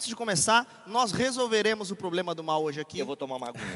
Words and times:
antes 0.00 0.08
de 0.08 0.16
começar, 0.16 0.82
nós 0.86 1.12
resolveremos 1.12 1.90
o 1.90 1.96
problema 1.96 2.34
do 2.34 2.42
mal 2.42 2.62
hoje 2.62 2.80
aqui. 2.80 3.00
Eu 3.00 3.04
vou 3.04 3.16
tomar 3.16 3.36
uma 3.36 3.48
aguinha. 3.50 3.66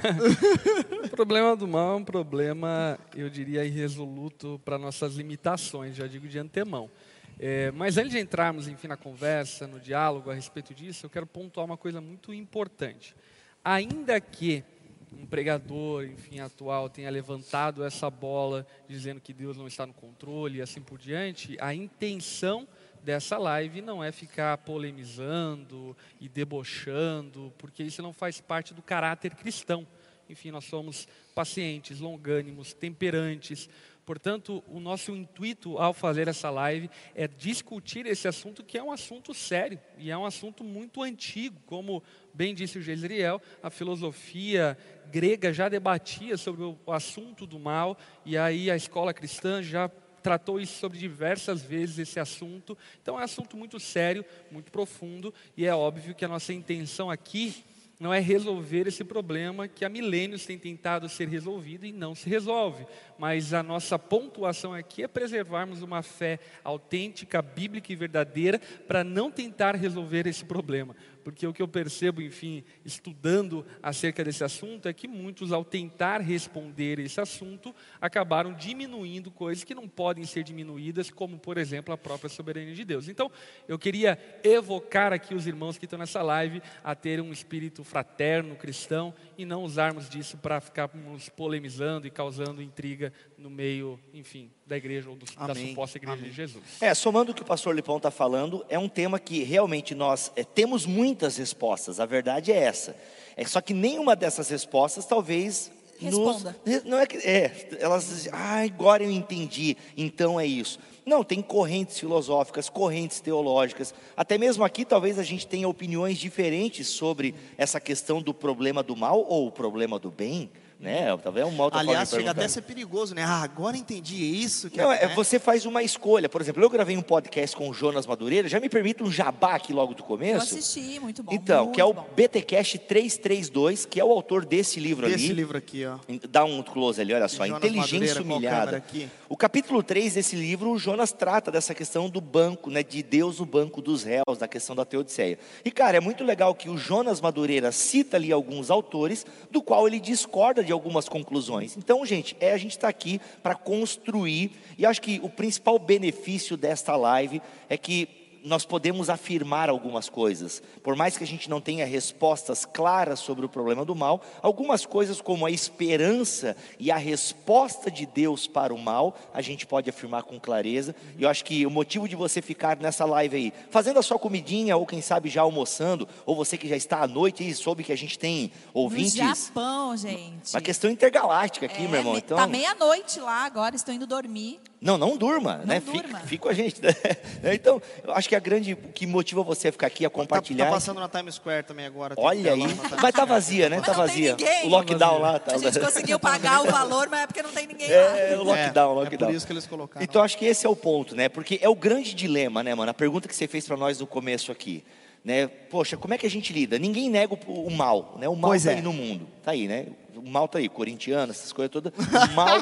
O 1.04 1.10
problema 1.14 1.54
do 1.54 1.68
mal 1.68 1.92
é 1.92 1.96
um 1.96 2.04
problema, 2.04 2.98
eu 3.14 3.28
diria, 3.28 3.62
irresoluto 3.62 4.58
para 4.64 4.78
nossas 4.78 5.16
limitações, 5.16 5.94
já 5.94 6.06
digo 6.06 6.26
de 6.26 6.38
antemão. 6.38 6.90
É, 7.38 7.70
mas 7.72 7.98
antes 7.98 8.12
de 8.12 8.18
entrarmos, 8.18 8.68
enfim, 8.68 8.88
na 8.88 8.96
conversa, 8.96 9.66
no 9.66 9.78
diálogo 9.78 10.30
a 10.30 10.34
respeito 10.34 10.72
disso, 10.72 11.04
eu 11.04 11.10
quero 11.10 11.26
pontuar 11.26 11.66
uma 11.66 11.76
coisa 11.76 12.00
muito 12.00 12.32
importante. 12.32 13.14
Ainda 13.62 14.18
que 14.18 14.64
um 15.12 15.26
pregador, 15.26 16.06
enfim, 16.06 16.40
atual 16.40 16.88
tenha 16.88 17.10
levantado 17.10 17.84
essa 17.84 18.08
bola 18.08 18.66
dizendo 18.88 19.20
que 19.20 19.34
Deus 19.34 19.58
não 19.58 19.66
está 19.66 19.84
no 19.84 19.92
controle 19.92 20.56
e 20.56 20.62
assim 20.62 20.80
por 20.80 20.98
diante, 20.98 21.54
a 21.60 21.74
intenção 21.74 22.66
dessa 23.04 23.36
live 23.36 23.82
não 23.82 24.02
é 24.02 24.10
ficar 24.10 24.56
polemizando 24.58 25.94
e 26.18 26.28
debochando, 26.28 27.52
porque 27.58 27.82
isso 27.82 28.02
não 28.02 28.12
faz 28.12 28.40
parte 28.40 28.72
do 28.72 28.80
caráter 28.80 29.34
cristão. 29.34 29.86
Enfim, 30.28 30.50
nós 30.50 30.64
somos 30.64 31.06
pacientes, 31.34 32.00
longânimos, 32.00 32.72
temperantes. 32.72 33.68
Portanto, 34.06 34.64
o 34.68 34.80
nosso 34.80 35.12
intuito 35.12 35.78
ao 35.78 35.92
fazer 35.92 36.28
essa 36.28 36.48
live 36.48 36.90
é 37.14 37.28
discutir 37.28 38.06
esse 38.06 38.26
assunto 38.26 38.64
que 38.64 38.78
é 38.78 38.82
um 38.82 38.92
assunto 38.92 39.34
sério 39.34 39.78
e 39.98 40.10
é 40.10 40.16
um 40.16 40.24
assunto 40.24 40.64
muito 40.64 41.02
antigo, 41.02 41.60
como 41.66 42.02
bem 42.32 42.54
disse 42.54 42.78
o 42.78 42.82
Gesriel, 42.82 43.40
a 43.62 43.70
filosofia 43.70 44.76
grega 45.10 45.52
já 45.52 45.68
debatia 45.68 46.36
sobre 46.36 46.62
o 46.62 46.78
assunto 46.86 47.46
do 47.46 47.58
mal 47.58 47.98
e 48.24 48.36
aí 48.36 48.70
a 48.70 48.76
escola 48.76 49.14
cristã 49.14 49.62
já 49.62 49.90
tratou 50.24 50.58
isso 50.58 50.78
sobre 50.78 50.96
diversas 50.96 51.60
vezes 51.60 51.98
esse 51.98 52.18
assunto. 52.18 52.76
Então 53.02 53.16
é 53.16 53.20
um 53.20 53.24
assunto 53.24 53.58
muito 53.58 53.78
sério, 53.78 54.24
muito 54.50 54.72
profundo 54.72 55.34
e 55.54 55.66
é 55.66 55.74
óbvio 55.74 56.14
que 56.14 56.24
a 56.24 56.28
nossa 56.28 56.50
intenção 56.50 57.10
aqui 57.10 57.62
não 58.00 58.12
é 58.12 58.20
resolver 58.20 58.88
esse 58.88 59.04
problema 59.04 59.68
que 59.68 59.84
há 59.84 59.88
milênios 59.88 60.46
tem 60.46 60.58
tentado 60.58 61.08
ser 61.10 61.28
resolvido 61.28 61.84
e 61.84 61.92
não 61.92 62.14
se 62.14 62.28
resolve. 62.28 62.86
Mas 63.18 63.52
a 63.52 63.62
nossa 63.62 63.98
pontuação 63.98 64.72
aqui 64.72 65.02
é 65.02 65.08
preservarmos 65.08 65.82
uma 65.82 66.02
fé 66.02 66.40
autêntica, 66.64 67.42
bíblica 67.42 67.92
e 67.92 67.96
verdadeira 67.96 68.58
para 68.88 69.04
não 69.04 69.30
tentar 69.30 69.76
resolver 69.76 70.26
esse 70.26 70.44
problema 70.44 70.96
porque 71.24 71.46
o 71.46 71.52
que 71.52 71.62
eu 71.62 71.66
percebo, 71.66 72.20
enfim, 72.20 72.62
estudando 72.84 73.64
acerca 73.82 74.22
desse 74.22 74.44
assunto, 74.44 74.86
é 74.86 74.92
que 74.92 75.08
muitos, 75.08 75.50
ao 75.50 75.64
tentar 75.64 76.20
responder 76.20 76.98
esse 76.98 77.20
assunto, 77.20 77.74
acabaram 78.00 78.52
diminuindo 78.52 79.30
coisas 79.30 79.64
que 79.64 79.74
não 79.74 79.88
podem 79.88 80.24
ser 80.24 80.44
diminuídas, 80.44 81.10
como, 81.10 81.38
por 81.38 81.56
exemplo, 81.56 81.94
a 81.94 81.98
própria 81.98 82.28
soberania 82.28 82.74
de 82.74 82.84
Deus. 82.84 83.08
Então, 83.08 83.30
eu 83.66 83.78
queria 83.78 84.18
evocar 84.44 85.12
aqui 85.12 85.34
os 85.34 85.46
irmãos 85.46 85.78
que 85.78 85.86
estão 85.86 85.98
nessa 85.98 86.22
live 86.22 86.60
a 86.84 86.94
terem 86.94 87.24
um 87.24 87.32
espírito 87.32 87.82
fraterno, 87.82 88.54
cristão, 88.54 89.14
e 89.36 89.44
não 89.44 89.62
usarmos 89.62 90.08
disso 90.08 90.36
para 90.36 90.60
ficarmos 90.60 91.28
polemizando 91.28 92.06
e 92.06 92.10
causando 92.10 92.62
intriga 92.62 93.12
no 93.36 93.50
meio, 93.50 93.98
enfim, 94.12 94.50
da 94.66 94.76
igreja 94.76 95.10
ou 95.10 95.16
do, 95.16 95.24
da 95.24 95.54
suposta 95.54 95.98
igreja 95.98 96.18
Amém. 96.18 96.30
de 96.30 96.36
Jesus. 96.36 96.64
É, 96.80 96.94
somando 96.94 97.32
o 97.32 97.34
que 97.34 97.42
o 97.42 97.44
pastor 97.44 97.74
Lipão 97.74 97.96
está 97.96 98.10
falando, 98.10 98.64
é 98.68 98.78
um 98.78 98.88
tema 98.88 99.18
que 99.18 99.42
realmente 99.42 99.94
nós 99.94 100.32
é, 100.36 100.44
temos 100.44 100.86
muitas 100.86 101.36
respostas, 101.36 102.00
a 102.00 102.06
verdade 102.06 102.52
é 102.52 102.56
essa. 102.56 102.96
É 103.36 103.44
só 103.44 103.60
que 103.60 103.74
nenhuma 103.74 104.14
dessas 104.14 104.48
respostas 104.48 105.06
talvez 105.06 105.70
Responda. 105.98 106.56
Nos, 106.66 106.84
não 106.84 106.98
é 106.98 107.06
que 107.06 107.16
é, 107.18 107.68
elas 107.78 108.08
dizem, 108.08 108.32
ah, 108.34 108.64
agora 108.64 109.02
eu 109.02 109.10
entendi, 109.10 109.76
então 109.96 110.38
é 110.38 110.46
isso. 110.46 110.78
Não, 111.06 111.22
tem 111.22 111.42
correntes 111.42 111.98
filosóficas, 111.98 112.70
correntes 112.70 113.20
teológicas. 113.20 113.94
Até 114.16 114.38
mesmo 114.38 114.64
aqui, 114.64 114.84
talvez 114.86 115.18
a 115.18 115.22
gente 115.22 115.46
tenha 115.46 115.68
opiniões 115.68 116.16
diferentes 116.18 116.88
sobre 116.88 117.34
essa 117.58 117.78
questão 117.78 118.22
do 118.22 118.32
problema 118.32 118.82
do 118.82 118.96
mal 118.96 119.20
ou 119.28 119.46
o 119.46 119.52
problema 119.52 119.98
do 119.98 120.10
bem. 120.10 120.50
Né? 120.78 121.16
Talvez 121.22 121.46
é 121.46 121.48
uma 121.48 121.64
outra 121.64 121.80
Aliás, 121.80 122.10
chega 122.10 122.30
até 122.30 122.44
a 122.44 122.48
ser 122.48 122.62
perigoso, 122.62 123.14
né? 123.14 123.22
Ah, 123.22 123.42
agora 123.42 123.76
entendi 123.76 124.16
isso. 124.16 124.68
Que 124.68 124.78
Não, 124.78 124.92
é, 124.92 125.06
né? 125.06 125.14
você 125.14 125.38
faz 125.38 125.64
uma 125.64 125.82
escolha. 125.82 126.28
Por 126.28 126.40
exemplo, 126.40 126.62
eu 126.62 126.68
gravei 126.68 126.96
um 126.96 127.02
podcast 127.02 127.56
com 127.56 127.68
o 127.68 127.74
Jonas 127.74 128.06
Madureira. 128.06 128.48
Já 128.48 128.60
me 128.60 128.68
permite 128.68 129.02
um 129.02 129.10
jabá 129.10 129.54
aqui 129.54 129.72
logo 129.72 129.94
do 129.94 130.02
começo? 130.02 130.54
Eu 130.54 130.58
assisti, 130.58 131.00
muito 131.00 131.22
bom. 131.22 131.32
Então, 131.32 131.64
muito 131.64 131.74
que 131.74 131.80
é 131.80 131.84
o 131.84 131.92
BTcast 131.92 132.78
332, 132.80 133.86
que 133.86 134.00
é 134.00 134.04
o 134.04 134.10
autor 134.10 134.44
desse 134.44 134.80
livro 134.80 135.06
desse 135.06 135.14
ali. 135.14 135.22
Desse 135.22 135.34
livro 135.34 135.56
aqui, 135.56 135.86
ó. 135.86 135.98
Dá 136.28 136.44
um 136.44 136.62
close 136.62 137.00
ali, 137.00 137.14
olha 137.14 137.28
só. 137.28 137.46
Jonas 137.46 137.64
Inteligência 137.64 138.22
Madureira, 138.22 138.22
humilhada. 138.22 138.84
O 139.28 139.36
capítulo 139.36 139.82
3 139.82 140.14
desse 140.14 140.36
livro, 140.36 140.70
o 140.70 140.78
Jonas 140.78 141.12
trata 141.12 141.50
dessa 141.50 141.74
questão 141.74 142.10
do 142.10 142.20
banco, 142.20 142.70
né? 142.70 142.82
De 142.82 143.02
Deus 143.02 143.38
no 143.38 143.46
banco 143.46 143.80
dos 143.80 144.02
réus, 144.02 144.38
da 144.38 144.48
questão 144.48 144.74
da 144.74 144.84
Teodiceia. 144.84 145.38
E, 145.64 145.70
cara, 145.70 145.96
é 145.96 146.00
muito 146.00 146.24
legal 146.24 146.54
que 146.54 146.68
o 146.68 146.76
Jonas 146.76 147.20
Madureira 147.20 147.72
cita 147.72 148.16
ali 148.16 148.32
alguns 148.32 148.70
autores, 148.70 149.24
do 149.50 149.62
qual 149.62 149.86
ele 149.86 150.00
discorda 150.00 150.63
de 150.64 150.72
algumas 150.72 151.08
conclusões. 151.08 151.76
Então, 151.76 152.04
gente, 152.04 152.36
é 152.40 152.52
a 152.52 152.56
gente 152.56 152.72
está 152.72 152.88
aqui 152.88 153.20
para 153.42 153.54
construir, 153.54 154.50
e 154.78 154.84
acho 154.84 155.00
que 155.00 155.20
o 155.22 155.28
principal 155.28 155.78
benefício 155.78 156.56
desta 156.56 156.96
live 156.96 157.40
é 157.68 157.76
que 157.76 158.23
nós 158.44 158.66
podemos 158.66 159.08
afirmar 159.08 159.70
algumas 159.70 160.10
coisas. 160.10 160.62
Por 160.82 160.94
mais 160.94 161.16
que 161.16 161.24
a 161.24 161.26
gente 161.26 161.48
não 161.48 161.62
tenha 161.62 161.86
respostas 161.86 162.66
claras 162.66 163.18
sobre 163.18 163.46
o 163.46 163.48
problema 163.48 163.84
do 163.86 163.94
mal, 163.94 164.20
algumas 164.42 164.84
coisas 164.84 165.20
como 165.20 165.46
a 165.46 165.50
esperança 165.50 166.54
e 166.78 166.90
a 166.90 166.96
resposta 166.96 167.90
de 167.90 168.04
Deus 168.04 168.46
para 168.46 168.74
o 168.74 168.78
mal, 168.78 169.16
a 169.32 169.40
gente 169.40 169.66
pode 169.66 169.88
afirmar 169.88 170.24
com 170.24 170.38
clareza. 170.38 170.94
E 171.16 171.22
eu 171.22 171.28
acho 171.28 171.42
que 171.42 171.64
o 171.64 171.70
motivo 171.70 172.06
de 172.06 172.14
você 172.14 172.42
ficar 172.42 172.76
nessa 172.76 173.06
live 173.06 173.34
aí, 173.34 173.52
fazendo 173.70 173.98
a 173.98 174.02
sua 174.02 174.18
comidinha, 174.18 174.76
ou 174.76 174.84
quem 174.84 175.00
sabe 175.00 175.30
já 175.30 175.40
almoçando, 175.40 176.06
ou 176.26 176.36
você 176.36 176.58
que 176.58 176.68
já 176.68 176.76
está 176.76 177.02
à 177.02 177.08
noite 177.08 177.48
e 177.48 177.54
soube 177.54 177.82
que 177.82 177.92
a 177.92 177.96
gente 177.96 178.18
tem 178.18 178.52
ouvintes. 178.74 179.14
No 179.14 179.34
Japão, 179.34 179.96
gente. 179.96 180.52
Uma 180.52 180.60
questão 180.60 180.90
intergaláctica 180.90 181.64
aqui, 181.64 181.84
é, 181.84 181.88
meu 181.88 182.00
irmão. 182.00 182.18
Então... 182.18 182.36
Tá 182.36 182.46
meia-noite 182.46 183.18
lá 183.20 183.46
agora, 183.46 183.74
estou 183.74 183.94
indo 183.94 184.06
dormir. 184.06 184.60
Não, 184.84 184.98
não 184.98 185.16
durma, 185.16 185.56
não 185.56 185.64
né? 185.64 185.80
Durma. 185.80 186.02
Fica, 186.02 186.18
fica 186.26 186.42
com 186.42 186.48
a 186.50 186.52
gente. 186.52 186.80
Né? 187.42 187.54
Então, 187.54 187.80
eu 188.02 188.12
acho 188.14 188.28
que 188.28 188.34
a 188.34 188.38
grande 188.38 188.74
o 188.74 188.76
que 188.76 189.06
motiva 189.06 189.42
você 189.42 189.68
a 189.68 189.72
ficar 189.72 189.86
aqui 189.86 190.04
a 190.04 190.10
compartilhar. 190.10 190.64
Tá, 190.64 190.70
tá 190.70 190.76
passando 190.76 191.00
na 191.00 191.08
Times 191.08 191.36
Square 191.36 191.64
também 191.64 191.86
agora. 191.86 192.14
Olha 192.18 192.52
aí, 192.52 192.66
vai 192.66 193.10
estar 193.10 193.12
tá 193.12 193.24
vazia, 193.24 193.68
né? 193.68 193.80
Tá 193.80 193.92
vazia. 193.92 194.36
O 194.64 194.68
lockdown 194.68 195.18
lá. 195.18 195.38
Tá... 195.38 195.54
A 195.54 195.58
gente 195.58 195.80
conseguiu 195.80 196.18
pagar 196.18 196.62
o 196.62 196.70
valor, 196.70 197.08
mas 197.08 197.22
é 197.22 197.26
porque 197.26 197.42
não 197.42 197.50
tem 197.50 197.66
ninguém 197.66 197.90
é, 197.90 197.96
lá. 197.96 198.18
É, 198.18 198.36
o 198.36 198.44
lockdown, 198.44 198.92
é, 198.92 198.94
lockdown. 198.94 199.28
É 199.28 199.32
por 199.32 199.36
isso 199.36 199.46
que 199.46 199.52
eles 199.52 199.66
colocaram. 199.66 200.04
Então 200.04 200.22
acho 200.22 200.36
que 200.36 200.44
esse 200.44 200.66
é 200.66 200.68
o 200.68 200.76
ponto, 200.76 201.16
né? 201.16 201.28
Porque 201.28 201.58
é 201.62 201.68
o 201.68 201.74
grande 201.74 202.14
dilema, 202.14 202.62
né, 202.62 202.74
mano? 202.74 202.90
A 202.90 202.94
pergunta 202.94 203.26
que 203.26 203.34
você 203.34 203.46
fez 203.46 203.66
para 203.66 203.76
nós 203.76 203.98
no 203.98 204.06
começo 204.06 204.52
aqui. 204.52 204.84
Né? 205.24 205.46
Poxa, 205.46 205.96
como 205.96 206.12
é 206.12 206.18
que 206.18 206.26
a 206.26 206.30
gente 206.30 206.52
lida? 206.52 206.78
Ninguém 206.78 207.08
nega 207.08 207.34
o, 207.34 207.66
o 207.66 207.70
mal, 207.70 208.16
né? 208.18 208.28
O 208.28 208.36
mal 208.36 208.54
está 208.54 208.72
é. 208.72 208.74
aí 208.76 208.82
no 208.82 208.92
mundo, 208.92 209.26
tá 209.42 209.52
aí, 209.52 209.66
né? 209.66 209.86
O 210.16 210.28
mal 210.28 210.48
tá 210.48 210.58
aí, 210.58 210.68
corintiano, 210.68 211.32
essas 211.32 211.52
coisas 211.52 211.70
todas. 211.70 211.92
Mal, 212.34 212.58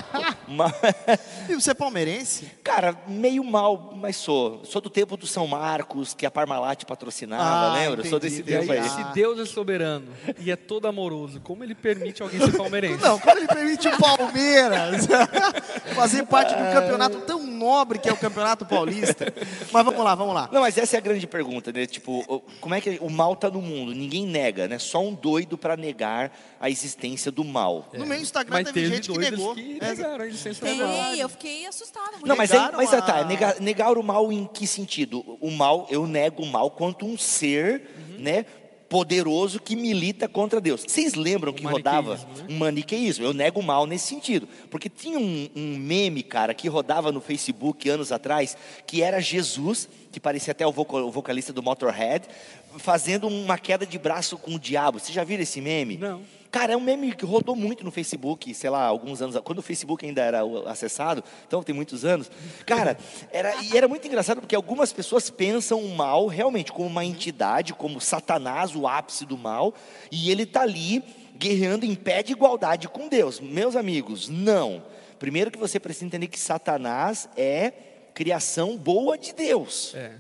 mal. 0.49 0.73
E 1.49 1.55
você 1.55 1.73
é 1.73 1.75
palmeirense? 1.75 2.51
Cara, 2.63 2.97
meio 3.07 3.43
mal, 3.43 3.93
mas 3.97 4.17
sou. 4.17 4.65
Sou 4.65 4.81
do 4.81 4.89
tempo 4.89 5.17
do 5.17 5.27
São 5.27 5.47
Marcos, 5.47 6.15
que 6.15 6.25
a 6.25 6.31
Parmalat 6.31 6.85
patrocinava, 6.85 7.43
ah, 7.43 7.75
lembra? 7.75 7.95
Entendi. 7.95 8.09
Sou 8.09 8.19
desse 8.19 8.43
tempo 8.43 8.71
aí. 8.71 8.79
aí. 8.79 8.89
Se 8.89 9.05
Deus 9.13 9.39
é 9.39 9.45
soberano 9.45 10.07
e 10.39 10.51
é 10.51 10.57
todo 10.57 10.87
amoroso, 10.87 11.41
como 11.41 11.65
ele 11.65 11.75
permite 11.75 12.23
alguém 12.23 12.41
ser 12.41 12.57
palmeirense? 12.57 13.03
Não, 13.03 13.19
como 13.19 13.39
ele 13.39 13.47
permite 13.47 13.89
o 13.89 13.99
Palmeiras 13.99 15.07
fazer 15.95 16.25
parte 16.27 16.55
de 16.55 16.63
um 16.63 16.73
campeonato 16.73 17.21
tão 17.21 17.45
nobre 17.47 17.99
que 17.99 18.09
é 18.09 18.13
o 18.13 18.17
Campeonato 18.17 18.65
Paulista? 18.65 19.33
Mas 19.73 19.85
vamos 19.85 20.05
lá, 20.05 20.15
vamos 20.15 20.35
lá. 20.35 20.49
Não, 20.53 20.61
mas 20.61 20.79
essa 20.79 20.97
é 20.97 20.99
a 20.99 21.03
grande 21.03 21.27
pergunta, 21.27 21.73
né? 21.73 21.87
Tipo, 21.87 22.43
como 22.61 22.75
é 22.75 22.81
que 22.81 22.99
o 23.01 23.11
mal 23.11 23.35
tá 23.37 23.51
no 23.51 23.61
mundo? 23.61 23.95
Ninguém 23.95 24.27
nega, 24.27 24.69
né? 24.69 24.79
Só 24.79 25.03
um 25.03 25.15
doido 25.15 25.59
para 25.59 25.77
negar 25.77 26.33
a 26.61 26.71
existência 26.71 27.31
do 27.31 27.42
mal. 27.45 27.89
É. 27.93 27.99
No 27.99 28.07
meu 28.07 28.21
Instagram 28.21 28.63
mas 28.63 28.73
teve, 28.73 28.95
gente 28.95 29.11
que 29.11 29.19
negou. 29.19 29.55
Que 29.55 29.79
negaram 29.81 30.25
a 30.25 30.29
Tem, 30.29 30.77
do 30.79 31.21
eu 31.21 31.29
fiquei 31.29 31.67
assustada. 31.67 32.13
Não, 32.25 32.37
mas, 32.37 32.53
aí, 32.53 32.73
mas 32.73 32.93
a... 32.95 33.03
tá, 33.03 33.25
negar, 33.25 33.61
negar, 33.61 33.99
o 33.99 34.03
mal 34.03 34.33
em 34.33 34.47
que 34.47 34.67
sentido? 34.67 35.21
O 35.41 35.51
mal, 35.51 35.87
eu 35.91 36.07
nego 36.07 36.43
o 36.43 36.47
mal 36.47 36.71
quanto 36.71 37.07
um 37.07 37.17
ser, 37.17 37.89
uhum. 37.97 38.19
né? 38.19 38.47
poderoso 38.93 39.59
que 39.59 39.75
milita 39.75 40.29
contra 40.29 40.61
Deus. 40.61 40.85
Vocês 40.87 41.15
lembram 41.15 41.51
que 41.51 41.65
rodava 41.65 42.17
né? 42.17 42.47
um 42.51 42.59
maniqueísmo? 42.59 43.25
Eu 43.25 43.33
nego 43.33 43.61
o 43.61 43.63
mal 43.63 43.87
nesse 43.87 44.07
sentido. 44.07 44.47
Porque 44.71 44.87
tinha 44.91 45.19
um, 45.19 45.49
um, 45.57 45.79
meme, 45.79 46.23
cara, 46.23 46.53
que 46.53 46.69
rodava 46.69 47.11
no 47.11 47.19
Facebook 47.19 47.89
anos 47.89 48.13
atrás, 48.13 48.55
que 48.87 49.03
era 49.03 49.19
Jesus, 49.19 49.89
que 50.13 50.21
parecia 50.21 50.51
até 50.51 50.67
o, 50.67 50.71
vocal, 50.71 51.07
o 51.07 51.11
vocalista 51.11 51.55
do 51.55 51.63
Motorhead, 51.63 52.29
fazendo 52.77 53.29
uma 53.29 53.57
queda 53.57 53.87
de 53.87 53.99
braço 53.99 54.37
com 54.37 54.57
o 54.57 54.59
diabo. 54.59 55.01
Vocês 55.01 55.15
já 55.15 55.25
viram 55.25 55.43
esse 55.43 55.63
meme? 55.63 55.97
Não. 55.97 56.21
Cara, 56.53 56.75
é 56.75 56.77
um 56.77 56.81
meme 56.81 57.15
que 57.15 57.25
rodou 57.25 57.57
muito 57.57 57.83
no 57.83 57.91
Facebook, 57.91 58.53
sei 58.53 58.69
lá, 58.69 58.85
alguns 58.85 59.23
anos, 59.23 59.41
quando 59.43 59.61
o 59.61 59.63
Facebook 59.63 60.05
ainda 60.05 60.21
era 60.21 60.43
acessado, 60.67 61.25
então 61.47 61.63
tem 61.63 61.75
muitos 61.75 62.05
anos. 62.05 62.31
Cara, 62.67 62.99
era, 63.33 63.55
e 63.63 63.75
era 63.75 63.89
muito 63.89 64.07
engraçado 64.07 64.43
porque 64.43 64.55
algumas 64.55 64.93
pessoas 64.93 65.31
pensam 65.31 65.81
o 65.81 65.97
mal 65.97 66.27
realmente 66.27 66.71
como 66.71 66.87
uma 66.87 67.07
entidade, 67.07 67.73
como 67.73 67.99
Satanás, 68.03 68.77
o 68.77 68.87
ápice 68.87 69.25
do 69.25 69.39
mal, 69.39 69.73
e 70.11 70.31
ele 70.31 70.43
está 70.43 70.61
ali 70.61 71.03
guerreando 71.39 71.87
em 71.87 71.95
pé 71.95 72.23
de 72.23 72.33
igualdade 72.33 72.87
com 72.87 73.09
Deus. 73.09 73.41
Meus 73.41 73.75
amigos, 73.75 74.29
não. 74.29 74.85
Primeiro 75.19 75.51
que 75.51 75.59
você 75.59 75.81
precisa 75.81 76.05
entender 76.05 76.27
que 76.27 76.39
Satanás 76.39 77.31
é 77.35 77.73
criação 78.13 78.77
boa 78.77 79.17
de 79.17 79.33
Deus. 79.33 79.95
É. 79.95 80.13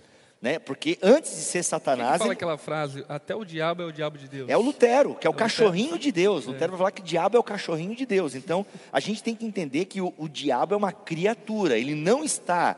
Né? 0.42 0.58
Porque 0.58 0.98
antes 1.00 1.30
de 1.30 1.42
ser 1.42 1.62
Satanás. 1.62 2.10
Quem 2.10 2.18
fala 2.18 2.30
ele... 2.30 2.32
aquela 2.32 2.58
frase, 2.58 3.04
até 3.08 3.32
o 3.34 3.44
diabo 3.44 3.82
é 3.82 3.86
o 3.86 3.92
diabo 3.92 4.18
de 4.18 4.26
Deus. 4.26 4.50
É 4.50 4.56
o 4.56 4.60
Lutero, 4.60 5.14
que 5.14 5.24
é 5.24 5.30
o, 5.30 5.32
é 5.32 5.36
cachorrinho 5.36 5.96
de 5.96 6.10
Deus. 6.10 6.44
É. 6.44 6.48
Lutero 6.48 6.72
vai 6.72 6.78
falar 6.78 6.90
que 6.90 7.00
o 7.00 7.04
diabo 7.04 7.36
é 7.36 7.40
o 7.40 7.44
cachorrinho 7.44 7.94
de 7.94 8.04
Deus. 8.04 8.34
Então, 8.34 8.66
a 8.92 8.98
gente 8.98 9.22
tem 9.22 9.36
que 9.36 9.46
entender 9.46 9.84
que 9.84 10.00
o, 10.00 10.12
o 10.18 10.28
diabo 10.28 10.74
é 10.74 10.76
uma 10.76 10.90
criatura, 10.90 11.78
ele 11.78 11.94
não 11.94 12.24
está 12.24 12.76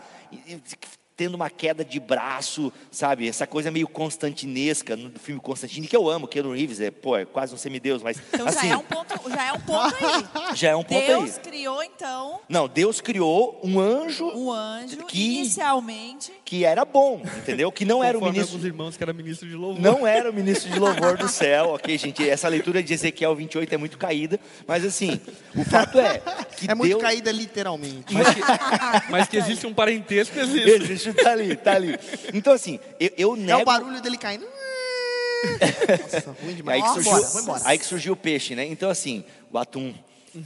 tendo 1.16 1.34
uma 1.34 1.48
queda 1.48 1.84
de 1.84 2.00
braço, 2.00 2.72
sabe? 2.90 3.28
Essa 3.28 3.46
coisa 3.46 3.70
meio 3.70 3.86
constantinesca 3.86 4.96
no 4.96 5.10
filme 5.18 5.40
Constantine, 5.40 5.86
que 5.86 5.96
eu 5.96 6.08
amo, 6.08 6.26
Keanu 6.26 6.52
Reeves, 6.52 6.80
é, 6.80 6.90
pô, 6.90 7.16
é 7.16 7.24
quase 7.24 7.54
um 7.54 7.56
semideus, 7.56 8.02
mas 8.02 8.20
Então 8.32 8.46
assim, 8.46 8.68
já 8.68 8.74
é 8.74 8.76
um 8.76 8.82
ponto, 8.82 9.30
já 9.30 9.44
é 9.44 9.52
um 9.52 9.60
ponto 9.60 9.94
aí. 10.04 10.24
Já 10.54 10.70
é 10.70 10.76
um 10.76 10.82
ponto 10.84 11.06
Deus 11.06 11.24
aí. 11.24 11.30
Deus 11.30 11.38
criou 11.38 11.82
então 11.82 12.40
Não, 12.48 12.68
Deus 12.68 13.00
criou 13.00 13.60
um 13.62 13.80
anjo 13.80 14.26
um 14.26 14.52
anjo 14.52 15.04
que 15.06 15.38
inicialmente 15.38 16.32
que 16.44 16.64
era 16.64 16.84
bom, 16.84 17.22
entendeu? 17.38 17.72
Que 17.72 17.84
não 17.84 18.04
era 18.04 18.18
o 18.18 18.24
ministro 18.24 18.56
dos 18.56 18.66
irmãos 18.66 18.96
que 18.96 19.02
era 19.02 19.12
ministro 19.12 19.48
de 19.48 19.54
louvor. 19.54 19.80
Não 19.80 20.06
era 20.06 20.30
o 20.30 20.34
ministro 20.34 20.70
de 20.70 20.78
louvor 20.78 21.16
do 21.16 21.28
céu, 21.28 21.74
OK, 21.74 21.96
gente? 21.96 22.28
Essa 22.28 22.48
leitura 22.48 22.82
de 22.82 22.92
Ezequiel 22.92 23.34
28 23.34 23.74
é 23.74 23.76
muito 23.76 23.98
caída, 23.98 24.38
mas 24.66 24.84
assim, 24.84 25.20
o 25.56 25.64
fato 25.64 25.98
é 25.98 26.18
que 26.56 26.64
É 26.64 26.68
Deus... 26.68 26.78
muito 26.78 26.98
caída 26.98 27.32
literalmente. 27.32 28.12
Mas 28.12 28.34
que, 28.34 28.40
mas 29.10 29.28
que 29.28 29.36
existe 29.36 29.66
um 29.66 29.74
parentesco, 29.74 30.38
existe. 30.38 30.70
Existe, 30.70 31.03
tá 31.12 31.32
ali, 31.32 31.56
tá 31.56 31.74
ali. 31.74 31.98
Então, 32.32 32.52
assim, 32.52 32.78
eu, 32.98 33.10
eu 33.16 33.36
nego. 33.36 33.50
É 33.50 33.62
o 33.62 33.64
barulho 33.64 34.00
dele 34.00 34.16
caindo. 34.16 34.46
Nossa, 36.14 36.36
ruim 36.42 36.54
demais. 36.54 36.82
Aí 36.82 36.88
que, 36.88 36.94
surgiu, 36.94 37.12
embora, 37.12 37.42
embora. 37.42 37.62
aí 37.64 37.78
que 37.78 37.84
surgiu 37.84 38.12
o 38.14 38.16
peixe, 38.16 38.54
né? 38.54 38.64
Então, 38.66 38.90
assim, 38.90 39.24
o 39.52 39.58
atum. 39.58 39.94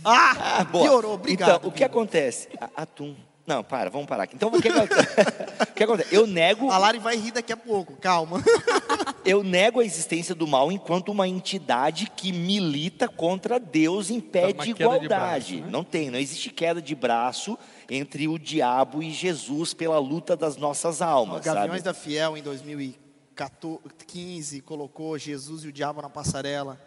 Ah, 0.05 0.65
boa. 0.65 0.85
piorou, 0.85 1.15
obrigado. 1.15 1.59
Então, 1.59 1.71
o 1.71 1.73
que 1.73 1.85
acontece? 1.85 2.49
A, 2.61 2.83
atum. 2.83 3.15
Não, 3.47 3.65
para, 3.65 3.89
vamos 3.89 4.07
parar 4.07 4.25
aqui. 4.25 4.37
Então, 4.37 4.51
o 4.51 4.61
que, 4.61 4.69
o 4.69 5.75
que 5.75 5.83
acontece? 5.83 6.15
Eu 6.15 6.27
nego. 6.27 6.71
A 6.71 6.77
Lari 6.77 6.99
vai 6.99 7.17
rir 7.17 7.31
daqui 7.31 7.51
a 7.51 7.57
pouco, 7.57 7.97
calma. 7.97 8.43
eu 9.25 9.43
nego 9.43 9.81
a 9.81 9.85
existência 9.85 10.35
do 10.35 10.47
mal 10.47 10.71
enquanto 10.71 11.11
uma 11.11 11.27
entidade 11.27 12.11
que 12.15 12.31
milita 12.31 13.09
contra 13.09 13.59
Deus 13.59 14.11
em 14.11 14.21
pé 14.21 14.53
de 14.53 14.71
igualdade. 14.71 15.01
De 15.01 15.09
braço, 15.09 15.55
né? 15.55 15.69
Não 15.71 15.83
tem, 15.83 16.11
não 16.11 16.19
existe 16.19 16.51
queda 16.51 16.83
de 16.83 16.95
braço 16.95 17.59
entre 17.89 18.29
o 18.29 18.39
diabo 18.39 19.03
e 19.03 19.11
Jesus 19.11 19.73
pela 19.73 19.99
luta 19.99 20.37
das 20.37 20.57
nossas 20.57 21.01
almas. 21.01 21.41
O 21.41 21.45
Gaviões 21.45 21.83
sabe? 21.83 21.83
da 21.83 21.95
Fiel, 21.95 22.37
em 22.37 22.43
2015, 22.43 24.61
colocou 24.61 25.19
Jesus 25.19 25.65
e 25.65 25.69
o 25.69 25.73
diabo 25.73 26.03
na 26.03 26.11
passarela 26.11 26.79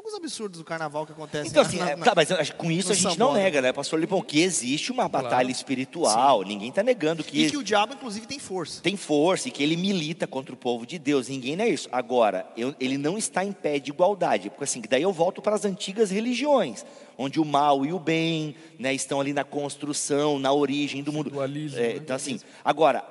alguns 0.00 0.14
absurdos 0.14 0.58
do 0.58 0.64
carnaval 0.64 1.06
que 1.06 1.12
acontecem. 1.12 1.50
Então, 1.50 1.62
assim, 1.62 1.78
na, 1.78 1.90
é, 1.90 1.96
na, 1.96 2.04
tá, 2.04 2.12
mas 2.14 2.50
com 2.50 2.70
isso 2.70 2.90
a 2.90 2.94
gente 2.94 3.18
não 3.18 3.32
nega, 3.32 3.62
né, 3.62 3.72
pastor 3.72 4.00
Lipão, 4.00 4.22
que 4.22 4.40
existe 4.40 4.90
uma 4.90 5.08
batalha 5.08 5.30
claro. 5.30 5.50
espiritual, 5.50 6.42
Sim. 6.42 6.48
ninguém 6.48 6.70
está 6.70 6.82
negando 6.82 7.22
que... 7.22 7.44
E 7.44 7.50
que 7.50 7.56
o 7.56 7.62
diabo, 7.62 7.94
inclusive, 7.94 8.26
tem 8.26 8.38
força. 8.38 8.82
Tem 8.82 8.96
força, 8.96 9.48
e 9.48 9.50
que 9.50 9.62
ele 9.62 9.76
milita 9.76 10.26
contra 10.26 10.54
o 10.54 10.56
povo 10.56 10.86
de 10.86 10.98
Deus, 10.98 11.28
ninguém 11.28 11.54
não 11.54 11.64
é 11.64 11.68
isso. 11.68 11.88
Agora, 11.92 12.46
eu, 12.56 12.74
ele 12.80 12.98
não 12.98 13.16
está 13.16 13.44
em 13.44 13.52
pé 13.52 13.78
de 13.78 13.90
igualdade, 13.90 14.50
porque 14.50 14.64
assim, 14.64 14.82
daí 14.88 15.02
eu 15.02 15.12
volto 15.12 15.40
para 15.40 15.54
as 15.54 15.64
antigas 15.64 16.10
religiões, 16.10 16.84
onde 17.20 17.38
o 17.38 17.44
mal 17.44 17.84
e 17.84 17.92
o 17.92 17.98
bem 17.98 18.54
né, 18.78 18.94
estão 18.94 19.20
ali 19.20 19.34
na 19.34 19.44
construção, 19.44 20.38
na 20.38 20.50
origem 20.52 21.02
do 21.02 21.12
mundo. 21.12 21.28
Dualismo, 21.28 21.78
é, 21.78 21.88
né? 21.88 21.96
Então, 21.96 22.16
assim, 22.16 22.40
agora, 22.64 23.04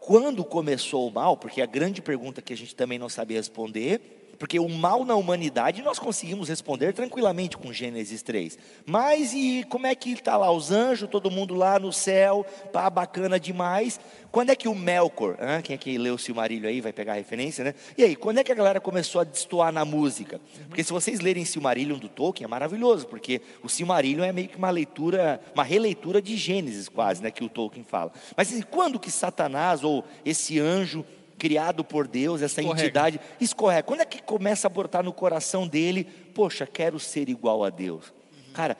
quando 0.00 0.44
começou 0.44 1.06
o 1.08 1.12
mal, 1.12 1.36
porque 1.36 1.60
é 1.60 1.64
a 1.64 1.66
grande 1.66 2.02
pergunta 2.02 2.42
que 2.42 2.52
a 2.52 2.56
gente 2.56 2.74
também 2.74 2.98
não 2.98 3.08
sabe 3.08 3.34
responder 3.34 4.21
porque 4.42 4.58
o 4.58 4.68
mal 4.68 5.04
na 5.04 5.14
humanidade 5.14 5.82
nós 5.82 6.00
conseguimos 6.00 6.48
responder 6.48 6.92
tranquilamente 6.92 7.56
com 7.56 7.72
Gênesis 7.72 8.22
3. 8.22 8.58
Mas 8.84 9.32
e 9.32 9.64
como 9.68 9.86
é 9.86 9.94
que 9.94 10.14
está 10.14 10.36
lá 10.36 10.50
os 10.50 10.72
anjos, 10.72 11.08
todo 11.08 11.30
mundo 11.30 11.54
lá 11.54 11.78
no 11.78 11.92
céu, 11.92 12.44
pá, 12.72 12.90
bacana 12.90 13.38
demais. 13.38 14.00
Quando 14.32 14.50
é 14.50 14.56
que 14.56 14.66
o 14.66 14.74
Melkor, 14.74 15.36
hein? 15.40 15.62
quem 15.62 15.74
é 15.74 15.78
que 15.78 15.96
leu 15.96 16.14
o 16.14 16.18
Silmarillion 16.18 16.68
aí, 16.68 16.80
vai 16.80 16.92
pegar 16.92 17.12
a 17.12 17.14
referência, 17.14 17.62
né? 17.62 17.72
E 17.96 18.02
aí, 18.02 18.16
quando 18.16 18.38
é 18.38 18.42
que 18.42 18.50
a 18.50 18.54
galera 18.56 18.80
começou 18.80 19.20
a 19.20 19.24
destoar 19.24 19.72
na 19.72 19.84
música? 19.84 20.40
Porque 20.66 20.82
se 20.82 20.92
vocês 20.92 21.20
lerem 21.20 21.44
Silmarillion 21.44 21.96
do 21.96 22.08
Tolkien, 22.08 22.46
é 22.46 22.48
maravilhoso, 22.48 23.06
porque 23.06 23.42
o 23.62 23.68
Silmarillion 23.68 24.24
é 24.24 24.32
meio 24.32 24.48
que 24.48 24.56
uma 24.56 24.70
leitura, 24.70 25.40
uma 25.54 25.62
releitura 25.62 26.20
de 26.20 26.36
Gênesis 26.36 26.88
quase, 26.88 27.22
né, 27.22 27.30
que 27.30 27.44
o 27.44 27.48
Tolkien 27.48 27.84
fala. 27.84 28.10
Mas 28.36 28.48
assim, 28.48 28.62
quando 28.62 28.98
que 28.98 29.08
Satanás 29.12 29.84
ou 29.84 30.02
esse 30.24 30.58
anjo 30.58 31.04
criado 31.42 31.82
por 31.82 32.06
Deus, 32.06 32.40
essa 32.40 32.60
escorrega. 32.60 32.84
entidade, 32.84 33.20
escorrega. 33.40 33.82
Quando 33.82 34.02
é 34.02 34.04
que 34.04 34.22
começa 34.22 34.68
a 34.68 34.70
botar 34.70 35.02
no 35.02 35.12
coração 35.12 35.66
dele, 35.66 36.04
poxa, 36.32 36.68
quero 36.68 37.00
ser 37.00 37.28
igual 37.28 37.64
a 37.64 37.68
Deus? 37.68 38.14
Uhum. 38.32 38.52
Cara, 38.52 38.76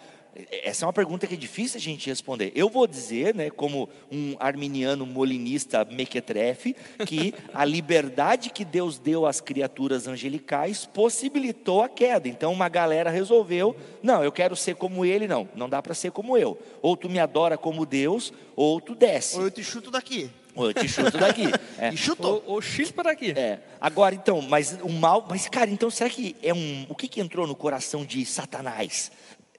essa 0.62 0.84
é 0.84 0.86
uma 0.86 0.92
pergunta 0.92 1.26
que 1.26 1.34
é 1.34 1.36
difícil 1.36 1.78
a 1.78 1.80
gente 1.80 2.08
responder. 2.08 2.52
Eu 2.54 2.68
vou 2.68 2.86
dizer, 2.86 3.34
né, 3.34 3.50
como 3.50 3.88
um 4.12 4.36
arminiano 4.38 5.04
molinista 5.04 5.84
mequetrefe, 5.84 6.76
que 7.04 7.34
a 7.52 7.64
liberdade 7.64 8.48
que 8.50 8.64
Deus 8.64 8.96
deu 8.96 9.26
às 9.26 9.40
criaturas 9.40 10.06
angelicais 10.06 10.86
possibilitou 10.86 11.82
a 11.82 11.88
queda. 11.88 12.28
Então 12.28 12.52
uma 12.52 12.68
galera 12.68 13.10
resolveu, 13.10 13.74
não, 14.00 14.22
eu 14.22 14.30
quero 14.30 14.54
ser 14.54 14.76
como 14.76 15.04
ele, 15.04 15.26
não, 15.26 15.48
não 15.56 15.68
dá 15.68 15.82
para 15.82 15.94
ser 15.94 16.12
como 16.12 16.38
eu. 16.38 16.56
Ou 16.80 16.96
tu 16.96 17.10
me 17.10 17.18
adora 17.18 17.58
como 17.58 17.84
Deus, 17.84 18.32
ou 18.54 18.80
tu 18.80 18.94
desce. 18.94 19.36
Ou 19.36 19.46
eu 19.46 19.50
te 19.50 19.64
chuto 19.64 19.90
daqui. 19.90 20.30
Eu 20.56 20.72
te 20.72 20.88
chuto 20.88 21.18
daqui. 21.18 21.44
É. 21.78 21.92
E 21.92 21.96
chutou. 21.96 22.44
Ou, 22.46 22.54
ou 22.54 22.62
chispa 22.62 23.02
daqui. 23.02 23.32
É. 23.32 23.58
Agora, 23.80 24.14
então, 24.14 24.40
mas 24.40 24.78
o 24.82 24.88
mal. 24.88 25.26
Mas, 25.28 25.48
cara, 25.48 25.68
então 25.68 25.90
será 25.90 26.08
que 26.08 26.36
é 26.40 26.54
um. 26.54 26.86
O 26.88 26.94
que, 26.94 27.08
que 27.08 27.20
entrou 27.20 27.44
no 27.44 27.56
coração 27.56 28.04
de 28.04 28.24
Satanás? 28.24 29.10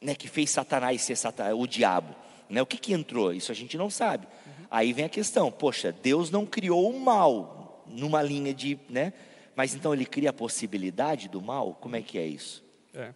Né, 0.02 0.16
que 0.16 0.30
fez 0.30 0.50
Satanás 0.50 1.02
ser 1.02 1.18
Satanás, 1.18 1.54
o 1.58 1.68
diabo? 1.68 2.16
Né, 2.50 2.62
o 2.62 2.66
que, 2.66 2.78
que 2.78 2.94
entrou? 2.94 3.34
Isso 3.34 3.52
a 3.52 3.56
gente 3.56 3.78
não 3.78 3.90
sabe. 3.90 4.26
Uhum. 4.46 4.66
Aí 4.72 4.94
vem 4.94 5.04
a 5.04 5.10
questão: 5.10 5.52
poxa, 5.52 5.92
Deus 5.92 6.32
não 6.32 6.46
criou 6.46 6.90
o 6.90 6.98
mal 6.98 7.84
numa 7.88 8.22
linha 8.22 8.54
de. 8.54 8.80
Né, 8.90 9.12
mas 9.56 9.74
então 9.76 9.94
ele 9.94 10.06
cria 10.06 10.30
a 10.30 10.34
possibilidade 10.34 11.28
do 11.28 11.42
mal? 11.42 11.78
Como 11.82 11.98
é 11.98 12.02
que 12.02 12.18
é 12.18 12.26
isso? 12.26 12.64
É. 12.94 13.14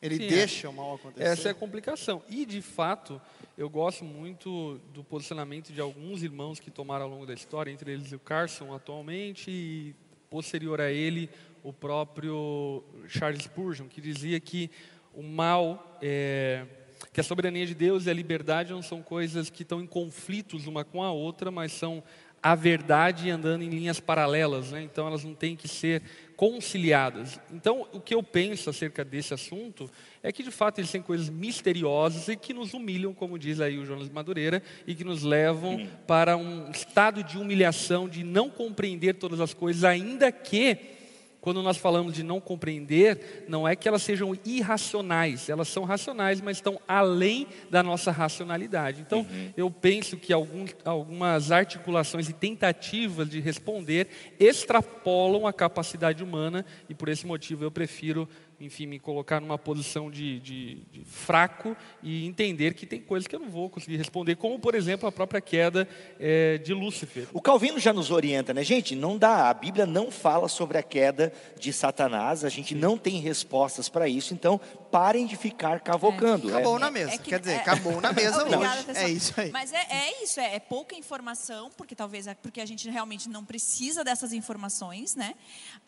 Ele 0.00 0.16
Sim, 0.16 0.28
deixa 0.28 0.66
é. 0.66 0.70
o 0.70 0.72
mal 0.72 0.94
acontecer. 0.94 1.26
Essa 1.26 1.48
é 1.48 1.50
a 1.50 1.54
complicação. 1.54 2.22
E, 2.28 2.46
de 2.46 2.62
fato, 2.62 3.20
eu 3.56 3.68
gosto 3.68 4.04
muito 4.04 4.80
do 4.94 5.02
posicionamento 5.02 5.72
de 5.72 5.80
alguns 5.80 6.22
irmãos 6.22 6.60
que 6.60 6.70
tomaram 6.70 7.06
ao 7.06 7.10
longo 7.10 7.26
da 7.26 7.34
história, 7.34 7.70
entre 7.70 7.92
eles 7.92 8.12
o 8.12 8.18
Carson 8.18 8.72
atualmente 8.72 9.50
e, 9.50 9.94
posterior 10.30 10.80
a 10.80 10.92
ele, 10.92 11.28
o 11.64 11.72
próprio 11.72 12.84
Charles 13.08 13.42
Spurgeon, 13.42 13.88
que 13.88 14.00
dizia 14.00 14.38
que 14.38 14.70
o 15.12 15.22
mal, 15.22 15.98
é, 16.00 16.64
que 17.12 17.20
a 17.20 17.24
soberania 17.24 17.66
de 17.66 17.74
Deus 17.74 18.06
e 18.06 18.10
a 18.10 18.14
liberdade 18.14 18.72
não 18.72 18.82
são 18.82 19.02
coisas 19.02 19.50
que 19.50 19.62
estão 19.62 19.82
em 19.82 19.86
conflitos 19.86 20.68
uma 20.68 20.84
com 20.84 21.02
a 21.02 21.10
outra, 21.10 21.50
mas 21.50 21.72
são 21.72 22.04
a 22.42 22.54
verdade 22.54 23.30
andando 23.30 23.62
em 23.62 23.68
linhas 23.68 24.00
paralelas, 24.00 24.70
né? 24.70 24.82
então 24.82 25.06
elas 25.06 25.24
não 25.24 25.34
têm 25.34 25.56
que 25.56 25.68
ser 25.68 26.02
conciliadas. 26.36 27.40
Então, 27.52 27.88
o 27.92 28.00
que 28.00 28.14
eu 28.14 28.22
penso 28.22 28.70
acerca 28.70 29.04
desse 29.04 29.34
assunto 29.34 29.90
é 30.22 30.30
que, 30.30 30.44
de 30.44 30.52
fato, 30.52 30.78
eles 30.78 30.90
têm 30.90 31.02
coisas 31.02 31.28
misteriosas 31.28 32.28
e 32.28 32.36
que 32.36 32.54
nos 32.54 32.74
humilham, 32.74 33.12
como 33.12 33.36
diz 33.36 33.60
aí 33.60 33.76
o 33.76 33.84
Jonas 33.84 34.08
Madureira, 34.08 34.62
e 34.86 34.94
que 34.94 35.02
nos 35.02 35.24
levam 35.24 35.88
para 36.06 36.36
um 36.36 36.70
estado 36.70 37.24
de 37.24 37.36
humilhação, 37.38 38.08
de 38.08 38.22
não 38.22 38.48
compreender 38.48 39.14
todas 39.14 39.40
as 39.40 39.52
coisas, 39.52 39.82
ainda 39.82 40.30
que 40.30 40.97
quando 41.48 41.62
nós 41.62 41.78
falamos 41.78 42.12
de 42.12 42.22
não 42.22 42.42
compreender, 42.42 43.46
não 43.48 43.66
é 43.66 43.74
que 43.74 43.88
elas 43.88 44.02
sejam 44.02 44.38
irracionais, 44.44 45.48
elas 45.48 45.68
são 45.68 45.84
racionais, 45.84 46.42
mas 46.42 46.58
estão 46.58 46.78
além 46.86 47.46
da 47.70 47.82
nossa 47.82 48.10
racionalidade. 48.10 49.00
Então, 49.00 49.20
uhum. 49.20 49.52
eu 49.56 49.70
penso 49.70 50.18
que 50.18 50.30
algumas 50.30 51.50
articulações 51.50 52.28
e 52.28 52.34
tentativas 52.34 53.30
de 53.30 53.40
responder 53.40 54.08
extrapolam 54.38 55.46
a 55.46 55.52
capacidade 55.54 56.22
humana, 56.22 56.66
e 56.86 56.92
por 56.92 57.08
esse 57.08 57.26
motivo 57.26 57.64
eu 57.64 57.70
prefiro 57.70 58.28
enfim, 58.60 58.86
me 58.86 58.98
colocar 58.98 59.40
numa 59.40 59.56
posição 59.56 60.10
de, 60.10 60.40
de, 60.40 60.74
de, 60.90 61.04
fraco 61.04 61.76
e 62.02 62.26
entender 62.26 62.74
que 62.74 62.86
tem 62.86 63.00
coisas 63.00 63.26
que 63.26 63.34
eu 63.36 63.40
não 63.40 63.48
vou 63.48 63.70
conseguir 63.70 63.96
responder, 63.96 64.36
como, 64.36 64.58
por 64.58 64.74
exemplo, 64.74 65.08
a 65.08 65.12
própria 65.12 65.40
queda 65.40 65.88
é, 66.18 66.58
de 66.58 66.74
Lúcifer. 66.74 67.28
O 67.32 67.40
Calvino 67.40 67.78
já 67.78 67.92
nos 67.92 68.10
orienta, 68.10 68.52
né, 68.52 68.64
gente? 68.64 68.96
Não 68.96 69.16
dá, 69.16 69.48
a 69.48 69.54
Bíblia 69.54 69.86
não 69.86 70.10
fala 70.10 70.48
sobre 70.48 70.76
a 70.76 70.82
queda 70.82 71.32
de 71.58 71.72
Satanás, 71.72 72.44
a 72.44 72.48
gente 72.48 72.74
não 72.74 72.98
tem 72.98 73.20
respostas 73.20 73.88
para 73.88 74.08
isso, 74.08 74.34
então 74.34 74.60
parem 74.90 75.26
de 75.26 75.36
ficar 75.36 75.80
cavocando. 75.80 76.48
É. 76.48 76.54
Acabou 76.54 76.76
é, 76.76 76.80
na 76.80 76.90
mesa, 76.90 77.12
é 77.12 77.18
que, 77.18 77.30
quer 77.30 77.40
dizer, 77.40 77.52
é, 77.52 77.56
acabou 77.58 78.00
na 78.00 78.12
mesa 78.12 78.42
Obrigada, 78.42 78.90
hoje. 78.90 78.98
É 78.98 79.08
isso 79.08 79.34
aí. 79.36 79.50
Mas 79.50 79.72
é, 79.72 79.86
é 79.90 80.24
isso, 80.24 80.40
é, 80.40 80.58
pouca 80.58 80.94
informação, 80.94 81.70
porque 81.76 81.94
talvez 81.94 82.26
é 82.26 82.34
porque 82.34 82.60
a 82.60 82.66
gente 82.66 82.88
realmente 82.88 83.28
não 83.28 83.44
precisa 83.44 84.02
dessas 84.02 84.32
informações, 84.32 85.14
né, 85.14 85.34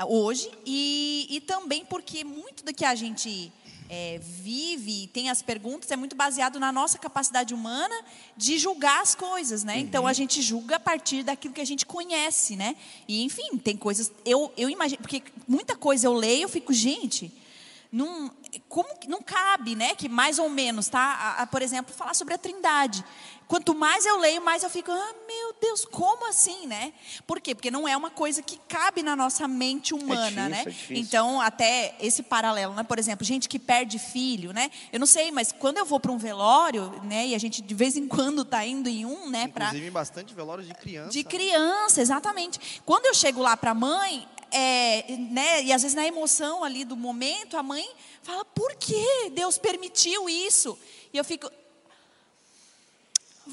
hoje, 0.07 0.51
e, 0.65 1.27
e 1.31 1.41
também 1.41 1.85
porque 1.85 2.25
muito 2.25 2.61
muito 2.61 2.65
do 2.65 2.75
que 2.75 2.85
a 2.85 2.95
gente 2.95 3.53
é, 3.89 4.19
vive, 4.23 5.07
tem 5.09 5.31
as 5.31 5.41
perguntas, 5.41 5.91
é 5.91 5.97
muito 5.97 6.15
baseado 6.15 6.61
na 6.61 6.71
nossa 6.71 6.99
capacidade 6.99 7.55
humana 7.55 7.95
de 8.37 8.59
julgar 8.59 9.01
as 9.03 9.15
coisas, 9.15 9.65
né? 9.65 9.75
Uhum. 9.75 9.81
Então 9.81 10.07
a 10.07 10.13
gente 10.13 10.43
julga 10.43 10.77
a 10.77 10.81
partir 10.81 11.23
daquilo 11.23 11.55
que 11.55 11.61
a 11.61 11.67
gente 11.67 11.87
conhece, 11.87 12.57
né? 12.57 12.77
E 13.09 13.23
enfim, 13.23 13.57
tem 13.57 13.77
coisas. 13.77 14.13
Eu, 14.25 14.53
eu 14.57 14.69
imagino, 14.69 15.01
porque 15.01 15.23
muita 15.49 15.77
coisa 15.77 16.07
eu 16.07 16.13
leio, 16.13 16.43
eu 16.43 16.49
fico, 16.49 16.73
gente. 16.73 17.33
Não, 17.93 18.31
como, 18.69 18.89
não 19.09 19.21
cabe, 19.21 19.75
né? 19.75 19.95
Que 19.95 20.09
mais 20.09 20.39
ou 20.39 20.49
menos, 20.49 20.89
tá? 20.89 21.01
A, 21.01 21.43
a, 21.43 21.47
por 21.47 21.61
exemplo, 21.61 21.93
falar 21.93 22.15
sobre 22.15 22.35
a 22.35 22.39
Trindade. 22.39 23.05
Quanto 23.49 23.75
mais 23.75 24.07
eu 24.07 24.17
leio, 24.17 24.41
mais 24.41 24.63
eu 24.63 24.71
fico, 24.71 24.93
ah, 24.93 25.15
meu 25.27 25.53
Deus, 25.61 25.85
como 25.85 26.29
assim, 26.29 26.69
né? 26.69 26.93
Por 27.27 27.41
quê? 27.41 27.53
Porque 27.53 27.69
não 27.69 27.89
é 27.89 27.97
uma 27.97 28.09
coisa 28.09 28.41
que 28.43 28.57
cabe 28.69 29.03
na 29.03 29.17
nossa 29.17 29.49
mente 29.49 29.93
humana, 29.93 30.47
é 30.47 30.65
difícil, 30.65 30.95
né? 30.95 30.97
É 30.97 30.99
então, 31.01 31.41
até 31.41 31.97
esse 31.99 32.23
paralelo, 32.23 32.75
né? 32.75 32.85
Por 32.85 32.97
exemplo, 32.97 33.25
gente 33.25 33.49
que 33.49 33.59
perde 33.59 33.99
filho, 33.99 34.53
né? 34.53 34.71
Eu 34.93 35.01
não 35.01 35.07
sei, 35.07 35.33
mas 35.33 35.51
quando 35.51 35.79
eu 35.79 35.85
vou 35.85 35.99
para 35.99 36.13
um 36.13 36.17
velório, 36.17 36.93
né? 37.03 37.27
E 37.27 37.35
a 37.35 37.39
gente 37.39 37.61
de 37.61 37.75
vez 37.75 37.97
em 37.97 38.07
quando 38.07 38.45
tá 38.45 38.65
indo 38.65 38.89
em 38.89 39.05
um, 39.05 39.29
né? 39.29 39.47
Inclusive, 39.49 39.91
pra... 39.91 40.01
bastante 40.01 40.33
velórios 40.33 40.69
de 40.69 40.75
criança. 40.75 41.11
De 41.11 41.25
criança, 41.25 42.01
exatamente. 42.01 42.81
Quando 42.87 43.07
eu 43.07 43.15
chego 43.15 43.43
lá 43.43 43.57
para 43.57 43.73
a 43.73 43.75
mãe, 43.75 44.29
é, 44.51 45.17
né, 45.17 45.63
e 45.63 45.73
às 45.73 45.83
vezes 45.83 45.95
na 45.95 46.07
emoção 46.07 46.65
ali 46.65 46.85
do 46.85 46.97
momento, 46.97 47.57
a 47.57 47.63
mãe 47.63 47.89
fala: 48.23 48.45
por 48.45 48.75
que 48.75 49.31
Deus 49.33 49.59
permitiu 49.59 50.29
isso? 50.29 50.79
E 51.13 51.19
eu 51.19 51.25
fico. 51.25 51.51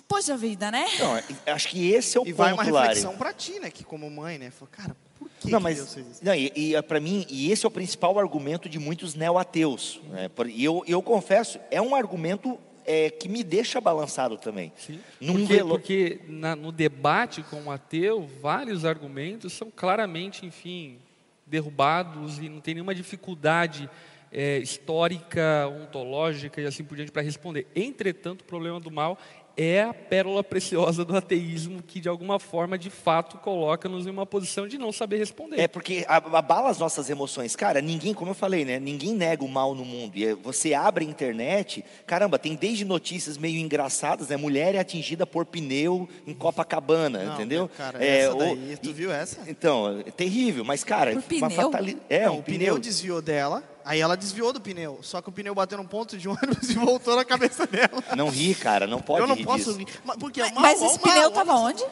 Poxa 0.08 0.38
vida, 0.38 0.70
né? 0.70 0.86
Não, 1.00 1.54
acho 1.54 1.70
que 1.70 1.92
esse 1.92 2.18
é 2.18 2.22
o 2.22 2.24
e 2.24 2.28
ponto, 2.28 2.38
vai 2.38 2.54
uma 2.54 2.64
reflexão 2.64 3.18
para 3.18 3.34
ti, 3.34 3.60
né? 3.60 3.72
Que 3.72 3.84
como 3.84 4.10
mãe, 4.10 4.38
né? 4.38 4.52
Fala, 4.52 4.70
cara, 4.72 4.98
por 5.18 5.30
que, 5.40 5.50
não, 5.50 5.60
que 5.60 5.64
mas, 5.64 5.78
Deus 5.78 5.94
fez 5.94 6.08
isso? 6.08 6.20
Não, 6.26 6.36
e, 6.36 6.52
e 6.56 6.76
é, 6.76 6.82
para 6.82 7.00
mim, 7.00 7.26
e 7.30 7.52
esse 7.52 7.66
é 7.66 7.68
o 7.68 7.72
principal 7.72 8.20
argumento 8.20 8.70
de 8.70 8.78
muitos 8.78 9.16
neo-ateus. 9.16 10.00
Né? 10.10 10.30
E 10.48 10.64
eu, 10.64 10.84
eu 10.88 11.02
confesso, 11.02 11.60
é 11.72 11.82
um 11.82 11.96
argumento 11.96 12.60
é, 12.88 13.10
que 13.10 13.28
me 13.28 13.44
deixa 13.44 13.82
balançado 13.82 14.38
também. 14.38 14.72
Sim. 14.78 15.00
Num 15.20 15.34
porque, 15.34 15.54
velo... 15.54 15.70
porque 15.70 16.20
na, 16.28 16.56
no 16.56 16.72
debate 16.72 17.44
com 17.44 17.64
o 17.64 17.72
ateu, 17.72 18.28
vários 18.42 18.86
argumentos 18.86 19.52
são 19.52 19.70
claramente, 19.70 20.46
enfim, 20.46 20.98
derrubados 21.46 22.40
e 22.40 22.48
não 22.48 22.62
tem 22.62 22.74
nenhuma 22.74 22.96
dificuldade 22.96 23.90
é, 24.32 24.58
histórica, 24.60 25.68
ontológica 25.68 26.62
e 26.62 26.66
assim 26.66 26.84
por 26.84 26.96
diante 26.96 27.12
para 27.12 27.22
responder. 27.22 27.68
Entretanto, 27.76 28.42
o 28.42 28.46
problema 28.46 28.80
do 28.80 28.90
mal 28.90 29.18
é 29.58 29.82
a 29.82 29.94
pérola 29.94 30.44
preciosa 30.44 31.04
do 31.04 31.18
ateísmo 31.18 31.82
que, 31.82 32.00
de 32.00 32.08
alguma 32.08 32.40
forma, 32.40 32.78
de 32.78 32.92
fato, 32.92 33.40
coloca-nos 33.40 34.06
em 34.06 34.12
uma 34.12 34.26
posição 34.26 34.68
de 34.68 34.78
não 34.78 34.92
saber 34.92 35.18
responder. 35.18 35.60
É 35.60 35.68
porque 35.68 36.06
abala 36.08 36.70
as 36.70 36.78
nossas 36.78 37.10
emoções. 37.10 37.56
Cara, 37.56 37.82
ninguém, 37.82 38.14
como 38.14 38.32
eu 38.32 38.36
falei, 38.36 38.64
né? 38.64 38.80
Ninguém 38.80 39.16
nega 39.16 39.44
o 39.44 39.48
mal 39.48 39.74
no 39.74 39.84
mundo. 39.84 40.16
E 40.16 40.28
é, 40.28 40.36
você 40.36 40.76
abre 40.76 41.04
a 41.04 41.10
internet, 41.10 41.84
caramba, 42.06 42.38
tem 42.38 42.56
desde 42.56 42.86
notícias 42.86 43.36
meio 43.38 43.58
engraçadas, 43.58 44.28
né? 44.28 44.38
Mulher 44.38 44.76
é 44.76 44.80
atingida 44.80 45.26
por 45.26 45.44
pneu 45.46 46.08
em 46.28 46.36
Copacabana, 46.36 47.24
não, 47.24 47.34
entendeu? 47.34 47.68
Cara, 47.76 48.04
é, 48.04 48.20
essa 48.20 48.36
daí, 48.36 48.78
tu 48.82 48.94
viu 48.94 49.12
essa? 49.12 49.40
Então, 49.48 50.04
é 50.06 50.12
terrível, 50.12 50.64
mas, 50.64 50.84
cara, 50.84 51.14
por 51.14 51.24
pneu? 51.24 51.50
Fatali... 51.50 51.98
É, 52.08 52.28
não, 52.28 52.36
um 52.36 52.40
o 52.40 52.44
pneu. 52.44 52.60
pneu 52.60 52.78
desviou 52.78 53.22
dela 53.24 53.64
Aí 53.90 54.02
ela 54.02 54.18
desviou 54.18 54.52
do 54.52 54.60
pneu, 54.60 55.00
só 55.02 55.22
que 55.22 55.30
o 55.30 55.32
pneu 55.32 55.56
bateu 55.56 55.78
num 55.78 55.88
ponto 55.88 56.18
de 56.18 56.28
ônibus 56.30 56.70
e 56.70 56.74
voltou 56.74 57.16
na 57.16 57.24
cabeça 57.24 57.66
dela. 57.66 58.04
Não 58.18 58.30
ri, 58.30 58.54
cara, 58.54 58.86
não 58.86 59.00
pode 59.00 59.22
Eu 59.22 59.28
não 59.28 59.36
rir 59.36 59.46
posso 59.46 59.58
disso. 59.74 59.78
rir. 59.78 59.88
Mas, 60.04 60.18
porque 60.18 60.42
é 60.42 60.52
mas, 60.52 60.80
mas 60.80 60.82
esse 60.82 61.00
pneu 61.00 61.30
estava 61.30 61.54
onde? 61.56 61.84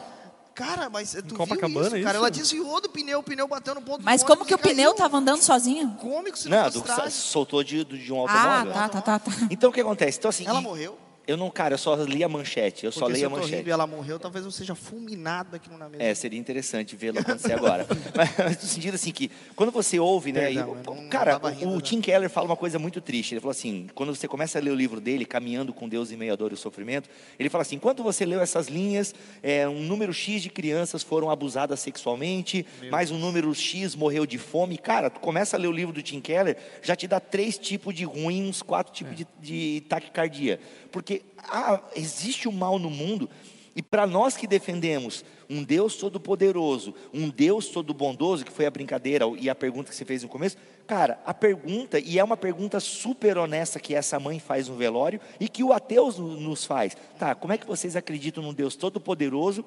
Cara, 0.54 0.88
mas 0.88 1.12
tu 1.12 1.22
viu 1.22 1.36
Copacabana, 1.36 1.86
isso, 1.88 1.96
isso? 1.96 2.04
cara? 2.06 2.18
Ela 2.18 2.30
desviou 2.30 2.80
do 2.80 2.88
pneu, 2.88 3.20
o 3.20 3.22
pneu 3.22 3.46
bateu 3.48 3.74
no 3.74 3.82
ponto 3.82 4.02
Mas 4.04 4.22
do 4.22 4.26
como 4.26 4.40
ônibus 4.42 4.48
que 4.48 4.54
o 4.54 4.56
e 4.56 4.58
caiu. 4.62 4.74
pneu 4.74 4.90
estava 4.92 5.16
andando 5.18 5.42
sozinho? 5.42 5.90
Cômico, 6.00 6.38
se 6.38 6.48
Não, 6.48 6.64
não, 6.64 6.70
do, 6.70 6.82
fosse 6.82 7.10
soltou 7.18 7.62
de, 7.64 7.84
de 7.84 8.12
um 8.12 8.16
Ah, 8.26 8.60
automóvel. 8.60 8.72
tá, 8.72 8.88
tá, 8.88 9.00
tá, 9.02 9.18
tá. 9.18 9.32
Então 9.50 9.68
o 9.70 9.72
que 9.72 9.80
acontece? 9.80 10.18
Então, 10.18 10.28
assim, 10.28 10.46
Ela 10.46 10.60
e- 10.60 10.62
morreu? 10.62 10.98
Eu 11.26 11.36
não, 11.36 11.50
cara, 11.50 11.74
eu 11.74 11.78
só 11.78 11.94
li 11.96 12.22
a 12.22 12.28
manchete. 12.28 12.86
Eu 12.86 12.92
só 12.92 13.00
Porque 13.00 13.14
li 13.14 13.18
se 13.20 13.24
a 13.24 13.28
manchete. 13.28 13.68
e 13.68 13.70
ela 13.70 13.86
morreu, 13.86 14.18
talvez 14.18 14.44
eu 14.44 14.50
seja 14.50 14.74
fulminado 14.74 15.56
aqui 15.56 15.68
no 15.68 15.76
na 15.76 15.88
mesa. 15.88 16.02
É, 16.02 16.14
seria 16.14 16.38
interessante 16.38 16.94
vê-lo 16.96 17.18
acontecer 17.18 17.52
agora. 17.54 17.86
Mas 18.14 18.62
no 18.62 18.68
sentido 18.68 18.94
assim 18.94 19.10
que, 19.10 19.30
quando 19.54 19.70
você 19.72 19.98
ouve, 19.98 20.32
né? 20.32 20.46
Perdão, 20.52 20.76
e- 20.82 20.86
não- 20.86 21.08
cara, 21.08 21.38
não 21.38 21.50
rindo, 21.50 21.68
o 21.68 21.72
não. 21.74 21.80
Tim 21.80 22.00
Keller 22.00 22.30
fala 22.30 22.46
uma 22.46 22.56
coisa 22.56 22.78
muito 22.78 23.00
triste. 23.00 23.32
Ele 23.34 23.40
falou 23.40 23.50
assim: 23.52 23.88
quando 23.94 24.14
você 24.14 24.28
começa 24.28 24.58
a 24.58 24.62
ler 24.62 24.70
o 24.70 24.74
livro 24.74 25.00
dele, 25.00 25.24
Caminhando 25.24 25.72
com 25.72 25.88
Deus 25.88 26.10
em 26.12 26.16
Meio 26.16 26.32
à 26.32 26.36
Dor 26.36 26.50
e 26.52 26.54
o 26.54 26.56
Sofrimento, 26.56 27.08
ele 27.38 27.48
fala 27.48 27.62
assim: 27.62 27.76
enquanto 27.76 28.02
você 28.02 28.24
leu 28.24 28.40
essas 28.40 28.68
linhas, 28.68 29.14
é, 29.42 29.66
um 29.68 29.80
número 29.82 30.12
X 30.14 30.42
de 30.42 30.48
crianças 30.50 31.02
foram 31.02 31.30
abusadas 31.30 31.80
sexualmente, 31.80 32.64
mais 32.90 33.10
um 33.10 33.18
número 33.18 33.52
X 33.54 33.94
morreu 33.94 34.24
de 34.26 34.38
fome. 34.38 34.78
Cara, 34.78 35.10
tu 35.10 35.20
começa 35.20 35.56
a 35.56 35.60
ler 35.60 35.68
o 35.68 35.72
livro 35.72 35.92
do 35.92 36.02
Tim 36.02 36.20
Keller, 36.20 36.56
já 36.82 36.94
te 36.94 37.06
dá 37.08 37.18
três 37.18 37.58
tipos 37.58 37.94
de 37.94 38.04
ruim, 38.04 38.48
uns 38.48 38.62
quatro 38.62 38.92
tipos 38.92 39.12
É. 39.12 39.16
de, 39.16 39.26
de 39.40 39.80
taquicardia. 39.88 40.60
Porque 40.96 41.20
ah, 41.36 41.78
existe 41.94 42.48
o 42.48 42.52
mal 42.52 42.78
no 42.78 42.88
mundo. 42.88 43.28
E 43.74 43.82
para 43.82 44.06
nós 44.06 44.34
que 44.34 44.46
defendemos 44.46 45.22
um 45.50 45.62
Deus 45.62 45.94
todo-poderoso, 45.96 46.94
um 47.12 47.28
Deus 47.28 47.68
todo-bondoso, 47.68 48.46
que 48.46 48.50
foi 48.50 48.64
a 48.64 48.70
brincadeira 48.70 49.26
e 49.38 49.50
a 49.50 49.54
pergunta 49.54 49.90
que 49.90 49.94
você 49.94 50.06
fez 50.06 50.22
no 50.22 50.28
começo, 50.30 50.56
cara, 50.86 51.20
a 51.26 51.34
pergunta, 51.34 51.98
e 52.00 52.18
é 52.18 52.24
uma 52.24 52.38
pergunta 52.38 52.80
super 52.80 53.36
honesta 53.36 53.78
que 53.78 53.94
essa 53.94 54.18
mãe 54.18 54.38
faz 54.40 54.68
no 54.68 54.76
velório 54.76 55.20
e 55.38 55.50
que 55.50 55.62
o 55.62 55.70
ateu 55.74 56.10
no- 56.12 56.40
nos 56.40 56.64
faz. 56.64 56.96
Tá, 57.18 57.34
como 57.34 57.52
é 57.52 57.58
que 57.58 57.66
vocês 57.66 57.94
acreditam 57.94 58.42
num 58.42 58.54
Deus 58.54 58.74
todo-poderoso 58.74 59.62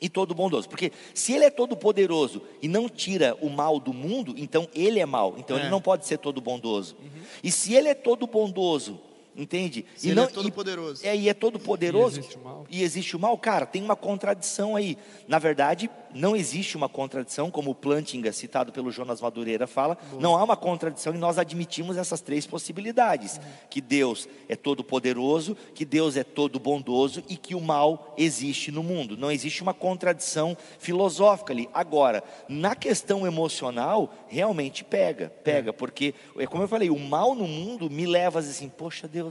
e 0.00 0.08
todo 0.08 0.32
bondoso. 0.36 0.68
Porque 0.68 0.92
se 1.12 1.32
ele 1.32 1.46
é 1.46 1.50
todo 1.50 1.76
poderoso 1.76 2.40
e 2.62 2.68
não 2.68 2.88
tira 2.88 3.36
o 3.42 3.50
mal 3.50 3.80
do 3.80 3.92
mundo, 3.92 4.34
então 4.36 4.68
ele 4.72 5.00
é 5.00 5.04
mal. 5.04 5.34
Então 5.36 5.56
É. 5.56 5.62
ele 5.62 5.68
não 5.70 5.80
pode 5.80 6.06
ser 6.06 6.18
todo 6.18 6.40
bondoso. 6.40 6.96
E 7.42 7.50
se 7.50 7.74
ele 7.74 7.88
é 7.88 7.94
todo 7.94 8.28
bondoso, 8.28 9.00
entende? 9.40 9.84
Se 9.96 10.06
e 10.06 10.10
ele 10.10 10.16
não, 10.16 10.24
é 10.24 10.28
todo-poderoso. 10.28 11.04
E, 11.04 11.08
é, 11.08 11.16
e 11.16 11.28
é 11.28 11.34
todo 11.34 11.58
poderoso. 11.58 12.16
E 12.16 12.20
existe 12.20 12.36
o 12.36 12.40
mal. 12.42 12.66
E 12.70 12.82
existe 12.82 13.16
o 13.16 13.18
mal, 13.18 13.38
cara, 13.38 13.66
tem 13.66 13.82
uma 13.82 13.96
contradição 13.96 14.76
aí. 14.76 14.96
Na 15.26 15.38
verdade, 15.38 15.90
não 16.14 16.36
existe 16.36 16.76
uma 16.76 16.88
contradição, 16.88 17.50
como 17.50 17.70
o 17.70 17.74
Plantinga, 17.74 18.32
citado 18.32 18.72
pelo 18.72 18.90
Jonas 18.90 19.20
Madureira, 19.20 19.66
fala. 19.66 19.96
Não 20.18 20.36
há 20.36 20.42
uma 20.42 20.56
contradição 20.56 21.14
e 21.14 21.18
nós 21.18 21.38
admitimos 21.38 21.96
essas 21.96 22.20
três 22.20 22.46
possibilidades: 22.46 23.40
que 23.68 23.80
Deus 23.80 24.28
é 24.48 24.56
todo 24.56 24.84
poderoso, 24.84 25.56
que 25.74 25.84
Deus 25.84 26.16
é 26.16 26.24
todo 26.24 26.58
bondoso 26.58 27.22
e 27.28 27.36
que 27.36 27.54
o 27.54 27.60
mal 27.60 28.14
existe 28.18 28.70
no 28.70 28.82
mundo. 28.82 29.16
Não 29.16 29.30
existe 29.30 29.62
uma 29.62 29.74
contradição 29.74 30.56
filosófica 30.78 31.52
ali. 31.52 31.68
Agora, 31.72 32.22
na 32.48 32.74
questão 32.74 33.26
emocional, 33.26 34.12
realmente 34.28 34.84
pega, 34.84 35.30
pega, 35.42 35.72
porque, 35.72 36.14
é 36.36 36.46
como 36.46 36.64
eu 36.64 36.68
falei, 36.68 36.90
o 36.90 36.98
mal 36.98 37.34
no 37.34 37.46
mundo 37.46 37.88
me 37.88 38.06
leva 38.06 38.38
a 38.38 38.42
dizer 38.42 38.52
assim, 38.52 38.68
poxa 38.68 39.06
Deus. 39.06 39.29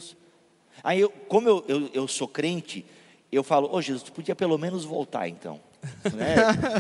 Aí, 0.84 1.00
eu, 1.00 1.10
como 1.10 1.48
eu, 1.48 1.66
eu, 1.68 1.90
eu 1.94 2.08
sou 2.08 2.28
crente, 2.28 2.86
eu 3.32 3.44
falo, 3.44 3.70
ô 3.72 3.82
Jesus, 3.82 4.04
tu 4.04 4.12
podia 4.12 4.36
pelo 4.36 4.58
menos 4.58 4.86
voltar 4.86 5.28
então. 5.28 5.60
né? 6.14 6.36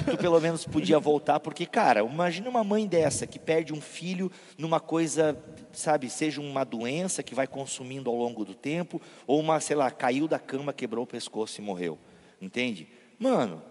Tu 0.09 0.17
pelo 0.17 0.39
menos 0.41 0.65
podia 0.65 0.99
voltar, 0.99 1.39
porque, 1.39 1.65
cara, 1.65 2.01
imagina 2.01 2.49
uma 2.49 2.63
mãe 2.63 2.85
dessa 2.85 3.25
que 3.25 3.39
perde 3.39 3.73
um 3.73 3.79
filho 3.79 4.31
numa 4.57 4.79
coisa, 4.79 5.38
sabe, 5.71 6.09
seja 6.09 6.41
uma 6.41 6.65
doença 6.65 7.23
que 7.23 7.33
vai 7.33 7.47
consumindo 7.47 8.09
ao 8.09 8.15
longo 8.15 8.43
do 8.43 8.53
tempo, 8.53 9.01
ou 9.25 9.39
uma, 9.39 9.59
sei 9.59 9.75
lá, 9.75 9.89
caiu 9.89 10.27
da 10.27 10.38
cama, 10.38 10.73
quebrou 10.73 11.03
o 11.03 11.07
pescoço 11.07 11.61
e 11.61 11.63
morreu. 11.63 11.97
Entende? 12.41 12.88
Mano, 13.17 13.61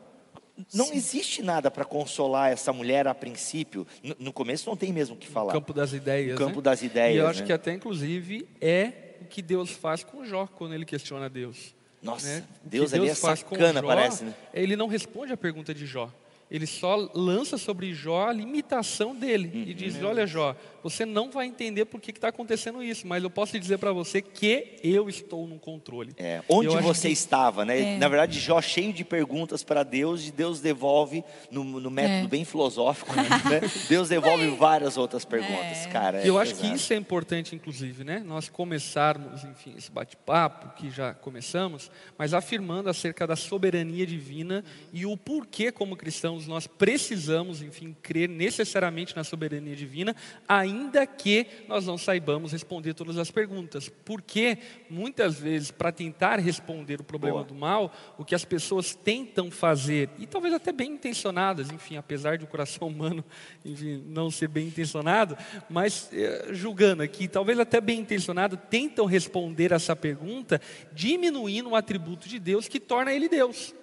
não 0.74 0.92
existe 0.92 1.42
nada 1.42 1.70
para 1.70 1.84
consolar 1.84 2.50
essa 2.50 2.72
mulher 2.72 3.06
a 3.06 3.14
princípio. 3.14 3.86
No, 4.02 4.16
no 4.18 4.32
começo 4.32 4.68
não 4.68 4.76
tem 4.76 4.92
mesmo 4.92 5.14
o 5.14 5.18
que 5.18 5.28
falar. 5.28 5.52
campo 5.52 5.72
das 5.72 5.92
ideias. 5.92 6.38
No 6.38 6.46
campo 6.46 6.56
né? 6.56 6.62
das 6.62 6.82
ideias, 6.82 7.16
E 7.16 7.18
eu 7.18 7.26
acho 7.26 7.40
né? 7.40 7.46
que 7.46 7.52
até, 7.52 7.72
inclusive, 7.72 8.48
é 8.60 9.07
o 9.20 9.24
que 9.24 9.42
Deus 9.42 9.70
faz 9.70 10.02
com 10.04 10.24
Jó 10.24 10.46
quando 10.46 10.74
ele 10.74 10.84
questiona 10.84 11.28
Deus. 11.28 11.74
Nossa, 12.02 12.26
né? 12.26 12.44
Que 12.62 12.68
Deus 12.68 12.92
ali 12.92 13.08
é 13.08 13.14
faz 13.14 13.40
sacana, 13.40 13.80
Jó, 13.80 13.86
parece, 13.86 14.24
né? 14.24 14.34
Ele 14.54 14.76
não 14.76 14.86
responde 14.86 15.32
a 15.32 15.36
pergunta 15.36 15.74
de 15.74 15.84
Jó. 15.86 16.10
Ele 16.50 16.66
só 16.66 17.10
lança 17.14 17.58
sobre 17.58 17.92
Jó 17.92 18.28
a 18.28 18.32
limitação 18.32 19.14
dele. 19.14 19.50
E 19.54 19.70
Uhum. 19.70 19.74
diz: 19.76 20.02
Olha, 20.02 20.26
Jó, 20.26 20.56
você 20.82 21.04
não 21.04 21.30
vai 21.30 21.46
entender 21.46 21.84
por 21.84 22.00
que 22.00 22.10
está 22.10 22.28
acontecendo 22.28 22.82
isso, 22.82 23.06
mas 23.06 23.22
eu 23.22 23.28
posso 23.28 23.58
dizer 23.58 23.76
para 23.78 23.92
você 23.92 24.22
que 24.22 24.76
eu 24.82 25.08
estou 25.10 25.46
no 25.46 25.58
controle. 25.58 26.12
É, 26.16 26.40
onde 26.48 26.68
Eu 26.74 26.80
você 26.80 27.08
que- 27.08 27.12
estava, 27.12 27.64
né? 27.64 27.94
É. 27.94 27.98
Na 27.98 28.08
verdade, 28.08 28.38
Jó 28.40 28.60
cheio 28.62 28.92
de 28.94 29.04
perguntas 29.04 29.62
para 29.62 29.82
Deus 29.82 30.26
e 30.28 30.32
Deus 30.32 30.60
devolve 30.60 31.22
no, 31.50 31.62
no 31.64 31.90
método 31.90 32.24
É. 32.24 32.28
bem 32.28 32.44
filosófico, 32.44 33.12
né? 33.14 33.24
Deus 33.88 34.08
devolve 34.08 34.48
várias 34.56 34.96
outras 34.96 35.24
perguntas, 35.26 35.84
É. 35.86 35.88
cara. 35.90 36.24
E 36.24 36.28
eu 36.28 36.38
é 36.38 36.42
acho 36.42 36.54
que 36.54 36.66
isso 36.66 36.92
é 36.92 36.96
importante, 36.96 37.54
inclusive, 37.54 38.04
né? 38.04 38.22
Nós 38.24 38.48
começarmos, 38.48 39.44
enfim, 39.44 39.74
esse 39.76 39.90
bate-papo 39.90 40.74
que 40.76 40.90
já 40.90 41.12
começamos, 41.12 41.90
mas 42.16 42.32
afirmando 42.32 42.88
acerca 42.88 43.26
da 43.26 43.36
soberania 43.36 44.06
divina 44.06 44.64
e 44.92 45.04
o 45.04 45.16
porquê, 45.16 45.70
como 45.70 45.96
cristãos, 45.96 46.37
nós 46.46 46.66
precisamos, 46.66 47.62
enfim, 47.62 47.96
crer 48.02 48.28
necessariamente 48.28 49.16
na 49.16 49.24
soberania 49.24 49.74
divina, 49.74 50.14
ainda 50.46 51.06
que 51.06 51.46
nós 51.66 51.86
não 51.86 51.98
saibamos 51.98 52.52
responder 52.52 52.94
todas 52.94 53.18
as 53.18 53.30
perguntas. 53.30 53.88
Porque, 54.04 54.58
muitas 54.88 55.38
vezes, 55.38 55.70
para 55.70 55.92
tentar 55.92 56.38
responder 56.38 57.00
o 57.00 57.04
problema 57.04 57.38
Boa. 57.38 57.46
do 57.46 57.54
mal, 57.54 57.92
o 58.16 58.24
que 58.24 58.34
as 58.34 58.44
pessoas 58.44 58.94
tentam 58.94 59.50
fazer, 59.50 60.10
e 60.18 60.26
talvez 60.26 60.54
até 60.54 60.72
bem 60.72 60.92
intencionadas, 60.92 61.70
enfim, 61.70 61.96
apesar 61.96 62.38
de 62.38 62.44
o 62.44 62.48
coração 62.48 62.88
humano 62.88 63.24
enfim, 63.64 64.02
não 64.06 64.30
ser 64.30 64.48
bem 64.48 64.68
intencionado, 64.68 65.36
mas 65.68 66.08
eh, 66.12 66.48
julgando 66.52 67.02
aqui, 67.02 67.28
talvez 67.28 67.58
até 67.58 67.80
bem 67.80 68.00
intencionado, 68.00 68.56
tentam 68.56 69.06
responder 69.06 69.72
essa 69.72 69.94
pergunta 69.94 70.60
diminuindo 70.92 71.68
um 71.68 71.76
atributo 71.76 72.28
de 72.28 72.38
Deus 72.38 72.68
que 72.68 72.80
torna 72.80 73.12
ele 73.12 73.28
Deus. 73.28 73.74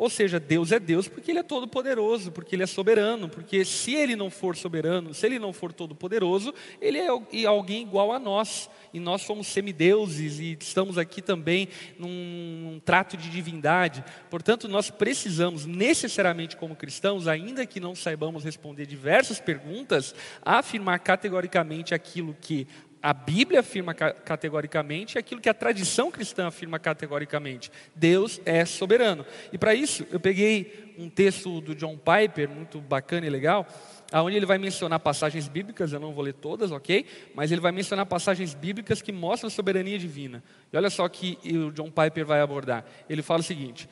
Ou 0.00 0.08
seja, 0.08 0.40
Deus 0.40 0.72
é 0.72 0.80
Deus 0.80 1.06
porque 1.08 1.30
Ele 1.30 1.40
é 1.40 1.42
todo-poderoso, 1.42 2.32
porque 2.32 2.56
Ele 2.56 2.62
é 2.62 2.66
soberano, 2.66 3.28
porque 3.28 3.66
se 3.66 3.94
Ele 3.94 4.16
não 4.16 4.30
for 4.30 4.56
soberano, 4.56 5.12
se 5.12 5.26
Ele 5.26 5.38
não 5.38 5.52
for 5.52 5.74
todo-poderoso, 5.74 6.54
Ele 6.80 6.96
é 6.96 7.44
alguém 7.44 7.82
igual 7.82 8.10
a 8.10 8.18
nós, 8.18 8.70
e 8.94 8.98
nós 8.98 9.20
somos 9.20 9.48
semideuses 9.48 10.40
e 10.40 10.56
estamos 10.58 10.96
aqui 10.96 11.20
também 11.20 11.68
num, 11.98 12.08
num 12.08 12.80
trato 12.82 13.14
de 13.14 13.28
divindade. 13.28 14.02
Portanto, 14.30 14.66
nós 14.68 14.88
precisamos 14.88 15.66
necessariamente, 15.66 16.56
como 16.56 16.74
cristãos, 16.74 17.28
ainda 17.28 17.66
que 17.66 17.78
não 17.78 17.94
saibamos 17.94 18.42
responder 18.42 18.86
diversas 18.86 19.38
perguntas, 19.38 20.14
afirmar 20.40 20.98
categoricamente 21.00 21.92
aquilo 21.94 22.34
que 22.40 22.66
a 23.02 23.14
Bíblia 23.14 23.60
afirma 23.60 23.94
categoricamente 23.94 25.16
e 25.16 25.18
aquilo 25.18 25.40
que 25.40 25.48
a 25.48 25.54
tradição 25.54 26.10
cristã 26.10 26.48
afirma 26.48 26.78
categoricamente. 26.78 27.70
Deus 27.94 28.40
é 28.44 28.64
soberano. 28.64 29.24
E 29.52 29.58
para 29.58 29.74
isso, 29.74 30.06
eu 30.10 30.20
peguei 30.20 30.94
um 30.98 31.08
texto 31.08 31.60
do 31.60 31.74
John 31.74 31.96
Piper, 31.96 32.48
muito 32.50 32.78
bacana 32.78 33.26
e 33.26 33.30
legal, 33.30 33.66
aonde 34.12 34.36
ele 34.36 34.44
vai 34.44 34.58
mencionar 34.58 35.00
passagens 35.00 35.48
bíblicas, 35.48 35.92
eu 35.92 36.00
não 36.00 36.12
vou 36.12 36.22
ler 36.22 36.34
todas, 36.34 36.70
ok? 36.70 37.06
Mas 37.34 37.50
ele 37.50 37.60
vai 37.60 37.72
mencionar 37.72 38.04
passagens 38.04 38.52
bíblicas 38.52 39.00
que 39.00 39.12
mostram 39.12 39.48
a 39.48 39.50
soberania 39.50 39.98
divina. 39.98 40.42
E 40.70 40.76
olha 40.76 40.90
só 40.90 41.08
que 41.08 41.38
o 41.44 41.70
John 41.72 41.90
Piper 41.90 42.26
vai 42.26 42.40
abordar. 42.40 42.84
Ele 43.08 43.22
fala 43.22 43.40
o 43.40 43.44
seguinte: 43.44 43.88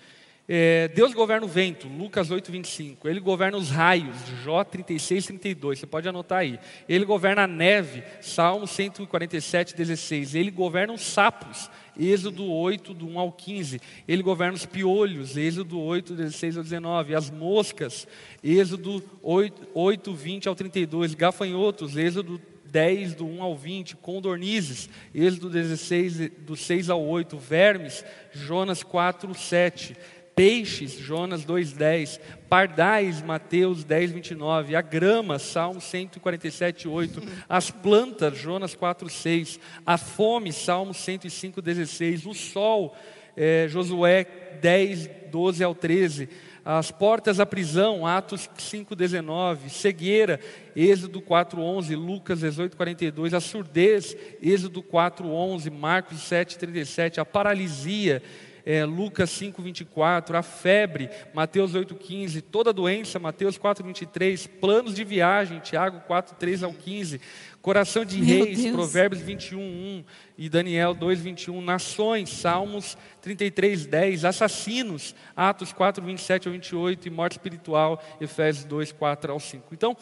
é, 0.51 0.89
Deus 0.89 1.13
governa 1.13 1.45
o 1.45 1.49
vento, 1.49 1.87
Lucas 1.87 2.31
8, 2.31 2.51
25. 2.51 3.07
Ele 3.07 3.21
governa 3.21 3.59
os 3.59 3.69
raios, 3.69 4.17
Jó 4.43 4.65
36, 4.65 5.27
32. 5.27 5.79
Você 5.79 5.87
pode 5.87 6.09
anotar 6.09 6.39
aí. 6.39 6.59
Ele 6.89 7.05
governa 7.05 7.43
a 7.43 7.47
neve, 7.47 8.03
Salmo 8.23 8.67
147, 8.67 9.77
16. 9.77 10.35
Ele 10.35 10.51
governa 10.51 10.95
os 10.95 11.03
sapos, 11.03 11.71
Êxodo 11.99 12.51
8, 12.51 12.95
do 12.95 13.07
1 13.07 13.19
ao 13.19 13.31
15. 13.31 13.79
Ele 14.09 14.23
governa 14.23 14.55
os 14.55 14.65
piolhos, 14.65 15.37
Êxodo 15.37 15.79
8, 15.79 16.15
16 16.15 16.57
ao 16.57 16.63
19. 16.63 17.15
As 17.15 17.31
moscas, 17.31 18.09
Êxodo 18.43 19.05
8, 19.23 19.69
8 19.75 20.15
20 20.15 20.49
ao 20.49 20.55
32. 20.55 21.13
Gafanhotos, 21.13 21.95
Êxodo 21.95 22.41
10, 22.71 23.15
do 23.15 23.27
1 23.27 23.43
ao 23.43 23.57
20, 23.57 23.97
condornizes, 23.97 24.89
Êxodo 25.15 25.51
16, 25.51 26.31
do 26.39 26.55
6 26.55 26.91
ao 26.91 27.03
8, 27.03 27.37
vermes, 27.39 28.05
Jonas 28.33 28.83
4, 28.83 29.35
7, 29.35 29.97
peixes, 30.39 30.93
Jonas 30.93 31.45
2,10, 31.45 32.21
pardais, 32.49 33.21
Mateus 33.21 33.83
10, 33.83 34.13
29, 34.13 34.77
a 34.77 34.81
grama, 34.81 35.37
Salmo 35.37 35.81
147, 35.81 36.87
8, 36.87 37.21
as 37.49 37.73
plantas, 37.73 38.39
Jonas 38.39 38.73
4, 38.73 39.09
6, 39.09 39.59
a 39.85 39.99
fome, 39.99 40.53
Salmo 40.53 40.95
105, 40.95 41.61
16, 41.61 42.25
o 42.27 42.35
sol, 42.35 42.97
é, 43.37 43.67
Josué 43.69 44.27
10, 44.63 45.11
12 45.29 45.65
ao 45.65 45.75
13, 45.75 46.29
as 46.65 46.93
portas 46.93 47.39
da 47.39 47.47
prisão, 47.47 48.07
Atos 48.07 48.49
5, 48.59 48.95
19, 48.95 49.71
cegueira, 49.71 50.39
Êxodo 50.77 51.21
4, 51.21 51.61
11, 51.61 51.97
Lucas 51.97 52.41
18, 52.41 52.77
42, 52.77 53.35
a 53.35 53.41
surdez, 53.41 54.17
Êxodo 54.41 54.85
4, 54.85 55.27
11, 55.27 55.69
Marcos 55.69 56.21
7, 56.21 56.57
37, 56.57 57.19
a 57.19 57.25
paralisia, 57.25 58.23
é, 58.69 58.85
Lucas 58.85 59.31
5, 59.31 59.63
24, 59.63 60.37
a 60.37 60.43
febre, 60.43 61.09
Mateus 61.33 61.75
8, 61.75 61.95
15, 61.95 62.43
toda 62.43 62.71
doença, 62.71 63.19
Mateus 63.19 63.57
4, 63.57 63.83
23, 63.83 64.47
planos 64.47 64.95
de 64.95 65.05
viagem, 65.05 65.59
Tiago 65.59 66.01
4, 66.01 66.37
3 66.37 66.63
ao 66.63 66.75
15, 66.75 67.19
coração 67.63 68.05
de 68.05 68.19
Meu 68.19 68.45
reis, 68.45 68.63
Deus. 68.65 68.75
Provérbios 68.75 69.23
21, 69.23 69.59
1 69.59 70.05
e 70.37 70.51
Daniel 70.51 70.93
2, 70.93 71.19
21, 71.19 71.63
nações, 71.63 72.29
Salmos 72.29 72.99
33, 73.23 73.87
10, 73.87 74.27
assassinos, 74.27 75.15
Atos 75.35 75.73
4, 75.73 76.05
27 76.05 76.49
ao 76.49 76.53
28 76.53 77.09
e 77.09 77.11
morte 77.11 77.33
espiritual, 77.33 78.05
Efésios 78.21 78.67
2, 78.67 78.93
4 78.93 79.33
ao 79.33 79.41
5. 79.41 79.65
Então, 79.73 79.97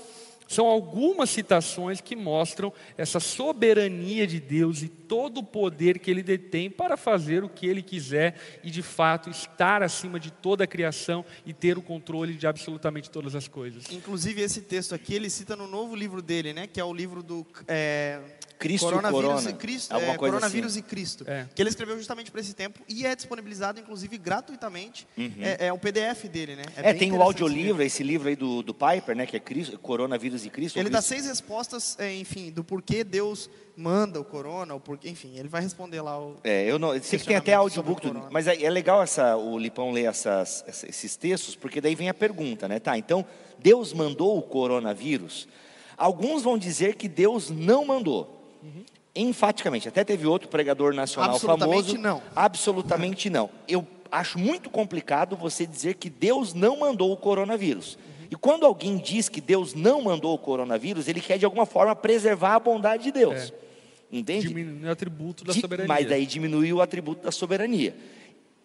são 0.46 0.66
algumas 0.66 1.30
citações 1.30 2.00
que 2.00 2.14
mostram 2.14 2.72
essa 2.96 3.18
soberania 3.20 4.26
de 4.26 4.40
Deus 4.40 4.82
e 4.82 4.88
todo 4.88 5.38
o 5.38 5.42
poder 5.42 5.98
que 5.98 6.10
Ele 6.10 6.22
detém 6.22 6.70
para 6.70 6.96
fazer 6.96 7.44
o 7.44 7.48
que 7.48 7.66
Ele 7.66 7.82
quiser 7.82 8.38
e, 8.62 8.70
de 8.70 8.82
fato, 8.82 9.30
estar 9.30 9.82
acima 9.82 10.18
de 10.20 10.30
toda 10.30 10.64
a 10.64 10.66
criação 10.66 11.24
e 11.44 11.52
ter 11.52 11.78
o 11.78 11.82
controle 11.82 12.34
de 12.34 12.46
absolutamente 12.46 13.10
todas 13.10 13.34
as 13.34 13.48
coisas. 13.48 13.84
Inclusive, 13.90 14.40
esse 14.42 14.62
texto 14.62 14.94
aqui 14.94 15.14
ele 15.14 15.30
cita 15.30 15.56
no 15.56 15.66
novo 15.66 15.94
livro 15.94 16.22
dele, 16.22 16.52
né, 16.52 16.66
que 16.66 16.80
é 16.80 16.84
o 16.84 16.92
livro 16.92 17.22
do. 17.22 17.46
É 17.66 18.20
Cristo 18.58 18.86
coronavírus 18.86 19.22
corona, 19.22 19.50
e 19.50 19.54
Cristo, 19.54 19.94
é, 19.94 20.16
coronavírus 20.16 20.72
assim. 20.72 20.80
e 20.80 20.82
Cristo, 20.82 21.24
é. 21.26 21.46
que 21.54 21.60
ele 21.60 21.68
escreveu 21.68 21.96
justamente 21.96 22.30
para 22.30 22.40
esse 22.40 22.54
tempo 22.54 22.80
e 22.88 23.06
é 23.06 23.14
disponibilizado 23.14 23.78
inclusive 23.78 24.16
gratuitamente. 24.18 25.06
Uhum. 25.16 25.32
É, 25.40 25.66
é, 25.66 25.72
o 25.72 25.78
PDF 25.78 26.24
dele, 26.30 26.56
né? 26.56 26.64
É, 26.76 26.90
é 26.90 26.94
tem 26.94 27.12
o 27.12 27.22
audiolivro, 27.22 27.82
esse 27.82 28.02
livro 28.02 28.28
aí 28.28 28.36
do, 28.36 28.62
do 28.62 28.74
Piper, 28.74 29.14
né, 29.14 29.26
que 29.26 29.36
é 29.36 29.40
Cristo, 29.40 29.78
coronavírus 29.78 30.35
e 30.44 30.50
Cristo. 30.50 30.78
Ele 30.78 30.90
dá 30.90 31.00
seis 31.00 31.26
respostas, 31.26 31.96
é, 31.98 32.14
enfim, 32.14 32.50
do 32.50 32.62
porquê 32.62 33.02
Deus 33.02 33.48
manda 33.76 34.20
o 34.20 34.24
corona, 34.24 34.74
o 34.74 34.80
porquê, 34.80 35.08
enfim, 35.08 35.36
ele 35.36 35.48
vai 35.48 35.62
responder 35.62 36.00
lá 36.00 36.18
o. 36.20 36.36
É, 36.42 36.64
eu 36.64 36.78
não, 36.78 36.90
sei 37.00 37.18
que 37.18 37.26
tem 37.26 37.36
até 37.36 37.54
audiobook, 37.54 38.12
mas 38.30 38.46
é, 38.46 38.62
é, 38.62 38.70
legal 38.70 39.02
essa, 39.02 39.36
o 39.36 39.58
Lipão 39.58 39.92
ler 39.92 40.04
essas, 40.04 40.64
esses 40.66 41.16
textos, 41.16 41.54
porque 41.54 41.80
daí 41.80 41.94
vem 41.94 42.08
a 42.08 42.14
pergunta, 42.14 42.66
né? 42.68 42.78
Tá, 42.78 42.98
então 42.98 43.24
Deus 43.58 43.92
mandou 43.92 44.36
o 44.36 44.42
coronavírus. 44.42 45.48
Alguns 45.96 46.42
vão 46.42 46.58
dizer 46.58 46.96
que 46.96 47.08
Deus 47.08 47.48
não 47.50 47.84
mandou. 47.84 48.58
Uhum 48.62 48.84
enfaticamente. 49.16 49.88
Até 49.88 50.04
teve 50.04 50.26
outro 50.26 50.48
pregador 50.48 50.92
nacional 50.92 51.30
absolutamente 51.30 51.96
famoso. 51.96 51.98
Não. 51.98 52.22
Absolutamente 52.34 53.30
não. 53.30 53.48
Eu 53.66 53.86
acho 54.10 54.38
muito 54.38 54.70
complicado 54.70 55.36
você 55.36 55.66
dizer 55.66 55.94
que 55.94 56.10
Deus 56.10 56.54
não 56.54 56.80
mandou 56.80 57.12
o 57.12 57.16
coronavírus. 57.16 57.94
Uhum. 57.96 58.15
E 58.30 58.36
quando 58.36 58.66
alguém 58.66 58.96
diz 58.96 59.28
que 59.28 59.40
Deus 59.40 59.74
não 59.74 60.02
mandou 60.02 60.34
o 60.34 60.38
coronavírus, 60.38 61.08
ele 61.08 61.20
quer 61.20 61.38
de 61.38 61.44
alguma 61.44 61.66
forma 61.66 61.94
preservar 61.94 62.54
a 62.54 62.60
bondade 62.60 63.04
de 63.04 63.12
Deus. 63.12 63.52
É. 63.52 63.66
Entende? 64.10 64.48
Diminui 64.48 64.88
o 64.88 64.90
atributo 64.90 65.44
da 65.44 65.52
soberania. 65.52 65.88
Mas 65.88 66.08
daí 66.08 66.26
diminui 66.26 66.72
o 66.72 66.80
atributo 66.80 67.24
da 67.24 67.32
soberania. 67.32 67.94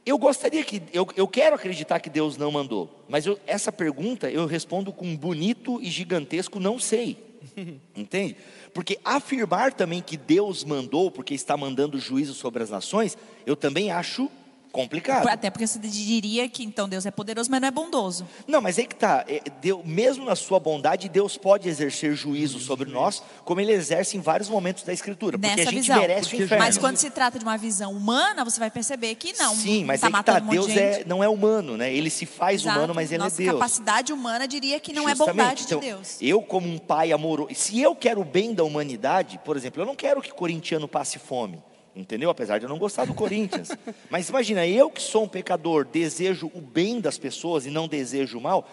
Eu 0.05 0.17
gostaria 0.17 0.63
que, 0.63 0.81
eu, 0.91 1.07
eu 1.15 1.27
quero 1.27 1.55
acreditar 1.55 1.99
que 1.99 2.09
Deus 2.09 2.35
não 2.35 2.51
mandou, 2.51 3.05
mas 3.07 3.25
eu, 3.25 3.39
essa 3.45 3.71
pergunta 3.71 4.31
eu 4.31 4.47
respondo 4.47 4.91
com 4.91 5.05
um 5.05 5.15
bonito 5.15 5.79
e 5.81 5.89
gigantesco 5.89 6.59
não 6.59 6.79
sei. 6.79 7.17
Entende? 7.95 8.35
Porque 8.73 8.99
afirmar 9.03 9.73
também 9.73 10.01
que 10.01 10.17
Deus 10.17 10.63
mandou, 10.63 11.11
porque 11.11 11.33
está 11.33 11.55
mandando 11.55 11.99
juízo 11.99 12.33
sobre 12.33 12.63
as 12.63 12.69
nações, 12.69 13.17
eu 13.45 13.55
também 13.55 13.91
acho 13.91 14.29
complicado. 14.71 15.27
Até 15.27 15.49
porque 15.49 15.67
você 15.67 15.79
diria 15.79 16.47
que 16.49 16.63
então 16.63 16.87
Deus 16.87 17.05
é 17.05 17.11
poderoso, 17.11 17.49
mas 17.51 17.61
não 17.61 17.67
é 17.67 17.71
bondoso. 17.71 18.27
Não, 18.47 18.61
mas 18.61 18.77
é 18.77 18.83
que 18.83 18.95
tá. 18.95 19.25
É, 19.27 19.41
Deus, 19.61 19.85
mesmo 19.85 20.25
na 20.25 20.35
sua 20.35 20.59
bondade, 20.59 21.09
Deus 21.09 21.37
pode 21.37 21.67
exercer 21.67 22.15
juízo 22.15 22.59
sobre 22.59 22.89
nós, 22.89 23.21
como 23.43 23.59
Ele 23.61 23.71
exerce 23.71 24.17
em 24.17 24.21
vários 24.21 24.49
momentos 24.49 24.83
da 24.83 24.93
Escritura. 24.93 25.37
Porque 25.37 25.55
Nessa 25.55 25.69
a 25.69 25.73
gente 25.73 25.81
visão. 25.81 25.99
merece 25.99 26.21
porque, 26.21 26.43
o 26.43 26.45
inferno. 26.45 26.63
Mas 26.63 26.77
quando 26.77 26.97
se 26.97 27.09
trata 27.09 27.37
de 27.37 27.45
uma 27.45 27.57
visão 27.57 27.91
humana, 27.91 28.43
você 28.43 28.59
vai 28.59 28.71
perceber 28.71 29.15
que 29.15 29.33
não. 29.33 29.55
Sim, 29.55 29.83
mas 29.83 30.01
tá 30.01 30.07
é 30.07 30.11
que 30.11 30.23
tá. 30.23 30.39
Deus 30.39 30.69
é, 30.69 31.03
não 31.05 31.23
é 31.23 31.29
humano, 31.29 31.77
né? 31.77 31.93
Ele 31.93 32.09
se 32.09 32.25
faz 32.25 32.61
Exato. 32.61 32.77
humano, 32.77 32.93
mas 32.95 33.11
Ele 33.11 33.23
Nossa 33.23 33.41
é 33.41 33.45
Deus. 33.45 33.53
capacidade 33.55 34.13
humana 34.13 34.47
diria 34.47 34.79
que 34.79 34.93
não 34.93 35.07
Justamente. 35.07 35.29
é 35.29 35.43
bondade 35.43 35.63
então, 35.63 35.79
de 35.79 35.85
Deus. 35.85 36.17
Eu, 36.21 36.41
como 36.41 36.67
um 36.67 36.77
pai 36.77 37.11
amoroso, 37.11 37.53
se 37.55 37.79
eu 37.79 37.95
quero 37.95 38.21
o 38.21 38.25
bem 38.25 38.53
da 38.53 38.63
humanidade, 38.63 39.39
por 39.43 39.57
exemplo, 39.57 39.81
eu 39.81 39.85
não 39.85 39.95
quero 39.95 40.21
que 40.21 40.31
corintiano 40.31 40.87
passe 40.87 41.19
fome. 41.19 41.61
Entendeu? 41.95 42.29
Apesar 42.29 42.57
de 42.57 42.65
eu 42.65 42.69
não 42.69 42.77
gostar 42.77 43.05
do 43.05 43.13
Corinthians. 43.13 43.69
Mas 44.09 44.29
imagina, 44.29 44.65
eu 44.65 44.89
que 44.89 45.01
sou 45.01 45.25
um 45.25 45.27
pecador, 45.27 45.85
desejo 45.85 46.49
o 46.53 46.61
bem 46.61 47.01
das 47.01 47.17
pessoas 47.17 47.65
e 47.65 47.69
não 47.69 47.87
desejo 47.87 48.37
o 48.37 48.41
mal. 48.41 48.67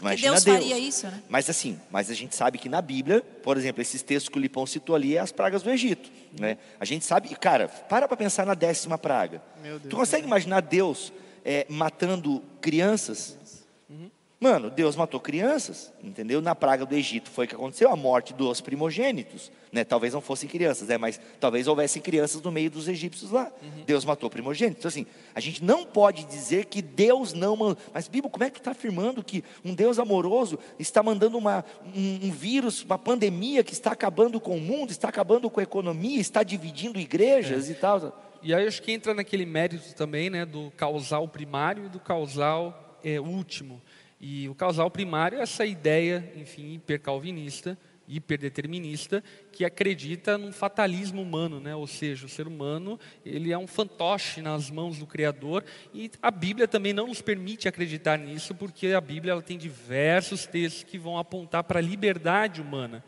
Imagina 0.00 0.32
Deus, 0.32 0.44
Deus 0.44 0.56
faria 0.56 0.78
isso, 0.78 1.06
né? 1.06 1.22
Mas 1.28 1.50
assim, 1.50 1.78
mas 1.90 2.10
a 2.10 2.14
gente 2.14 2.34
sabe 2.34 2.56
que 2.56 2.68
na 2.68 2.80
Bíblia, 2.80 3.20
por 3.42 3.58
exemplo, 3.58 3.82
esses 3.82 4.02
textos 4.02 4.30
que 4.30 4.38
o 4.38 4.40
Lipão 4.40 4.64
citou 4.64 4.96
ali 4.96 5.16
é 5.16 5.20
as 5.20 5.32
pragas 5.32 5.62
do 5.62 5.70
Egito. 5.70 6.10
Né? 6.38 6.56
A 6.80 6.84
gente 6.86 7.04
sabe, 7.04 7.28
cara, 7.36 7.68
para 7.68 8.08
para 8.08 8.16
pensar 8.16 8.46
na 8.46 8.54
décima 8.54 8.96
praga. 8.96 9.42
tu 9.88 9.94
consegue 9.94 10.26
imaginar 10.26 10.60
Deus 10.62 11.12
é, 11.44 11.66
matando 11.68 12.42
crianças? 12.60 13.36
Mano, 14.38 14.68
Deus 14.68 14.94
matou 14.96 15.18
crianças, 15.18 15.90
entendeu? 16.04 16.42
Na 16.42 16.54
praga 16.54 16.84
do 16.84 16.94
Egito 16.94 17.30
foi 17.30 17.46
o 17.46 17.48
que 17.48 17.54
aconteceu, 17.54 17.90
a 17.90 17.96
morte 17.96 18.34
dos 18.34 18.60
primogênitos, 18.60 19.50
né? 19.72 19.82
Talvez 19.82 20.12
não 20.12 20.20
fossem 20.20 20.46
crianças, 20.46 20.88
né? 20.88 20.98
Mas 20.98 21.18
talvez 21.40 21.66
houvessem 21.66 22.02
crianças 22.02 22.42
no 22.42 22.52
meio 22.52 22.70
dos 22.70 22.86
egípcios 22.86 23.30
lá. 23.30 23.50
Uhum. 23.62 23.84
Deus 23.86 24.04
matou 24.04 24.28
primogênitos. 24.28 24.80
Então 24.80 24.88
assim, 24.90 25.06
a 25.34 25.40
gente 25.40 25.64
não 25.64 25.86
pode 25.86 26.24
dizer 26.24 26.66
que 26.66 26.82
Deus 26.82 27.32
não 27.32 27.56
mandou. 27.56 27.78
Mas 27.94 28.08
Bíblia, 28.08 28.30
como 28.30 28.44
é 28.44 28.50
que 28.50 28.58
está 28.58 28.72
afirmando 28.72 29.24
que 29.24 29.42
um 29.64 29.74
Deus 29.74 29.98
amoroso 29.98 30.58
está 30.78 31.02
mandando 31.02 31.38
uma, 31.38 31.64
um, 31.94 32.26
um 32.26 32.30
vírus, 32.30 32.84
uma 32.84 32.98
pandemia 32.98 33.64
que 33.64 33.72
está 33.72 33.92
acabando 33.92 34.38
com 34.38 34.58
o 34.58 34.60
mundo, 34.60 34.90
está 34.90 35.08
acabando 35.08 35.48
com 35.48 35.60
a 35.60 35.62
economia, 35.62 36.20
está 36.20 36.42
dividindo 36.42 37.00
igrejas 37.00 37.70
é. 37.70 37.72
e 37.72 37.74
tal? 37.74 38.22
E 38.42 38.52
aí 38.52 38.66
acho 38.66 38.82
que 38.82 38.92
entra 38.92 39.14
naquele 39.14 39.46
mérito 39.46 39.94
também, 39.94 40.28
né, 40.28 40.44
do 40.44 40.70
causal 40.76 41.26
primário 41.26 41.86
e 41.86 41.88
do 41.88 41.98
causal 41.98 42.98
é, 43.02 43.20
último. 43.20 43.80
E 44.28 44.48
o 44.48 44.56
causal 44.56 44.90
primário 44.90 45.38
é 45.38 45.42
essa 45.42 45.64
ideia, 45.64 46.32
enfim, 46.34 46.72
hipercalvinista, 46.72 47.78
hiperdeterminista 48.08 49.22
que 49.52 49.64
acredita 49.64 50.36
num 50.36 50.50
fatalismo 50.50 51.22
humano, 51.22 51.60
né? 51.60 51.76
ou 51.76 51.86
seja, 51.86 52.26
o 52.26 52.28
ser 52.28 52.48
humano 52.48 52.98
ele 53.24 53.52
é 53.52 53.58
um 53.58 53.68
fantoche 53.68 54.42
nas 54.42 54.68
mãos 54.68 54.98
do 54.98 55.06
Criador 55.06 55.64
e 55.94 56.10
a 56.20 56.32
Bíblia 56.32 56.66
também 56.66 56.92
não 56.92 57.06
nos 57.06 57.22
permite 57.22 57.68
acreditar 57.68 58.18
nisso 58.18 58.52
porque 58.52 58.88
a 58.88 59.00
Bíblia 59.00 59.30
ela 59.30 59.42
tem 59.42 59.56
diversos 59.56 60.44
textos 60.44 60.82
que 60.82 60.98
vão 60.98 61.18
apontar 61.18 61.62
para 61.62 61.78
a 61.78 61.82
liberdade 61.82 62.60
humana 62.60 63.04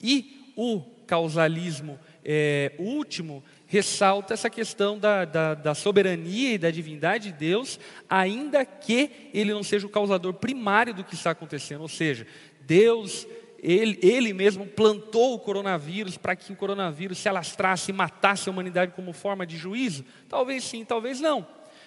e 0.00 0.52
o 0.56 0.80
causalismo 1.06 1.98
é, 2.24 2.72
último 2.78 3.44
ressalta 3.72 4.34
essa 4.34 4.50
questão 4.50 4.98
da, 4.98 5.24
da, 5.24 5.54
da, 5.54 5.74
soberania 5.74 6.52
e 6.52 6.58
da 6.58 6.70
divindade 6.70 7.32
de 7.32 7.38
Deus, 7.38 7.80
ainda 8.06 8.66
que 8.66 9.10
ele 9.32 9.50
não 9.50 9.62
seja 9.62 9.86
o 9.86 9.90
causador 9.90 10.34
primário 10.34 10.92
do 10.92 11.02
que 11.02 11.14
está 11.14 11.30
acontecendo. 11.30 11.80
Ou 11.80 11.88
seja, 11.88 12.26
Deus, 12.60 13.26
ele, 13.62 13.98
ele 14.02 14.34
mesmo 14.34 14.66
plantou 14.66 15.32
o 15.32 15.38
coronavírus 15.38 16.18
para 16.18 16.36
que 16.36 16.52
o 16.52 16.56
coronavírus 16.56 17.16
se 17.16 17.30
alastrasse 17.30 17.90
e 17.90 17.94
matasse 17.94 18.46
a 18.46 18.52
humanidade 18.52 18.92
como 18.92 19.10
forma 19.14 19.46
de 19.46 19.56
juízo? 19.56 20.04
Talvez 20.28 20.64
sim, 20.64 20.84
talvez 20.84 21.18
não. 21.18 21.46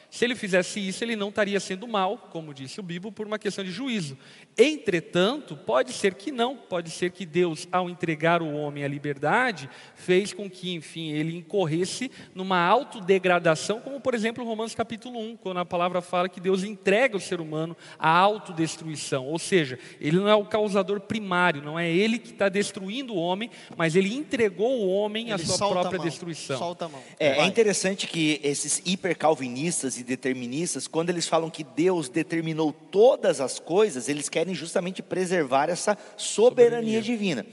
Se 0.09 0.25
ele 0.25 0.33
fizesse 0.33 0.79
isso, 0.79 1.03
ele 1.03 1.15
não 1.15 1.29
estaria 1.29 1.59
sendo 1.59 1.87
mal, 1.87 2.17
como 2.31 2.51
disse 2.51 2.79
o 2.79 2.83
Bíblia, 2.83 3.11
por 3.11 3.27
uma 3.27 3.37
questão 3.37 3.63
de 3.63 3.69
juízo. 3.69 4.17
Entretanto, 4.57 5.57
pode 5.57 5.91
ser 5.91 6.13
que 6.13 6.31
não, 6.31 6.55
pode 6.55 6.89
ser 6.89 7.11
que 7.11 7.25
Deus, 7.25 7.67
ao 7.71 7.89
entregar 7.89 8.41
o 8.41 8.53
homem 8.53 8.85
à 8.85 8.87
liberdade, 8.87 9.69
fez 9.95 10.31
com 10.31 10.49
que, 10.49 10.73
enfim, 10.73 11.11
ele 11.11 11.35
incorresse 11.35 12.09
numa 12.33 12.57
autodegradação, 12.57 13.81
como 13.81 13.99
por 13.99 14.13
exemplo 14.13 14.45
Romanos 14.45 14.73
capítulo 14.73 15.19
1, 15.19 15.37
quando 15.37 15.59
a 15.59 15.65
palavra 15.65 16.01
fala 16.01 16.29
que 16.29 16.39
Deus 16.39 16.63
entrega 16.63 17.17
o 17.17 17.19
ser 17.19 17.41
humano 17.41 17.75
à 17.99 18.09
autodestruição. 18.09 19.27
Ou 19.27 19.37
seja, 19.37 19.77
ele 19.99 20.17
não 20.17 20.29
é 20.29 20.35
o 20.35 20.45
causador 20.45 21.01
primário, 21.01 21.61
não 21.61 21.77
é 21.77 21.91
ele 21.91 22.17
que 22.17 22.31
está 22.31 22.47
destruindo 22.47 23.13
o 23.13 23.17
homem, 23.17 23.51
mas 23.75 23.93
ele 23.93 24.15
entregou 24.15 24.79
o 24.79 24.87
homem 24.87 25.33
à 25.33 25.37
sua 25.37 25.69
própria 25.69 25.99
destruição. 25.99 26.57
Solta 26.57 26.85
a 26.85 26.89
mão. 26.89 27.01
É, 27.19 27.39
é 27.41 27.45
interessante 27.45 28.07
que 28.07 28.39
esses 28.41 28.81
hipercalvinistas 28.85 29.97
e 29.97 30.03
deterministas, 30.03 30.87
quando 30.87 31.09
eles 31.09 31.27
falam 31.27 31.49
que 31.49 31.63
Deus 31.63 32.07
determinou 32.07 32.71
todas 32.71 33.41
as 33.41 33.59
coisas, 33.59 34.07
eles 34.07 34.29
querem 34.29 34.44
justamente 34.53 35.01
preservar 35.01 35.69
essa 35.69 35.97
soberania, 36.17 36.99
soberania. 36.99 37.01
divina. 37.01 37.45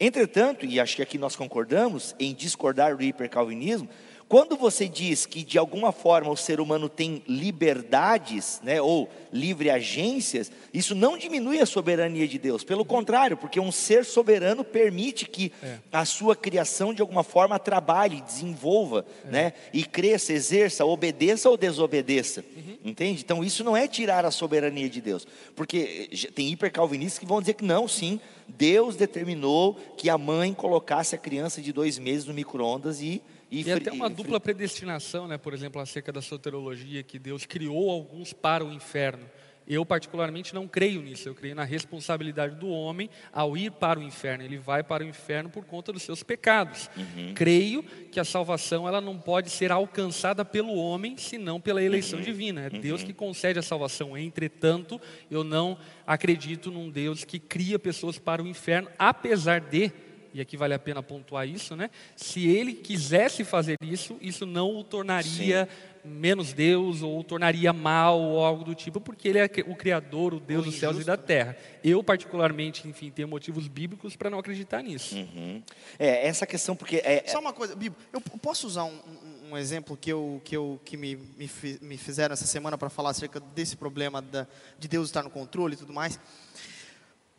Entretanto, 0.00 0.64
e 0.64 0.80
acho 0.80 0.96
que 0.96 1.02
aqui 1.02 1.18
nós 1.18 1.36
concordamos 1.36 2.16
em 2.18 2.34
discordar 2.34 2.96
do 2.96 3.02
hipercalvinismo, 3.02 3.86
quando 4.30 4.56
você 4.56 4.86
diz 4.86 5.26
que 5.26 5.42
de 5.42 5.58
alguma 5.58 5.90
forma 5.90 6.30
o 6.30 6.36
ser 6.36 6.60
humano 6.60 6.88
tem 6.88 7.20
liberdades, 7.26 8.60
né, 8.62 8.80
ou 8.80 9.10
livre 9.32 9.68
agências, 9.68 10.52
isso 10.72 10.94
não 10.94 11.18
diminui 11.18 11.58
a 11.58 11.66
soberania 11.66 12.28
de 12.28 12.38
Deus. 12.38 12.62
Pelo 12.62 12.84
contrário, 12.84 13.36
porque 13.36 13.58
um 13.58 13.72
ser 13.72 14.04
soberano 14.04 14.62
permite 14.62 15.26
que 15.26 15.50
é. 15.60 15.78
a 15.90 16.04
sua 16.04 16.36
criação 16.36 16.94
de 16.94 17.02
alguma 17.02 17.24
forma 17.24 17.58
trabalhe, 17.58 18.20
desenvolva, 18.20 19.04
é. 19.26 19.30
né, 19.32 19.52
e 19.72 19.82
cresça, 19.82 20.32
exerça, 20.32 20.84
obedeça 20.84 21.50
ou 21.50 21.56
desobedeça. 21.56 22.44
Uhum. 22.56 22.78
Entende? 22.84 23.22
Então 23.24 23.42
isso 23.42 23.64
não 23.64 23.76
é 23.76 23.88
tirar 23.88 24.24
a 24.24 24.30
soberania 24.30 24.88
de 24.88 25.00
Deus, 25.00 25.26
porque 25.56 26.08
eh, 26.12 26.30
tem 26.32 26.52
hipercalvinistas 26.52 27.18
que 27.18 27.26
vão 27.26 27.40
dizer 27.40 27.54
que 27.54 27.64
não, 27.64 27.88
sim, 27.88 28.20
Deus 28.46 28.94
determinou 28.94 29.76
que 29.96 30.08
a 30.08 30.16
mãe 30.16 30.54
colocasse 30.54 31.16
a 31.16 31.18
criança 31.18 31.60
de 31.60 31.72
dois 31.72 31.98
meses 31.98 32.26
no 32.26 32.32
micro-ondas 32.32 33.02
e 33.02 33.20
e, 33.50 33.62
e 33.62 33.72
até 33.72 33.90
uma 33.90 34.08
dupla 34.08 34.38
predestinação, 34.38 35.26
né? 35.26 35.36
por 35.36 35.52
exemplo, 35.52 35.80
acerca 35.80 36.12
da 36.12 36.22
soterologia, 36.22 37.02
que 37.02 37.18
Deus 37.18 37.44
criou 37.44 37.90
alguns 37.90 38.32
para 38.32 38.64
o 38.64 38.72
inferno. 38.72 39.24
Eu, 39.70 39.86
particularmente, 39.86 40.52
não 40.52 40.66
creio 40.66 41.00
nisso. 41.00 41.28
Eu 41.28 41.34
creio 41.34 41.54
na 41.54 41.62
responsabilidade 41.62 42.56
do 42.56 42.68
homem 42.68 43.08
ao 43.32 43.56
ir 43.56 43.70
para 43.70 44.00
o 44.00 44.02
inferno. 44.02 44.42
Ele 44.42 44.58
vai 44.58 44.82
para 44.82 45.04
o 45.04 45.06
inferno 45.06 45.48
por 45.48 45.64
conta 45.64 45.92
dos 45.92 46.02
seus 46.02 46.24
pecados. 46.24 46.90
Uhum. 46.96 47.34
Creio 47.34 47.84
que 48.10 48.18
a 48.18 48.24
salvação 48.24 48.88
ela 48.88 49.00
não 49.00 49.16
pode 49.16 49.48
ser 49.48 49.70
alcançada 49.70 50.44
pelo 50.44 50.74
homem, 50.74 51.16
senão 51.16 51.60
pela 51.60 51.80
eleição 51.80 52.18
uhum. 52.18 52.24
divina. 52.24 52.62
É 52.62 52.74
uhum. 52.74 52.80
Deus 52.80 53.04
que 53.04 53.12
concede 53.12 53.60
a 53.60 53.62
salvação. 53.62 54.18
Entretanto, 54.18 55.00
eu 55.30 55.44
não 55.44 55.78
acredito 56.04 56.72
num 56.72 56.90
Deus 56.90 57.22
que 57.22 57.38
cria 57.38 57.78
pessoas 57.78 58.18
para 58.18 58.42
o 58.42 58.48
inferno, 58.48 58.90
apesar 58.98 59.60
de 59.60 59.92
e 60.32 60.40
aqui 60.40 60.56
vale 60.56 60.74
a 60.74 60.78
pena 60.78 61.02
pontuar 61.02 61.48
isso, 61.48 61.74
né? 61.74 61.90
Se 62.14 62.46
ele 62.46 62.72
quisesse 62.72 63.44
fazer 63.44 63.76
isso, 63.82 64.16
isso 64.20 64.46
não 64.46 64.76
o 64.76 64.84
tornaria 64.84 65.68
Sim. 65.70 66.08
menos 66.08 66.52
Deus 66.52 67.02
ou 67.02 67.18
o 67.18 67.24
tornaria 67.24 67.72
mal 67.72 68.20
ou 68.20 68.44
algo 68.44 68.64
do 68.64 68.74
tipo, 68.74 69.00
porque 69.00 69.28
ele 69.28 69.38
é 69.38 69.50
o 69.66 69.74
criador, 69.74 70.34
o 70.34 70.40
Deus 70.40 70.64
dos 70.64 70.76
céus 70.76 71.00
e 71.00 71.04
da 71.04 71.16
terra. 71.16 71.56
Eu 71.82 72.02
particularmente, 72.02 72.86
enfim, 72.86 73.10
tenho 73.10 73.28
motivos 73.28 73.66
bíblicos 73.66 74.14
para 74.14 74.30
não 74.30 74.38
acreditar 74.38 74.82
nisso. 74.82 75.16
Uhum. 75.16 75.62
É 75.98 76.26
essa 76.26 76.46
questão 76.46 76.76
porque 76.76 76.96
é, 77.04 77.24
só 77.26 77.40
uma 77.40 77.52
coisa, 77.52 77.74
Bíblia, 77.74 78.00
eu 78.12 78.20
posso 78.20 78.66
usar 78.66 78.84
um, 78.84 78.94
um, 78.94 79.50
um, 79.50 79.56
exemplo 79.58 79.96
que 79.96 80.12
eu 80.12 80.40
que 80.44 80.56
eu 80.56 80.80
que 80.84 80.96
me 80.96 81.16
me, 81.16 81.50
me 81.82 81.96
fizeram 81.96 82.32
essa 82.32 82.46
semana 82.46 82.78
para 82.78 82.88
falar 82.88 83.10
acerca 83.10 83.40
desse 83.40 83.76
problema 83.76 84.22
da, 84.22 84.46
de 84.78 84.86
Deus 84.86 85.08
estar 85.08 85.22
no 85.24 85.30
controle 85.30 85.74
e 85.74 85.76
tudo 85.76 85.92
mais. 85.92 86.20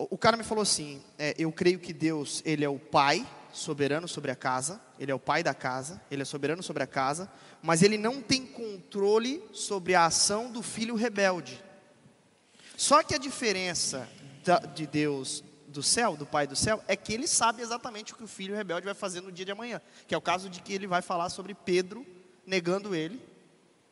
O 0.10 0.18
cara 0.18 0.38
me 0.38 0.44
falou 0.44 0.62
assim: 0.62 1.02
é, 1.18 1.36
eu 1.38 1.52
creio 1.52 1.80
que 1.80 1.94
Deus 1.94 2.42
ele 2.46 2.64
é 2.64 2.70
o 2.70 2.80
pai 2.80 3.28
soberano 3.52 4.08
sobre 4.08 4.32
a 4.32 4.36
casa, 4.36 4.82
ele 5.00 5.12
é 5.12 5.16
o 5.16 5.20
pai 5.20 5.44
da 5.44 5.54
casa, 5.54 6.02
ele 6.10 6.22
é 6.22 6.26
soberano 6.26 6.64
sobre 6.64 6.84
a 6.84 6.88
casa, 6.88 7.32
mas 7.62 7.84
ele 7.84 7.98
não 7.98 8.22
tem 8.22 8.46
controle 8.46 9.44
sobre 9.52 9.94
a 9.94 10.06
ação 10.06 10.52
do 10.52 10.62
filho 10.62 10.96
rebelde. 10.96 11.62
Só 12.78 13.04
que 13.04 13.14
a 13.14 13.18
diferença 13.18 14.08
da, 14.44 14.60
de 14.60 14.88
Deus 14.88 15.44
do 15.68 15.84
céu, 15.84 16.18
do 16.18 16.26
pai 16.26 16.48
do 16.48 16.56
céu, 16.56 16.84
é 16.88 16.96
que 16.96 17.14
ele 17.14 17.28
sabe 17.28 17.62
exatamente 17.62 18.14
o 18.14 18.16
que 18.16 18.24
o 18.24 18.28
filho 18.28 18.56
rebelde 18.56 18.86
vai 18.86 18.94
fazer 18.94 19.22
no 19.22 19.32
dia 19.32 19.46
de 19.46 19.52
amanhã, 19.52 19.82
que 20.08 20.16
é 20.16 20.18
o 20.18 20.22
caso 20.22 20.50
de 20.50 20.62
que 20.62 20.74
ele 20.74 20.88
vai 20.88 21.02
falar 21.02 21.30
sobre 21.30 21.54
Pedro 21.54 22.06
negando 22.46 22.96
ele. 22.96 23.22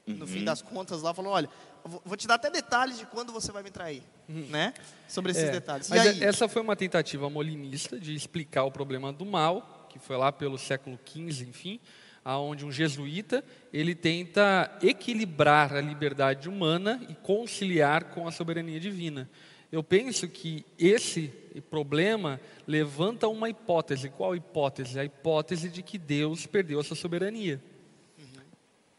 No 0.08 0.26
fim 0.26 0.40
uhum. 0.40 0.46
das 0.46 0.62
contas, 0.62 1.04
lá 1.04 1.14
falou: 1.14 1.34
olha, 1.34 1.48
vou 1.84 2.18
te 2.18 2.28
dar 2.28 2.36
até 2.36 2.50
detalhes 2.50 2.98
de 2.98 3.06
quando 3.06 3.32
você 3.32 3.52
vai 3.52 3.64
me 3.64 3.72
trair, 3.72 4.04
uhum. 4.28 4.48
né? 4.50 4.74
Sobre 5.08 5.32
esses 5.32 5.44
é, 5.44 5.52
detalhes. 5.52 5.90
mas 5.90 6.22
essa 6.22 6.48
foi 6.48 6.62
uma 6.62 6.76
tentativa 6.76 7.30
molinista 7.30 8.00
de 8.00 8.14
explicar 8.14 8.64
o 8.64 8.72
problema 8.72 9.12
do 9.12 9.26
mal, 9.26 9.88
que 9.90 10.00
foi 10.00 10.18
lá 10.18 10.32
pelo 10.32 10.58
século 10.58 11.00
XV, 11.06 11.46
enfim, 11.48 11.80
aonde 12.24 12.66
um 12.66 12.72
jesuíta 12.72 13.44
ele 13.74 13.96
tenta 13.96 14.78
equilibrar 14.82 15.74
a 15.74 15.82
liberdade 15.82 16.48
humana 16.48 17.02
e 17.10 17.16
conciliar 17.16 18.06
com 18.06 18.28
a 18.28 18.32
soberania 18.32 18.80
divina. 18.80 19.30
Eu 19.72 19.84
penso 19.84 20.28
que 20.28 20.66
esse 20.78 21.28
problema 21.70 22.40
levanta 22.68 23.28
uma 23.28 23.50
hipótese. 23.50 24.10
Qual 24.10 24.36
hipótese? 24.36 25.00
A 25.00 25.06
hipótese 25.06 25.70
de 25.70 25.84
que 25.84 25.98
Deus 25.98 26.46
perdeu 26.48 26.80
a 26.80 26.84
sua 26.84 26.96
soberania. 26.96 27.62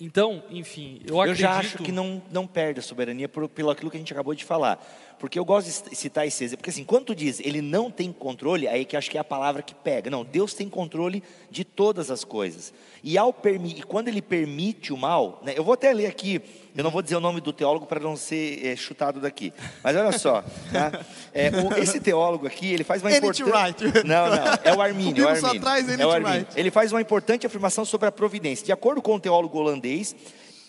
Então, 0.00 0.42
enfim, 0.48 1.02
eu, 1.06 1.22
eu 1.26 1.34
já 1.34 1.58
acho 1.58 1.76
que 1.78 1.92
não, 1.92 2.22
não 2.32 2.46
perde 2.46 2.80
a 2.80 2.82
soberania 2.82 3.28
por, 3.28 3.46
pelo 3.50 3.68
aquilo 3.70 3.90
que 3.90 3.98
a 3.98 4.00
gente 4.00 4.12
acabou 4.12 4.34
de 4.34 4.44
falar. 4.44 4.82
Porque 5.20 5.38
eu 5.38 5.44
gosto 5.44 5.90
de 5.90 5.94
citar 5.94 6.26
esse 6.26 6.42
exemplo. 6.42 6.62
Porque 6.62 6.70
assim, 6.70 6.82
quando 6.82 7.04
tu 7.04 7.14
diz 7.14 7.40
ele 7.40 7.60
não 7.60 7.90
tem 7.90 8.10
controle, 8.10 8.66
aí 8.66 8.86
que 8.86 8.96
acho 8.96 9.10
que 9.10 9.18
é 9.18 9.20
a 9.20 9.24
palavra 9.24 9.60
que 9.60 9.74
pega. 9.74 10.08
Não, 10.08 10.24
Deus 10.24 10.54
tem 10.54 10.66
controle 10.66 11.22
de 11.50 11.62
todas 11.62 12.10
as 12.10 12.24
coisas. 12.24 12.72
E, 13.04 13.18
ao 13.18 13.30
permi 13.30 13.76
e 13.78 13.82
quando 13.82 14.08
ele 14.08 14.22
permite 14.22 14.94
o 14.94 14.96
mal, 14.96 15.38
né, 15.42 15.52
eu 15.54 15.62
vou 15.62 15.74
até 15.74 15.92
ler 15.92 16.06
aqui, 16.06 16.40
eu 16.74 16.82
não 16.82 16.90
vou 16.90 17.02
dizer 17.02 17.16
o 17.16 17.20
nome 17.20 17.42
do 17.42 17.52
teólogo 17.52 17.84
para 17.84 18.00
não 18.00 18.16
ser 18.16 18.66
é, 18.66 18.74
chutado 18.74 19.20
daqui. 19.20 19.52
Mas 19.84 19.94
olha 19.94 20.18
só, 20.18 20.42
tá? 20.72 21.04
é, 21.34 21.50
o, 21.50 21.78
esse 21.78 22.00
teólogo 22.00 22.46
aqui, 22.46 22.72
ele 22.72 22.84
faz 22.84 23.02
uma 23.02 23.14
importante. 23.14 23.44
Right. 23.44 24.06
Não, 24.06 24.30
não, 24.30 24.58
é 24.64 24.74
o 24.74 24.80
Armínio. 24.80 25.26
O 25.26 25.28
é 25.28 25.32
o 25.32 25.36
Armínio. 25.36 25.58
Atrás, 25.58 25.86
é 25.86 26.06
o 26.06 26.10
Armínio. 26.10 26.38
Right. 26.38 26.58
Ele 26.58 26.70
faz 26.70 26.92
uma 26.92 27.00
importante 27.00 27.46
afirmação 27.46 27.84
sobre 27.84 28.08
a 28.08 28.12
providência. 28.12 28.64
De 28.64 28.72
acordo 28.72 29.02
com 29.02 29.16
o 29.16 29.20
teólogo 29.20 29.58
holandês, 29.58 30.16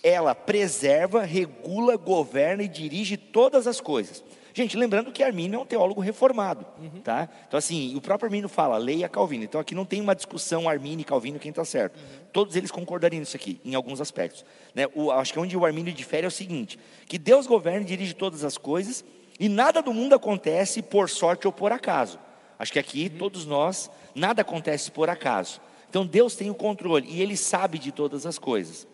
ela 0.04 0.36
preserva, 0.36 1.24
regula, 1.24 1.96
governa 1.96 2.64
e 2.64 2.68
dirige 2.68 3.16
todas 3.16 3.66
as 3.66 3.80
coisas. 3.80 4.22
Gente, 4.54 4.76
lembrando 4.76 5.12
que 5.12 5.24
Armínio 5.24 5.58
é 5.58 5.62
um 5.62 5.66
teólogo 5.66 6.02
reformado, 6.02 6.66
uhum. 6.78 7.02
tá? 7.02 7.30
Então, 7.48 7.58
assim, 7.58 7.96
o 7.96 8.02
próprio 8.02 8.28
Armínio 8.28 8.50
fala, 8.50 8.78
leia 8.78 9.08
Calvino. 9.08 9.46
Então, 9.46 9.62
aqui 9.62 9.74
não 9.74 9.86
tem 9.86 10.02
uma 10.02 10.14
discussão 10.14 10.68
Armínio 10.68 11.02
e 11.02 11.06
Calvino 11.06 11.40
quem 11.40 11.50
está 11.50 11.64
certo. 11.64 11.98
Uhum. 11.98 12.26
Todos 12.34 12.56
eles 12.56 12.70
concordariam 12.70 13.20
nisso 13.20 13.36
aqui, 13.36 13.62
em 13.64 13.76
alguns 13.76 14.02
aspectos. 14.02 14.46
Né? 14.76 14.88
O, 14.94 15.10
acho 15.12 15.32
que 15.32 15.40
onde 15.40 15.56
o 15.56 15.66
Armínio 15.66 15.94
difere 15.94 16.26
é 16.26 16.28
o 16.28 16.32
seguinte, 16.32 16.78
que 17.06 17.18
Deus 17.18 17.48
governa 17.48 17.82
e 17.82 17.86
dirige 17.86 18.14
todas 18.14 18.44
as 18.44 18.58
coisas, 18.58 19.06
e 19.40 19.48
nada 19.48 19.82
do 19.82 19.94
mundo 19.94 20.14
acontece 20.14 20.82
por 20.82 21.10
sorte 21.10 21.48
ou 21.48 21.54
por 21.54 21.72
acaso. 21.72 22.20
Acho 22.60 22.74
que 22.74 22.80
aqui, 22.80 23.10
uhum. 23.12 23.18
todos 23.18 23.46
nós, 23.46 23.90
nada 24.14 24.42
acontece 24.42 24.92
por 24.92 25.10
acaso. 25.10 25.62
Então, 25.90 26.06
Deus 26.06 26.36
tem 26.36 26.50
o 26.50 26.56
controle, 26.56 27.08
e 27.10 27.22
Ele 27.22 27.38
sabe 27.38 27.80
de 27.80 27.92
todas 27.92 28.26
as 28.26 28.38
coisas. 28.38 28.88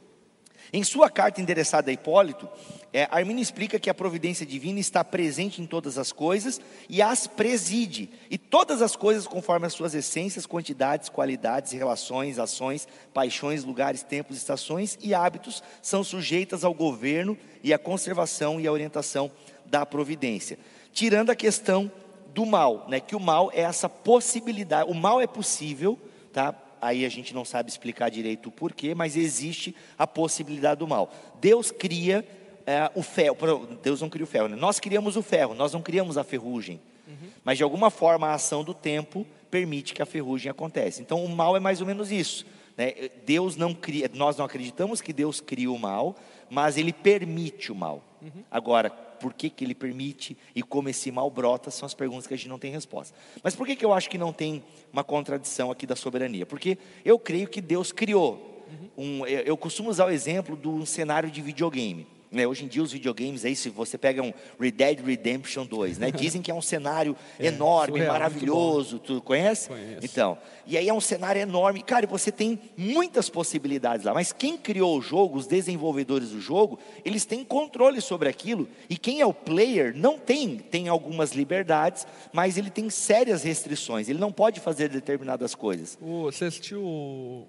Em 0.72 0.84
sua 0.84 1.10
carta 1.10 1.42
endereçada 1.42 1.90
a 1.90 1.94
Hipólito, 1.94 2.48
é, 2.92 3.08
Arminio 3.12 3.42
explica 3.42 3.80
que 3.80 3.90
a 3.90 3.94
providência 3.94 4.46
divina 4.46 4.80
está 4.80 5.04
presente 5.04 5.62
em 5.62 5.66
todas 5.66 5.98
as 5.98 6.12
coisas 6.12 6.60
e 6.90 7.02
as 7.02 7.28
preside, 7.28 8.10
e 8.30 8.38
todas 8.38 8.82
as 8.82 8.96
coisas 8.96 9.28
conforme 9.28 9.66
as 9.66 9.74
suas 9.74 9.94
essências, 9.94 10.46
quantidades, 10.46 11.10
qualidades, 11.10 11.72
relações, 11.72 12.40
ações, 12.40 12.88
paixões, 13.14 13.64
lugares, 13.64 14.04
tempos, 14.04 14.38
estações 14.38 14.98
e 15.02 15.14
hábitos 15.14 15.64
são 15.82 16.04
sujeitas 16.04 16.64
ao 16.64 16.74
governo 16.74 17.38
e 17.64 17.74
à 17.74 17.80
conservação 17.80 18.60
e 18.60 18.68
à 18.68 18.72
orientação 18.72 19.32
da 19.66 19.86
providência. 19.86 20.58
Tirando 20.92 21.30
a 21.30 21.36
questão 21.36 21.92
do 22.34 22.46
mal, 22.46 22.86
né? 22.88 23.00
Que 23.00 23.16
o 23.16 23.20
mal 23.20 23.52
é 23.54 23.62
essa 23.62 23.90
possibilidade, 23.90 24.90
o 24.90 24.94
mal 24.94 25.22
é 25.22 25.28
possível, 25.28 26.00
tá? 26.32 26.56
Aí 26.82 27.06
a 27.06 27.10
gente 27.10 27.34
não 27.34 27.46
sabe 27.46 27.70
explicar 27.70 28.10
direito 28.10 28.50
o 28.50 28.52
porquê, 28.52 28.94
mas 28.94 29.16
existe 29.16 29.76
a 29.98 30.06
possibilidade 30.06 30.80
do 30.80 30.88
mal. 30.88 31.12
Deus 31.40 31.72
cria 31.72 32.26
é, 32.66 32.92
o 32.94 33.02
ferro, 33.02 33.38
Deus 33.82 34.02
não 34.02 34.10
cria 34.10 34.24
o 34.24 34.28
ferro, 34.28 34.50
né? 34.50 34.56
nós 34.56 34.80
criamos 34.80 35.16
o 35.16 35.22
ferro, 35.22 35.54
nós 35.54 35.74
não 35.74 35.82
criamos 35.82 36.18
a 36.18 36.24
ferrugem. 36.24 36.82
Uhum. 37.08 37.30
Mas 37.44 37.58
de 37.58 37.64
alguma 37.64 37.90
forma 37.90 38.28
a 38.28 38.34
ação 38.34 38.64
do 38.64 38.74
tempo 38.74 39.26
permite 39.50 39.94
que 39.94 40.02
a 40.02 40.06
ferrugem 40.06 40.52
aconteça. 40.52 41.02
Então 41.02 41.24
o 41.24 41.30
mal 41.30 41.56
é 41.56 41.60
mais 41.60 41.80
ou 41.80 41.88
menos 41.88 42.12
isso. 42.12 42.46
Né? 42.76 43.10
Deus 43.26 43.56
não 43.56 43.74
cria, 43.74 44.10
nós 44.14 44.38
não 44.38 44.46
acreditamos 44.46 45.02
que 45.02 45.14
Deus 45.14 45.40
cria 45.40 45.72
o 45.72 45.80
mal, 45.80 46.16
mas 46.50 46.78
Ele 46.78 46.92
permite 46.92 47.72
o 47.72 47.76
mal. 47.76 48.04
Uhum. 48.22 48.44
Agora, 48.52 48.92
por 49.20 49.34
que, 49.34 49.50
que 49.50 49.64
ele 49.64 49.76
permite 49.76 50.38
e 50.56 50.64
como 50.64 50.90
esse 50.90 51.12
mal 51.12 51.30
brota, 51.30 51.70
são 51.72 51.86
as 51.86 51.94
perguntas 51.94 52.28
que 52.28 52.34
a 52.34 52.38
gente 52.38 52.50
não 52.50 52.60
tem 52.60 52.72
resposta. 52.72 53.18
Mas 53.44 53.56
por 53.56 53.66
que, 53.68 53.76
que 53.76 53.86
eu 53.86 53.94
acho 53.94 54.10
que 54.10 54.18
não 54.18 54.34
tem 54.34 54.64
uma 54.92 55.04
contradição 55.04 55.72
aqui 55.72 55.86
da 55.86 55.96
soberania? 55.96 56.46
Porque 56.46 56.78
eu 57.04 57.18
creio 57.18 57.48
que 57.48 57.62
Deus 57.62 57.92
criou. 57.92 58.66
Um, 58.98 59.26
eu 59.26 59.56
costumo 59.56 59.90
usar 59.90 60.06
o 60.06 60.10
exemplo 60.10 60.58
de 60.58 60.68
um 60.68 60.86
cenário 60.86 61.32
de 61.32 61.42
videogame. 61.42 62.08
Né, 62.32 62.46
hoje 62.46 62.66
em 62.66 62.68
dia 62.68 62.84
os 62.84 62.92
videogames 62.92 63.46
aí, 63.46 63.56
se 63.56 63.70
você 63.70 63.98
pega 63.98 64.22
um 64.22 64.34
Red 64.60 64.72
Dead 64.72 65.00
Redemption 65.00 65.66
2, 65.66 65.98
né, 65.98 66.12
dizem 66.16 66.42
que 66.42 66.52
é 66.52 66.54
um 66.54 66.62
cenário 66.62 67.16
é, 67.40 67.48
enorme, 67.48 68.00
surreal, 68.00 68.14
maravilhoso, 68.14 69.00
tu 69.00 69.22
conhece? 69.22 69.70
Conheço. 69.70 70.00
Então, 70.04 70.38
e 70.66 70.78
aí 70.78 70.90
é 70.90 70.94
um 70.94 71.00
cenário 71.00 71.42
enorme, 71.42 71.82
cara, 71.82 72.06
você 72.06 72.32
tem 72.32 72.60
muitas 72.76 73.30
possibilidades 73.30 74.06
lá, 74.06 74.14
mas 74.14 74.34
quem 74.34 74.58
criou 74.58 74.98
o 74.98 75.02
jogo, 75.02 75.38
os 75.38 75.48
desenvolvedores 75.48 76.32
do 76.32 76.42
jogo, 76.42 76.80
eles 77.06 77.24
têm 77.26 77.44
controle 77.44 78.02
sobre 78.02 78.28
aquilo, 78.28 78.68
e 78.90 78.98
quem 78.98 79.22
é 79.22 79.26
o 79.26 79.34
player 79.34 79.96
não 79.96 80.20
tem, 80.20 80.58
tem 80.58 80.90
algumas 80.90 81.32
liberdades, 81.32 82.06
mas 82.34 82.58
ele 82.58 82.70
tem 82.70 82.90
sérias 82.90 83.44
restrições, 83.44 84.10
ele 84.10 84.20
não 84.20 84.32
pode 84.32 84.60
fazer 84.60 84.90
determinadas 84.90 85.56
coisas. 85.56 85.98
você 86.02 86.46
assistiu 86.46 87.48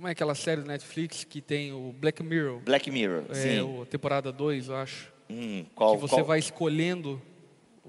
como 0.00 0.08
é 0.08 0.12
aquela 0.12 0.34
série 0.34 0.62
do 0.62 0.66
Netflix 0.66 1.24
que 1.24 1.42
tem 1.42 1.74
o 1.74 1.92
Black 1.92 2.22
Mirror? 2.22 2.60
Black 2.60 2.90
Mirror, 2.90 3.24
é, 3.28 3.34
sim. 3.34 3.82
A 3.82 3.84
temporada 3.84 4.32
2, 4.32 4.68
eu 4.68 4.76
acho. 4.76 5.12
Hum, 5.28 5.66
qual, 5.74 5.94
que 5.94 6.00
você 6.00 6.14
qual? 6.14 6.24
vai 6.24 6.38
escolhendo 6.38 7.20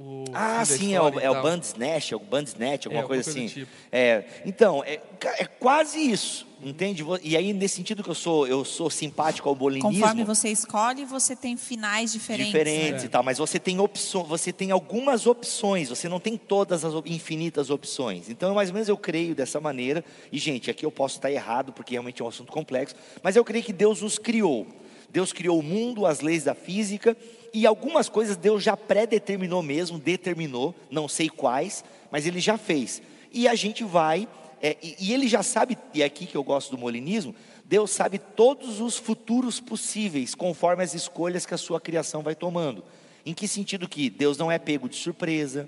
o 0.01 0.25
ah, 0.33 0.63
sim, 0.65 0.93
é 0.93 1.01
o, 1.01 1.19
é 1.19 1.29
o 1.29 1.41
Bandersnatch, 1.41 2.11
é 2.11 2.15
o 2.15 2.19
Bandersnatch, 2.19 2.87
alguma 2.87 3.03
é, 3.03 3.07
coisa 3.07 3.29
assim. 3.29 3.47
Tipo. 3.47 3.71
É, 3.91 4.23
então, 4.45 4.83
é, 4.83 4.99
é 5.37 5.45
quase 5.45 5.99
isso. 5.99 6.49
Entende? 6.63 7.03
E 7.23 7.35
aí, 7.35 7.53
nesse 7.53 7.75
sentido 7.75 8.03
que 8.03 8.09
eu 8.09 8.15
sou, 8.15 8.45
eu 8.47 8.63
sou 8.63 8.87
simpático 8.87 9.49
ao 9.49 9.55
bolinismo. 9.55 9.91
Conforme 9.91 10.23
você 10.23 10.49
escolhe, 10.49 11.05
você 11.05 11.35
tem 11.35 11.57
finais 11.57 12.11
diferentes. 12.11 12.51
Diferentes 12.51 13.01
né? 13.01 13.05
e 13.05 13.09
tal, 13.09 13.23
mas 13.23 13.39
você 13.39 13.59
tem 13.59 13.79
opções, 13.79 14.27
você 14.27 14.53
tem 14.53 14.69
algumas 14.69 15.25
opções, 15.25 15.89
você 15.89 16.07
não 16.07 16.19
tem 16.19 16.37
todas 16.37 16.85
as 16.85 16.93
infinitas 17.05 17.71
opções. 17.71 18.29
Então, 18.29 18.53
mais 18.53 18.69
ou 18.69 18.75
menos 18.75 18.87
eu 18.87 18.97
creio 18.97 19.33
dessa 19.33 19.59
maneira. 19.59 20.05
E, 20.31 20.37
gente, 20.37 20.69
aqui 20.69 20.85
eu 20.85 20.91
posso 20.91 21.15
estar 21.15 21.31
errado, 21.31 21.73
porque 21.73 21.95
realmente 21.95 22.21
é 22.21 22.25
um 22.25 22.27
assunto 22.27 22.51
complexo, 22.51 22.95
mas 23.23 23.35
eu 23.35 23.43
creio 23.43 23.63
que 23.63 23.73
Deus 23.73 24.03
os 24.03 24.19
criou. 24.19 24.67
Deus 25.09 25.33
criou 25.33 25.59
o 25.59 25.63
mundo, 25.63 26.05
as 26.05 26.21
leis 26.21 26.43
da 26.43 26.53
física, 26.53 27.17
e 27.53 27.65
algumas 27.65 28.09
coisas 28.09 28.37
Deus 28.37 28.63
já 28.63 28.77
predeterminou 28.77 29.61
mesmo, 29.61 29.99
determinou, 29.99 30.75
não 30.89 31.07
sei 31.07 31.29
quais, 31.29 31.83
mas 32.09 32.25
Ele 32.25 32.39
já 32.39 32.57
fez. 32.57 33.01
E 33.31 33.47
a 33.47 33.55
gente 33.55 33.83
vai 33.83 34.27
é, 34.61 34.77
e, 34.81 34.95
e, 34.99 35.13
ele 35.13 35.27
já 35.27 35.41
sabe, 35.41 35.77
e 35.93 36.03
é 36.03 36.05
aqui 36.05 36.27
que 36.27 36.37
eu 36.37 36.43
gosto 36.43 36.69
do 36.69 36.77
molinismo, 36.77 37.33
Deus 37.65 37.89
sabe 37.89 38.19
todos 38.19 38.79
os 38.79 38.95
futuros 38.95 39.59
possíveis, 39.59 40.35
conforme 40.35 40.83
as 40.83 40.93
escolhas 40.93 41.45
que 41.45 41.53
a 41.53 41.57
sua 41.57 41.81
criação 41.81 42.21
vai 42.21 42.35
tomando. 42.35 42.83
Em 43.25 43.33
que 43.33 43.47
sentido 43.47 43.89
que 43.89 44.09
Deus 44.09 44.37
não 44.37 44.51
é 44.51 44.59
pego 44.59 44.87
de 44.87 44.95
surpresa, 44.95 45.67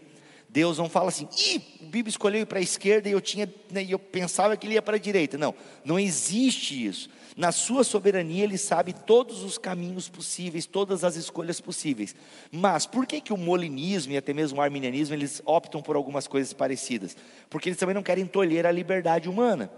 Deus 0.53 0.77
não 0.77 0.87
fala 0.87 1.07
assim, 1.07 1.27
Ih, 1.35 1.61
o 1.81 1.85
Bíblia 1.85 2.11
escolheu 2.11 2.41
ir 2.41 2.45
para 2.45 2.59
a 2.59 2.61
esquerda 2.61 3.09
e 3.09 3.11
eu 3.11 3.19
tinha, 3.19 3.51
né, 3.71 3.83
eu 3.89 3.97
pensava 3.97 4.55
que 4.55 4.67
ele 4.67 4.75
ia 4.75 4.83
para 4.83 4.97
a 4.97 4.99
direita. 4.99 5.35
Não, 5.35 5.55
não 5.83 5.99
existe 5.99 6.85
isso. 6.85 7.09
Na 7.35 7.51
sua 7.51 7.83
soberania, 7.83 8.43
ele 8.43 8.59
sabe 8.59 8.93
todos 8.93 9.41
os 9.41 9.57
caminhos 9.57 10.07
possíveis, 10.07 10.67
todas 10.67 11.03
as 11.03 11.15
escolhas 11.15 11.59
possíveis. 11.59 12.15
Mas 12.51 12.85
por 12.85 13.07
que, 13.07 13.19
que 13.19 13.33
o 13.33 13.37
molinismo 13.37 14.13
e 14.13 14.17
até 14.17 14.31
mesmo 14.31 14.59
o 14.59 14.61
arminianismo 14.61 15.15
eles 15.15 15.41
optam 15.43 15.81
por 15.81 15.95
algumas 15.95 16.27
coisas 16.27 16.53
parecidas? 16.53 17.17
Porque 17.49 17.69
eles 17.69 17.79
também 17.79 17.95
não 17.95 18.03
querem 18.03 18.27
tolher 18.27 18.67
a 18.67 18.71
liberdade 18.71 19.27
humana. 19.27 19.71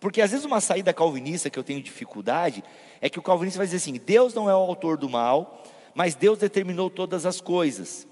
Porque 0.00 0.20
às 0.20 0.32
vezes 0.32 0.44
uma 0.44 0.60
saída 0.60 0.92
calvinista 0.92 1.48
que 1.48 1.58
eu 1.58 1.62
tenho 1.62 1.80
dificuldade 1.80 2.64
é 3.00 3.08
que 3.08 3.20
o 3.20 3.22
calvinista 3.22 3.58
vai 3.58 3.66
dizer 3.68 3.76
assim: 3.76 4.00
Deus 4.04 4.34
não 4.34 4.50
é 4.50 4.54
o 4.54 4.58
autor 4.58 4.96
do 4.96 5.08
mal, 5.08 5.62
mas 5.94 6.16
Deus 6.16 6.36
determinou 6.36 6.90
todas 6.90 7.24
as 7.24 7.40
coisas 7.40 8.08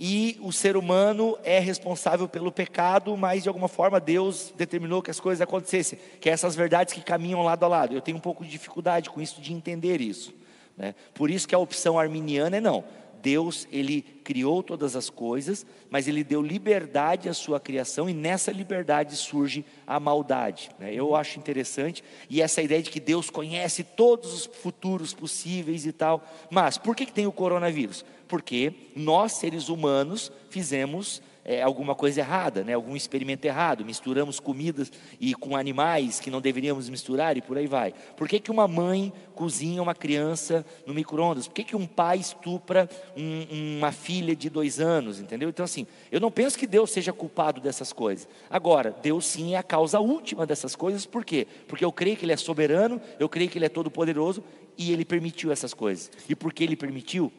e 0.00 0.38
o 0.40 0.52
ser 0.52 0.76
humano 0.76 1.36
é 1.42 1.58
responsável 1.58 2.28
pelo 2.28 2.52
pecado, 2.52 3.16
mas 3.16 3.42
de 3.42 3.48
alguma 3.48 3.66
forma 3.66 3.98
Deus 3.98 4.52
determinou 4.56 5.02
que 5.02 5.10
as 5.10 5.18
coisas 5.18 5.40
acontecessem, 5.40 5.98
que 6.20 6.30
é 6.30 6.32
essas 6.32 6.54
verdades 6.54 6.94
que 6.94 7.00
caminham 7.00 7.42
lado 7.42 7.64
a 7.64 7.68
lado. 7.68 7.94
Eu 7.94 8.00
tenho 8.00 8.16
um 8.16 8.20
pouco 8.20 8.44
de 8.44 8.50
dificuldade 8.50 9.10
com 9.10 9.20
isso 9.20 9.40
de 9.40 9.52
entender 9.52 10.00
isso. 10.00 10.32
Né? 10.76 10.94
Por 11.12 11.30
isso 11.30 11.48
que 11.48 11.54
a 11.54 11.58
opção 11.58 11.98
arminiana 11.98 12.58
é 12.58 12.60
não. 12.60 12.84
Deus, 13.22 13.66
ele 13.70 14.02
criou 14.02 14.62
todas 14.62 14.94
as 14.94 15.08
coisas, 15.10 15.64
mas 15.90 16.06
ele 16.06 16.22
deu 16.22 16.42
liberdade 16.42 17.28
à 17.28 17.34
sua 17.34 17.58
criação 17.58 18.08
e 18.08 18.14
nessa 18.14 18.52
liberdade 18.52 19.16
surge 19.16 19.64
a 19.86 19.98
maldade. 19.98 20.70
Né? 20.78 20.94
Eu 20.94 21.14
acho 21.14 21.38
interessante 21.38 22.04
e 22.28 22.42
essa 22.42 22.62
ideia 22.62 22.82
de 22.82 22.90
que 22.90 23.00
Deus 23.00 23.30
conhece 23.30 23.82
todos 23.82 24.32
os 24.32 24.46
futuros 24.46 25.14
possíveis 25.14 25.86
e 25.86 25.92
tal. 25.92 26.26
Mas 26.50 26.78
por 26.78 26.94
que, 26.94 27.06
que 27.06 27.12
tem 27.12 27.26
o 27.26 27.32
coronavírus? 27.32 28.04
Porque 28.26 28.72
nós, 28.94 29.32
seres 29.32 29.68
humanos, 29.68 30.30
fizemos 30.50 31.22
é, 31.48 31.62
alguma 31.62 31.94
coisa 31.94 32.20
errada, 32.20 32.62
né? 32.62 32.74
algum 32.74 32.94
experimento 32.94 33.46
errado, 33.46 33.82
misturamos 33.82 34.38
comidas 34.38 34.92
e 35.18 35.34
com 35.34 35.56
animais 35.56 36.20
que 36.20 36.30
não 36.30 36.42
deveríamos 36.42 36.90
misturar 36.90 37.38
e 37.38 37.40
por 37.40 37.56
aí 37.56 37.66
vai. 37.66 37.94
Por 38.18 38.28
que, 38.28 38.38
que 38.38 38.50
uma 38.50 38.68
mãe 38.68 39.10
cozinha 39.34 39.82
uma 39.82 39.94
criança 39.94 40.62
no 40.86 40.92
micro-ondas? 40.92 41.48
Por 41.48 41.54
que, 41.54 41.64
que 41.64 41.74
um 41.74 41.86
pai 41.86 42.18
estupra 42.18 42.86
um, 43.16 43.78
uma 43.78 43.90
filha 43.90 44.36
de 44.36 44.50
dois 44.50 44.78
anos? 44.78 45.20
Entendeu? 45.20 45.48
Então, 45.48 45.64
assim, 45.64 45.86
eu 46.12 46.20
não 46.20 46.30
penso 46.30 46.58
que 46.58 46.66
Deus 46.66 46.90
seja 46.90 47.14
culpado 47.14 47.62
dessas 47.62 47.94
coisas. 47.94 48.28
Agora, 48.50 48.94
Deus 49.02 49.24
sim 49.24 49.54
é 49.54 49.56
a 49.56 49.62
causa 49.62 49.98
última 50.00 50.44
dessas 50.44 50.76
coisas, 50.76 51.06
por 51.06 51.24
quê? 51.24 51.46
Porque 51.66 51.82
eu 51.82 51.90
creio 51.90 52.18
que 52.18 52.26
Ele 52.26 52.32
é 52.32 52.36
soberano, 52.36 53.00
eu 53.18 53.26
creio 53.26 53.48
que 53.48 53.56
Ele 53.56 53.64
é 53.64 53.70
todo-poderoso 53.70 54.44
e 54.76 54.92
Ele 54.92 55.02
permitiu 55.02 55.50
essas 55.50 55.72
coisas. 55.72 56.10
E 56.28 56.34
porque 56.34 56.62
Ele 56.62 56.76
permitiu, 56.76 57.32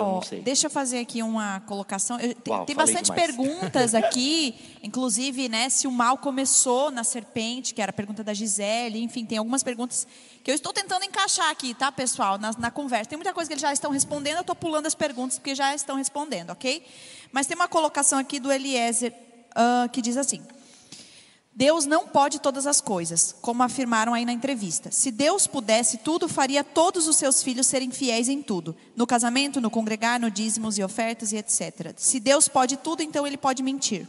eu 0.00 0.06
oh, 0.06 0.14
não 0.14 0.22
sei. 0.22 0.40
Deixa 0.40 0.66
eu 0.66 0.70
fazer 0.70 0.98
aqui 0.98 1.22
uma 1.22 1.60
colocação. 1.60 2.18
Eu, 2.18 2.34
Uau, 2.48 2.64
tem 2.64 2.74
bastante 2.74 3.10
demais. 3.10 3.26
perguntas 3.26 3.94
aqui, 3.96 4.54
inclusive, 4.82 5.48
né, 5.48 5.68
se 5.68 5.86
o 5.86 5.90
mal 5.90 6.18
começou 6.18 6.90
na 6.90 7.04
serpente, 7.04 7.74
que 7.74 7.82
era 7.82 7.90
a 7.90 7.92
pergunta 7.92 8.24
da 8.24 8.34
Gisele, 8.34 9.02
enfim, 9.02 9.24
tem 9.24 9.38
algumas 9.38 9.62
perguntas 9.62 10.06
que 10.42 10.50
eu 10.50 10.54
estou 10.54 10.72
tentando 10.72 11.04
encaixar 11.04 11.50
aqui, 11.50 11.74
tá, 11.74 11.92
pessoal, 11.92 12.38
na, 12.38 12.52
na 12.58 12.70
conversa. 12.70 13.10
Tem 13.10 13.16
muita 13.16 13.32
coisa 13.32 13.48
que 13.48 13.54
eles 13.54 13.62
já 13.62 13.72
estão 13.72 13.90
respondendo, 13.90 14.36
eu 14.36 14.40
estou 14.40 14.56
pulando 14.56 14.86
as 14.86 14.94
perguntas 14.94 15.38
porque 15.38 15.54
já 15.54 15.74
estão 15.74 15.96
respondendo, 15.96 16.50
ok? 16.50 16.82
Mas 17.32 17.46
tem 17.46 17.54
uma 17.54 17.68
colocação 17.68 18.18
aqui 18.18 18.40
do 18.40 18.50
Eliezer 18.50 19.12
uh, 19.50 19.88
que 19.90 20.00
diz 20.00 20.16
assim. 20.16 20.40
Deus 21.52 21.84
não 21.84 22.06
pode 22.06 22.40
todas 22.40 22.66
as 22.66 22.80
coisas, 22.80 23.34
como 23.40 23.62
afirmaram 23.62 24.14
aí 24.14 24.24
na 24.24 24.32
entrevista. 24.32 24.90
Se 24.90 25.10
Deus 25.10 25.46
pudesse 25.46 25.98
tudo, 25.98 26.28
faria 26.28 26.62
todos 26.62 27.08
os 27.08 27.16
seus 27.16 27.42
filhos 27.42 27.66
serem 27.66 27.90
fiéis 27.90 28.28
em 28.28 28.40
tudo. 28.40 28.74
No 28.96 29.06
casamento, 29.06 29.60
no 29.60 29.70
congregar, 29.70 30.20
no 30.20 30.30
dízimos 30.30 30.78
e 30.78 30.82
ofertas 30.82 31.32
e 31.32 31.36
etc. 31.36 31.92
Se 31.96 32.20
Deus 32.20 32.48
pode 32.48 32.76
tudo, 32.76 33.02
então 33.02 33.26
ele 33.26 33.36
pode 33.36 33.62
mentir. 33.62 34.06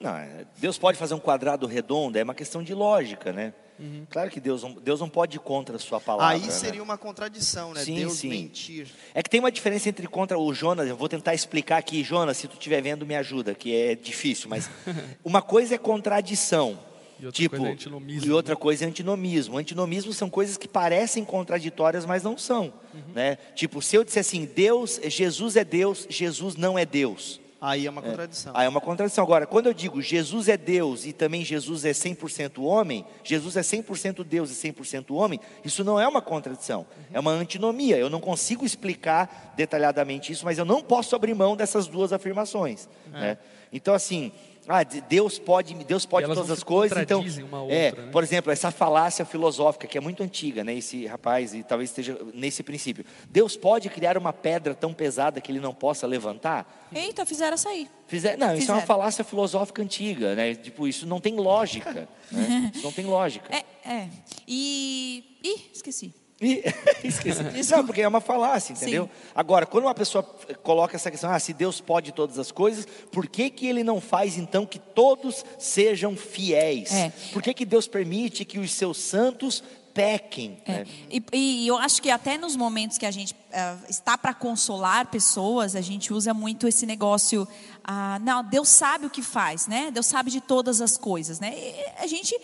Não, 0.00 0.16
é, 0.16 0.46
Deus 0.58 0.78
pode 0.78 0.98
fazer 0.98 1.14
um 1.14 1.20
quadrado 1.20 1.66
redondo, 1.66 2.18
é 2.18 2.22
uma 2.22 2.34
questão 2.34 2.62
de 2.62 2.74
lógica, 2.74 3.32
né? 3.32 3.54
Uhum. 3.80 4.06
Claro 4.10 4.30
que 4.30 4.38
Deus 4.38 4.62
não, 4.62 4.72
Deus 4.72 5.00
não 5.00 5.08
pode 5.08 5.38
ir 5.38 5.40
contra 5.40 5.76
a 5.76 5.78
sua 5.78 5.98
palavra. 5.98 6.34
Aí 6.36 6.42
né? 6.42 6.50
seria 6.50 6.80
né? 6.80 6.82
uma 6.82 6.98
contradição, 6.98 7.72
né? 7.72 7.82
Sim, 7.82 7.96
Deus 7.96 8.18
sim. 8.18 8.28
mentir. 8.28 8.88
É 9.14 9.22
que 9.22 9.30
tem 9.30 9.40
uma 9.40 9.50
diferença 9.50 9.88
entre 9.88 10.06
contra 10.06 10.38
o 10.38 10.52
Jonas, 10.52 10.86
eu 10.86 10.96
vou 10.96 11.08
tentar 11.08 11.32
explicar 11.32 11.78
aqui, 11.78 12.04
Jonas, 12.04 12.36
se 12.36 12.46
tu 12.46 12.54
estiver 12.54 12.82
vendo, 12.82 13.06
me 13.06 13.16
ajuda, 13.16 13.54
que 13.54 13.74
é 13.74 13.94
difícil, 13.94 14.50
mas 14.50 14.68
uma 15.24 15.40
coisa 15.40 15.74
é 15.74 15.78
contradição. 15.78 16.78
E 17.18 17.26
outra 17.26 17.42
tipo, 17.42 17.56
coisa 17.56 17.70
é 17.70 17.72
antinomismo. 17.72 18.26
E 18.26 18.32
outra 18.32 18.56
coisa 18.56 18.84
é 18.84 18.88
antinomismo. 18.88 19.58
Antinomismo 19.58 20.12
são 20.12 20.30
coisas 20.30 20.56
que 20.56 20.66
parecem 20.66 21.22
contraditórias, 21.24 22.06
mas 22.06 22.22
não 22.22 22.36
são. 22.38 22.72
Uhum. 22.94 23.02
Né? 23.14 23.36
Tipo, 23.54 23.82
se 23.82 23.96
eu 23.96 24.04
disser 24.04 24.20
assim, 24.20 24.46
Deus, 24.46 24.98
Jesus 25.04 25.56
é 25.56 25.64
Deus, 25.64 26.06
Jesus 26.08 26.56
não 26.56 26.78
é 26.78 26.86
Deus. 26.86 27.40
Aí 27.60 27.86
é 27.86 27.90
uma 27.90 28.00
contradição. 28.00 28.52
É. 28.54 28.58
Aí 28.58 28.66
é 28.66 28.68
uma 28.68 28.80
contradição. 28.80 29.22
Agora, 29.22 29.46
quando 29.46 29.66
eu 29.66 29.74
digo 29.74 30.00
Jesus 30.00 30.48
é 30.48 30.56
Deus 30.56 31.04
e 31.04 31.12
também 31.12 31.44
Jesus 31.44 31.84
é 31.84 31.90
100% 31.90 32.62
homem, 32.62 33.04
Jesus 33.22 33.56
é 33.56 33.60
100% 33.60 34.24
Deus 34.24 34.50
e 34.50 34.72
100% 34.72 35.14
homem, 35.14 35.38
isso 35.62 35.84
não 35.84 36.00
é 36.00 36.08
uma 36.08 36.22
contradição, 36.22 36.80
uhum. 36.80 37.04
é 37.12 37.20
uma 37.20 37.32
antinomia. 37.32 37.98
Eu 37.98 38.08
não 38.08 38.20
consigo 38.20 38.64
explicar 38.64 39.52
detalhadamente 39.56 40.32
isso, 40.32 40.44
mas 40.44 40.58
eu 40.58 40.64
não 40.64 40.80
posso 40.82 41.14
abrir 41.14 41.34
mão 41.34 41.54
dessas 41.54 41.86
duas 41.86 42.12
afirmações. 42.12 42.88
É. 43.12 43.20
Né? 43.20 43.38
Então, 43.72 43.94
assim, 43.94 44.32
ah, 44.68 44.82
Deus 44.82 45.38
pode, 45.38 45.74
Deus 45.84 46.06
pode 46.06 46.26
todas 46.26 46.50
as 46.50 46.62
coisas, 46.62 46.96
então, 46.98 47.24
é, 47.68 47.86
outra, 47.88 48.02
né? 48.02 48.12
por 48.12 48.22
exemplo, 48.22 48.52
essa 48.52 48.70
falácia 48.70 49.24
filosófica 49.24 49.86
que 49.86 49.96
é 49.96 50.00
muito 50.00 50.22
antiga, 50.22 50.62
né, 50.62 50.74
esse 50.74 51.06
rapaz 51.06 51.54
e 51.54 51.62
talvez 51.62 51.90
esteja 51.90 52.18
nesse 52.34 52.62
princípio. 52.62 53.04
Deus 53.28 53.56
pode 53.56 53.88
criar 53.88 54.18
uma 54.18 54.32
pedra 54.32 54.74
tão 54.74 54.92
pesada 54.92 55.40
que 55.40 55.50
ele 55.50 55.60
não 55.60 55.74
possa 55.74 56.06
levantar? 56.06 56.88
Eita, 56.94 57.24
fizeram 57.24 57.56
sair. 57.56 57.88
Fizer, 58.06 58.36
não, 58.36 58.48
fizeram. 58.48 58.58
isso 58.58 58.70
é 58.70 58.74
uma 58.74 58.82
falácia 58.82 59.24
filosófica 59.24 59.82
antiga, 59.82 60.34
né? 60.34 60.54
Tipo, 60.54 60.86
isso 60.86 61.06
não 61.06 61.20
tem 61.20 61.36
lógica, 61.36 61.92
né? 61.92 62.08
Isso 62.72 62.84
não 62.84 62.92
tem 62.92 63.06
lógica. 63.06 63.52
É, 63.52 63.64
é. 63.84 64.08
E, 64.46 65.36
ih, 65.42 65.70
esqueci. 65.72 66.14
E, 66.40 66.62
esqueci. 67.04 67.42
Não, 67.70 67.84
porque 67.84 68.00
é 68.00 68.08
uma 68.08 68.20
falácia, 68.20 68.72
entendeu? 68.72 69.04
Sim. 69.04 69.30
Agora, 69.34 69.66
quando 69.66 69.84
uma 69.84 69.94
pessoa 69.94 70.22
coloca 70.62 70.96
essa 70.96 71.10
questão, 71.10 71.30
ah, 71.30 71.38
se 71.38 71.52
Deus 71.52 71.80
pode 71.80 72.12
todas 72.12 72.38
as 72.38 72.50
coisas, 72.50 72.86
por 73.12 73.26
que, 73.26 73.50
que 73.50 73.66
Ele 73.66 73.84
não 73.84 74.00
faz 74.00 74.38
então 74.38 74.64
que 74.64 74.78
todos 74.78 75.44
sejam 75.58 76.16
fiéis? 76.16 76.92
É. 76.92 77.12
Por 77.32 77.42
que, 77.42 77.52
que 77.52 77.66
Deus 77.66 77.86
permite 77.86 78.44
que 78.44 78.58
os 78.58 78.72
seus 78.72 78.96
santos 78.98 79.62
pequem? 79.92 80.62
É. 80.64 80.72
Né? 80.72 80.86
E, 81.10 81.22
e, 81.32 81.66
eu 81.66 81.76
acho 81.76 82.00
que 82.00 82.10
até 82.10 82.38
nos 82.38 82.56
momentos 82.56 82.96
que 82.96 83.04
a 83.04 83.10
gente 83.10 83.34
uh, 83.34 83.84
está 83.88 84.16
para 84.16 84.32
consolar 84.32 85.06
pessoas, 85.10 85.76
a 85.76 85.80
gente 85.80 86.12
usa 86.12 86.32
muito 86.32 86.66
esse 86.66 86.86
negócio, 86.86 87.42
uh, 87.42 88.22
não, 88.22 88.42
Deus 88.42 88.68
sabe 88.68 89.06
o 89.06 89.10
que 89.10 89.22
faz, 89.22 89.66
né? 89.66 89.90
Deus 89.90 90.06
sabe 90.06 90.30
de 90.30 90.40
todas 90.40 90.80
as 90.80 90.96
coisas, 90.96 91.38
né? 91.38 91.54
E 91.54 92.02
a 92.02 92.06
gente 92.06 92.34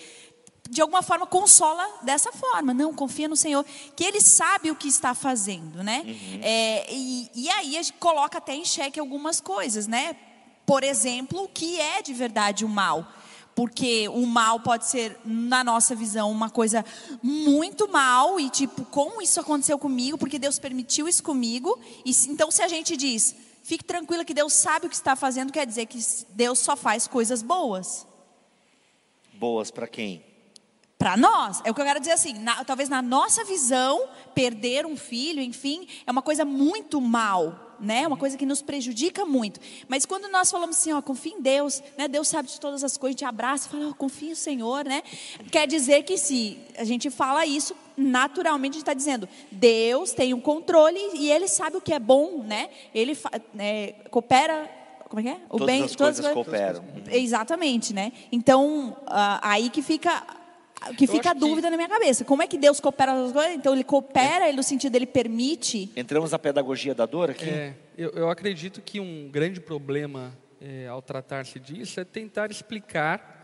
de 0.71 0.81
alguma 0.81 1.03
forma 1.03 1.27
consola 1.27 1.87
dessa 2.03 2.33
forma. 2.33 2.73
Não, 2.75 2.93
confia 2.95 3.29
no 3.29 3.37
Senhor, 3.37 3.65
que 3.95 4.05
Ele 4.05 4.21
sabe 4.21 4.71
o 4.71 4.77
que 4.77 4.89
está 4.89 5.15
fazendo, 5.15 5.83
né? 5.83 6.03
Uhum. 6.05 6.41
É, 6.43 6.87
e, 6.93 7.31
e 7.35 7.49
aí 7.51 7.77
a 7.77 7.83
gente 7.83 7.95
coloca 7.95 8.39
até 8.39 8.55
em 8.55 8.65
xeque 8.65 9.01
algumas 9.01 9.41
coisas, 9.41 9.87
né? 9.87 10.17
Por 10.65 10.83
exemplo, 10.83 11.45
o 11.45 11.49
que 11.49 11.81
é 11.81 12.03
de 12.03 12.13
verdade 12.13 12.65
o 12.65 12.69
mal? 12.69 13.07
Porque 13.55 14.07
o 14.09 14.27
mal 14.27 14.61
pode 14.61 14.87
ser, 14.87 15.19
na 15.25 15.65
nossa 15.65 15.95
visão, 15.95 16.31
uma 16.31 16.51
coisa 16.51 16.85
muito 17.23 17.89
mal 17.89 18.39
e 18.39 18.51
tipo, 18.51 18.85
como 18.87 19.23
isso 19.23 19.41
aconteceu 19.41 19.79
comigo? 19.79 20.19
Porque 20.19 20.39
Deus 20.39 20.59
permitiu 20.59 21.09
isso 21.09 21.23
comigo. 21.23 21.79
E 22.05 22.11
então, 22.29 22.51
se 22.51 22.61
a 22.61 22.69
gente 22.69 22.97
diz, 22.99 23.35
fique 23.63 23.83
tranquila 23.83 24.27
que 24.27 24.35
Deus 24.35 24.53
sabe 24.53 24.87
o 24.87 24.91
que 24.91 24.95
está 24.95 25.17
fazendo, 25.17 25.53
quer 25.53 25.67
dizer 25.67 25.87
que 25.87 25.99
Deus 26.31 26.59
só 26.59 26.77
faz 26.77 27.07
coisas 27.07 27.41
boas. 27.41 28.07
Boas 29.33 29.71
para 29.71 29.87
quem? 29.87 30.23
Para 30.99 31.17
nós. 31.17 31.61
É 31.65 31.71
o 31.71 31.75
que 31.75 31.81
eu 31.81 31.85
quero 31.85 32.01
dizer 32.01 32.13
assim, 32.13 32.35
na, 32.35 32.65
talvez 32.65 32.89
na 32.89 33.03
nossa 33.03 33.45
visão, 33.45 34.09
perder 34.35 34.87
um 34.87 34.97
filho, 34.97 35.41
enfim, 35.41 35.87
é 36.07 36.11
uma 36.11 36.23
coisa 36.23 36.45
muito 36.45 37.01
mal, 37.01 37.75
né? 37.79 38.07
Uma 38.07 38.17
coisa 38.17 38.37
que 38.37 38.47
nos 38.47 38.63
prejudica 38.63 39.25
muito. 39.25 39.61
Mas 39.89 40.07
quando 40.07 40.29
nós 40.29 40.51
falamos 40.51 40.77
assim, 40.77 40.93
ó, 40.93 41.03
confia 41.03 41.35
em 41.35 41.43
Deus, 41.43 41.83
né? 41.99 42.09
Deus 42.09 42.29
sabe 42.29 42.49
de 42.49 42.59
todas 42.59 42.83
as 42.83 42.97
coisas, 42.97 43.19
te 43.19 43.25
abraça, 43.25 43.69
fala, 43.69 43.91
ó, 43.91 43.93
confia 43.93 44.31
no 44.31 44.37
Senhor, 44.37 44.85
né? 44.85 45.03
Quer 45.51 45.67
dizer 45.67 46.03
que 46.03 46.17
se 46.17 46.59
a 46.79 46.85
gente 46.85 47.11
fala 47.11 47.45
isso, 47.45 47.77
naturalmente 47.97 48.73
a 48.73 48.75
gente 48.75 48.83
está 48.83 48.95
dizendo, 48.95 49.29
Deus 49.51 50.13
tem 50.13 50.33
o 50.33 50.39
um 50.39 50.41
controle 50.41 50.99
e 51.15 51.31
Ele 51.31 51.47
sabe 51.47 51.77
o 51.77 51.81
que 51.81 51.93
é 51.93 51.99
bom, 51.99 52.43
né? 52.43 52.71
Ele 52.95 53.17
né, 53.53 53.93
coopera 54.11 54.71
como 55.09 55.21
é 55.21 55.23
que 55.23 55.29
é? 55.29 55.41
O 55.49 55.59
todas 55.59 55.67
bem, 55.67 55.83
as 55.85 55.93
todas 55.93 56.19
coisas 56.19 56.35
cooperam. 56.35 56.85
Exatamente, 57.13 57.95
né? 57.95 58.13
Então, 58.33 58.97
uh, 59.03 59.39
aí 59.41 59.71
que 59.71 59.81
fica 59.81 60.21
que 60.95 61.07
fica 61.07 61.31
a 61.31 61.35
dúvida 61.35 61.69
que... 61.69 61.71
na 61.71 61.77
minha 61.77 61.89
cabeça. 61.89 62.25
Como 62.25 62.43
é 62.43 62.47
que 62.47 62.59
Deus 62.59 62.81
coopera 62.81 63.13
as 63.13 63.33
coisas? 63.33 63.55
Então 63.55 63.73
ele 63.73 63.85
coopera, 63.85 64.49
ele, 64.49 64.57
no 64.57 64.63
sentido 64.63 64.95
ele 64.97 65.07
permite. 65.07 65.91
Entramos 65.97 66.33
na 66.33 66.39
pedagogia 66.39 66.95
da 66.95 67.07
dor 67.07 67.31
aqui? 67.31 67.49
É, 67.49 67.75
eu, 67.97 68.11
eu 68.11 68.31
acredito 68.31 68.81
que 68.81 69.01
um 69.01 69.29
grande 69.31 69.61
problema 69.61 70.33
é, 70.61 70.87
ao 70.87 71.03
tratar-se 71.03 71.59
disso 71.59 72.01
é 72.01 72.05
tentar 72.05 72.51
explicar 72.51 73.36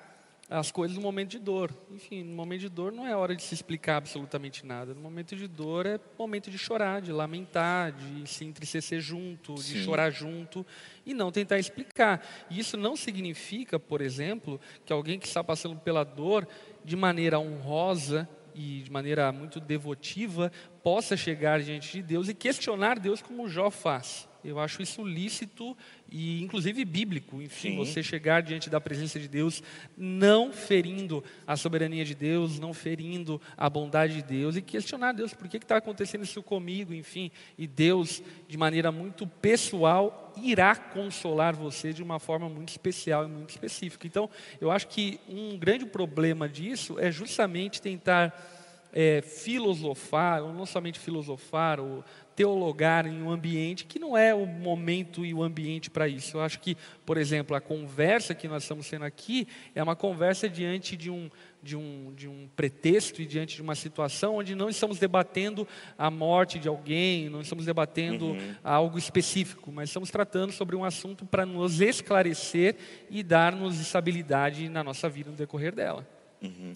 as 0.53 0.71
coisas 0.71 0.97
no 0.97 1.03
momento 1.03 1.31
de 1.31 1.39
dor. 1.39 1.75
Enfim, 1.91 2.23
no 2.23 2.35
momento 2.35 2.61
de 2.61 2.69
dor 2.69 2.93
não 2.93 3.07
é 3.07 3.17
hora 3.17 3.35
de 3.35 3.43
se 3.43 3.55
explicar 3.55 3.97
absolutamente 3.97 4.67
nada. 4.67 4.95
No 4.95 5.01
momento 5.01 5.35
de 5.35 5.49
dor 5.49 5.87
é 5.87 5.99
momento 6.19 6.51
de 6.51 6.59
chorar, 6.59 7.01
de 7.01 7.11
lamentar, 7.11 7.93
de 7.93 8.29
se 8.29 8.45
entristecer 8.45 9.01
junto, 9.01 9.57
Sim. 9.57 9.75
de 9.75 9.85
chorar 9.85 10.11
junto 10.11 10.65
e 11.07 11.15
não 11.15 11.33
tentar 11.33 11.59
explicar. 11.59 12.25
E 12.51 12.59
isso 12.59 12.77
não 12.77 12.97
significa, 12.97 13.81
por 13.81 14.03
exemplo, 14.03 14.61
que 14.85 14.93
alguém 14.93 15.19
que 15.19 15.27
está 15.27 15.43
passando 15.43 15.79
pela 15.81 16.05
dor 16.05 16.47
de 16.85 16.97
maneira 16.97 17.39
honrosa 17.39 18.29
e 18.55 18.83
de 18.83 18.91
maneira 18.91 19.33
muito 19.33 19.59
devotiva, 19.59 20.53
possa 20.83 21.17
chegar 21.17 21.63
diante 21.63 21.93
de 21.93 22.03
Deus 22.03 22.29
e 22.29 22.35
questionar 22.35 22.99
Deus 22.99 23.23
como 23.23 23.49
Jó 23.49 23.71
faz. 23.71 24.29
Eu 24.45 24.59
acho 24.59 24.83
isso 24.83 25.05
lícito 25.05 25.77
e, 26.11 26.43
inclusive, 26.43 26.85
bíblico. 26.85 27.41
Enfim, 27.41 27.71
Sim. 27.71 27.77
você 27.77 28.03
chegar 28.03 28.43
diante 28.43 28.69
da 28.69 28.81
presença 28.81 29.19
de 29.19 29.29
Deus, 29.29 29.63
não 29.97 30.53
ferindo 30.53 31.25
a 31.47 31.57
soberania 31.57 32.05
de 32.05 32.15
Deus, 32.15 32.59
não 32.59 32.75
ferindo 32.75 33.41
a 33.57 33.71
bondade 33.71 34.15
de 34.15 34.23
Deus 34.23 34.57
e 34.57 34.63
questionar 34.63 35.13
Deus, 35.13 35.33
por 35.33 35.49
que 35.49 35.57
está 35.57 35.77
acontecendo 35.77 36.25
isso 36.25 36.43
comigo? 36.43 36.93
Enfim, 36.93 37.31
e 37.57 37.67
Deus, 37.67 38.23
de 38.49 38.59
maneira 38.59 38.93
muito 38.93 39.27
pessoal, 39.27 40.33
irá 40.37 40.75
consolar 40.75 41.55
você 41.55 41.93
de 41.93 42.03
uma 42.03 42.19
forma 42.19 42.49
muito 42.49 42.71
especial 42.71 43.25
e 43.25 43.29
muito 43.29 43.51
específica. 43.51 44.07
Então, 44.07 44.29
eu 44.61 44.71
acho 44.71 44.89
que 44.89 45.21
um 45.29 45.57
grande 45.57 45.87
problema 45.87 46.49
disso 46.49 46.99
é 46.99 47.11
justamente 47.11 47.81
tentar. 47.81 48.59
É, 48.95 49.23
filosofar, 49.23 50.43
ou 50.43 50.53
não 50.53 50.67
somente 50.67 50.99
filosofar, 50.99 51.81
ou 51.81 52.05
teologar 52.35 53.07
em 53.07 53.23
um 53.23 53.31
ambiente 53.31 53.85
que 53.85 53.99
não 53.99 54.17
é 54.17 54.35
o 54.35 54.47
momento 54.47 55.25
e 55.25 55.35
o 55.35 55.43
ambiente 55.43 55.91
para 55.91 56.09
isso. 56.09 56.37
Eu 56.37 56.43
acho 56.43 56.61
que, 56.61 56.77
por 57.05 57.17
exemplo, 57.17 57.57
a 57.57 57.61
conversa 57.61 58.35
que 58.35 58.49
nós 58.49 58.63
estamos 58.63 58.89
tendo 58.89 59.05
aqui 59.05 59.47
é 59.75 59.83
uma 59.83 59.95
conversa 59.95 60.49
diante 60.49 60.97
de 60.97 61.11
um, 61.11 61.31
de 61.63 61.77
um, 61.77 62.13
de 62.15 62.29
um 62.29 62.49
pretexto 62.57 63.21
e 63.21 63.27
diante 63.27 63.57
de 63.57 63.63
uma 63.63 63.75
situação 63.75 64.37
onde 64.37 64.55
não 64.55 64.69
estamos 64.69 64.99
debatendo 64.99 65.67
a 65.97 66.11
morte 66.11 66.59
de 66.59 66.69
alguém, 66.69 67.29
não 67.29 67.41
estamos 67.41 67.67
debatendo 67.67 68.29
uhum. 68.29 68.55
algo 68.65 68.99
específico, 68.99 69.71
mas 69.71 69.91
estamos 69.91 70.11
tratando 70.11 70.53
sobre 70.53 70.75
um 70.75 70.85
assunto 70.85 71.25
para 71.27 71.45
nos 71.45 71.81
esclarecer 71.81 72.77
e 73.11 73.23
dar-nos 73.23 73.81
estabilidade 73.81 74.69
na 74.69 74.83
nossa 74.83 75.09
vida 75.09 75.31
no 75.31 75.37
decorrer 75.37 75.75
dela. 75.75 76.07
Uhum. 76.43 76.73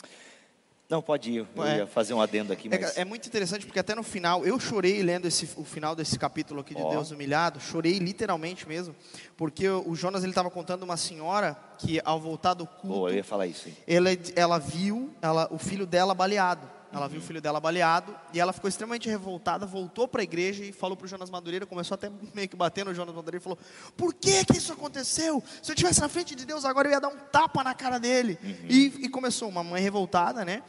Não, 0.88 1.02
pode 1.02 1.32
ir. 1.32 1.46
Eu 1.56 1.64
é. 1.64 1.78
ia 1.78 1.86
fazer 1.86 2.14
um 2.14 2.20
adendo 2.20 2.52
aqui. 2.52 2.68
É 2.70 2.78
mas... 2.78 2.96
É, 2.96 3.00
é, 3.00 3.04
muito 3.04 3.26
interessante 3.26 3.66
porque 3.66 3.78
até 3.78 3.94
no 3.94 4.02
final, 4.02 4.46
eu 4.46 4.58
chorei 4.60 5.02
lendo 5.02 5.26
esse, 5.26 5.48
o 5.56 5.64
final 5.64 5.96
desse 5.96 6.18
capítulo 6.18 6.60
aqui 6.60 6.74
de 6.74 6.82
oh. 6.82 6.90
Deus 6.90 7.10
humilhado. 7.10 7.58
Chorei 7.58 7.98
literalmente 7.98 8.68
mesmo. 8.68 8.94
Porque 9.36 9.68
o 9.68 9.94
Jonas 9.94 10.22
ele 10.22 10.30
estava 10.30 10.50
contando 10.50 10.84
uma 10.84 10.96
senhora 10.96 11.56
que 11.78 12.00
ao 12.04 12.20
voltar 12.20 12.54
do 12.54 12.66
culto. 12.66 13.00
Oh, 13.00 13.08
eu 13.08 13.16
ia 13.16 13.24
falar 13.24 13.46
isso. 13.46 13.68
Ela, 13.86 14.10
ela 14.36 14.58
viu 14.58 15.10
ela, 15.20 15.48
o 15.50 15.58
filho 15.58 15.86
dela 15.86 16.14
baleado. 16.14 16.75
Ela 16.96 17.08
viu 17.08 17.20
o 17.20 17.22
filho 17.22 17.40
dela 17.40 17.60
baleado 17.60 18.14
e 18.32 18.40
ela 18.40 18.52
ficou 18.52 18.68
extremamente 18.68 19.08
revoltada, 19.08 19.66
voltou 19.66 20.08
para 20.08 20.22
a 20.22 20.24
igreja 20.24 20.64
e 20.64 20.72
falou 20.72 20.96
para 20.96 21.04
o 21.04 21.08
Jonas 21.08 21.28
Madureira, 21.28 21.66
começou 21.66 21.94
até 21.94 22.10
meio 22.34 22.48
que 22.48 22.56
bater 22.56 22.84
no 22.84 22.94
Jonas 22.94 23.14
Madureira 23.14 23.40
e 23.40 23.42
falou: 23.42 23.58
Por 23.96 24.14
que 24.14 24.44
que 24.44 24.56
isso 24.56 24.72
aconteceu? 24.72 25.42
Se 25.62 25.70
eu 25.70 25.74
estivesse 25.74 26.00
na 26.00 26.08
frente 26.08 26.34
de 26.34 26.46
Deus 26.46 26.64
agora 26.64 26.88
eu 26.88 26.92
ia 26.92 27.00
dar 27.00 27.08
um 27.08 27.18
tapa 27.30 27.62
na 27.62 27.74
cara 27.74 27.98
dele. 27.98 28.38
Uhum. 28.42 28.66
E, 28.68 28.84
e 29.04 29.08
começou 29.08 29.48
uma 29.48 29.62
mãe 29.62 29.82
revoltada, 29.82 30.44
né? 30.44 30.62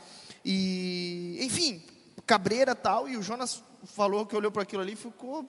E, 0.43 1.37
enfim, 1.41 1.83
cabreira 2.25 2.75
tal, 2.75 3.07
e 3.07 3.17
o 3.17 3.23
Jonas 3.23 3.63
falou 3.95 4.25
que 4.25 4.35
olhou 4.35 4.51
para 4.51 4.63
aquilo 4.63 4.81
ali 4.81 4.93
e 4.93 4.95
ficou, 4.95 5.47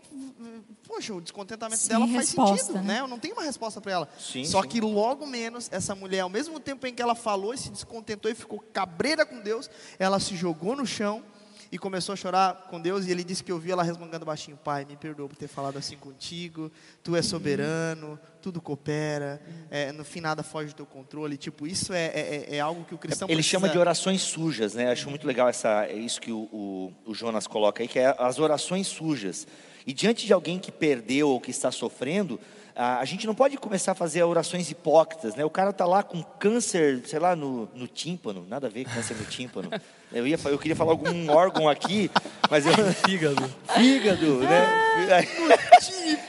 poxa, 0.86 1.12
o 1.12 1.20
descontentamento 1.20 1.82
Sim, 1.82 1.88
dela 1.88 2.06
faz 2.06 2.16
resposta, 2.28 2.66
sentido, 2.66 2.84
né? 2.84 2.94
né? 2.94 3.00
Eu 3.00 3.08
não 3.08 3.18
tenho 3.18 3.34
uma 3.34 3.44
resposta 3.44 3.80
para 3.80 3.92
ela. 3.92 4.08
Sim, 4.18 4.44
Só 4.44 4.62
sim. 4.62 4.68
que 4.68 4.80
logo 4.80 5.26
menos 5.26 5.68
essa 5.70 5.94
mulher, 5.94 6.20
ao 6.20 6.28
mesmo 6.28 6.58
tempo 6.58 6.86
em 6.86 6.94
que 6.94 7.02
ela 7.02 7.14
falou 7.14 7.52
e 7.52 7.58
se 7.58 7.70
descontentou 7.70 8.30
e 8.30 8.34
ficou 8.34 8.60
cabreira 8.72 9.26
com 9.26 9.40
Deus, 9.40 9.68
ela 9.98 10.18
se 10.18 10.36
jogou 10.36 10.74
no 10.76 10.86
chão 10.86 11.22
e 11.70 11.78
começou 11.78 12.12
a 12.12 12.16
chorar 12.16 12.66
com 12.70 12.80
Deus 12.80 13.06
e 13.06 13.10
ele 13.10 13.22
disse 13.22 13.44
que 13.44 13.52
ouviu 13.52 13.72
ela 13.72 13.82
resmungando 13.82 14.24
baixinho, 14.24 14.56
Pai, 14.56 14.84
me 14.84 14.96
perdoa 14.96 15.28
por 15.28 15.36
ter 15.36 15.48
falado 15.48 15.76
assim 15.76 15.96
contigo, 15.96 16.70
Tu 17.02 17.14
és 17.14 17.26
soberano, 17.26 18.18
tudo 18.40 18.60
coopera, 18.60 19.40
é, 19.70 19.92
no 19.92 20.04
fim 20.04 20.20
nada 20.20 20.42
foge 20.42 20.68
do 20.68 20.76
teu 20.76 20.86
controle, 20.86 21.36
tipo, 21.36 21.66
isso 21.66 21.92
é, 21.92 22.06
é, 22.06 22.46
é, 22.50 22.56
é 22.56 22.60
algo 22.60 22.84
que 22.84 22.94
o 22.94 22.98
cristão 22.98 23.28
Ele 23.28 23.36
precisa... 23.36 23.58
chama 23.58 23.68
de 23.68 23.78
orações 23.78 24.22
sujas, 24.22 24.74
né, 24.74 24.90
acho 24.90 25.10
muito 25.10 25.26
legal 25.26 25.48
essa, 25.48 25.84
é 25.86 25.94
isso 25.94 26.20
que 26.20 26.32
o, 26.32 26.48
o, 26.52 26.92
o 27.04 27.14
Jonas 27.14 27.46
coloca 27.46 27.82
aí, 27.82 27.88
que 27.88 27.98
é 27.98 28.14
as 28.18 28.38
orações 28.38 28.86
sujas, 28.86 29.46
e 29.86 29.92
diante 29.92 30.26
de 30.26 30.32
alguém 30.32 30.58
que 30.58 30.70
perdeu 30.70 31.28
ou 31.28 31.40
que 31.40 31.50
está 31.50 31.70
sofrendo, 31.70 32.38
a, 32.78 33.04
gente 33.04 33.26
não 33.26 33.34
pode 33.34 33.56
começar 33.56 33.92
a 33.92 33.94
fazer 33.94 34.22
orações 34.22 34.70
hipócritas, 34.70 35.34
né? 35.34 35.44
O 35.44 35.50
cara 35.50 35.70
está 35.70 35.84
lá 35.84 36.00
com 36.02 36.22
câncer, 36.22 37.02
sei 37.06 37.18
lá, 37.18 37.34
no, 37.34 37.68
no 37.74 37.88
tímpano, 37.88 38.46
nada 38.46 38.68
a 38.68 38.70
ver 38.70 38.84
com 38.84 38.92
câncer 38.92 39.16
no 39.16 39.24
tímpano. 39.24 39.68
Eu, 40.10 40.26
ia, 40.26 40.38
eu 40.42 40.58
queria 40.58 40.74
falar 40.74 40.92
algum 40.92 41.30
órgão 41.30 41.68
aqui, 41.68 42.10
mas 42.50 42.64
eu. 42.64 42.72
Fígado. 43.06 43.44
Fígado, 43.74 44.38
né? 44.40 44.66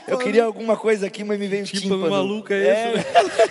eu 0.05 0.17
queria 0.17 0.43
alguma 0.43 0.75
coisa 0.75 1.07
aqui, 1.07 1.23
mas 1.23 1.39
me 1.39 1.47
veio 1.47 1.63
tímpano. 1.63 1.95
Tímpano 1.95 2.09
maluco 2.11 2.51
é, 2.51 2.67
é. 2.67 2.93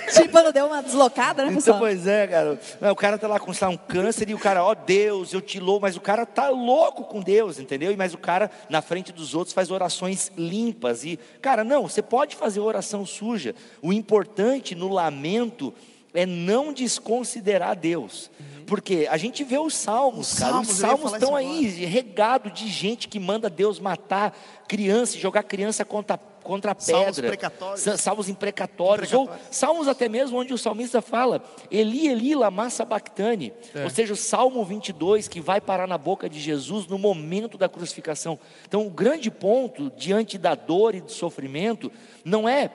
esse? 0.07 0.23
tímpano 0.23 0.53
deu 0.53 0.67
uma 0.67 0.83
deslocada, 0.83 1.47
né, 1.47 1.55
pessoal? 1.55 1.79
Então, 1.79 1.89
pois 1.89 2.07
é, 2.07 2.27
cara. 2.27 2.61
Não, 2.79 2.93
o 2.93 2.97
cara 2.97 3.17
tá 3.17 3.27
lá 3.27 3.41
com 3.41 3.51
um 3.51 3.77
câncer 3.77 4.29
e 4.29 4.35
o 4.35 4.39
cara, 4.39 4.63
ó 4.63 4.73
oh, 4.73 4.75
Deus, 4.75 5.33
eu 5.33 5.41
te 5.41 5.59
louvo, 5.59 5.81
mas 5.81 5.97
o 5.97 6.01
cara 6.01 6.27
tá 6.27 6.51
louco 6.51 7.05
com 7.05 7.21
Deus, 7.23 7.59
entendeu? 7.59 7.95
Mas 7.97 8.13
o 8.13 8.19
cara, 8.19 8.51
na 8.69 8.83
frente 8.83 9.13
dos 9.13 9.35
outros, 9.35 9.55
faz 9.55 9.71
orações 9.71 10.31
limpas. 10.37 11.05
E, 11.05 11.19
cara, 11.41 11.65
não, 11.65 11.89
você 11.89 12.03
pode 12.03 12.37
fazer 12.37 12.61
oração 12.61 13.07
suja. 13.07 13.55
O 13.81 13.95
importante 13.95 14.75
no 14.75 14.89
lamento 14.89 15.73
é 16.13 16.27
não 16.27 16.73
desconsiderar 16.73 17.77
Deus. 17.77 18.31
Uhum. 18.39 18.58
Porque 18.69 19.09
a 19.11 19.17
gente 19.17 19.43
vê 19.43 19.59
os 19.59 19.75
salmos, 19.75 20.33
os 20.33 20.39
cara, 20.39 20.53
salmos, 20.53 20.69
os 20.69 20.77
salmos 20.77 21.13
estão 21.15 21.35
aí 21.35 21.65
regados 21.87 22.53
de 22.53 22.69
gente 22.69 23.09
que 23.09 23.19
manda 23.19 23.49
Deus 23.49 23.81
matar 23.81 24.37
criança, 24.69 25.17
jogar 25.17 25.43
criança 25.45 25.87
contra, 25.87 26.19
contra 26.19 26.73
a 26.73 26.75
pedra. 26.75 26.93
Salmos 26.93 27.19
imprecatórios. 27.19 28.01
Salmos 28.01 28.29
imprecatórios, 28.29 29.13
ou 29.15 29.31
salmos 29.51 29.89
até 29.89 30.07
mesmo 30.07 30.39
onde 30.39 30.53
o 30.53 30.59
salmista 30.59 31.01
fala, 31.01 31.43
Eli, 31.71 32.09
Eli, 32.09 32.35
lama 32.35 32.69
sabachthani. 32.69 33.55
É. 33.75 33.85
Ou 33.85 33.91
seja, 33.91 34.13
o 34.13 34.17
Salmo 34.17 34.63
22 34.63 35.29
que 35.29 35.41
vai 35.41 35.63
parar 35.63 35.89
na 35.89 35.97
boca 35.97 36.29
de 36.29 36.39
Jesus 36.39 36.87
no 36.87 36.99
momento 36.99 37.57
da 37.57 37.71
crucificação. 37.71 38.39
Então, 38.67 38.87
o 38.87 38.91
grande 38.91 39.31
ponto 39.31 39.91
diante 39.97 40.37
da 40.37 40.55
dor 40.55 40.95
e 40.95 41.01
do 41.01 41.11
sofrimento 41.11 41.91
não 42.23 42.47
é 42.47 42.71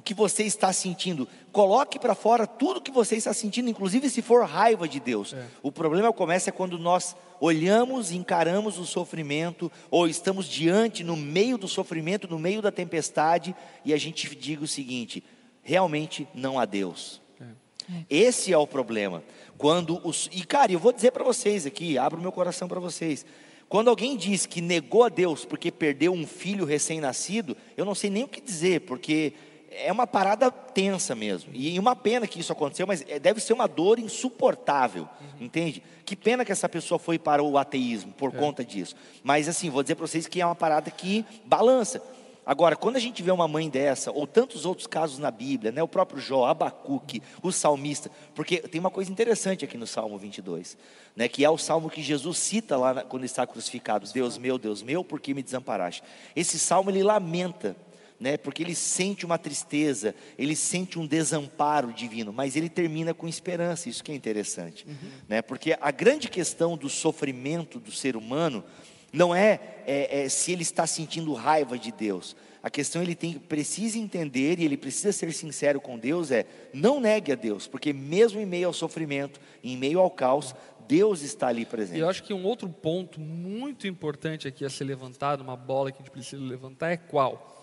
o 0.00 0.02
que 0.02 0.14
você 0.14 0.44
está 0.44 0.72
sentindo. 0.72 1.28
Coloque 1.52 1.98
para 1.98 2.14
fora 2.14 2.46
tudo 2.46 2.80
que 2.80 2.90
você 2.90 3.16
está 3.16 3.34
sentindo, 3.34 3.68
inclusive 3.68 4.08
se 4.08 4.22
for 4.22 4.42
raiva 4.46 4.88
de 4.88 4.98
Deus. 4.98 5.34
É. 5.34 5.46
O 5.62 5.70
problema 5.70 6.10
começa 6.10 6.48
é 6.48 6.52
quando 6.52 6.78
nós 6.78 7.14
olhamos, 7.38 8.10
encaramos 8.10 8.78
o 8.78 8.86
sofrimento, 8.86 9.70
ou 9.90 10.08
estamos 10.08 10.46
diante, 10.46 11.04
no 11.04 11.16
meio 11.16 11.58
do 11.58 11.68
sofrimento, 11.68 12.26
no 12.26 12.38
meio 12.38 12.62
da 12.62 12.72
tempestade, 12.72 13.54
e 13.84 13.92
a 13.92 13.98
gente 13.98 14.34
diga 14.34 14.64
o 14.64 14.66
seguinte: 14.66 15.22
realmente 15.62 16.26
não 16.34 16.58
há 16.58 16.64
Deus. 16.64 17.20
É. 17.38 17.44
Esse 18.08 18.54
é 18.54 18.56
o 18.56 18.66
problema. 18.66 19.22
Quando 19.58 20.00
os, 20.02 20.30
e 20.32 20.46
cara, 20.46 20.72
eu 20.72 20.78
vou 20.78 20.94
dizer 20.94 21.10
para 21.10 21.22
vocês 21.22 21.66
aqui, 21.66 21.98
abro 21.98 22.22
meu 22.22 22.32
coração 22.32 22.66
para 22.66 22.80
vocês. 22.80 23.26
Quando 23.68 23.88
alguém 23.88 24.16
diz 24.16 24.46
que 24.46 24.62
negou 24.62 25.04
a 25.04 25.10
Deus 25.10 25.44
porque 25.44 25.70
perdeu 25.70 26.12
um 26.14 26.26
filho 26.26 26.64
recém-nascido, 26.64 27.54
eu 27.76 27.84
não 27.84 27.94
sei 27.94 28.08
nem 28.08 28.24
o 28.24 28.28
que 28.28 28.40
dizer, 28.40 28.80
porque 28.80 29.34
é 29.70 29.90
uma 29.92 30.06
parada 30.06 30.50
tensa 30.50 31.14
mesmo. 31.14 31.50
E 31.54 31.78
uma 31.78 31.94
pena 31.94 32.26
que 32.26 32.40
isso 32.40 32.52
aconteceu, 32.52 32.86
mas 32.86 33.04
é, 33.08 33.18
deve 33.18 33.40
ser 33.40 33.52
uma 33.52 33.68
dor 33.68 33.98
insuportável, 33.98 35.08
uhum. 35.20 35.46
entende? 35.46 35.82
Que 36.04 36.16
pena 36.16 36.44
que 36.44 36.52
essa 36.52 36.68
pessoa 36.68 36.98
foi 36.98 37.18
para 37.18 37.42
o 37.42 37.56
ateísmo 37.56 38.12
por 38.12 38.34
é. 38.34 38.38
conta 38.38 38.64
disso. 38.64 38.96
Mas 39.22 39.48
assim, 39.48 39.70
vou 39.70 39.82
dizer 39.82 39.94
para 39.94 40.06
vocês 40.06 40.26
que 40.26 40.40
é 40.40 40.46
uma 40.46 40.56
parada 40.56 40.90
que 40.90 41.24
balança. 41.44 42.02
Agora, 42.44 42.74
quando 42.74 42.96
a 42.96 43.00
gente 43.00 43.22
vê 43.22 43.30
uma 43.30 43.46
mãe 43.46 43.68
dessa, 43.68 44.10
ou 44.10 44.26
tantos 44.26 44.64
outros 44.64 44.86
casos 44.86 45.18
na 45.18 45.30
Bíblia, 45.30 45.70
né, 45.70 45.82
o 45.82 45.86
próprio 45.86 46.20
Jó, 46.20 46.46
Abacuque, 46.46 47.22
o 47.42 47.52
salmista, 47.52 48.10
porque 48.34 48.58
tem 48.58 48.80
uma 48.80 48.90
coisa 48.90 49.12
interessante 49.12 49.64
aqui 49.64 49.76
no 49.76 49.86
Salmo 49.86 50.18
22, 50.18 50.76
né, 51.14 51.28
que 51.28 51.44
é 51.44 51.50
o 51.50 51.58
salmo 51.58 51.88
que 51.88 52.02
Jesus 52.02 52.38
cita 52.38 52.76
lá 52.76 53.04
quando 53.04 53.24
está 53.24 53.46
crucificado: 53.46 54.10
Deus 54.12 54.36
meu, 54.36 54.58
Deus 54.58 54.82
meu, 54.82 55.04
por 55.04 55.20
que 55.20 55.32
me 55.32 55.44
desamparaste? 55.44 56.02
Esse 56.34 56.58
salmo 56.58 56.90
ele 56.90 57.04
lamenta 57.04 57.76
né? 58.20 58.36
Porque 58.36 58.62
ele 58.62 58.74
sente 58.74 59.24
uma 59.24 59.38
tristeza, 59.38 60.14
ele 60.38 60.54
sente 60.54 60.98
um 60.98 61.06
desamparo 61.06 61.90
divino, 61.90 62.32
mas 62.32 62.54
ele 62.54 62.68
termina 62.68 63.14
com 63.14 63.26
esperança. 63.26 63.88
Isso 63.88 64.04
que 64.04 64.12
é 64.12 64.14
interessante, 64.14 64.84
uhum. 64.86 65.10
né? 65.26 65.40
Porque 65.40 65.76
a 65.80 65.90
grande 65.90 66.28
questão 66.28 66.76
do 66.76 66.90
sofrimento 66.90 67.80
do 67.80 67.90
ser 67.90 68.16
humano 68.16 68.62
não 69.10 69.34
é, 69.34 69.58
é, 69.86 70.22
é, 70.22 70.28
se 70.28 70.52
ele 70.52 70.62
está 70.62 70.86
sentindo 70.86 71.32
raiva 71.32 71.78
de 71.78 71.90
Deus. 71.90 72.36
A 72.62 72.68
questão 72.68 73.02
ele 73.02 73.14
tem 73.14 73.38
precisa 73.38 73.98
entender 73.98 74.60
e 74.60 74.66
ele 74.66 74.76
precisa 74.76 75.12
ser 75.12 75.32
sincero 75.32 75.80
com 75.80 75.98
Deus 75.98 76.30
é 76.30 76.44
não 76.74 77.00
negue 77.00 77.32
a 77.32 77.34
Deus, 77.34 77.66
porque 77.66 77.90
mesmo 77.90 78.38
em 78.38 78.44
meio 78.44 78.66
ao 78.66 78.72
sofrimento, 78.74 79.40
em 79.64 79.78
meio 79.78 79.98
ao 79.98 80.10
caos, 80.10 80.54
Deus 80.86 81.22
está 81.22 81.48
ali 81.48 81.64
presente. 81.64 81.96
E 81.96 82.00
eu 82.00 82.08
acho 82.08 82.22
que 82.22 82.34
um 82.34 82.44
outro 82.44 82.68
ponto 82.68 83.18
muito 83.18 83.86
importante 83.86 84.46
aqui 84.46 84.64
a 84.64 84.68
ser 84.68 84.84
levantado, 84.84 85.40
uma 85.40 85.56
bola 85.56 85.90
que 85.90 85.98
a 85.98 86.04
gente 86.04 86.10
precisa 86.10 86.42
levantar 86.42 86.90
é 86.90 86.98
qual? 86.98 87.59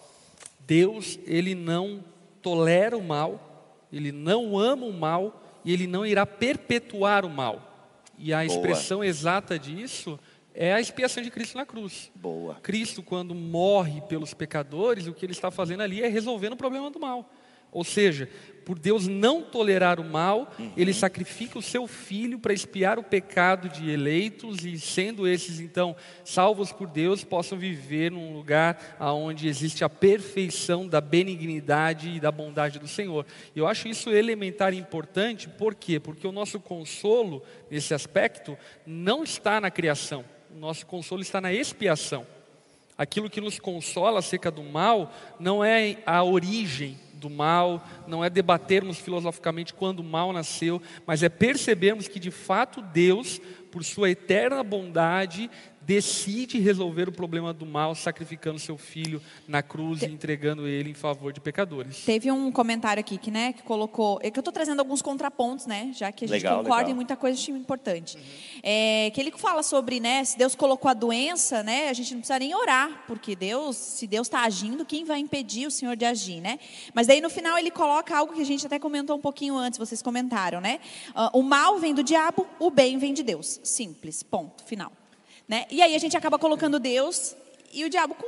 Deus, 0.67 1.17
ele 1.25 1.55
não 1.55 2.03
tolera 2.41 2.97
o 2.97 3.01
mal, 3.01 3.87
ele 3.91 4.11
não 4.11 4.59
ama 4.59 4.85
o 4.85 4.91
mal 4.91 5.41
e 5.63 5.71
ele 5.71 5.87
não 5.87 6.05
irá 6.05 6.25
perpetuar 6.25 7.25
o 7.25 7.29
mal. 7.29 7.95
E 8.19 8.33
a 8.33 8.43
expressão 8.43 8.97
Boa. 8.97 9.07
exata 9.07 9.57
disso 9.57 10.19
é 10.53 10.73
a 10.73 10.81
expiação 10.81 11.23
de 11.23 11.31
Cristo 11.31 11.57
na 11.57 11.65
cruz. 11.65 12.11
Boa. 12.13 12.55
Cristo, 12.55 13.01
quando 13.01 13.33
morre 13.33 14.01
pelos 14.01 14.33
pecadores, 14.33 15.07
o 15.07 15.13
que 15.13 15.25
ele 15.25 15.31
está 15.31 15.49
fazendo 15.49 15.83
ali 15.83 16.03
é 16.03 16.07
resolvendo 16.07 16.53
o 16.53 16.57
problema 16.57 16.91
do 16.91 16.99
mal. 16.99 17.31
Ou 17.71 17.83
seja, 17.83 18.29
por 18.67 18.77
Deus 18.77 19.07
não 19.07 19.41
tolerar 19.41 19.97
o 19.97 20.03
mal, 20.03 20.53
uhum. 20.59 20.73
ele 20.75 20.93
sacrifica 20.93 21.57
o 21.57 21.61
seu 21.61 21.87
filho 21.87 22.37
para 22.37 22.53
expiar 22.53 22.99
o 22.99 23.03
pecado 23.03 23.69
de 23.69 23.89
eleitos 23.89 24.65
e 24.65 24.77
sendo 24.77 25.25
esses 25.25 25.61
então 25.61 25.95
salvos 26.25 26.73
por 26.73 26.85
Deus, 26.89 27.23
possam 27.23 27.57
viver 27.57 28.11
num 28.11 28.33
lugar 28.33 28.97
onde 28.99 29.47
existe 29.47 29.85
a 29.85 29.89
perfeição 29.89 30.85
da 30.85 30.99
benignidade 30.99 32.09
e 32.09 32.19
da 32.19 32.29
bondade 32.29 32.77
do 32.77 32.89
Senhor. 32.89 33.25
Eu 33.55 33.65
acho 33.65 33.87
isso 33.87 34.09
elementar 34.09 34.73
e 34.73 34.77
importante, 34.77 35.47
por 35.47 35.73
quê? 35.73 35.97
Porque 35.97 36.27
o 36.27 36.33
nosso 36.33 36.59
consolo 36.59 37.41
nesse 37.71 37.93
aspecto 37.93 38.57
não 38.85 39.23
está 39.23 39.61
na 39.61 39.71
criação. 39.71 40.25
O 40.53 40.59
nosso 40.59 40.85
consolo 40.85 41.21
está 41.21 41.39
na 41.39 41.53
expiação. 41.53 42.27
Aquilo 42.97 43.29
que 43.29 43.39
nos 43.39 43.59
consola 43.59 44.19
acerca 44.19 44.51
do 44.51 44.63
mal 44.63 45.13
não 45.39 45.63
é 45.63 45.99
a 46.05 46.21
origem 46.21 47.06
do 47.17 47.29
mal, 47.29 47.85
não 48.07 48.23
é 48.23 48.29
debatermos 48.29 48.97
filosoficamente 48.97 49.73
quando 49.73 49.99
o 49.99 50.03
mal 50.03 50.31
nasceu, 50.31 50.81
mas 51.05 51.23
é 51.23 51.29
percebermos 51.29 52.07
que 52.07 52.19
de 52.19 52.31
fato 52.31 52.81
Deus, 52.81 53.41
por 53.71 53.83
sua 53.83 54.09
eterna 54.09 54.63
bondade, 54.63 55.49
decide 55.87 56.59
resolver 56.59 57.07
o 57.07 57.13
problema 57.13 57.53
do 57.53 57.65
mal 57.65 57.95
sacrificando 57.95 58.59
seu 58.59 58.77
filho 58.77 59.21
na 59.47 59.63
cruz 59.63 60.01
Te... 60.01 60.05
e 60.05 60.11
entregando 60.11 60.67
ele 60.67 60.89
em 60.89 60.93
favor 60.93 61.31
de 61.31 61.39
pecadores. 61.39 62.03
Teve 62.03 62.29
um 62.29 62.51
comentário 62.51 62.99
aqui 62.99 63.17
que, 63.17 63.31
né, 63.31 63.53
que 63.53 63.63
colocou, 63.63 64.19
é 64.21 64.29
que 64.29 64.37
eu 64.37 64.41
estou 64.41 64.51
trazendo 64.51 64.81
alguns 64.81 65.01
contrapontos, 65.01 65.65
né, 65.65 65.91
já 65.95 66.11
que 66.11 66.25
a 66.25 66.27
gente 66.27 66.43
legal, 66.43 66.57
concorda 66.57 66.79
legal. 66.79 66.91
em 66.91 66.95
muita 66.95 67.15
coisa 67.15 67.39
é 67.39 67.53
importante. 67.53 68.17
Uhum. 68.17 68.23
É, 68.61 69.11
que 69.11 69.21
ele 69.21 69.31
fala 69.31 69.63
sobre, 69.63 70.01
né, 70.01 70.25
se 70.25 70.37
Deus 70.37 70.55
colocou 70.55 70.91
a 70.91 70.93
doença, 70.93 71.63
né, 71.63 71.87
a 71.87 71.93
gente 71.93 72.11
não 72.11 72.19
precisa 72.19 72.37
nem 72.37 72.53
orar, 72.53 73.05
porque 73.07 73.33
Deus, 73.33 73.77
se 73.77 74.05
Deus 74.05 74.27
está 74.27 74.41
agindo, 74.41 74.83
quem 74.83 75.05
vai 75.05 75.19
impedir 75.19 75.67
o 75.67 75.71
Senhor 75.71 75.95
de 75.95 76.03
agir, 76.03 76.41
né? 76.41 76.59
Mas 76.93 77.06
daí 77.07 77.21
no 77.21 77.29
final 77.29 77.57
ele 77.57 77.71
coloca 77.71 78.15
algo 78.15 78.33
que 78.33 78.41
a 78.41 78.45
gente 78.45 78.65
até 78.65 78.77
comentou 78.77 79.17
um 79.17 79.21
pouquinho 79.21 79.57
antes, 79.57 79.79
vocês 79.79 80.01
comentaram, 80.01 80.61
né? 80.61 80.79
Uh, 81.09 81.39
o 81.39 81.41
mal 81.43 81.79
vem 81.79 81.93
do 81.93 82.03
diabo, 82.03 82.47
o 82.59 82.69
bem 82.69 82.97
vem 82.97 83.13
de 83.13 83.23
Deus. 83.23 83.59
Simples, 83.63 84.21
ponto, 84.23 84.63
final. 84.63 84.91
Né? 85.47 85.65
E 85.71 85.81
aí 85.81 85.95
a 85.95 85.99
gente 85.99 86.15
acaba 86.17 86.37
colocando 86.37 86.79
Deus 86.79 87.35
e 87.73 87.85
o 87.85 87.89
diabo 87.89 88.15
com. 88.15 88.25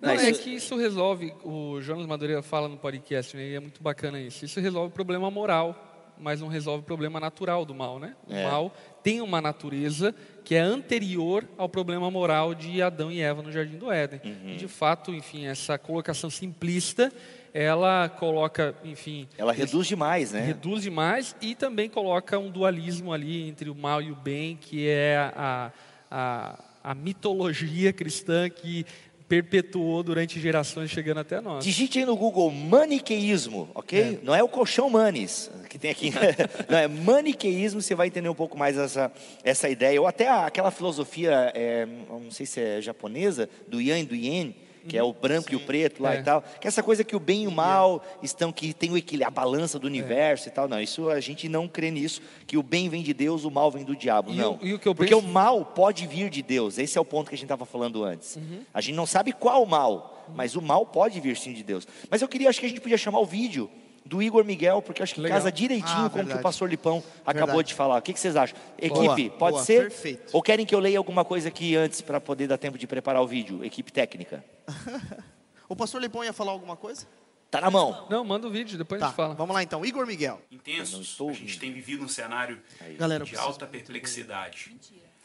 Não, 0.00 0.10
é 0.10 0.32
que 0.32 0.50
isso 0.50 0.76
resolve, 0.76 1.32
o 1.42 1.80
Jonas 1.80 2.06
Madureira 2.06 2.42
fala 2.42 2.68
no 2.68 2.76
podcast, 2.76 3.36
né, 3.36 3.48
e 3.48 3.54
é 3.54 3.60
muito 3.60 3.82
bacana 3.82 4.20
isso. 4.20 4.44
Isso 4.44 4.60
resolve 4.60 4.88
o 4.88 4.92
problema 4.92 5.30
moral, 5.30 6.14
mas 6.18 6.40
não 6.40 6.48
resolve 6.48 6.82
o 6.82 6.86
problema 6.86 7.18
natural 7.18 7.64
do 7.64 7.74
mal, 7.74 7.98
né? 7.98 8.14
O 8.28 8.34
é. 8.34 8.44
mal 8.44 8.74
tem 9.02 9.20
uma 9.20 9.40
natureza 9.40 10.14
que 10.44 10.54
é 10.54 10.60
anterior 10.60 11.48
ao 11.56 11.68
problema 11.68 12.10
moral 12.10 12.54
de 12.54 12.82
Adão 12.82 13.10
e 13.10 13.20
Eva 13.20 13.42
no 13.42 13.50
Jardim 13.50 13.78
do 13.78 13.90
Éden. 13.90 14.20
Uhum. 14.24 14.50
E 14.50 14.56
de 14.56 14.68
fato, 14.68 15.14
enfim, 15.14 15.46
essa 15.46 15.78
colocação 15.78 16.28
simplista, 16.28 17.12
ela 17.56 18.10
coloca, 18.10 18.74
enfim, 18.84 19.26
ela 19.38 19.50
reduz 19.50 19.86
demais, 19.86 20.30
né? 20.30 20.42
Reduz 20.42 20.82
demais 20.82 21.34
e 21.40 21.54
também 21.54 21.88
coloca 21.88 22.38
um 22.38 22.50
dualismo 22.50 23.14
ali 23.14 23.48
entre 23.48 23.70
o 23.70 23.74
mal 23.74 24.02
e 24.02 24.12
o 24.12 24.14
bem, 24.14 24.56
que 24.56 24.86
é 24.86 25.16
a, 25.16 25.72
a 26.10 26.58
a, 26.84 26.94
mitologia 26.94 27.92
cristã 27.92 28.48
que 28.50 28.84
perpetuou 29.26 30.02
durante 30.04 30.38
gerações 30.38 30.90
chegando 30.90 31.18
até 31.18 31.40
nós. 31.40 31.64
Digite 31.64 31.98
aí 31.98 32.04
no 32.04 32.14
Google 32.14 32.48
maniqueísmo, 32.50 33.68
ok? 33.74 34.00
É. 34.00 34.18
Não 34.22 34.34
é 34.34 34.42
o 34.42 34.48
colchão 34.48 34.88
manes 34.88 35.50
que 35.68 35.78
tem 35.78 35.90
aqui, 35.90 36.12
não 36.68 36.78
é 36.78 36.86
maniqueísmo. 36.86 37.80
Você 37.80 37.94
vai 37.94 38.06
entender 38.06 38.28
um 38.28 38.34
pouco 38.34 38.56
mais 38.56 38.76
essa 38.76 39.10
essa 39.42 39.68
ideia 39.68 40.00
ou 40.00 40.06
até 40.06 40.28
aquela 40.28 40.70
filosofia, 40.70 41.50
é, 41.54 41.86
não 41.86 42.30
sei 42.30 42.46
se 42.46 42.60
é 42.60 42.80
japonesa, 42.80 43.48
do 43.66 43.80
Yan 43.80 44.00
e 44.00 44.04
do 44.04 44.14
Yen 44.14 44.54
que 44.88 44.96
é 44.96 45.02
o 45.02 45.12
branco 45.12 45.48
Sim. 45.50 45.54
e 45.54 45.56
o 45.56 45.60
preto 45.60 46.02
lá 46.02 46.14
é. 46.14 46.20
e 46.20 46.22
tal. 46.22 46.42
Que 46.60 46.66
é 46.66 46.68
essa 46.68 46.82
coisa 46.82 47.04
que 47.04 47.14
o 47.14 47.20
bem 47.20 47.44
e 47.44 47.46
o 47.46 47.50
mal 47.50 48.04
estão, 48.22 48.52
que 48.52 48.72
tem 48.72 48.90
o 48.90 48.96
equilíbrio, 48.96 49.28
a 49.28 49.30
balança 49.30 49.78
do 49.78 49.86
universo 49.86 50.48
é. 50.48 50.52
e 50.52 50.54
tal. 50.54 50.68
Não, 50.68 50.80
isso 50.80 51.08
a 51.08 51.20
gente 51.20 51.48
não 51.48 51.68
crê 51.68 51.90
nisso, 51.90 52.20
que 52.46 52.56
o 52.56 52.62
bem 52.62 52.88
vem 52.88 53.02
de 53.02 53.12
Deus, 53.12 53.44
o 53.44 53.50
mal 53.50 53.70
vem 53.70 53.84
do 53.84 53.94
diabo. 53.94 54.32
E 54.32 54.36
não. 54.36 54.52
O, 54.52 54.74
o 54.74 54.94
Porque 54.94 55.14
penso... 55.14 55.18
o 55.18 55.22
mal 55.22 55.64
pode 55.64 56.06
vir 56.06 56.30
de 56.30 56.42
Deus. 56.42 56.78
Esse 56.78 56.98
é 56.98 57.00
o 57.00 57.04
ponto 57.04 57.28
que 57.28 57.34
a 57.34 57.38
gente 57.38 57.46
estava 57.46 57.64
falando 57.64 58.04
antes. 58.04 58.36
Uhum. 58.36 58.60
A 58.72 58.80
gente 58.80 58.94
não 58.94 59.06
sabe 59.06 59.32
qual 59.32 59.62
o 59.62 59.66
mal, 59.66 60.24
mas 60.34 60.56
o 60.56 60.62
mal 60.62 60.86
pode 60.86 61.20
vir 61.20 61.36
sim 61.36 61.52
de 61.52 61.62
Deus. 61.62 61.86
Mas 62.10 62.22
eu 62.22 62.28
queria, 62.28 62.48
acho 62.48 62.60
que 62.60 62.66
a 62.66 62.68
gente 62.68 62.80
podia 62.80 62.98
chamar 62.98 63.20
o 63.20 63.26
vídeo 63.26 63.70
do 64.06 64.22
Igor 64.22 64.44
Miguel, 64.44 64.80
porque 64.80 65.02
acho 65.02 65.14
que 65.14 65.20
Legal. 65.20 65.38
casa 65.38 65.50
direitinho 65.50 66.06
ah, 66.06 66.10
com 66.10 66.20
o 66.20 66.26
que 66.26 66.34
o 66.34 66.40
pastor 66.40 66.70
Lipão 66.70 67.02
acabou 67.26 67.46
verdade. 67.46 67.68
de 67.68 67.74
falar. 67.74 67.98
O 67.98 68.02
que, 68.02 68.12
que 68.12 68.20
vocês 68.20 68.36
acham? 68.36 68.56
Equipe, 68.78 69.28
boa, 69.28 69.38
pode 69.38 69.52
boa, 69.54 69.64
ser? 69.64 69.82
Perfeito. 69.82 70.30
Ou 70.32 70.40
querem 70.40 70.64
que 70.64 70.74
eu 70.74 70.78
leia 70.78 70.98
alguma 70.98 71.24
coisa 71.24 71.48
aqui 71.48 71.76
antes 71.76 72.00
para 72.00 72.20
poder 72.20 72.46
dar 72.46 72.56
tempo 72.56 72.78
de 72.78 72.86
preparar 72.86 73.20
o 73.22 73.26
vídeo? 73.26 73.64
Equipe 73.64 73.92
técnica. 73.92 74.44
O 75.68 75.74
pastor 75.74 76.00
Lipão 76.00 76.22
ia 76.22 76.32
falar 76.32 76.52
alguma 76.52 76.76
coisa? 76.76 77.08
Tá 77.50 77.60
na 77.60 77.70
mão. 77.70 78.06
Não, 78.10 78.24
manda 78.24 78.46
o 78.46 78.50
vídeo, 78.50 78.78
depois 78.78 79.00
tá, 79.00 79.06
a 79.06 79.08
gente 79.08 79.16
fala. 79.16 79.34
Vamos 79.34 79.54
lá 79.54 79.62
então. 79.62 79.84
Igor 79.84 80.06
Miguel. 80.06 80.40
Intensos. 80.50 81.16
A 81.20 81.32
gente 81.32 81.58
tem 81.58 81.72
vivido 81.72 82.04
um 82.04 82.08
cenário 82.08 82.62
Galera, 82.96 83.24
de 83.24 83.36
alta 83.36 83.66
perplexidade. 83.66 84.76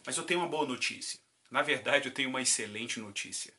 Mas 0.06 0.18
eu 0.18 0.24
tenho 0.24 0.40
uma 0.40 0.50
boa 0.50 0.66
notícia. 0.66 1.20
Na 1.50 1.62
verdade, 1.62 2.08
eu 2.08 2.14
tenho 2.14 2.30
uma 2.30 2.42
excelente 2.42 3.00
notícia. 3.00 3.54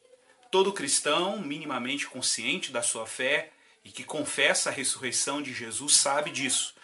Todo 0.50 0.72
cristão 0.72 1.40
minimamente 1.40 2.06
consciente 2.06 2.72
da 2.72 2.82
sua 2.82 3.06
fé 3.06 3.50
e 3.84 3.90
que 3.90 4.04
confessa 4.04 4.70
a 4.70 4.72
ressurreição 4.72 5.42
de 5.42 5.52
Jesus 5.52 5.96
sabe 5.96 6.30
disso 6.30 6.74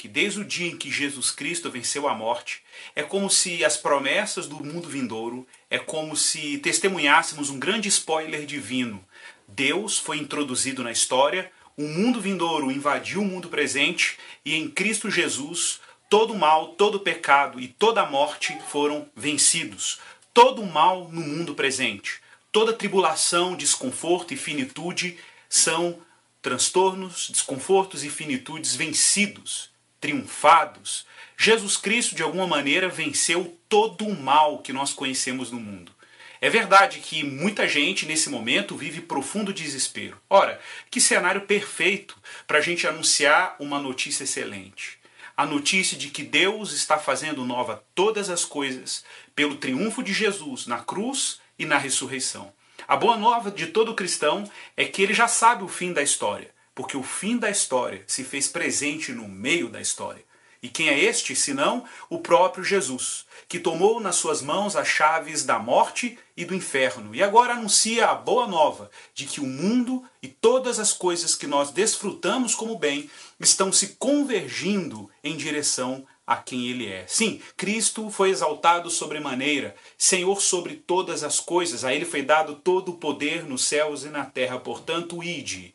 que 0.00 0.08
desde 0.08 0.40
o 0.40 0.44
dia 0.46 0.66
em 0.66 0.78
que 0.78 0.90
Jesus 0.90 1.30
Cristo 1.30 1.70
venceu 1.70 2.08
a 2.08 2.14
morte, 2.14 2.62
é 2.96 3.02
como 3.02 3.28
se 3.28 3.62
as 3.62 3.76
promessas 3.76 4.46
do 4.46 4.64
mundo 4.64 4.88
vindouro, 4.88 5.46
é 5.68 5.78
como 5.78 6.16
se 6.16 6.56
testemunhássemos 6.56 7.50
um 7.50 7.58
grande 7.58 7.86
spoiler 7.90 8.46
divino. 8.46 9.04
Deus 9.46 9.98
foi 9.98 10.16
introduzido 10.16 10.82
na 10.82 10.90
história, 10.90 11.52
o 11.76 11.82
mundo 11.82 12.18
vindouro 12.18 12.70
invadiu 12.70 13.20
o 13.20 13.26
mundo 13.26 13.50
presente 13.50 14.16
e 14.42 14.54
em 14.54 14.70
Cristo 14.70 15.10
Jesus 15.10 15.82
todo 16.08 16.34
mal, 16.34 16.68
todo 16.68 17.00
pecado 17.00 17.60
e 17.60 17.68
toda 17.68 18.06
morte 18.06 18.58
foram 18.68 19.06
vencidos. 19.14 20.00
Todo 20.32 20.64
mal 20.64 21.10
no 21.10 21.20
mundo 21.20 21.54
presente, 21.54 22.22
toda 22.50 22.72
tribulação, 22.72 23.54
desconforto 23.54 24.32
e 24.32 24.36
finitude 24.38 25.18
são 25.46 26.00
transtornos, 26.42 27.30
desconfortos 27.30 28.04
e 28.04 28.10
finitudes 28.10 28.74
vencidos 28.74 29.70
triunfados, 30.00 31.04
Jesus 31.36 31.76
Cristo, 31.76 32.14
de 32.14 32.22
alguma 32.22 32.46
maneira, 32.46 32.88
venceu 32.88 33.56
todo 33.68 34.06
o 34.06 34.18
mal 34.18 34.58
que 34.58 34.72
nós 34.72 34.92
conhecemos 34.92 35.50
no 35.50 35.60
mundo. 35.60 35.92
É 36.40 36.48
verdade 36.48 37.00
que 37.00 37.22
muita 37.22 37.68
gente 37.68 38.06
nesse 38.06 38.30
momento 38.30 38.76
vive 38.76 39.02
profundo 39.02 39.52
desespero. 39.52 40.18
Ora, 40.28 40.58
que 40.90 41.00
cenário 41.00 41.42
perfeito 41.42 42.16
para 42.46 42.58
a 42.58 42.62
gente 42.62 42.86
anunciar 42.86 43.56
uma 43.60 43.78
notícia 43.78 44.24
excelente. 44.24 44.98
A 45.36 45.44
notícia 45.44 45.98
de 45.98 46.08
que 46.08 46.22
Deus 46.22 46.72
está 46.72 46.98
fazendo 46.98 47.44
nova 47.44 47.84
todas 47.94 48.30
as 48.30 48.44
coisas 48.44 49.04
pelo 49.34 49.56
triunfo 49.56 50.02
de 50.02 50.14
Jesus 50.14 50.66
na 50.66 50.78
cruz 50.78 51.40
e 51.58 51.66
na 51.66 51.76
ressurreição. 51.76 52.52
A 52.90 52.96
boa 52.96 53.16
nova 53.16 53.52
de 53.52 53.68
todo 53.68 53.94
cristão 53.94 54.42
é 54.76 54.84
que 54.84 55.00
ele 55.00 55.14
já 55.14 55.28
sabe 55.28 55.62
o 55.62 55.68
fim 55.68 55.92
da 55.92 56.02
história 56.02 56.50
porque 56.74 56.96
o 56.96 57.02
fim 57.02 57.36
da 57.36 57.50
história 57.50 58.02
se 58.06 58.24
fez 58.24 58.48
presente 58.48 59.12
no 59.12 59.28
meio 59.28 59.68
da 59.68 59.82
história. 59.82 60.24
E 60.62 60.68
quem 60.68 60.88
é 60.88 60.98
este, 60.98 61.36
senão 61.36 61.84
o 62.08 62.20
próprio 62.20 62.64
Jesus, 62.64 63.26
que 63.46 63.58
tomou 63.58 64.00
nas 64.00 64.16
suas 64.16 64.40
mãos 64.40 64.74
as 64.74 64.88
chaves 64.88 65.44
da 65.44 65.58
morte 65.58 66.18
e 66.34 66.44
do 66.44 66.54
inferno, 66.54 67.14
e 67.14 67.22
agora 67.22 67.52
anuncia 67.52 68.06
a 68.06 68.14
boa 68.14 68.46
nova 68.46 68.90
de 69.14 69.26
que 69.26 69.40
o 69.40 69.46
mundo 69.46 70.02
e 70.22 70.28
todas 70.28 70.78
as 70.78 70.90
coisas 70.92 71.34
que 71.34 71.46
nós 71.46 71.70
desfrutamos 71.70 72.54
como 72.54 72.78
bem 72.78 73.10
estão 73.38 73.70
se 73.70 73.88
convergindo 73.98 75.10
em 75.22 75.36
direção 75.36 76.06
a 76.30 76.36
quem 76.36 76.68
ele 76.68 76.86
é. 76.86 77.04
Sim, 77.08 77.40
Cristo 77.56 78.08
foi 78.08 78.30
exaltado 78.30 78.88
sobremaneira, 78.88 79.74
Senhor 79.98 80.40
sobre 80.40 80.76
todas 80.76 81.24
as 81.24 81.40
coisas, 81.40 81.84
a 81.84 81.92
ele 81.92 82.04
foi 82.04 82.22
dado 82.22 82.54
todo 82.54 82.92
o 82.92 82.98
poder 82.98 83.42
nos 83.42 83.64
céus 83.64 84.04
e 84.04 84.10
na 84.10 84.24
terra, 84.24 84.56
portanto, 84.60 85.24
ide 85.24 85.74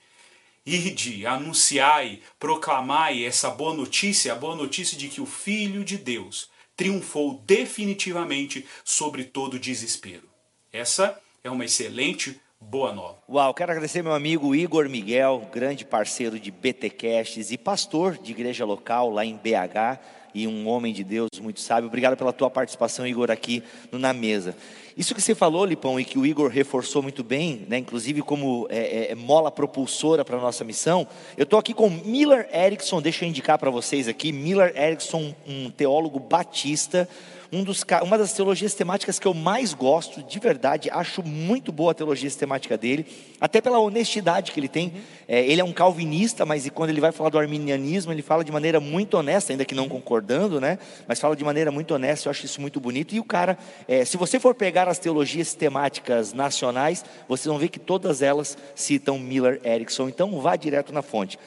Ide, 0.65 1.27
anunciai, 1.27 2.21
proclamai 2.39 3.25
essa 3.25 3.49
boa 3.49 3.73
notícia, 3.73 4.31
a 4.31 4.35
boa 4.35 4.55
notícia 4.55 4.97
de 4.97 5.09
que 5.09 5.19
o 5.19 5.25
Filho 5.25 5.83
de 5.83 5.97
Deus 5.97 6.49
triunfou 6.75 7.43
definitivamente 7.45 8.65
sobre 8.83 9.25
todo 9.25 9.59
desespero. 9.59 10.27
Essa 10.71 11.19
é 11.43 11.51
uma 11.51 11.65
excelente 11.65 12.39
boa 12.59 12.93
nova. 12.93 13.19
Uau, 13.29 13.53
quero 13.53 13.73
agradecer 13.73 14.01
meu 14.01 14.13
amigo 14.13 14.55
Igor 14.55 14.89
Miguel, 14.89 15.47
grande 15.53 15.85
parceiro 15.85 16.39
de 16.39 16.49
BTcasts 16.49 17.51
e 17.51 17.57
pastor 17.57 18.17
de 18.17 18.31
igreja 18.31 18.65
local 18.65 19.11
lá 19.11 19.25
em 19.25 19.35
BH 19.35 20.23
e 20.35 20.45
um 20.45 20.67
homem 20.67 20.93
de 20.93 21.03
Deus 21.03 21.29
muito 21.41 21.61
sábio. 21.61 21.87
Obrigado 21.87 22.17
pela 22.17 22.33
tua 22.33 22.49
participação, 22.49 23.07
Igor, 23.07 23.31
aqui 23.31 23.63
no 23.89 23.97
Na 23.97 24.11
Mesa. 24.11 24.53
Isso 24.97 25.15
que 25.15 25.21
você 25.21 25.33
falou, 25.33 25.65
Lipão, 25.65 25.99
e 25.99 26.05
que 26.05 26.19
o 26.19 26.25
Igor 26.25 26.49
reforçou 26.49 27.01
muito 27.01 27.23
bem, 27.23 27.65
né, 27.67 27.77
inclusive 27.77 28.21
como 28.21 28.67
é, 28.69 28.77
é, 28.77 29.11
é 29.11 29.15
mola 29.15 29.49
propulsora 29.49 30.23
para 30.23 30.37
a 30.37 30.41
nossa 30.41 30.63
missão, 30.63 31.07
eu 31.37 31.43
estou 31.43 31.59
aqui 31.59 31.73
com 31.73 31.89
Miller 31.89 32.47
Erickson, 32.53 33.01
deixa 33.01 33.25
eu 33.25 33.29
indicar 33.29 33.57
para 33.57 33.69
vocês 33.69 34.07
aqui, 34.07 34.31
Miller 34.31 34.73
Erickson, 34.75 35.33
um 35.47 35.69
teólogo 35.69 36.19
batista, 36.19 37.09
um 37.51 37.63
dos, 37.63 37.83
uma 38.03 38.17
das 38.17 38.33
teologias 38.33 38.73
temáticas 38.73 39.19
que 39.19 39.27
eu 39.27 39.33
mais 39.33 39.73
gosto, 39.73 40.23
de 40.23 40.39
verdade, 40.39 40.89
acho 40.89 41.23
muito 41.23 41.71
boa 41.71 41.91
a 41.91 41.93
teologia 41.93 42.29
sistemática 42.29 42.77
dele, 42.77 43.05
até 43.39 43.61
pela 43.61 43.79
honestidade 43.79 44.51
que 44.51 44.59
ele 44.59 44.67
tem. 44.67 44.93
É, 45.27 45.45
ele 45.45 45.61
é 45.61 45.63
um 45.63 45.73
calvinista, 45.73 46.45
mas 46.45 46.69
quando 46.69 46.89
ele 46.89 47.01
vai 47.01 47.11
falar 47.11 47.29
do 47.29 47.39
arminianismo, 47.39 48.11
ele 48.11 48.21
fala 48.21 48.43
de 48.43 48.51
maneira 48.51 48.79
muito 48.79 49.17
honesta, 49.17 49.53
ainda 49.53 49.65
que 49.65 49.75
não 49.75 49.87
concordando, 49.87 50.59
né? 50.59 50.77
Mas 51.07 51.19
fala 51.19 51.35
de 51.35 51.43
maneira 51.43 51.71
muito 51.71 51.93
honesta, 51.93 52.27
eu 52.27 52.31
acho 52.31 52.45
isso 52.45 52.61
muito 52.61 52.79
bonito. 52.79 53.13
E 53.15 53.19
o 53.19 53.23
cara, 53.23 53.57
é, 53.87 54.03
se 54.05 54.17
você 54.17 54.39
for 54.39 54.55
pegar 54.55 54.87
as 54.87 54.99
teologias 54.99 55.47
sistemáticas 55.47 56.33
nacionais, 56.33 57.03
vocês 57.27 57.47
vão 57.47 57.57
ver 57.57 57.69
que 57.69 57.79
todas 57.79 58.21
elas 58.21 58.57
citam 58.73 59.19
Miller 59.19 59.59
Erickson, 59.63 60.07
então 60.07 60.39
vá 60.39 60.55
direto 60.55 60.93
na 60.93 61.01
fonte. 61.01 61.37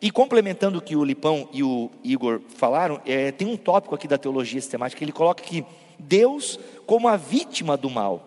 E 0.00 0.10
complementando 0.12 0.78
o 0.78 0.82
que 0.82 0.94
o 0.94 1.04
Lipão 1.04 1.48
e 1.52 1.62
o 1.62 1.90
Igor 2.04 2.40
falaram, 2.56 3.00
é, 3.04 3.32
tem 3.32 3.48
um 3.48 3.56
tópico 3.56 3.94
aqui 3.96 4.06
da 4.06 4.16
teologia 4.16 4.60
sistemática, 4.60 5.02
ele 5.02 5.10
coloca 5.10 5.42
que 5.42 5.64
Deus 5.98 6.58
como 6.86 7.08
a 7.08 7.16
vítima 7.16 7.76
do 7.76 7.90
mal. 7.90 8.24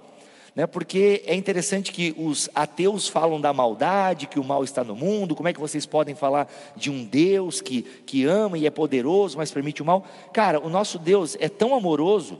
Né, 0.53 0.67
porque 0.67 1.23
é 1.25 1.33
interessante 1.33 1.93
que 1.93 2.13
os 2.17 2.49
ateus 2.53 3.07
falam 3.07 3.39
da 3.39 3.53
maldade, 3.53 4.27
que 4.27 4.37
o 4.37 4.43
mal 4.43 4.65
está 4.65 4.83
no 4.83 4.93
mundo, 4.93 5.33
como 5.33 5.47
é 5.47 5.53
que 5.53 5.59
vocês 5.61 5.85
podem 5.85 6.13
falar 6.13 6.51
de 6.75 6.91
um 6.91 7.05
Deus 7.05 7.61
que, 7.61 7.83
que 8.05 8.25
ama 8.25 8.57
e 8.57 8.67
é 8.67 8.69
poderoso, 8.69 9.37
mas 9.37 9.49
permite 9.49 9.81
o 9.81 9.85
mal? 9.85 10.05
Cara, 10.33 10.59
o 10.59 10.69
nosso 10.69 10.99
Deus 10.99 11.37
é 11.39 11.47
tão 11.47 11.73
amoroso 11.73 12.37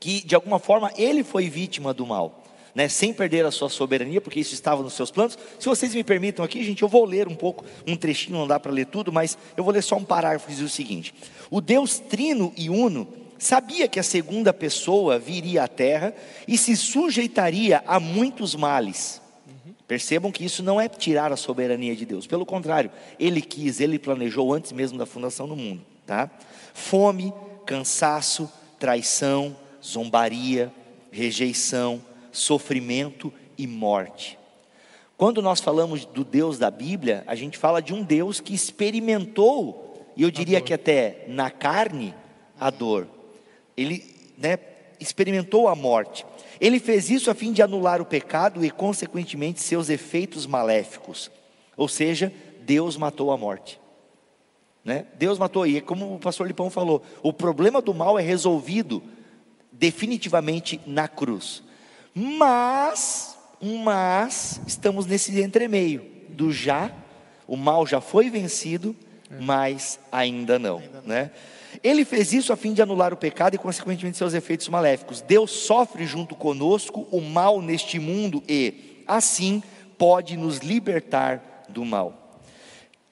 que, 0.00 0.24
de 0.24 0.34
alguma 0.34 0.58
forma, 0.58 0.90
ele 0.96 1.22
foi 1.22 1.50
vítima 1.50 1.92
do 1.92 2.06
mal 2.06 2.43
né, 2.74 2.88
sem 2.88 3.12
perder 3.12 3.46
a 3.46 3.50
sua 3.50 3.68
soberania, 3.68 4.20
porque 4.20 4.40
isso 4.40 4.52
estava 4.52 4.82
nos 4.82 4.94
seus 4.94 5.10
planos. 5.10 5.38
Se 5.58 5.66
vocês 5.68 5.94
me 5.94 6.02
permitam 6.02 6.44
aqui, 6.44 6.64
gente, 6.64 6.82
eu 6.82 6.88
vou 6.88 7.04
ler 7.04 7.28
um 7.28 7.34
pouco, 7.34 7.64
um 7.86 7.96
trechinho, 7.96 8.38
não 8.38 8.48
dá 8.48 8.58
para 8.58 8.72
ler 8.72 8.86
tudo, 8.86 9.12
mas 9.12 9.38
eu 9.56 9.62
vou 9.62 9.72
ler 9.72 9.82
só 9.82 9.96
um 9.96 10.04
parágrafo 10.04 10.46
que 10.46 10.54
diz 10.54 10.62
o 10.62 10.68
seguinte: 10.68 11.14
O 11.50 11.60
Deus 11.60 11.98
trino 11.98 12.52
e 12.56 12.68
uno 12.68 13.06
sabia 13.38 13.86
que 13.86 14.00
a 14.00 14.02
segunda 14.02 14.52
pessoa 14.52 15.18
viria 15.18 15.64
à 15.64 15.68
terra 15.68 16.14
e 16.48 16.58
se 16.58 16.76
sujeitaria 16.76 17.82
a 17.86 18.00
muitos 18.00 18.54
males. 18.54 19.22
Percebam 19.86 20.32
que 20.32 20.44
isso 20.44 20.62
não 20.62 20.80
é 20.80 20.88
tirar 20.88 21.30
a 21.30 21.36
soberania 21.36 21.94
de 21.94 22.06
Deus, 22.06 22.26
pelo 22.26 22.46
contrário, 22.46 22.90
Ele 23.20 23.42
quis, 23.42 23.80
Ele 23.80 23.98
planejou 23.98 24.52
antes 24.52 24.72
mesmo 24.72 24.96
da 24.96 25.04
fundação 25.04 25.46
do 25.46 25.54
mundo, 25.54 25.82
tá? 26.06 26.30
Fome, 26.72 27.34
cansaço, 27.66 28.50
traição, 28.78 29.54
zombaria, 29.84 30.72
rejeição, 31.10 32.02
sofrimento 32.34 33.32
e 33.56 33.66
morte. 33.66 34.38
Quando 35.16 35.40
nós 35.40 35.60
falamos 35.60 36.04
do 36.04 36.24
Deus 36.24 36.58
da 36.58 36.70
Bíblia, 36.70 37.22
a 37.26 37.34
gente 37.34 37.56
fala 37.56 37.80
de 37.80 37.94
um 37.94 38.02
Deus 38.02 38.40
que 38.40 38.52
experimentou, 38.52 40.12
e 40.16 40.22
eu 40.22 40.30
diria 40.30 40.60
que 40.60 40.74
até 40.74 41.24
na 41.28 41.50
carne, 41.50 42.14
a 42.58 42.68
dor. 42.70 43.06
Ele 43.76 44.04
né, 44.36 44.58
experimentou 45.00 45.68
a 45.68 45.74
morte. 45.74 46.26
Ele 46.60 46.80
fez 46.80 47.10
isso 47.10 47.30
a 47.30 47.34
fim 47.34 47.52
de 47.52 47.62
anular 47.62 48.00
o 48.00 48.06
pecado 48.06 48.64
e, 48.64 48.70
consequentemente, 48.70 49.60
seus 49.60 49.88
efeitos 49.88 50.46
maléficos. 50.46 51.30
Ou 51.76 51.88
seja, 51.88 52.32
Deus 52.62 52.96
matou 52.96 53.30
a 53.30 53.36
morte. 53.36 53.80
Né? 54.84 55.06
Deus 55.16 55.38
matou, 55.38 55.66
e 55.66 55.78
é 55.78 55.80
como 55.80 56.14
o 56.14 56.18
pastor 56.18 56.46
Lipão 56.46 56.70
falou: 56.70 57.02
o 57.22 57.32
problema 57.32 57.80
do 57.80 57.94
mal 57.94 58.18
é 58.18 58.22
resolvido 58.22 59.02
definitivamente 59.72 60.80
na 60.86 61.08
cruz. 61.08 61.62
Mas, 62.14 63.36
mas, 63.60 64.60
estamos 64.66 65.04
nesse 65.06 65.40
entremeio 65.40 66.06
do 66.28 66.52
já, 66.52 66.92
o 67.46 67.56
mal 67.56 67.86
já 67.86 68.00
foi 68.00 68.30
vencido, 68.30 68.94
é. 69.30 69.40
mas 69.40 69.98
ainda 70.12 70.58
não, 70.58 70.78
ainda 70.78 71.00
não. 71.00 71.08
né? 71.08 71.30
Ele 71.82 72.04
fez 72.04 72.32
isso 72.32 72.52
a 72.52 72.56
fim 72.56 72.72
de 72.72 72.80
anular 72.80 73.12
o 73.12 73.16
pecado 73.16 73.54
e, 73.54 73.58
consequentemente, 73.58 74.16
seus 74.16 74.32
efeitos 74.32 74.68
maléficos. 74.68 75.20
Deus 75.20 75.50
sofre 75.50 76.06
junto 76.06 76.36
conosco 76.36 77.06
o 77.10 77.20
mal 77.20 77.60
neste 77.60 77.98
mundo 77.98 78.42
e, 78.48 79.02
assim, 79.06 79.60
pode 79.98 80.36
nos 80.36 80.58
libertar 80.58 81.64
do 81.68 81.84
mal. 81.84 82.40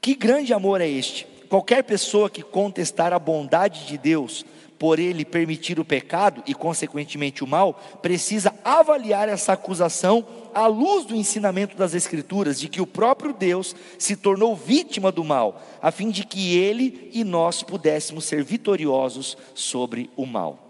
Que 0.01 0.15
grande 0.15 0.55
amor 0.55 0.81
é 0.81 0.89
este? 0.89 1.27
Qualquer 1.49 1.83
pessoa 1.83 2.31
que 2.31 2.43
contestar 2.43 3.13
a 3.13 3.19
bondade 3.19 3.87
de 3.87 3.99
Deus 3.99 4.45
por 4.83 4.99
ele 4.99 5.25
permitir 5.25 5.79
o 5.79 5.85
pecado 5.85 6.43
e, 6.45 6.53
consequentemente, 6.53 7.45
o 7.45 7.47
mal, 7.47 7.81
precisa 8.03 8.53
avaliar 8.65 9.29
essa 9.29 9.53
acusação 9.53 10.27
à 10.53 10.67
luz 10.67 11.05
do 11.05 11.15
ensinamento 11.15 11.77
das 11.77 11.95
Escrituras, 11.95 12.59
de 12.59 12.69
que 12.69 12.83
o 12.83 12.87
próprio 12.87 13.33
Deus 13.33 13.77
se 13.97 14.17
tornou 14.17 14.57
vítima 14.57 15.13
do 15.13 15.23
mal, 15.23 15.63
a 15.81 15.93
fim 15.93 16.11
de 16.11 16.27
que 16.27 16.59
ele 16.59 17.09
e 17.13 17.23
nós 17.23 17.63
pudéssemos 17.63 18.25
ser 18.25 18.43
vitoriosos 18.43 19.39
sobre 19.55 20.11
o 20.17 20.27
mal. 20.27 20.62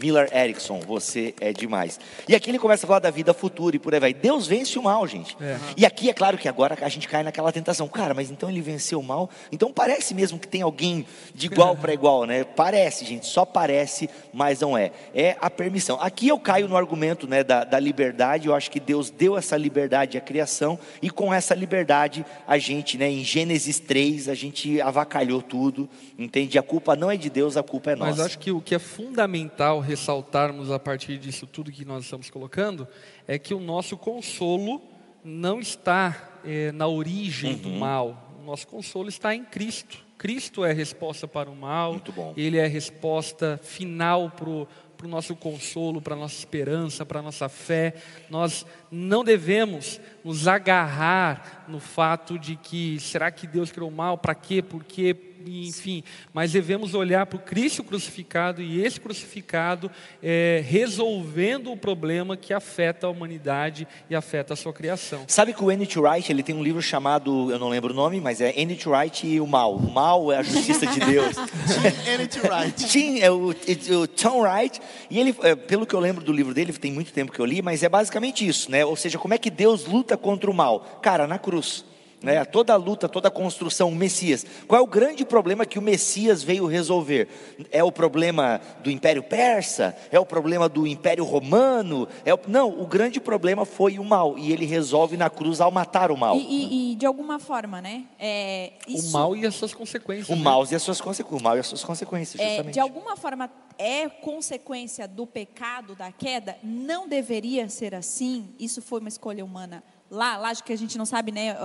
Miller 0.00 0.28
Erickson, 0.34 0.80
você 0.80 1.34
é 1.40 1.52
demais. 1.52 2.00
E 2.28 2.34
aqui 2.34 2.50
ele 2.50 2.58
começa 2.58 2.86
a 2.86 2.88
falar 2.88 3.00
da 3.00 3.10
vida 3.10 3.34
futura 3.34 3.76
e 3.76 3.78
por 3.78 3.94
aí 3.94 4.00
vai. 4.00 4.14
Deus 4.14 4.46
vence 4.46 4.78
o 4.78 4.82
mal, 4.82 5.06
gente. 5.06 5.36
É. 5.40 5.58
E 5.76 5.84
aqui 5.84 6.08
é 6.08 6.12
claro 6.12 6.38
que 6.38 6.48
agora 6.48 6.76
a 6.80 6.88
gente 6.88 7.06
cai 7.06 7.22
naquela 7.22 7.52
tentação. 7.52 7.86
Cara, 7.88 8.14
mas 8.14 8.30
então 8.30 8.48
ele 8.48 8.60
venceu 8.60 9.00
o 9.00 9.02
mal? 9.02 9.28
Então 9.52 9.72
parece 9.72 10.14
mesmo 10.14 10.38
que 10.38 10.48
tem 10.48 10.62
alguém 10.62 11.06
de 11.34 11.46
igual 11.46 11.76
para 11.76 11.92
igual, 11.92 12.24
né? 12.24 12.44
Parece, 12.44 13.04
gente, 13.04 13.26
só 13.26 13.44
parece, 13.44 14.08
mas 14.32 14.60
não 14.60 14.76
é. 14.76 14.90
É 15.14 15.36
a 15.40 15.50
permissão. 15.50 15.98
Aqui 16.00 16.28
eu 16.28 16.38
caio 16.38 16.68
no 16.68 16.76
argumento 16.76 17.26
né, 17.26 17.44
da, 17.44 17.64
da 17.64 17.78
liberdade. 17.78 18.48
Eu 18.48 18.54
acho 18.54 18.70
que 18.70 18.80
Deus 18.80 19.10
deu 19.10 19.36
essa 19.36 19.56
liberdade 19.56 20.16
à 20.16 20.20
criação 20.20 20.78
e 21.02 21.10
com 21.10 21.32
essa 21.32 21.54
liberdade 21.54 22.24
a 22.46 22.58
gente, 22.58 22.96
né, 22.96 23.10
em 23.10 23.24
Gênesis 23.24 23.78
3, 23.78 24.28
a 24.28 24.34
gente 24.34 24.80
avacalhou 24.80 25.42
tudo, 25.42 25.88
entende? 26.18 26.58
A 26.58 26.62
culpa 26.62 26.96
não 26.96 27.10
é 27.10 27.16
de 27.16 27.28
Deus, 27.28 27.56
a 27.56 27.62
culpa 27.62 27.92
é 27.92 27.96
nossa. 27.96 28.10
Mas 28.10 28.20
acho 28.20 28.38
que 28.38 28.50
o 28.50 28.60
que 28.60 28.74
é 28.74 28.78
fundamental 28.78 29.80
ressaltarmos 29.90 30.70
a 30.70 30.78
partir 30.78 31.18
disso 31.18 31.46
tudo 31.46 31.72
que 31.72 31.84
nós 31.84 32.04
estamos 32.04 32.30
colocando 32.30 32.86
é 33.26 33.38
que 33.38 33.52
o 33.52 33.60
nosso 33.60 33.96
consolo 33.96 34.80
não 35.24 35.60
está 35.60 36.40
é, 36.44 36.70
na 36.72 36.86
origem 36.86 37.54
uhum. 37.54 37.58
do 37.58 37.70
mal. 37.70 38.36
O 38.40 38.44
nosso 38.44 38.66
consolo 38.66 39.08
está 39.08 39.34
em 39.34 39.44
Cristo. 39.44 39.98
Cristo 40.16 40.64
é 40.64 40.70
a 40.70 40.74
resposta 40.74 41.26
para 41.26 41.50
o 41.50 41.56
mal. 41.56 42.00
Ele 42.36 42.58
é 42.58 42.64
a 42.64 42.68
resposta 42.68 43.58
final 43.62 44.30
para 44.30 44.48
o 44.48 44.68
para 45.00 45.06
o 45.06 45.10
nosso 45.10 45.34
consolo, 45.34 46.02
para 46.02 46.14
a 46.14 46.18
nossa 46.18 46.38
esperança, 46.38 47.06
para 47.06 47.20
a 47.20 47.22
nossa 47.22 47.48
fé. 47.48 47.94
Nós 48.28 48.66
não 48.90 49.24
devemos 49.24 49.98
nos 50.22 50.46
agarrar 50.46 51.64
no 51.66 51.80
fato 51.80 52.38
de 52.38 52.54
que 52.54 53.00
será 53.00 53.30
que 53.30 53.46
Deus 53.46 53.72
criou 53.72 53.90
mal? 53.90 54.18
Para 54.18 54.34
quê? 54.34 54.60
Por 54.60 54.84
quê? 54.84 55.29
Enfim, 55.46 56.02
mas 56.32 56.52
devemos 56.52 56.94
olhar 56.94 57.26
para 57.26 57.36
o 57.36 57.40
Cristo 57.40 57.82
crucificado 57.82 58.62
e 58.62 58.84
esse 58.84 59.00
crucificado 59.00 59.90
é, 60.22 60.62
resolvendo 60.66 61.72
o 61.72 61.76
problema 61.76 62.36
que 62.36 62.52
afeta 62.52 63.06
a 63.06 63.10
humanidade 63.10 63.86
e 64.08 64.14
afeta 64.14 64.54
a 64.54 64.56
sua 64.56 64.72
criação. 64.72 65.24
Sabe 65.26 65.52
que 65.52 65.62
o 65.62 65.70
N.T. 65.70 65.98
Wright 65.98 66.30
ele 66.30 66.42
tem 66.42 66.54
um 66.54 66.62
livro 66.62 66.82
chamado, 66.82 67.50
eu 67.50 67.58
não 67.58 67.68
lembro 67.68 67.92
o 67.92 67.96
nome, 67.96 68.20
mas 68.20 68.40
é 68.40 68.52
N.T. 68.60 68.88
Wright 68.88 69.26
e 69.26 69.40
o 69.40 69.46
Mal. 69.46 69.76
O 69.76 69.90
Mal 69.90 70.32
é 70.32 70.38
a 70.38 70.42
justiça 70.42 70.86
de 70.86 71.00
Deus. 71.00 71.36
N.T. 72.06 72.40
Wright. 72.40 72.80
Sim, 72.82 73.20
é 73.20 73.30
o, 73.30 73.48
o 73.50 74.06
Tom 74.08 74.42
Wright 74.42 74.80
e 75.10 75.18
ele, 75.18 75.34
é, 75.42 75.54
pelo 75.54 75.86
que 75.86 75.94
eu 75.94 76.00
lembro 76.00 76.24
do 76.24 76.32
livro 76.32 76.54
dele, 76.54 76.72
tem 76.72 76.92
muito 76.92 77.12
tempo 77.12 77.32
que 77.32 77.40
eu 77.40 77.44
li, 77.44 77.62
mas 77.62 77.82
é 77.82 77.88
basicamente 77.88 78.46
isso, 78.46 78.70
né? 78.70 78.84
Ou 78.84 78.96
seja, 78.96 79.18
como 79.18 79.34
é 79.34 79.38
que 79.38 79.50
Deus 79.50 79.86
luta 79.86 80.16
contra 80.16 80.50
o 80.50 80.54
mal? 80.54 81.00
Cara, 81.02 81.26
na 81.26 81.38
cruz 81.38 81.84
né, 82.22 82.44
toda 82.44 82.72
a 82.72 82.76
luta, 82.76 83.08
toda 83.08 83.28
a 83.28 83.30
construção, 83.30 83.88
o 83.88 83.94
Messias. 83.94 84.44
Qual 84.66 84.78
é 84.78 84.82
o 84.82 84.86
grande 84.86 85.24
problema 85.24 85.64
que 85.64 85.78
o 85.78 85.82
Messias 85.82 86.42
veio 86.42 86.66
resolver? 86.66 87.28
É 87.70 87.82
o 87.82 87.90
problema 87.90 88.60
do 88.82 88.90
Império 88.90 89.22
Persa? 89.22 89.96
É 90.10 90.18
o 90.18 90.26
problema 90.26 90.68
do 90.68 90.86
Império 90.86 91.24
Romano? 91.24 92.06
É 92.24 92.34
o... 92.34 92.40
Não, 92.46 92.68
o 92.68 92.86
grande 92.86 93.20
problema 93.20 93.64
foi 93.64 93.98
o 93.98 94.04
mal 94.04 94.38
e 94.38 94.52
ele 94.52 94.66
resolve 94.66 95.16
na 95.16 95.30
cruz 95.30 95.60
ao 95.60 95.70
matar 95.70 96.10
o 96.10 96.16
mal. 96.16 96.36
E, 96.36 96.40
e, 96.40 96.92
e 96.92 96.94
de 96.94 97.06
alguma 97.06 97.38
forma, 97.38 97.80
né? 97.80 98.04
É, 98.18 98.72
isso... 98.86 99.08
O 99.08 99.12
mal 99.12 99.36
e 99.36 99.46
as 99.46 99.54
suas 99.54 99.72
consequências. 99.72 100.28
O 100.28 100.36
né? 100.36 100.42
mal 100.42 100.66
e 100.70 100.74
as 100.74 100.82
suas 100.82 101.00
consequências. 101.00 101.40
O 101.40 101.42
mal 101.42 101.56
e 101.56 101.60
as 101.60 101.66
suas 101.66 101.84
consequências, 101.84 102.40
justamente. 102.42 102.68
É, 102.68 102.72
de 102.72 102.80
alguma 102.80 103.16
forma 103.16 103.50
é 103.78 104.08
consequência 104.08 105.08
do 105.08 105.26
pecado, 105.26 105.94
da 105.94 106.12
queda? 106.12 106.58
Não 106.62 107.08
deveria 107.08 107.68
ser 107.68 107.94
assim. 107.94 108.48
Isso 108.58 108.82
foi 108.82 109.00
uma 109.00 109.08
escolha 109.08 109.44
humana 109.44 109.82
lá, 110.10 110.36
lá 110.36 110.54
que 110.54 110.72
a 110.72 110.76
gente 110.76 110.98
não 110.98 111.06
sabe 111.06 111.30
né, 111.30 111.56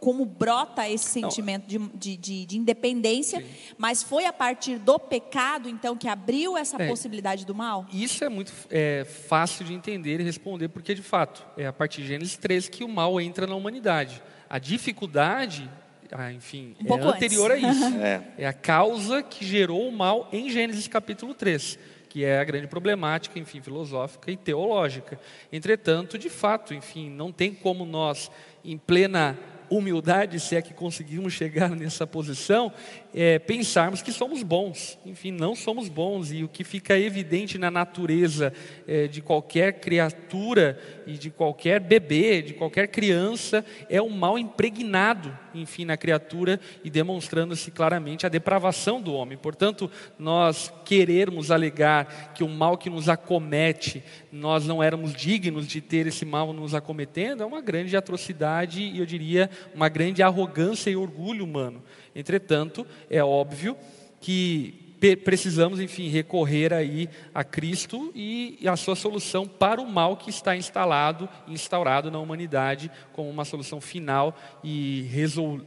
como 0.00 0.24
brota 0.24 0.88
esse 0.88 1.06
sentimento 1.06 1.66
de, 1.66 1.78
de, 2.16 2.46
de, 2.46 2.56
independência, 2.56 3.40
Sim. 3.40 3.46
mas 3.76 4.02
foi 4.02 4.24
a 4.24 4.32
partir 4.32 4.78
do 4.78 4.98
pecado, 4.98 5.68
então, 5.68 5.96
que 5.96 6.06
abriu 6.06 6.56
essa 6.56 6.80
é, 6.80 6.88
possibilidade 6.88 7.44
do 7.44 7.54
mal? 7.54 7.86
Isso 7.92 8.24
é 8.24 8.28
muito 8.28 8.52
é, 8.70 9.04
fácil 9.04 9.64
de 9.64 9.74
entender 9.74 10.20
e 10.20 10.22
responder, 10.22 10.68
porque, 10.68 10.94
de 10.94 11.02
fato, 11.02 11.44
é 11.56 11.66
a 11.66 11.72
partir 11.72 12.02
de 12.02 12.08
Gênesis 12.08 12.36
3 12.36 12.68
que 12.68 12.84
o 12.84 12.88
mal 12.88 13.20
entra 13.20 13.46
na 13.46 13.56
humanidade. 13.56 14.22
A 14.48 14.58
dificuldade 14.58 15.68
ah, 16.10 16.32
enfim, 16.32 16.74
um 16.82 16.94
é 16.94 17.02
anterior 17.02 17.52
antes. 17.52 17.64
a 17.64 17.70
isso. 17.70 17.98
É. 17.98 18.22
é. 18.38 18.46
a 18.46 18.52
causa 18.52 19.22
que 19.22 19.44
gerou 19.44 19.88
o 19.88 19.92
mal 19.92 20.26
em 20.32 20.48
Gênesis 20.48 20.88
capítulo 20.88 21.34
3 21.34 21.78
que 22.18 22.24
é 22.24 22.40
a 22.40 22.42
grande 22.42 22.66
problemática, 22.66 23.38
enfim, 23.38 23.60
filosófica 23.60 24.28
e 24.28 24.36
teológica. 24.36 25.20
Entretanto, 25.52 26.18
de 26.18 26.28
fato, 26.28 26.74
enfim, 26.74 27.08
não 27.08 27.30
tem 27.30 27.54
como 27.54 27.86
nós, 27.86 28.28
em 28.64 28.76
plena 28.76 29.38
humildade, 29.70 30.40
se 30.40 30.56
é 30.56 30.60
que 30.60 30.74
conseguimos 30.74 31.32
chegar 31.32 31.70
nessa 31.78 32.08
posição, 32.08 32.72
é, 33.14 33.38
pensarmos 33.38 34.02
que 34.02 34.12
somos 34.12 34.42
bons. 34.42 34.98
Enfim, 35.04 35.30
não 35.30 35.54
somos 35.54 35.88
bons. 35.88 36.32
E 36.32 36.44
o 36.44 36.48
que 36.48 36.64
fica 36.64 36.98
evidente 36.98 37.58
na 37.58 37.70
natureza 37.70 38.52
é, 38.86 39.06
de 39.06 39.22
qualquer 39.22 39.80
criatura 39.80 40.78
e 41.06 41.14
de 41.14 41.30
qualquer 41.30 41.80
bebê, 41.80 42.42
de 42.42 42.54
qualquer 42.54 42.88
criança, 42.88 43.64
é 43.88 44.00
o 44.00 44.10
mal 44.10 44.38
impregnado, 44.38 45.36
enfim, 45.54 45.84
na 45.84 45.96
criatura 45.96 46.60
e 46.84 46.90
demonstrando-se 46.90 47.70
claramente 47.70 48.26
a 48.26 48.28
depravação 48.28 49.00
do 49.00 49.14
homem. 49.14 49.38
Portanto, 49.38 49.90
nós 50.18 50.72
querermos 50.84 51.50
alegar 51.50 52.32
que 52.34 52.44
o 52.44 52.48
mal 52.48 52.76
que 52.76 52.90
nos 52.90 53.08
acomete, 53.08 54.02
nós 54.30 54.66
não 54.66 54.82
éramos 54.82 55.14
dignos 55.14 55.66
de 55.66 55.80
ter 55.80 56.06
esse 56.06 56.24
mal 56.24 56.52
nos 56.52 56.74
acometendo, 56.74 57.42
é 57.42 57.46
uma 57.46 57.60
grande 57.60 57.96
atrocidade 57.96 58.82
e 58.82 58.98
eu 58.98 59.06
diria 59.06 59.48
uma 59.74 59.88
grande 59.88 60.22
arrogância 60.22 60.90
e 60.90 60.96
orgulho 60.96 61.44
humano. 61.44 61.82
Entretanto, 62.18 62.84
é 63.08 63.22
óbvio 63.22 63.76
que 64.20 64.88
precisamos, 65.24 65.78
enfim, 65.78 66.08
recorrer 66.08 66.74
aí 66.74 67.08
a 67.32 67.44
Cristo 67.44 68.10
e 68.14 68.58
a 68.66 68.76
sua 68.76 68.96
solução 68.96 69.46
para 69.46 69.80
o 69.80 69.86
mal 69.88 70.16
que 70.16 70.28
está 70.28 70.56
instalado, 70.56 71.28
instaurado 71.46 72.10
na 72.10 72.18
humanidade 72.18 72.90
como 73.12 73.30
uma 73.30 73.44
solução 73.44 73.80
final 73.80 74.36
e 74.64 75.08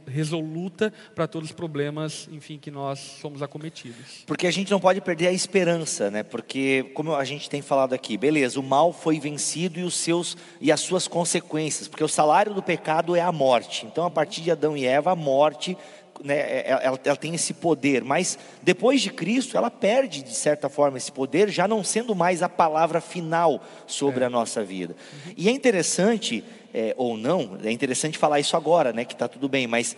resoluta 0.06 0.92
para 1.14 1.26
todos 1.26 1.48
os 1.48 1.54
problemas, 1.54 2.28
enfim, 2.30 2.58
que 2.58 2.70
nós 2.70 2.98
somos 2.98 3.42
acometidos. 3.42 4.22
Porque 4.26 4.46
a 4.46 4.50
gente 4.50 4.70
não 4.70 4.78
pode 4.78 5.00
perder 5.00 5.28
a 5.28 5.32
esperança, 5.32 6.10
né? 6.10 6.22
Porque 6.22 6.90
como 6.94 7.14
a 7.14 7.24
gente 7.24 7.48
tem 7.48 7.62
falado 7.62 7.94
aqui, 7.94 8.18
beleza, 8.18 8.60
o 8.60 8.62
mal 8.62 8.92
foi 8.92 9.18
vencido 9.18 9.80
e 9.80 9.82
os 9.82 9.94
seus 9.94 10.36
e 10.60 10.70
as 10.70 10.80
suas 10.80 11.08
consequências, 11.08 11.88
porque 11.88 12.04
o 12.04 12.08
salário 12.08 12.52
do 12.52 12.62
pecado 12.62 13.16
é 13.16 13.22
a 13.22 13.32
morte. 13.32 13.86
Então, 13.86 14.04
a 14.04 14.10
partir 14.10 14.42
de 14.42 14.50
Adão 14.50 14.76
e 14.76 14.84
Eva, 14.84 15.12
a 15.12 15.16
morte 15.16 15.76
né, 16.22 16.36
é, 16.36 16.64
é, 16.66 16.78
ela, 16.84 17.00
ela, 17.04 17.16
tem 17.16 17.34
esse 17.34 17.52
poder, 17.52 18.04
mas 18.04 18.38
depois 18.62 19.00
de 19.00 19.10
Cristo, 19.10 19.56
ela 19.56 19.70
perde, 19.70 20.22
de 20.22 20.34
certa 20.34 20.68
forma, 20.68 20.96
esse 20.98 21.10
poder, 21.10 21.50
já 21.50 21.66
não 21.66 21.82
sendo 21.82 22.14
mais 22.14 22.42
a 22.42 22.48
palavra 22.48 23.00
final 23.00 23.62
sobre 23.86 24.22
é. 24.22 24.26
a 24.26 24.30
nossa 24.30 24.62
vida. 24.62 24.94
E 25.36 25.48
é 25.48 25.52
interessante, 25.52 26.44
é, 26.72 26.94
ou 26.96 27.16
não, 27.16 27.58
é 27.62 27.70
interessante 27.70 28.18
falar 28.18 28.40
isso 28.40 28.56
agora, 28.56 28.92
né, 28.92 29.04
que 29.04 29.14
está 29.14 29.28
tudo 29.28 29.48
bem, 29.48 29.66
mas 29.66 29.96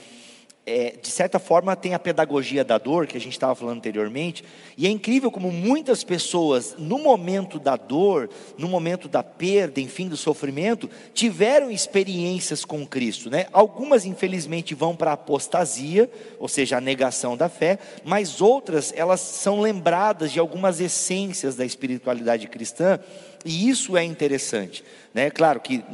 é, 0.66 0.94
de 1.00 1.10
certa 1.10 1.38
forma, 1.38 1.76
tem 1.76 1.92
a 1.92 1.98
pedagogia 1.98 2.64
da 2.64 2.78
dor, 2.78 3.06
que 3.06 3.16
a 3.16 3.20
gente 3.20 3.34
estava 3.34 3.54
falando 3.54 3.76
anteriormente, 3.76 4.42
e 4.78 4.86
é 4.86 4.90
incrível 4.90 5.30
como 5.30 5.50
muitas 5.50 6.02
pessoas, 6.02 6.74
no 6.78 6.98
momento 6.98 7.58
da 7.58 7.76
dor, 7.76 8.30
no 8.56 8.66
momento 8.66 9.06
da 9.06 9.22
perda, 9.22 9.80
enfim, 9.80 10.08
do 10.08 10.16
sofrimento, 10.16 10.88
tiveram 11.12 11.70
experiências 11.70 12.64
com 12.64 12.86
Cristo. 12.86 13.28
Né? 13.28 13.46
Algumas, 13.52 14.06
infelizmente, 14.06 14.74
vão 14.74 14.96
para 14.96 15.10
a 15.10 15.14
apostasia, 15.14 16.10
ou 16.38 16.48
seja, 16.48 16.78
a 16.78 16.80
negação 16.80 17.36
da 17.36 17.48
fé, 17.48 17.78
mas 18.02 18.40
outras, 18.40 18.92
elas 18.96 19.20
são 19.20 19.60
lembradas 19.60 20.32
de 20.32 20.40
algumas 20.40 20.80
essências 20.80 21.56
da 21.56 21.66
espiritualidade 21.66 22.48
cristã, 22.48 22.98
e 23.44 23.68
isso 23.68 23.98
é 23.98 24.02
interessante. 24.02 24.82
Né? 25.12 25.30
Claro 25.30 25.60
que 25.60 25.84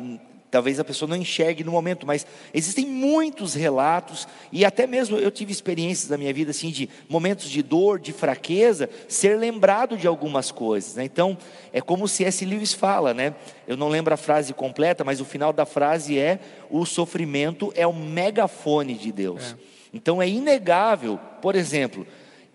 Talvez 0.51 0.81
a 0.81 0.85
pessoa 0.85 1.09
não 1.09 1.17
enxergue 1.17 1.63
no 1.63 1.71
momento, 1.71 2.07
mas 2.07 2.27
existem 2.53 2.85
muitos 2.85 3.55
relatos, 3.55 4.27
e 4.51 4.65
até 4.65 4.87
mesmo 4.87 5.17
eu 5.17 5.31
tive 5.31 5.53
experiências 5.53 6.11
na 6.11 6.17
minha 6.17 6.33
vida 6.33 6.51
assim 6.51 6.71
de 6.71 6.89
momentos 7.09 7.49
de 7.49 7.63
dor, 7.63 8.01
de 8.01 8.13
fraqueza, 8.13 8.91
ser 9.07 9.39
lembrado 9.39 9.97
de 9.97 10.09
algumas 10.09 10.51
coisas. 10.51 10.97
Né? 10.97 11.05
Então, 11.05 11.39
é 11.73 11.81
como 11.81 12.09
se 12.09 12.25
S. 12.25 12.45
Lewis 12.45 12.73
fala, 12.73 13.15
né? 13.15 13.35
Eu 13.67 13.77
não 13.77 13.89
lembro 13.89 14.13
a 14.13 14.17
frase 14.17 14.53
completa, 14.53 15.05
mas 15.05 15.21
o 15.21 15.25
final 15.25 15.53
da 15.53 15.65
frase 15.65 16.19
é: 16.19 16.41
o 16.69 16.85
sofrimento 16.85 17.73
é 17.77 17.87
o 17.87 17.93
megafone 17.93 18.95
de 18.95 19.13
Deus. 19.13 19.55
É. 19.67 19.71
Então 19.93 20.23
é 20.23 20.29
inegável, 20.29 21.19
por 21.41 21.55
exemplo, 21.55 22.07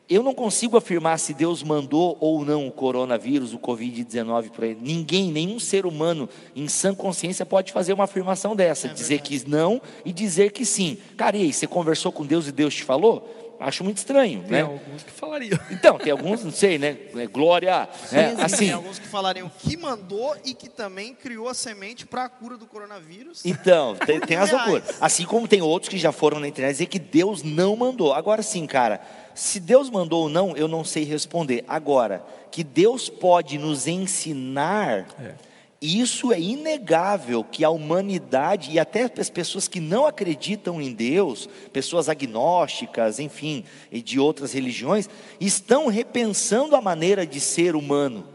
eu 0.10 0.22
não 0.22 0.34
consigo 0.34 0.78
afirmar 0.78 1.18
se 1.18 1.34
Deus 1.34 1.64
mandou 1.64 2.18
ou 2.20 2.45
não 2.45 2.68
o 2.68 2.72
coronavírus, 2.72 3.53
o 3.53 3.60
Covid-19 3.60 4.51
para 4.51 4.68
ele. 4.68 4.80
Ninguém, 4.82 5.32
nenhum 5.32 5.60
ser 5.60 5.86
humano 5.86 6.30
em 6.56 6.68
sã 6.68 6.93
consciência 6.93 7.45
pode 7.45 7.72
fazer 7.72 7.93
uma 7.93 8.03
afirmação 8.03 8.56
dessa, 8.56 8.88
é 8.88 8.93
dizer 8.93 9.22
que 9.22 9.36
não 9.47 9.82
e 10.03 10.14
dizer 10.14 10.51
que 10.51 10.66
sim. 10.66 10.97
Cara, 11.18 11.38
e 11.38 11.43
aí, 11.43 11.53
você 11.53 11.68
conversou 11.68 12.12
com 12.12 12.26
Deus 12.26 12.47
e 12.47 12.51
Deus 12.51 12.74
te 12.76 12.84
falou? 12.84 13.28
Acho 13.60 13.84
muito 13.84 13.97
estranho, 13.97 14.41
tem 14.41 14.51
né? 14.51 14.62
alguns 14.62 15.03
que 15.03 15.12
falariam. 15.12 15.58
Então, 15.72 15.97
tem 15.97 16.12
alguns, 16.12 16.43
não 16.43 16.51
sei, 16.51 16.78
né? 16.78 16.97
É, 17.16 17.26
glória, 17.26 17.88
é, 18.12 18.43
assim. 18.43 18.58
Tem 18.58 18.72
alguns 18.72 18.99
que 18.99 19.08
falariam 19.08 19.49
que 19.60 19.78
mandou 19.78 20.36
e 20.43 20.53
que 20.53 20.70
também 20.70 21.14
criou 21.14 21.47
a 21.47 21.53
semente 21.53 22.06
para 22.06 22.26
a 22.26 22.30
cura 22.30 22.58
do 22.58 22.66
coronavírus. 22.66 23.45
Então, 23.45 23.95
tem, 24.06 24.20
tem 24.20 24.38
as 24.38 24.51
loucuras. 24.51 24.97
Assim 24.99 25.26
como 25.26 25.47
tem 25.47 25.62
outros 25.62 25.89
que 25.89 25.97
já 25.97 26.12
foram 26.12 26.39
na 26.39 26.47
internet 26.47 26.74
dizer 26.74 26.86
que 26.88 26.99
Deus 26.99 27.43
não 27.43 27.76
mandou. 27.76 28.14
Agora 28.14 28.41
sim, 28.41 28.66
cara, 28.66 29.01
se 29.36 29.60
Deus 29.60 29.90
mandou 29.90 30.24
ou 30.24 30.30
não, 30.30 30.58
eu 30.58 30.68
não 30.68 30.84
sei 30.84 31.04
responder. 31.04 31.64
Agora, 31.68 32.26
que 32.50 32.64
Deus 32.64 33.10
pode 33.10 33.58
nos 33.58 33.86
ensinar. 33.86 35.06
É 35.20 35.56
isso 35.82 36.34
é 36.34 36.40
inegável 36.40 37.44
que 37.44 37.64
a 37.64 37.70
humanidade 37.70 38.72
e 38.72 38.80
até 38.80 39.12
as 39.18 39.30
pessoas 39.30 39.68
que 39.68 39.80
não 39.80 40.08
acreditam 40.08 40.82
em 40.82 40.92
Deus, 40.92 41.48
pessoas 41.72 42.10
agnósticas, 42.10 43.20
enfim, 43.20 43.64
e 43.92 44.02
de 44.02 44.20
outras 44.20 44.54
religiões, 44.54 45.10
estão 45.40 45.88
repensando 45.88 46.76
a 46.76 46.82
maneira 46.82 47.26
de 47.26 47.40
ser 47.40 47.76
humano. 47.76 48.26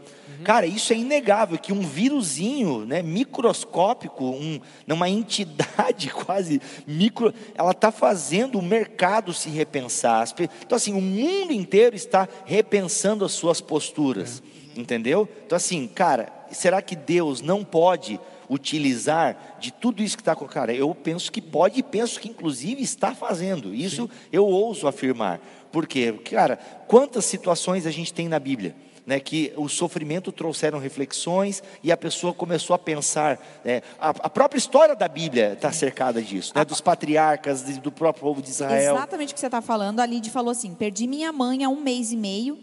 Uhum. 0.41 0.43
Cara, 0.43 0.65
isso 0.65 0.91
é 0.91 0.95
inegável 0.97 1.57
que 1.57 1.71
um 1.71 1.81
vírusinho, 1.81 2.85
né, 2.85 3.01
microscópico, 3.01 4.25
um, 4.25 4.59
uma 4.87 5.07
entidade 5.07 6.09
quase 6.25 6.59
micro, 6.85 7.33
ela 7.55 7.71
está 7.71 7.91
fazendo 7.91 8.57
o 8.57 8.61
mercado 8.61 9.33
se 9.33 9.49
repensar. 9.49 10.27
Então, 10.65 10.75
assim, 10.75 10.93
o 10.93 11.01
mundo 11.01 11.53
inteiro 11.53 11.95
está 11.95 12.27
repensando 12.45 13.23
as 13.23 13.31
suas 13.31 13.61
posturas, 13.61 14.41
uhum. 14.75 14.81
entendeu? 14.81 15.29
Então, 15.45 15.55
assim, 15.55 15.87
cara, 15.87 16.31
será 16.51 16.81
que 16.81 16.95
Deus 16.95 17.41
não 17.41 17.63
pode 17.63 18.19
utilizar 18.49 19.57
de 19.59 19.71
tudo 19.71 20.03
isso 20.03 20.17
que 20.17 20.21
está 20.21 20.35
com 20.35 20.45
cara? 20.47 20.73
Eu 20.73 20.93
penso 20.93 21.31
que 21.31 21.41
pode 21.41 21.79
e 21.79 21.83
penso 21.83 22.19
que 22.19 22.29
inclusive 22.29 22.81
está 22.81 23.13
fazendo. 23.13 23.73
Isso 23.73 24.03
Sim. 24.03 24.09
eu 24.31 24.45
ouso 24.45 24.87
afirmar. 24.87 25.39
Por 25.71 25.87
quê? 25.87 26.13
Cara, 26.29 26.57
quantas 26.87 27.25
situações 27.25 27.85
a 27.85 27.91
gente 27.91 28.13
tem 28.13 28.27
na 28.27 28.39
Bíblia? 28.39 28.75
Né, 29.03 29.19
que 29.19 29.51
o 29.57 29.67
sofrimento 29.67 30.31
trouxeram 30.31 30.77
reflexões 30.77 31.63
e 31.81 31.91
a 31.91 31.97
pessoa 31.97 32.35
começou 32.35 32.75
a 32.75 32.79
pensar. 32.79 33.39
Né, 33.65 33.81
a, 33.99 34.09
a, 34.09 34.29
própria 34.29 34.59
história 34.59 34.95
da 34.95 35.07
Bíblia 35.07 35.53
está 35.53 35.71
cercada 35.71 36.21
disso, 36.21 36.53
né, 36.55 36.63
dos 36.63 36.81
patriarcas, 36.81 37.63
do 37.63 37.91
próprio 37.91 38.21
povo 38.21 38.41
de 38.43 38.49
Israel. 38.49 38.95
Exatamente 38.95 39.31
o 39.31 39.33
que 39.33 39.39
você 39.39 39.47
está 39.47 39.61
falando. 39.61 39.99
A 39.99 40.05
Lid 40.05 40.29
falou 40.29 40.51
assim: 40.51 40.75
perdi 40.75 41.07
minha 41.07 41.31
mãe 41.31 41.63
há 41.63 41.69
um 41.69 41.81
mês 41.81 42.11
e 42.11 42.15
meio 42.15 42.59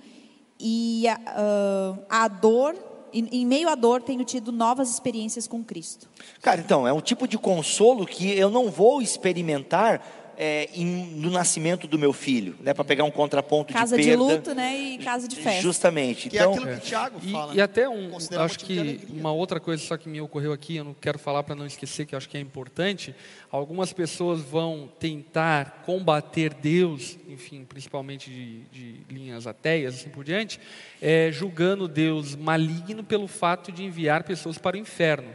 e 0.60 1.06
uh, 1.08 1.98
a 2.08 2.28
dor 2.28 2.76
em 3.12 3.46
meio 3.46 3.68
à 3.68 3.74
dor, 3.74 4.02
tenho 4.02 4.24
tido 4.24 4.52
novas 4.52 4.90
experiências 4.90 5.46
com 5.46 5.64
Cristo. 5.64 6.08
Cara, 6.42 6.60
então, 6.60 6.86
é 6.86 6.92
um 6.92 7.00
tipo 7.00 7.26
de 7.26 7.38
consolo 7.38 8.06
que 8.06 8.30
eu 8.38 8.50
não 8.50 8.70
vou 8.70 9.00
experimentar 9.00 10.06
é, 10.40 10.68
em, 10.72 10.86
no 11.16 11.30
nascimento 11.30 11.88
do 11.88 11.98
meu 11.98 12.12
filho, 12.12 12.54
né, 12.60 12.72
para 12.72 12.84
pegar 12.84 13.02
um 13.02 13.10
contraponto 13.10 13.72
casa 13.72 13.96
de 13.96 14.04
perda. 14.04 14.16
Casa 14.16 14.28
de 14.28 14.36
luto, 14.36 14.54
né, 14.54 14.78
e 14.78 14.98
casa 14.98 15.26
de 15.26 15.34
festa. 15.34 15.60
Justamente. 15.60 16.28
Que 16.28 16.36
então, 16.36 16.52
é 16.52 16.54
aquilo 16.54 16.70
que 16.70 16.76
o 16.76 16.80
Tiago 16.80 17.20
fala. 17.20 17.54
E, 17.54 17.56
e 17.56 17.60
até 17.60 17.88
um, 17.88 18.16
acho 18.16 18.60
que 18.60 19.00
uma 19.10 19.32
outra 19.32 19.58
coisa 19.58 19.82
só 19.82 19.96
que 19.96 20.08
me 20.08 20.20
ocorreu 20.20 20.52
aqui, 20.52 20.76
eu 20.76 20.84
não 20.84 20.94
quero 20.94 21.18
falar 21.18 21.42
para 21.42 21.56
não 21.56 21.66
esquecer, 21.66 22.06
que 22.06 22.14
eu 22.14 22.16
acho 22.16 22.28
que 22.28 22.36
é 22.36 22.40
importante. 22.40 23.12
Algumas 23.50 23.92
pessoas 23.92 24.40
vão 24.40 24.88
tentar 25.00 25.82
combater 25.84 26.54
Deus, 26.54 27.18
enfim, 27.28 27.64
principalmente 27.64 28.30
de, 28.30 28.60
de 28.70 29.00
linhas 29.12 29.44
ateias, 29.44 29.96
assim 29.96 30.08
por 30.08 30.22
diante, 30.22 30.60
é, 31.02 31.32
julgando 31.32 31.88
Deus 31.88 32.36
maligno 32.36 33.02
pelo 33.02 33.26
fato 33.26 33.72
de 33.72 33.82
enviar 33.82 34.22
pessoas 34.22 34.56
para 34.56 34.76
o 34.76 34.78
inferno. 34.78 35.34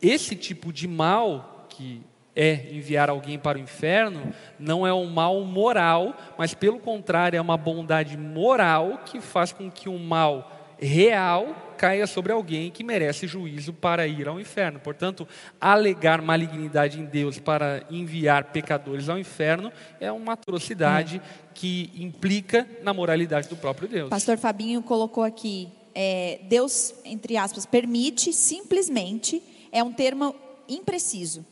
Esse 0.00 0.34
tipo 0.34 0.72
de 0.72 0.88
mal 0.88 1.66
que 1.68 2.00
é 2.40 2.68
enviar 2.70 3.10
alguém 3.10 3.36
para 3.36 3.58
o 3.58 3.60
inferno, 3.60 4.32
não 4.60 4.86
é 4.86 4.94
um 4.94 5.06
mal 5.06 5.42
moral, 5.42 6.16
mas 6.38 6.54
pelo 6.54 6.78
contrário, 6.78 7.36
é 7.36 7.40
uma 7.40 7.56
bondade 7.56 8.16
moral 8.16 9.00
que 9.04 9.20
faz 9.20 9.50
com 9.50 9.68
que 9.68 9.88
um 9.88 9.98
mal 9.98 10.76
real 10.78 11.74
caia 11.76 12.06
sobre 12.06 12.30
alguém 12.30 12.70
que 12.70 12.84
merece 12.84 13.26
juízo 13.26 13.72
para 13.72 14.06
ir 14.06 14.28
ao 14.28 14.38
inferno. 14.38 14.78
Portanto, 14.78 15.26
alegar 15.60 16.22
malignidade 16.22 17.00
em 17.00 17.04
Deus 17.04 17.40
para 17.40 17.84
enviar 17.90 18.44
pecadores 18.52 19.08
ao 19.08 19.18
inferno 19.18 19.72
é 19.98 20.12
uma 20.12 20.34
atrocidade 20.34 21.20
que 21.52 21.90
implica 21.96 22.64
na 22.84 22.94
moralidade 22.94 23.48
do 23.48 23.56
próprio 23.56 23.88
Deus. 23.88 24.10
Pastor 24.10 24.38
Fabinho 24.38 24.80
colocou 24.80 25.24
aqui: 25.24 25.68
é, 25.92 26.38
Deus, 26.44 26.94
entre 27.04 27.36
aspas, 27.36 27.66
permite 27.66 28.32
simplesmente, 28.32 29.42
é 29.72 29.82
um 29.82 29.92
termo 29.92 30.36
impreciso. 30.68 31.44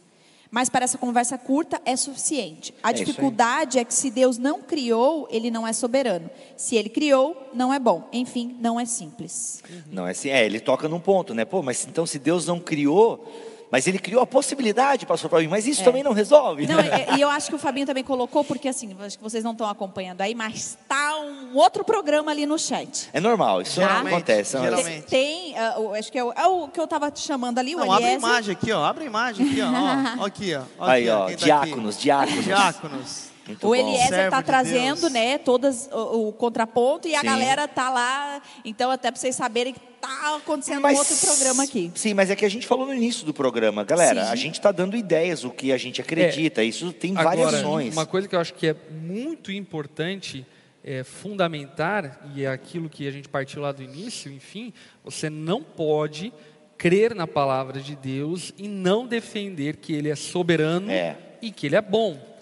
Mas 0.51 0.69
para 0.69 0.85
essa 0.85 0.99
conversa 0.99 1.37
curta 1.37 1.81
é 1.85 1.97
suficiente. 1.97 2.73
A 2.83 2.91
é 2.91 2.93
dificuldade 2.93 3.79
é 3.79 3.85
que 3.85 3.95
se 3.95 4.11
Deus 4.11 4.39
não 4.39 4.63
criou, 4.63 5.29
ele 5.31 5.51
não 5.51 5.67
é 5.67 5.73
soberano. 5.73 6.31
Se 6.57 6.77
ele 6.77 6.89
criou, 6.89 7.51
não 7.53 7.73
é 7.73 7.79
bom. 7.79 8.09
Enfim, 8.13 8.57
não 8.61 8.79
é 8.79 8.85
simples. 8.85 9.63
Não 9.91 10.07
é 10.07 10.13
assim. 10.13 10.31
É, 10.31 10.45
ele 10.45 10.61
toca 10.61 10.89
num 10.89 11.01
ponto, 11.01 11.35
né? 11.35 11.45
Pô, 11.45 11.63
mas 11.63 11.87
então 11.87 12.07
se 12.07 12.19
Deus 12.19 12.47
não 12.47 12.61
criou, 12.61 13.27
mas 13.71 13.87
ele 13.87 13.99
criou 13.99 14.23
a 14.23 14.27
possibilidade, 14.27 15.07
pastor 15.07 15.31
Fabinho, 15.31 15.51
mas 15.51 15.67
isso 15.67 15.83
é. 15.83 15.85
também 15.85 16.03
não 16.03 16.12
resolve. 16.12 16.67
Não, 16.67 16.79
e, 16.81 17.17
e, 17.19 17.21
eu 17.21 17.29
acho 17.29 17.49
que 17.49 17.55
o 17.55 17.59
Fabinho 17.59 17.87
também 17.87 18.05
colocou, 18.05 18.45
porque 18.45 18.69
assim, 18.69 18.97
acho 19.01 19.17
que 19.17 19.23
vocês 19.23 19.43
não 19.43 19.53
estão 19.53 19.69
acompanhando 19.69 20.21
aí, 20.21 20.35
mas 20.35 20.79
está 20.81 21.19
um 21.19 21.57
outro 21.57 21.85
programa 21.85 22.31
ali 22.31 22.47
no 22.47 22.59
chat. 22.59 23.09
É 23.12 23.21
normal, 23.21 23.62
isso 23.62 23.81
Já? 23.81 24.01
acontece. 24.01 24.59
Geralmente. 24.59 25.07
Tem, 25.07 25.55
uh, 25.55 25.95
acho 25.95 26.11
que 26.11 26.19
é 26.19 26.25
o, 26.25 26.33
é 26.33 26.47
o, 26.47 26.69
que 26.69 26.79
eu 26.79 26.85
estava 26.85 27.11
te 27.11 27.21
chamando 27.21 27.59
ali, 27.59 27.75
o 27.75 27.79
não, 27.79 27.93
Abre 27.93 28.07
a 28.07 28.12
imagem 28.12 28.53
aqui, 28.53 28.73
ó. 28.73 28.85
Abre 28.85 29.05
a 29.05 29.07
imagem 29.07 29.47
aqui, 29.47 29.61
ó. 29.61 29.67
ó, 29.67 30.23
ó 30.23 30.27
aqui, 30.27 30.55
ó. 30.55 30.62
ó 30.79 30.85
aí, 30.85 31.09
ó, 31.09 31.27
tá 31.27 31.35
diáconos, 31.35 31.99
diáconos. 31.99 33.36
Muito 33.47 33.69
o 33.69 33.75
Eliezer 33.75 34.25
está 34.25 34.43
trazendo, 34.43 35.09
né, 35.09 35.39
todas 35.39 35.89
o, 35.93 36.29
o, 36.29 36.33
contraponto 36.33 37.07
e 37.07 37.15
a 37.15 37.23
galera 37.23 37.69
tá 37.69 37.91
lá. 37.91 38.43
Então, 38.65 38.91
até 38.91 39.11
para 39.11 39.21
vocês 39.21 39.37
saberem 39.37 39.73
que 39.73 39.81
está 39.95 40.37
acontecendo 40.37 40.81
mas, 40.81 40.97
um 40.97 40.99
outro 40.99 41.17
programa 41.17 41.63
aqui. 41.63 41.93
Sim, 41.95 42.15
mas 42.15 42.31
é 42.31 42.37
que 42.37 42.45
a 42.45 42.49
gente 42.49 42.67
falou 42.67 42.87
no 42.87 42.95
início 42.95 43.25
do 43.25 43.33
programa, 43.33 43.85
galera. 43.85 44.27
Sim. 44.27 44.33
A 44.33 44.37
gente 44.37 44.55
está 44.55 44.73
dando 44.73 44.97
ideias, 44.97 45.45
o 45.45 45.51
que 45.51 45.73
a 45.73 45.79
gente 45.79 46.01
acredita. 46.01 46.63
É, 46.63 46.65
Isso 46.65 46.93
tem 46.93 47.17
agora, 47.17 47.37
variações. 47.37 47.93
Uma 47.93 48.07
coisa 48.07 48.27
que 48.27 48.35
eu 48.35 48.41
acho 48.41 48.55
que 48.55 48.69
é 48.69 48.77
muito 48.91 49.53
importante 49.53 50.47
é, 50.85 51.03
fundamentar, 51.03 52.21
e 52.35 52.45
é 52.45 52.49
aquilo 52.49 52.89
que 52.89 53.07
a 53.07 53.11
gente 53.11 53.29
partiu 53.29 53.63
lá 53.63 53.73
do 53.73 53.83
início, 53.83 54.33
enfim, 54.33 54.73
você 55.05 55.29
não 55.29 55.63
pode 55.63 56.33
crer 56.79 57.15
na 57.15 57.27
palavra 57.27 57.81
de 57.81 57.97
Deus 57.97 58.53
e 58.57 58.69
não 58.69 59.07
defender 59.07 59.77
que 59.77 59.93
Ele 59.93 60.09
é 60.09 60.15
soberano 60.15 60.91
é. 60.91 61.17
e 61.43 61.51
que 61.51 61.67
Ele 61.67 61.77
é 61.77 61.81
bom 61.81 62.36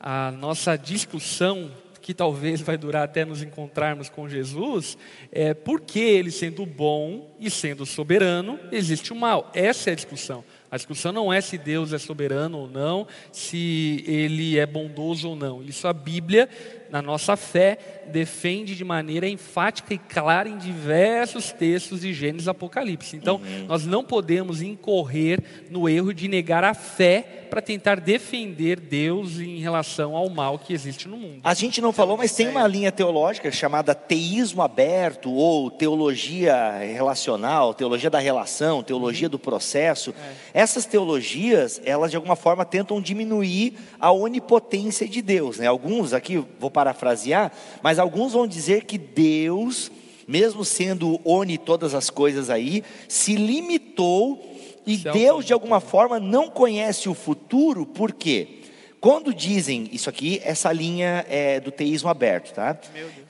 a 0.00 0.30
nossa 0.32 0.76
discussão, 0.76 1.70
que 2.00 2.14
talvez 2.14 2.62
vai 2.62 2.78
durar 2.78 3.04
até 3.04 3.24
nos 3.24 3.42
encontrarmos 3.42 4.08
com 4.08 4.26
Jesus, 4.26 4.96
é 5.30 5.52
porque 5.52 5.98
ele 6.00 6.30
sendo 6.30 6.64
bom 6.64 7.30
e 7.38 7.50
sendo 7.50 7.84
soberano, 7.84 8.58
existe 8.72 9.12
o 9.12 9.16
mal. 9.16 9.50
Essa 9.54 9.90
é 9.90 9.92
a 9.92 9.96
discussão. 9.96 10.42
A 10.70 10.76
discussão 10.76 11.12
não 11.12 11.32
é 11.32 11.40
se 11.40 11.58
Deus 11.58 11.92
é 11.92 11.98
soberano 11.98 12.58
ou 12.58 12.68
não, 12.68 13.06
se 13.30 14.02
ele 14.06 14.58
é 14.58 14.64
bondoso 14.64 15.28
ou 15.28 15.36
não. 15.36 15.62
Isso 15.62 15.86
a 15.86 15.92
Bíblia, 15.92 16.48
na 16.90 17.00
nossa 17.00 17.36
fé, 17.36 17.78
defende 18.10 18.74
de 18.74 18.84
maneira 18.84 19.28
enfática 19.28 19.94
e 19.94 19.98
clara 19.98 20.48
em 20.48 20.58
diversos 20.58 21.52
textos 21.52 22.00
de 22.00 22.12
Gênesis 22.12 22.46
e 22.46 22.50
Apocalipse. 22.50 23.16
Então, 23.16 23.36
uhum. 23.36 23.66
nós 23.66 23.86
não 23.86 24.04
podemos 24.04 24.60
incorrer 24.62 25.40
no 25.70 25.88
erro 25.88 26.12
de 26.12 26.28
negar 26.28 26.64
a 26.64 26.74
fé 26.74 27.46
para 27.50 27.60
tentar 27.60 27.98
defender 28.00 28.78
Deus 28.78 29.40
em 29.40 29.58
relação 29.58 30.16
ao 30.16 30.30
mal 30.30 30.58
que 30.58 30.72
existe 30.72 31.08
no 31.08 31.16
mundo. 31.16 31.40
A 31.42 31.52
gente 31.52 31.80
não 31.80 31.92
falou, 31.92 32.16
mas 32.16 32.32
tem 32.32 32.48
uma 32.48 32.66
linha 32.66 32.92
teológica 32.92 33.50
chamada 33.50 33.94
teísmo 33.94 34.62
aberto 34.62 35.32
ou 35.32 35.70
teologia 35.70 36.78
relacional, 36.78 37.74
teologia 37.74 38.08
da 38.08 38.20
relação, 38.20 38.82
teologia 38.82 39.28
do 39.28 39.38
processo. 39.38 40.14
É. 40.54 40.60
Essas 40.60 40.86
teologias, 40.86 41.80
elas 41.84 42.10
de 42.10 42.16
alguma 42.16 42.36
forma 42.36 42.64
tentam 42.64 43.00
diminuir 43.00 43.74
a 43.98 44.12
onipotência 44.12 45.08
de 45.08 45.20
Deus. 45.20 45.58
Né? 45.58 45.66
Alguns 45.66 46.12
aqui, 46.12 46.42
vou 46.58 46.70
parafrasear, 46.80 47.52
mas 47.82 47.98
alguns 47.98 48.32
vão 48.32 48.46
dizer 48.46 48.84
que 48.84 48.96
Deus 48.96 49.90
mesmo 50.26 50.64
sendo 50.64 51.20
oni 51.24 51.58
todas 51.58 51.92
as 51.92 52.08
coisas 52.08 52.50
aí, 52.50 52.84
se 53.08 53.34
limitou 53.34 54.40
e 54.86 54.96
Deus, 54.96 55.44
de 55.44 55.52
alguma 55.52 55.80
forma, 55.80 56.20
não 56.20 56.48
conhece 56.48 57.08
o 57.08 57.14
futuro, 57.14 57.84
por 57.84 58.12
quê? 58.12 58.60
Quando 59.00 59.34
dizem 59.34 59.88
isso 59.90 60.08
aqui, 60.08 60.40
essa 60.44 60.70
linha 60.70 61.24
é 61.28 61.58
do 61.58 61.72
teísmo 61.72 62.08
aberto, 62.08 62.52
tá? 62.52 62.78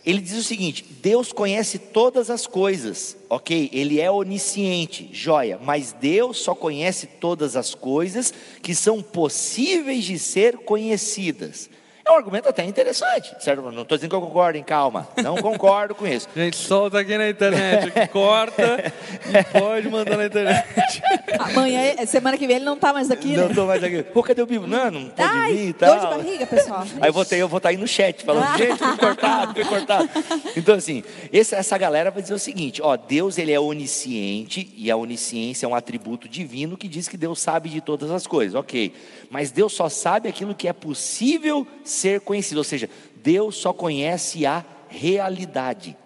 Ele 0.05 0.20
diz 0.20 0.36
o 0.36 0.42
seguinte: 0.42 0.84
Deus 1.01 1.32
conhece 1.32 1.78
todas 1.78 2.28
as 2.28 2.46
coisas, 2.46 3.16
ok? 3.30 3.70
Ele 3.72 4.01
é 4.01 4.11
onisciente, 4.11 5.09
joia, 5.12 5.61
mas 5.62 5.92
Deus 5.92 6.38
só 6.38 6.55
conhece 6.55 7.07
todas 7.07 7.57
as 7.57 7.74
coisas 7.74 8.34
que 8.61 8.74
são 8.74 9.01
possíveis 9.01 10.05
de 10.05 10.18
ser 10.18 10.59
conhecidas. 10.59 11.70
É 12.11 12.12
um 12.12 12.16
argumento 12.16 12.48
até 12.48 12.64
interessante, 12.64 13.36
certo? 13.38 13.62
Não 13.70 13.82
estou 13.82 13.96
dizendo 13.96 14.11
que 14.11 14.16
eu 14.16 14.20
concordo, 14.20 14.58
em 14.58 14.64
calma. 14.64 15.06
Não 15.22 15.36
concordo 15.36 15.94
com 15.94 16.04
isso. 16.08 16.28
Gente, 16.34 16.56
solta 16.56 16.98
aqui 16.98 17.16
na 17.16 17.30
internet, 17.30 18.08
corta 18.08 18.92
e 19.28 19.61
pode 19.61 19.88
mandar 19.88 20.16
na 20.16 20.26
internet. 20.26 20.66
Amanhã, 21.38 21.94
semana 22.06 22.36
que 22.36 22.48
vem 22.48 22.56
ele 22.56 22.64
não 22.64 22.74
está 22.74 22.92
mais 22.92 23.12
aqui, 23.12 23.36
Não 23.36 23.44
né? 23.44 23.50
estou 23.50 23.64
mais 23.64 23.84
aqui. 23.84 24.02
Pô, 24.02 24.24
cadê 24.24 24.42
o 24.42 24.46
Bibo? 24.46 24.66
Não, 24.66 24.90
não 24.90 25.08
pode 25.08 25.22
Ai, 25.22 25.52
vir 25.52 25.68
e 25.68 25.72
tal. 25.72 26.00
dor 26.00 26.00
de 26.00 26.16
barriga, 26.16 26.46
pessoal. 26.46 26.84
Aí 27.00 27.08
eu 27.08 27.12
vou, 27.12 27.24
ter, 27.24 27.36
eu 27.36 27.46
vou 27.48 27.58
estar 27.58 27.68
aí 27.68 27.76
no 27.76 27.86
chat 27.86 28.24
falando, 28.24 28.58
gente, 28.58 28.76
foi 28.76 28.96
cortado, 28.96 29.54
foi 29.54 29.64
cortado. 29.64 30.11
Então, 30.56 30.74
assim, 30.74 31.04
esse, 31.32 31.54
essa 31.54 31.78
galera 31.78 32.11
vai 32.11 32.22
dizer 32.22 32.34
o 32.34 32.38
seguinte: 32.40 32.82
ó, 32.82 32.96
Deus 32.96 33.38
ele 33.38 33.52
é 33.52 33.61
onisciente, 33.61 34.68
e 34.76 34.90
a 34.90 34.96
onisciência 34.96 35.64
é 35.64 35.68
um 35.68 35.76
atributo 35.76 36.28
divino 36.28 36.76
que 36.76 36.88
diz 36.88 37.06
que 37.06 37.16
Deus 37.16 37.40
sabe 37.40 37.68
de 37.68 37.80
todas 37.80 38.11
as 38.11 38.26
coisas, 38.26 38.56
ok. 38.56 38.92
Mas 39.30 39.52
Deus 39.52 39.72
só 39.72 39.88
sabe 39.88 40.28
aquilo 40.28 40.56
que 40.56 40.66
é 40.66 40.72
possível 40.72 41.64
ser 41.84 41.99
conhecido, 42.20 42.59
ou 42.59 42.64
seja, 42.64 42.88
Deus 43.22 43.57
só 43.57 43.72
conhece 43.72 44.46
a 44.46 44.64
realidade. 44.88 45.96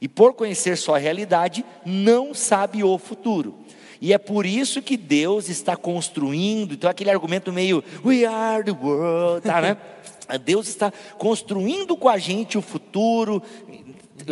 E 0.00 0.08
por 0.08 0.32
conhecer 0.32 0.76
só 0.76 0.94
a 0.94 0.98
realidade, 0.98 1.64
não 1.84 2.32
sabe 2.32 2.82
o 2.82 2.96
futuro. 2.98 3.54
E 4.00 4.14
é 4.14 4.18
por 4.18 4.46
isso 4.46 4.80
que 4.80 4.96
Deus 4.96 5.50
está 5.50 5.76
construindo, 5.76 6.72
então 6.72 6.88
aquele 6.88 7.10
argumento 7.10 7.52
meio 7.52 7.84
we 8.02 8.24
are 8.24 8.64
the 8.64 8.70
world, 8.70 9.46
tá, 9.46 9.60
né? 9.60 9.76
Deus 10.44 10.68
está 10.68 10.92
construindo 11.18 11.96
com 11.96 12.08
a 12.08 12.16
gente 12.16 12.56
o 12.56 12.62
futuro, 12.62 13.42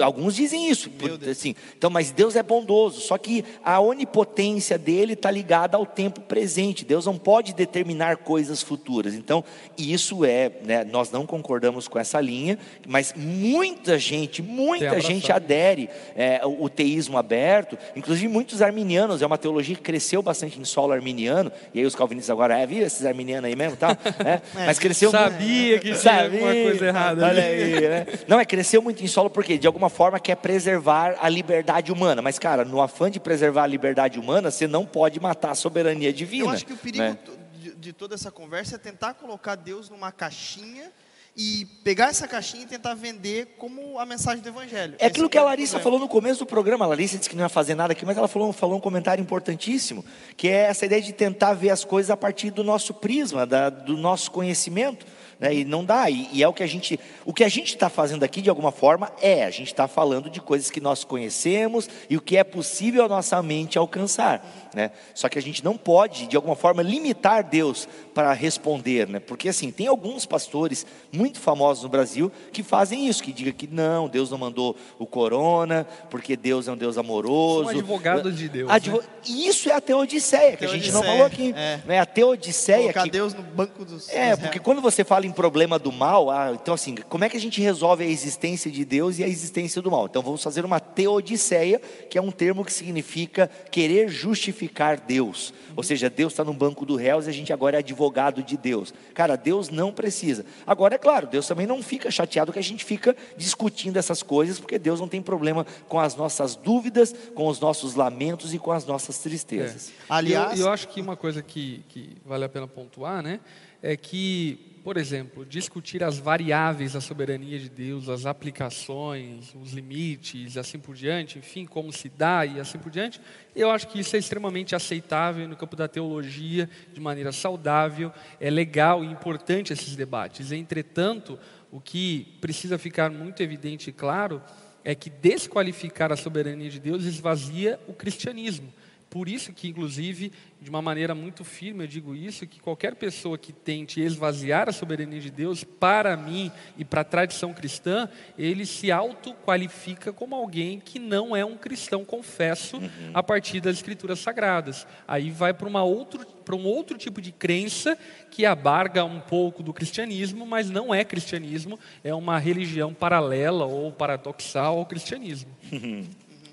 Alguns 0.03 0.34
dizem 0.34 0.70
isso, 0.70 0.90
assim, 1.30 1.55
então, 1.76 1.90
mas 1.90 2.11
Deus 2.11 2.36
é 2.36 2.42
bondoso, 2.42 3.01
só 3.01 3.18
que 3.18 3.44
a 3.64 3.80
onipotência 3.80 4.78
dele 4.78 5.12
está 5.12 5.30
ligada 5.30 5.76
ao 5.76 5.84
tempo 5.84 6.20
presente. 6.20 6.84
Deus 6.84 7.07
não 7.07 7.18
pode 7.18 7.55
determinar 7.55 8.18
coisas 8.18 8.62
futuras. 8.62 9.14
Então, 9.14 9.44
isso 9.76 10.24
é, 10.24 10.51
né, 10.64 10.84
nós 10.84 11.11
não 11.11 11.26
concordamos 11.26 11.86
com 11.88 11.99
essa 11.99 12.20
linha, 12.20 12.59
mas 12.86 13.12
muita 13.16 13.99
gente, 13.99 14.42
muita 14.42 15.01
gente 15.01 15.30
adere 15.30 15.88
é, 16.16 16.40
o 16.44 16.68
teísmo 16.68 17.18
aberto, 17.18 17.76
inclusive 17.94 18.28
muitos 18.28 18.62
arminianos, 18.62 19.22
é 19.22 19.26
uma 19.26 19.38
teologia 19.38 19.76
que 19.76 19.82
cresceu 19.82 20.22
bastante 20.22 20.59
em 20.59 20.64
solo 20.64 20.92
arminiano, 20.92 21.53
e 21.74 21.80
aí 21.80 21.86
os 21.86 21.94
calvinistas 21.94 22.30
agora, 22.30 22.59
é, 22.59 22.66
viu 22.66 22.84
esses 22.84 23.05
arminianos 23.05 23.49
aí 23.49 23.57
mesmo, 23.57 23.76
tal, 23.76 23.90
é, 24.24 24.40
mas 24.55 24.78
cresceu 24.78 25.11
sabia 25.11 25.78
que 25.78 25.94
tinha 25.94 26.24
alguma 26.24 26.53
coisa 26.53 26.86
errada. 26.86 27.26
Olha 27.26 27.42
aí, 27.42 27.80
né? 27.80 28.07
Não, 28.26 28.40
é 28.40 28.44
cresceu 28.44 28.82
muito 28.82 29.03
em 29.03 29.07
solo 29.07 29.30
porque 29.30 29.59
de 29.59 29.66
alguma 29.66 29.88
forma 29.89 30.18
quer 30.20 30.36
preservar 30.36 31.16
a 31.20 31.28
liberdade 31.28 31.93
humana. 31.93 32.22
Mas, 32.22 32.39
cara, 32.39 32.64
no 32.64 32.80
afã 32.80 33.11
de 33.11 33.20
preservar 33.20 33.64
a 33.64 33.66
liberdade 33.66 34.18
humana, 34.18 34.51
você 34.51 34.66
não 34.66 34.84
pode 34.84 35.20
matar 35.20 35.51
a 35.51 35.55
soberania 35.55 36.12
divina. 36.12 36.45
Eu 36.45 36.51
acho 36.51 36.66
que 36.66 36.72
o 36.72 36.76
perigo 36.76 37.05
né? 37.05 37.18
de, 37.55 37.74
de 37.74 37.93
toda 37.93 38.14
essa 38.14 38.30
conversa 38.30 38.76
é 38.76 38.78
tentar 38.78 39.14
colocar 39.14 39.55
Deus 39.55 39.89
numa 39.91 40.12
caixinha 40.12 40.93
e 41.36 41.66
pegar 41.84 42.09
essa 42.09 42.26
caixinha 42.26 42.64
e 42.64 42.66
tentar 42.66 42.95
vender 42.95 43.55
como 43.59 43.99
a 44.01 44.05
mensagem 44.05 44.43
do 44.43 44.49
Evangelho. 44.49 44.97
É 44.99 45.07
aquilo 45.07 45.28
que 45.28 45.39
a 45.39 45.43
Larissa 45.45 45.78
falou 45.78 46.01
no 46.01 46.09
começo 46.09 46.41
do 46.41 46.47
programa. 46.47 46.84
A 46.84 46.89
Larissa 46.89 47.16
disse 47.16 47.30
que 47.30 47.36
não 47.36 47.45
ia 47.45 47.49
fazer 47.49 47.76
nada 47.76 47.93
aqui, 47.93 48.05
mas 48.05 48.16
ela 48.16 48.26
falou, 48.26 48.53
falou 48.53 48.76
um 48.76 48.80
comentário 48.80 49.22
importantíssimo, 49.22 50.05
que 50.36 50.49
é 50.49 50.62
essa 50.62 50.84
ideia 50.84 51.01
de 51.01 51.12
tentar 51.12 51.55
ver 51.55 51.70
as 51.70 51.84
coisas 51.84 52.11
a 52.11 52.16
partir 52.16 52.51
do 52.51 52.64
nosso 52.64 52.93
prisma, 52.93 53.47
da, 53.47 53.70
do 53.70 53.97
nosso 53.97 54.32
conhecimento 54.32 55.07
né? 55.39 55.55
E 55.55 55.64
não 55.64 55.84
dá. 55.84 56.11
E, 56.11 56.28
e, 56.32 56.43
é 56.43 56.49
o 56.49 56.53
que 56.53 56.62
a 56.62 56.66
gente, 56.66 56.99
o 57.24 57.32
que 57.32 57.45
a 57.45 57.49
gente 57.49 57.68
está 57.68 57.89
fazendo 57.89 58.22
aqui 58.22 58.43
de 58.43 58.51
alguma 58.51 58.72
forma 58.72 59.12
é 59.20 59.45
a 59.45 59.51
gente 59.51 59.68
está 59.68 59.86
falando 59.86 60.28
de 60.28 60.41
coisas 60.41 60.70
que 60.70 60.80
nós 60.80 61.05
conhecemos 61.05 61.89
e 62.09 62.16
o 62.16 62.20
que 62.20 62.36
é 62.36 62.45
possível 62.45 63.05
a 63.05 63.09
nossa 63.09 63.43
mente 63.43 63.78
alcançar, 63.78 64.45
né? 64.79 64.93
Só 65.12 65.29
que 65.29 65.37
a 65.37 65.43
gente 65.43 65.64
não 65.64 65.76
pode 65.76 66.29
de 66.29 66.37
alguma 66.37 66.55
forma 66.55 66.85
limitar 66.85 67.43
Deus 67.43 67.89
para 68.14 68.33
responder, 68.33 69.09
né? 69.09 69.18
Porque 69.18 69.49
assim 69.49 69.72
tem 69.72 69.89
alguns 69.89 70.24
pastores 70.24 70.87
muito 71.11 71.41
famosos 71.41 71.83
no 71.83 71.89
Brasil 71.89 72.31
que 72.53 72.62
fazem 72.62 73.09
isso, 73.09 73.20
que 73.20 73.33
digam 73.33 73.53
que 73.53 73.66
não, 73.66 74.09
Deus 74.09 74.31
não 74.31 74.39
mandou 74.39 74.76
o 74.97 75.05
corona 75.05 75.85
porque 76.09 76.37
Deus 76.37 76.68
é 76.68 76.72
um 76.72 76.76
Deus 76.76 76.97
amoroso. 76.97 77.70
São 77.70 77.81
advogados 77.81 78.39
de 78.39 78.49
Deus. 78.49 78.70
Advo... 78.70 78.99
Né? 78.99 79.05
Isso 79.26 79.68
é 79.68 79.72
a 79.72 79.81
teodiceia 79.81 80.57
que 80.57 80.64
a 80.64 80.68
gente 80.68 80.93
não 80.93 81.03
falou 81.03 81.24
aqui, 81.26 81.53
é. 81.57 81.81
né? 81.85 81.99
A 81.99 82.07
teodiceia 82.07 82.83
Colocar 82.83 83.03
que... 83.03 83.11
Deus 83.11 83.35
no 83.35 83.43
banco 83.43 83.85
dos. 83.85 84.09
É, 84.11 84.37
porque 84.37 84.61
quando 84.61 84.81
você 84.81 85.03
fala 85.03 85.26
em 85.26 85.33
problema 85.33 85.76
do 85.76 85.91
mal, 85.91 86.31
ah, 86.31 86.53
então 86.53 86.74
assim, 86.74 86.95
como 87.09 87.24
é 87.24 87.29
que 87.29 87.37
a 87.37 87.41
gente 87.41 87.61
resolve 87.61 88.05
a 88.05 88.07
existência 88.07 88.70
de 88.70 88.85
Deus 88.85 89.18
e 89.18 89.24
a 89.24 89.29
existência 89.29 89.83
do 89.83 89.91
mal? 89.91 90.07
Então 90.07 90.22
vamos 90.22 90.41
fazer 90.41 90.64
uma 90.64 90.79
teodiceia, 90.79 91.81
que 92.09 92.16
é 92.16 92.22
um 92.22 92.31
termo 92.31 92.64
que 92.64 92.72
significa 92.72 93.51
querer 93.72 94.09
justificar 94.09 94.68
Deus. 95.07 95.53
Ou 95.77 95.83
seja, 95.83 96.11
Deus 96.11 96.33
está 96.33 96.45
no 96.45 96.53
banco 96.53 96.85
do 96.85 96.97
réus 96.97 97.27
e 97.27 97.31
a 97.31 97.33
gente 97.33 97.53
agora 97.53 97.77
é 97.77 97.79
advogado 97.79 98.43
de 98.43 98.57
Deus. 98.57 98.93
Cara, 99.14 99.37
Deus 99.37 99.69
não 99.69 99.93
precisa. 99.93 100.45
Agora, 100.66 100.95
é 100.95 100.99
claro, 100.99 101.27
Deus 101.27 101.47
também 101.47 101.66
não 101.66 101.83
fica 101.83 102.11
chateado 102.11 102.53
que 102.53 102.59
a 102.59 102.62
gente 102.62 102.85
fica 102.85 103.16
discutindo 103.37 103.97
essas 103.97 104.23
coisas, 104.23 104.59
porque 104.59 104.79
Deus 104.79 105.01
não 105.01 105.09
tem 105.09 105.23
problema 105.23 105.66
com 105.89 105.99
as 105.99 106.14
nossas 106.14 106.57
dúvidas, 106.57 107.14
com 107.35 107.47
os 107.47 107.61
nossos 107.61 107.95
lamentos 107.95 108.55
e 108.55 108.59
com 108.59 108.73
as 108.73 108.87
nossas 108.87 109.19
tristezas. 109.19 109.91
É. 109.91 109.93
Aliás, 110.09 110.59
eu, 110.59 110.66
eu 110.66 110.73
acho 110.73 110.89
que 110.89 111.01
uma 111.01 111.16
coisa 111.16 111.43
que, 111.43 111.85
que 111.89 112.16
vale 112.25 112.45
a 112.45 112.49
pena 112.49 112.66
pontuar, 112.66 113.23
né, 113.23 113.41
é 113.83 113.97
que 113.97 114.78
por 114.89 114.97
exemplo, 114.97 115.45
discutir 115.45 116.03
as 116.03 116.16
variáveis 116.16 116.95
da 116.95 117.01
soberania 117.03 117.59
de 117.59 117.68
Deus, 117.68 118.09
as 118.09 118.24
aplicações, 118.24 119.55
os 119.55 119.74
limites, 119.74 120.57
assim 120.57 120.78
por 120.78 120.95
diante, 120.95 121.39
enfim, 121.39 121.66
como 121.66 121.93
se 121.93 122.09
dá 122.09 122.47
e 122.47 122.59
assim 122.59 122.78
por 122.78 122.91
diante, 122.91 123.20
eu 123.55 123.70
acho 123.70 123.86
que 123.89 124.01
isso 124.01 124.16
é 124.16 124.18
extremamente 124.18 124.74
aceitável 124.74 125.47
no 125.47 125.57
campo 125.57 125.76
da 125.76 125.86
teologia, 125.86 126.70
de 126.91 127.03
maneira 127.03 127.32
saudável, 127.32 128.11
é 128.41 128.49
legal 128.49 129.05
e 129.05 129.09
importante 129.09 129.74
esses 129.74 129.95
debates. 129.95 130.53
Entretanto, 130.53 131.39
o 131.70 131.82
que 131.82 132.39
precisa 132.41 132.78
ficar 132.78 133.11
muito 133.11 133.43
evidente 133.43 133.91
e 133.91 133.93
claro 133.93 134.41
é 134.82 134.95
que 134.95 135.11
desqualificar 135.11 136.11
a 136.12 136.16
soberania 136.16 136.70
de 136.70 136.80
Deus 136.80 137.05
esvazia 137.05 137.78
o 137.86 137.93
cristianismo. 137.93 138.72
Por 139.11 139.29
isso 139.29 139.53
que, 139.53 139.69
inclusive, 139.69 140.31
de 140.61 140.69
uma 140.69 140.83
maneira 140.83 141.15
muito 141.15 141.45
firme, 141.45 141.85
eu 141.85 141.89
digo 141.89 142.15
isso, 142.15 142.47
que 142.47 142.61
qualquer 142.61 142.95
pessoa 142.95 143.39
que 143.39 143.53
tente 143.53 144.01
esvaziar 144.01 144.69
a 144.69 144.73
soberania 144.73 145.21
de 145.21 145.31
Deus, 145.31 145.65
para 145.65 146.17
mim 146.17 146.53
e 146.77 146.85
para 146.85 147.01
a 147.01 147.05
tradição 147.05 147.55
cristã, 147.55 148.09
ele 148.37 148.67
se 148.67 148.93
autoqualifica 148.93 150.13
como 150.13 150.35
alguém 150.35 150.79
que 150.79 150.99
não 150.99 151.35
é 151.35 151.45
um 151.45 151.57
cristão, 151.57 152.05
confesso, 152.05 152.77
uhum. 152.77 153.11
a 153.15 153.23
partir 153.23 153.61
das 153.61 153.77
escrituras 153.77 154.19
sagradas. 154.19 154.87
Aí 155.07 155.31
vai 155.31 155.55
para 155.55 155.69
uma 155.69 155.83
outro 155.83 156.27
para 156.49 156.57
um 156.57 156.65
outro 156.65 156.97
tipo 156.97 157.21
de 157.21 157.31
crença 157.31 157.99
que 158.31 158.47
abarga 158.47 159.05
um 159.05 159.21
pouco 159.21 159.63
do 159.63 159.71
cristianismo, 159.71 160.47
mas 160.47 160.71
não 160.71 160.95
é 160.95 161.05
cristianismo, 161.05 161.79
é 162.03 162.15
uma 162.15 162.39
religião 162.39 162.95
paralela 162.95 163.67
ou 163.67 163.93
paradoxal 163.93 164.79
ao 164.79 164.87
cristianismo. 164.87 165.55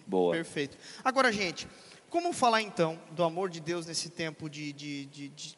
Boa. 0.05 0.33
Perfeito. 0.33 0.77
Agora, 1.01 1.31
gente, 1.31 1.65
como 2.15 2.31
falar 2.31 2.61
então 2.61 2.97
do 3.11 3.25
amor 3.25 3.49
de 3.49 3.59
Deus 3.59 3.85
nesse 3.85 4.09
tempo 4.09 4.49
de, 4.49 4.71
de, 4.71 5.05
de, 5.07 5.27
de 5.27 5.57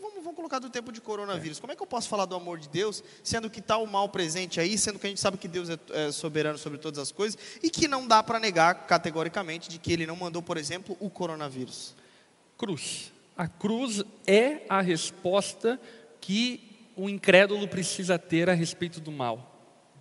vamos, 0.00 0.14
vamos, 0.24 0.34
colocar 0.34 0.58
do 0.58 0.70
tempo 0.70 0.90
de 0.90 0.98
coronavírus. 0.98 1.58
É. 1.58 1.60
Como 1.60 1.74
é 1.74 1.76
que 1.76 1.82
eu 1.82 1.86
posso 1.86 2.08
falar 2.08 2.24
do 2.24 2.34
amor 2.34 2.58
de 2.58 2.70
Deus, 2.70 3.04
sendo 3.22 3.50
que 3.50 3.60
está 3.60 3.76
o 3.76 3.86
mal 3.86 4.08
presente 4.08 4.58
aí, 4.58 4.78
sendo 4.78 4.98
que 4.98 5.06
a 5.06 5.10
gente 5.10 5.20
sabe 5.20 5.36
que 5.36 5.46
Deus 5.46 5.68
é, 5.68 5.78
é 5.90 6.10
soberano 6.10 6.56
sobre 6.56 6.78
todas 6.78 6.98
as 6.98 7.12
coisas 7.12 7.38
e 7.62 7.68
que 7.68 7.86
não 7.86 8.06
dá 8.06 8.22
para 8.22 8.40
negar 8.40 8.86
categoricamente 8.86 9.68
de 9.68 9.78
que 9.78 9.92
Ele 9.92 10.06
não 10.06 10.16
mandou, 10.16 10.40
por 10.40 10.56
exemplo, 10.56 10.96
o 11.00 11.10
coronavírus? 11.10 11.94
Cruz. 12.56 13.12
A 13.36 13.46
cruz 13.46 14.02
é 14.26 14.62
a 14.70 14.80
resposta 14.80 15.78
que 16.18 16.88
o 16.96 17.10
incrédulo 17.10 17.68
precisa 17.68 18.18
ter 18.18 18.48
a 18.48 18.54
respeito 18.54 19.02
do 19.02 19.12
mal. 19.12 19.54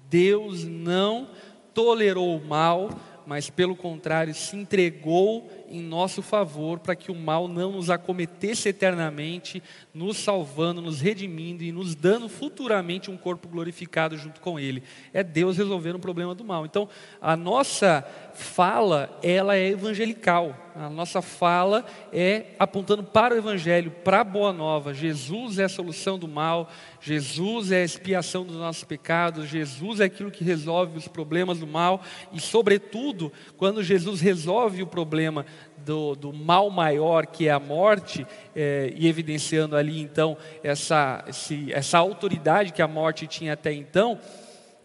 Deus 0.09 0.63
não 0.63 1.29
tolerou 1.73 2.37
o 2.37 2.45
mal, 2.45 2.89
mas 3.29 3.47
pelo 3.47 3.75
contrário 3.75 4.33
se 4.33 4.55
entregou 4.55 5.47
em 5.69 5.81
nosso 5.81 6.21
favor 6.21 6.79
para 6.79 6.95
que 6.95 7.11
o 7.11 7.15
mal 7.15 7.47
não 7.47 7.73
nos 7.73 7.89
acometesse 7.89 8.69
eternamente, 8.69 9.61
nos 9.93 10.17
salvando, 10.17 10.81
nos 10.81 11.01
redimindo 11.01 11.63
e 11.63 11.71
nos 11.71 11.95
dando 11.95 12.27
futuramente 12.27 13.11
um 13.11 13.17
corpo 13.17 13.47
glorificado 13.47 14.17
junto 14.17 14.41
com 14.41 14.59
Ele. 14.59 14.83
É 15.13 15.23
Deus 15.23 15.57
resolvendo 15.57 15.95
o 15.95 15.99
problema 15.99 16.33
do 16.33 16.43
mal. 16.43 16.65
Então, 16.65 16.89
a 17.21 17.35
nossa 17.35 18.05
fala, 18.33 19.19
ela 19.21 19.55
é 19.55 19.69
evangelical. 19.69 20.55
A 20.75 20.89
nossa 20.89 21.21
fala 21.21 21.85
é 22.13 22.45
apontando 22.57 23.03
para 23.03 23.35
o 23.35 23.37
Evangelho, 23.37 23.91
para 23.91 24.21
a 24.21 24.23
Boa 24.23 24.53
Nova. 24.53 24.93
Jesus 24.93 25.59
é 25.59 25.65
a 25.65 25.69
solução 25.69 26.17
do 26.17 26.27
mal, 26.27 26.69
Jesus 27.01 27.71
é 27.71 27.81
a 27.81 27.83
expiação 27.83 28.45
dos 28.45 28.55
nossos 28.55 28.85
pecados, 28.85 29.49
Jesus 29.49 29.99
é 29.99 30.05
aquilo 30.05 30.31
que 30.31 30.41
resolve 30.41 30.97
os 30.97 31.07
problemas 31.07 31.59
do 31.59 31.67
mal, 31.67 32.01
e, 32.31 32.39
sobretudo, 32.39 33.29
quando 33.57 33.83
Jesus 33.83 34.21
resolve 34.21 34.81
o 34.81 34.87
problema 34.87 35.45
do, 35.89 36.15
do 36.15 36.31
mal 36.31 36.69
maior, 36.69 37.25
que 37.25 37.47
é 37.47 37.51
a 37.51 37.59
morte, 37.59 38.27
é, 38.55 38.93
e 38.95 39.07
evidenciando 39.07 39.75
ali 39.75 39.99
então 39.99 40.37
essa, 40.63 41.25
esse, 41.27 41.73
essa 41.73 41.97
autoridade 41.97 42.71
que 42.71 42.81
a 42.83 42.87
morte 42.87 43.25
tinha 43.25 43.53
até 43.53 43.73
então 43.73 44.19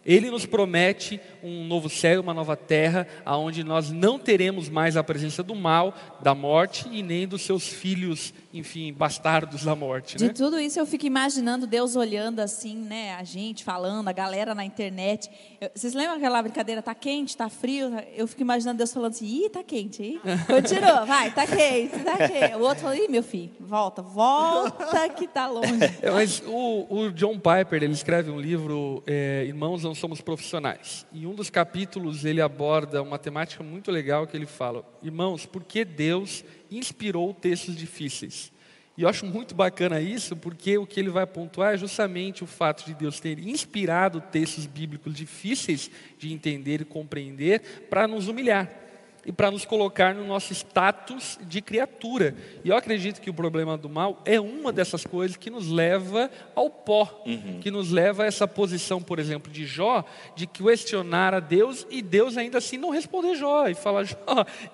Ele 0.03 0.31
nos 0.31 0.47
promete 0.47 1.21
um 1.43 1.63
novo 1.67 1.89
céu, 1.89 2.21
uma 2.21 2.33
nova 2.33 2.55
terra, 2.55 3.07
aonde 3.23 3.63
nós 3.63 3.91
não 3.91 4.17
teremos 4.17 4.67
mais 4.67 4.97
a 4.97 5.03
presença 5.03 5.43
do 5.43 5.53
mal, 5.53 5.93
da 6.23 6.33
morte 6.33 6.87
e 6.91 7.03
nem 7.03 7.27
dos 7.27 7.43
seus 7.43 7.67
filhos, 7.67 8.33
enfim, 8.55 8.93
bastardos 8.93 9.63
da 9.63 9.75
morte. 9.75 10.17
De 10.17 10.27
né? 10.27 10.33
tudo 10.33 10.59
isso 10.59 10.79
eu 10.79 10.85
fico 10.85 11.05
imaginando 11.05 11.67
Deus 11.67 11.95
olhando 11.95 12.39
assim, 12.39 12.77
né, 12.77 13.13
a 13.15 13.23
gente 13.23 13.63
falando, 13.63 14.07
a 14.07 14.13
galera 14.13 14.55
na 14.55 14.63
internet. 14.63 15.29
Eu, 15.59 15.69
vocês 15.75 15.93
lembram 15.93 16.15
aquela 16.15 16.41
brincadeira? 16.41 16.81
Tá 16.81 16.95
quente, 16.95 17.35
tá 17.35 17.49
frio? 17.49 17.91
Eu 18.15 18.27
fico 18.27 18.41
imaginando 18.41 18.77
Deus 18.77 18.93
falando 18.93 19.11
assim, 19.11 19.45
ih, 19.45 19.49
tá 19.49 19.63
quente, 19.63 20.01
hein? 20.01 20.21
Continua, 20.47 21.03
vai, 21.05 21.31
tá 21.31 21.45
quente, 21.45 21.99
tá 21.99 22.17
quente. 22.17 22.55
O 22.55 22.61
outro 22.61 22.83
fala, 22.83 22.97
ih, 22.97 23.07
meu 23.09 23.23
filho, 23.23 23.51
volta, 23.59 24.01
volta 24.01 25.09
que 25.09 25.27
tá 25.27 25.47
longe. 25.47 25.83
É, 26.01 26.09
mas 26.11 26.41
o, 26.45 26.85
o, 26.89 27.11
John 27.11 27.33
Piper, 27.33 27.83
ele 27.83 27.93
escreve 27.93 28.31
um 28.31 28.39
livro, 28.39 29.03
é, 29.05 29.43
Irmãos 29.45 29.83
Não 29.83 29.93
Somos 29.93 30.21
Profissionais. 30.21 31.05
E 31.11 31.27
um 31.27 31.35
dos 31.35 31.49
capítulos 31.49 32.23
ele 32.23 32.41
aborda 32.41 33.01
uma 33.01 33.19
temática 33.19 33.63
muito 33.63 33.91
legal 33.91 34.25
que 34.25 34.37
ele 34.37 34.45
fala, 34.45 34.85
irmãos, 35.03 35.45
por 35.45 35.63
que 35.63 35.83
Deus 35.83 36.43
inspirou 36.77 37.33
textos 37.33 37.75
difíceis? 37.75 38.51
E 38.97 39.01
eu 39.01 39.09
acho 39.09 39.25
muito 39.25 39.53
bacana 39.53 39.99
isso, 39.99 40.37
porque 40.37 40.77
o 40.77 40.85
que 40.85 40.99
ele 40.99 41.09
vai 41.09 41.27
pontuar 41.27 41.73
é 41.73 41.77
justamente 41.77 42.43
o 42.43 42.47
fato 42.47 42.85
de 42.85 42.93
Deus 42.93 43.19
ter 43.19 43.39
inspirado 43.39 44.21
textos 44.21 44.65
bíblicos 44.65 45.13
difíceis 45.13 45.91
de 46.17 46.31
entender 46.31 46.81
e 46.81 46.85
compreender 46.85 47.87
para 47.89 48.07
nos 48.07 48.27
humilhar 48.27 48.84
e 49.25 49.31
para 49.31 49.49
nos 49.49 49.65
colocar 49.65 50.13
no 50.13 50.25
nosso 50.25 50.53
status 50.53 51.39
de 51.41 51.61
criatura. 51.61 52.35
E 52.63 52.69
eu 52.69 52.77
acredito 52.77 53.19
que 53.19 53.29
o 53.29 53.33
problema 53.33 53.77
do 53.77 53.89
mal 53.89 54.21
é 54.23 54.39
uma 54.39 54.71
dessas 54.71 55.03
coisas 55.03 55.35
que 55.35 55.49
nos 55.49 55.69
leva 55.69 56.29
ao 56.53 56.69
pó, 56.69 57.23
uhum. 57.25 57.59
que 57.59 57.71
nos 57.71 57.91
leva 57.91 58.23
a 58.23 58.25
essa 58.27 58.47
posição, 58.47 59.01
por 59.01 59.17
exemplo, 59.17 59.51
de 59.51 59.65
Jó, 59.65 60.05
de 60.35 60.45
questionar 60.45 61.33
a 61.33 61.39
Deus 61.39 61.87
e 61.89 62.01
Deus 62.01 62.37
ainda 62.37 62.59
assim 62.59 62.77
não 62.77 62.91
responder 62.91 63.35
Jó 63.35 63.67
e 63.67 63.73
falar: 63.73 64.03
Jó, 64.03 64.17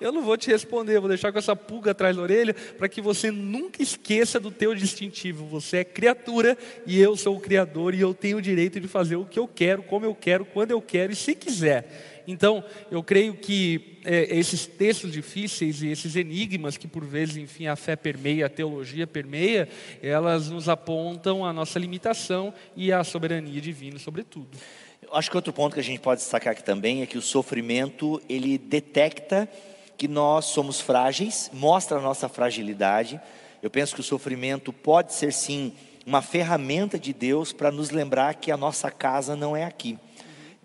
eu 0.00 0.12
não 0.12 0.22
vou 0.22 0.36
te 0.36 0.50
responder, 0.50 1.00
vou 1.00 1.08
deixar 1.08 1.32
com 1.32 1.38
essa 1.38 1.56
pulga 1.56 1.92
atrás 1.92 2.16
da 2.16 2.22
orelha 2.22 2.54
para 2.76 2.88
que 2.88 3.00
você 3.00 3.30
nunca 3.30 3.82
esqueça 3.82 4.38
do 4.38 4.50
teu 4.50 4.74
distintivo. 4.74 5.46
Você 5.46 5.78
é 5.78 5.84
criatura 5.84 6.58
e 6.86 7.00
eu 7.00 7.16
sou 7.16 7.36
o 7.36 7.40
Criador 7.40 7.94
e 7.94 8.00
eu 8.00 8.12
tenho 8.12 8.38
o 8.38 8.42
direito 8.42 8.78
de 8.78 8.88
fazer 8.88 9.16
o 9.16 9.24
que 9.24 9.38
eu 9.38 9.48
quero, 9.48 9.82
como 9.82 10.04
eu 10.04 10.14
quero, 10.14 10.44
quando 10.44 10.72
eu 10.72 10.82
quero 10.82 11.12
e 11.12 11.16
se 11.16 11.34
quiser. 11.34 12.11
Então, 12.26 12.64
eu 12.90 13.02
creio 13.02 13.34
que 13.34 13.98
é, 14.04 14.36
esses 14.36 14.66
textos 14.66 15.12
difíceis 15.12 15.82
e 15.82 15.88
esses 15.88 16.16
enigmas 16.16 16.76
que 16.76 16.86
por 16.86 17.04
vezes, 17.04 17.36
enfim, 17.36 17.66
a 17.66 17.76
fé 17.76 17.96
permeia, 17.96 18.46
a 18.46 18.48
teologia 18.48 19.06
permeia, 19.06 19.68
elas 20.02 20.48
nos 20.48 20.68
apontam 20.68 21.44
a 21.44 21.52
nossa 21.52 21.78
limitação 21.78 22.52
e 22.76 22.92
a 22.92 23.02
soberania 23.04 23.60
divina 23.60 23.98
sobre 23.98 24.22
tudo. 24.22 24.58
Eu 25.02 25.14
acho 25.14 25.30
que 25.30 25.36
outro 25.36 25.52
ponto 25.52 25.74
que 25.74 25.80
a 25.80 25.84
gente 25.84 26.00
pode 26.00 26.20
destacar 26.20 26.52
aqui 26.52 26.64
também 26.64 27.02
é 27.02 27.06
que 27.06 27.18
o 27.18 27.22
sofrimento, 27.22 28.22
ele 28.28 28.56
detecta 28.56 29.48
que 29.96 30.08
nós 30.08 30.46
somos 30.46 30.80
frágeis, 30.80 31.50
mostra 31.52 31.98
a 31.98 32.00
nossa 32.00 32.28
fragilidade. 32.28 33.20
Eu 33.62 33.70
penso 33.70 33.94
que 33.94 34.00
o 34.00 34.04
sofrimento 34.04 34.72
pode 34.72 35.12
ser 35.12 35.32
sim 35.32 35.72
uma 36.04 36.22
ferramenta 36.22 36.98
de 36.98 37.12
Deus 37.12 37.52
para 37.52 37.70
nos 37.70 37.90
lembrar 37.90 38.34
que 38.34 38.50
a 38.50 38.56
nossa 38.56 38.90
casa 38.90 39.36
não 39.36 39.56
é 39.56 39.64
aqui 39.64 39.98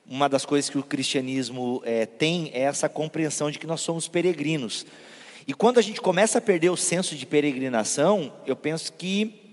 uma 0.09 0.29
das 0.29 0.45
coisas 0.45 0.69
que 0.69 0.77
o 0.77 0.83
cristianismo 0.83 1.81
é, 1.85 2.05
tem 2.05 2.49
é 2.53 2.61
essa 2.61 2.87
compreensão 2.87 3.51
de 3.51 3.59
que 3.59 3.67
nós 3.67 3.81
somos 3.81 4.07
peregrinos. 4.07 4.85
E 5.47 5.53
quando 5.53 5.77
a 5.77 5.81
gente 5.81 6.01
começa 6.01 6.37
a 6.39 6.41
perder 6.41 6.69
o 6.69 6.77
senso 6.77 7.15
de 7.15 7.25
peregrinação, 7.25 8.33
eu 8.45 8.55
penso 8.55 8.91
que 8.93 9.47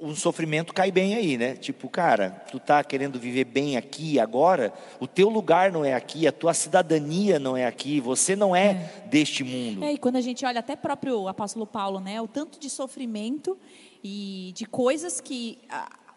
um 0.00 0.14
sofrimento 0.14 0.72
cai 0.72 0.90
bem 0.90 1.14
aí, 1.14 1.36
né? 1.36 1.54
Tipo, 1.54 1.88
cara, 1.88 2.30
tu 2.50 2.60
tá 2.60 2.82
querendo 2.84 3.18
viver 3.18 3.44
bem 3.44 3.76
aqui 3.76 4.20
agora, 4.20 4.72
o 5.00 5.06
teu 5.06 5.28
lugar 5.28 5.72
não 5.72 5.84
é 5.84 5.94
aqui, 5.94 6.26
a 6.26 6.32
tua 6.32 6.54
cidadania 6.54 7.38
não 7.38 7.56
é 7.56 7.66
aqui, 7.66 8.00
você 8.00 8.36
não 8.36 8.54
é, 8.54 8.70
é. 8.70 9.08
deste 9.08 9.42
mundo. 9.42 9.84
É, 9.84 9.92
e 9.92 9.98
quando 9.98 10.16
a 10.16 10.20
gente 10.20 10.44
olha 10.44 10.60
até 10.60 10.76
próprio 10.76 11.26
apóstolo 11.26 11.66
Paulo, 11.66 11.98
né, 11.98 12.20
o 12.20 12.28
tanto 12.28 12.60
de 12.60 12.70
sofrimento 12.70 13.58
e 14.02 14.52
de 14.54 14.64
coisas 14.64 15.20
que 15.20 15.58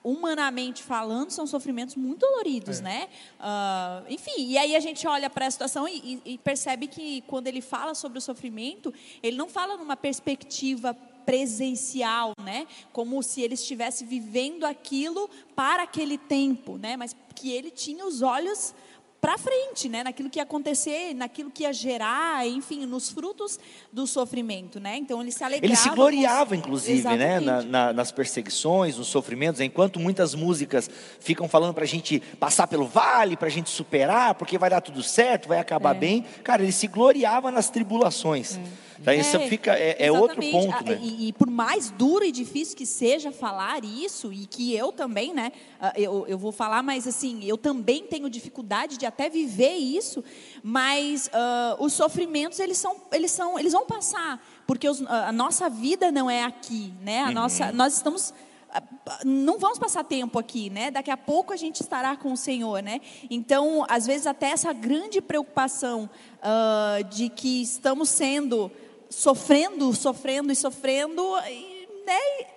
humanamente 0.03 0.83
falando, 0.83 1.31
são 1.31 1.47
sofrimentos 1.47 1.95
muito 1.95 2.19
doloridos, 2.19 2.79
é. 2.79 2.83
né? 2.83 3.09
Uh, 3.39 4.11
enfim, 4.11 4.49
e 4.49 4.57
aí 4.57 4.75
a 4.75 4.79
gente 4.79 5.07
olha 5.07 5.29
para 5.29 5.47
a 5.47 5.51
situação 5.51 5.87
e, 5.87 6.21
e, 6.25 6.37
percebe 6.37 6.87
que 6.87 7.21
quando 7.21 7.47
ele 7.47 7.61
fala 7.61 7.95
sobre 7.95 8.17
o 8.17 8.21
sofrimento, 8.21 8.93
ele 9.21 9.37
não 9.37 9.47
fala 9.47 9.77
numa 9.77 9.95
perspectiva 9.95 10.93
presencial, 11.25 12.33
né? 12.43 12.67
Como 12.91 13.23
se 13.23 13.41
ele 13.41 13.53
estivesse 13.53 14.03
vivendo 14.03 14.65
aquilo 14.65 15.29
para 15.55 15.83
aquele 15.83 16.17
tempo, 16.17 16.77
né? 16.77 16.97
Mas 16.97 17.15
que 17.33 17.51
ele 17.51 17.71
tinha 17.71 18.05
os 18.05 18.21
olhos 18.21 18.75
para 19.23 19.37
frente, 19.37 19.87
né? 19.87 20.03
Naquilo 20.03 20.29
que 20.29 20.37
ia 20.37 20.43
acontecer, 20.43 21.13
naquilo 21.13 21.49
que 21.49 21.63
ia 21.63 21.71
gerar, 21.71 22.45
enfim, 22.45 22.85
nos 22.85 23.09
frutos 23.09 23.57
do 23.89 24.05
sofrimento, 24.05 24.81
né? 24.81 24.97
Então 24.97 25.21
ele 25.21 25.31
se 25.31 25.41
alegrava. 25.41 25.65
Ele 25.65 25.77
se 25.77 25.89
gloriava, 25.91 26.49
com... 26.49 26.55
inclusive, 26.55 27.07
né? 27.15 27.39
Na, 27.39 27.61
na, 27.61 27.93
nas 27.93 28.11
perseguições, 28.11 28.97
nos 28.97 29.07
sofrimentos. 29.07 29.61
Enquanto 29.61 29.97
muitas 29.97 30.35
músicas 30.35 30.89
ficam 31.21 31.47
falando 31.47 31.73
para 31.73 31.85
a 31.85 31.87
gente 31.87 32.19
passar 32.37 32.67
pelo 32.67 32.85
vale, 32.85 33.37
para 33.37 33.47
a 33.47 33.51
gente 33.51 33.69
superar, 33.69 34.35
porque 34.35 34.57
vai 34.57 34.69
dar 34.69 34.81
tudo 34.81 35.01
certo, 35.01 35.47
vai 35.47 35.59
acabar 35.59 35.95
é. 35.95 35.99
bem. 35.99 36.25
Cara, 36.43 36.61
ele 36.61 36.73
se 36.73 36.87
gloriava 36.87 37.49
nas 37.49 37.69
tribulações. 37.69 38.57
É. 38.57 38.83
Isso 39.11 39.35
é, 39.35 39.47
fica, 39.47 39.73
é, 39.73 40.05
é 40.05 40.11
outro 40.11 40.41
ponto. 40.51 40.83
Né? 40.85 40.99
E, 41.01 41.27
e, 41.29 41.33
por 41.33 41.49
mais 41.49 41.89
duro 41.89 42.23
e 42.23 42.31
difícil 42.31 42.77
que 42.77 42.85
seja 42.85 43.31
falar 43.31 43.83
isso, 43.83 44.31
e 44.31 44.45
que 44.45 44.73
eu 44.75 44.91
também, 44.91 45.33
né? 45.33 45.51
Ah, 45.79 45.93
eu, 45.95 46.25
eu 46.27 46.37
vou 46.37 46.51
falar, 46.51 46.81
mas 46.83 47.07
assim, 47.07 47.43
eu 47.43 47.57
também 47.57 48.03
tenho 48.03 48.29
dificuldade 48.29 48.97
de 48.97 49.05
até 49.05 49.29
viver 49.29 49.75
isso, 49.75 50.23
mas 50.61 51.27
uh, 51.27 51.83
os 51.83 51.93
sofrimentos, 51.93 52.59
eles, 52.59 52.77
são, 52.77 52.95
eles, 53.11 53.31
são, 53.31 53.59
eles 53.59 53.73
vão 53.73 53.85
passar, 53.85 54.41
porque 54.65 54.87
os, 54.87 55.01
a 55.01 55.31
nossa 55.31 55.69
vida 55.69 56.11
não 56.11 56.29
é 56.29 56.43
aqui, 56.43 56.93
né? 57.01 57.21
A 57.21 57.27
uhum. 57.27 57.33
nossa, 57.33 57.71
nós 57.71 57.93
estamos 57.93 58.33
ah, 58.75 58.81
não 59.23 59.59
vamos 59.59 59.77
passar 59.77 60.03
tempo 60.03 60.39
aqui, 60.39 60.67
né? 60.67 60.89
Daqui 60.89 61.11
a 61.11 61.17
pouco 61.17 61.53
a 61.53 61.55
gente 61.55 61.81
estará 61.81 62.17
com 62.17 62.33
o 62.33 62.37
Senhor, 62.37 62.81
né? 62.81 63.01
Então, 63.29 63.85
às 63.87 64.07
vezes 64.07 64.25
até 64.25 64.47
essa 64.47 64.73
grande 64.73 65.21
preocupação 65.21 66.09
uh, 66.39 67.03
de 67.03 67.29
que 67.29 67.61
estamos 67.61 68.09
sendo 68.09 68.71
sofrendo, 69.13 69.93
sofrendo 69.93 70.51
e 70.51 70.55
sofrendo, 70.55 71.21
e, 71.49 71.87
né, 72.05 72.47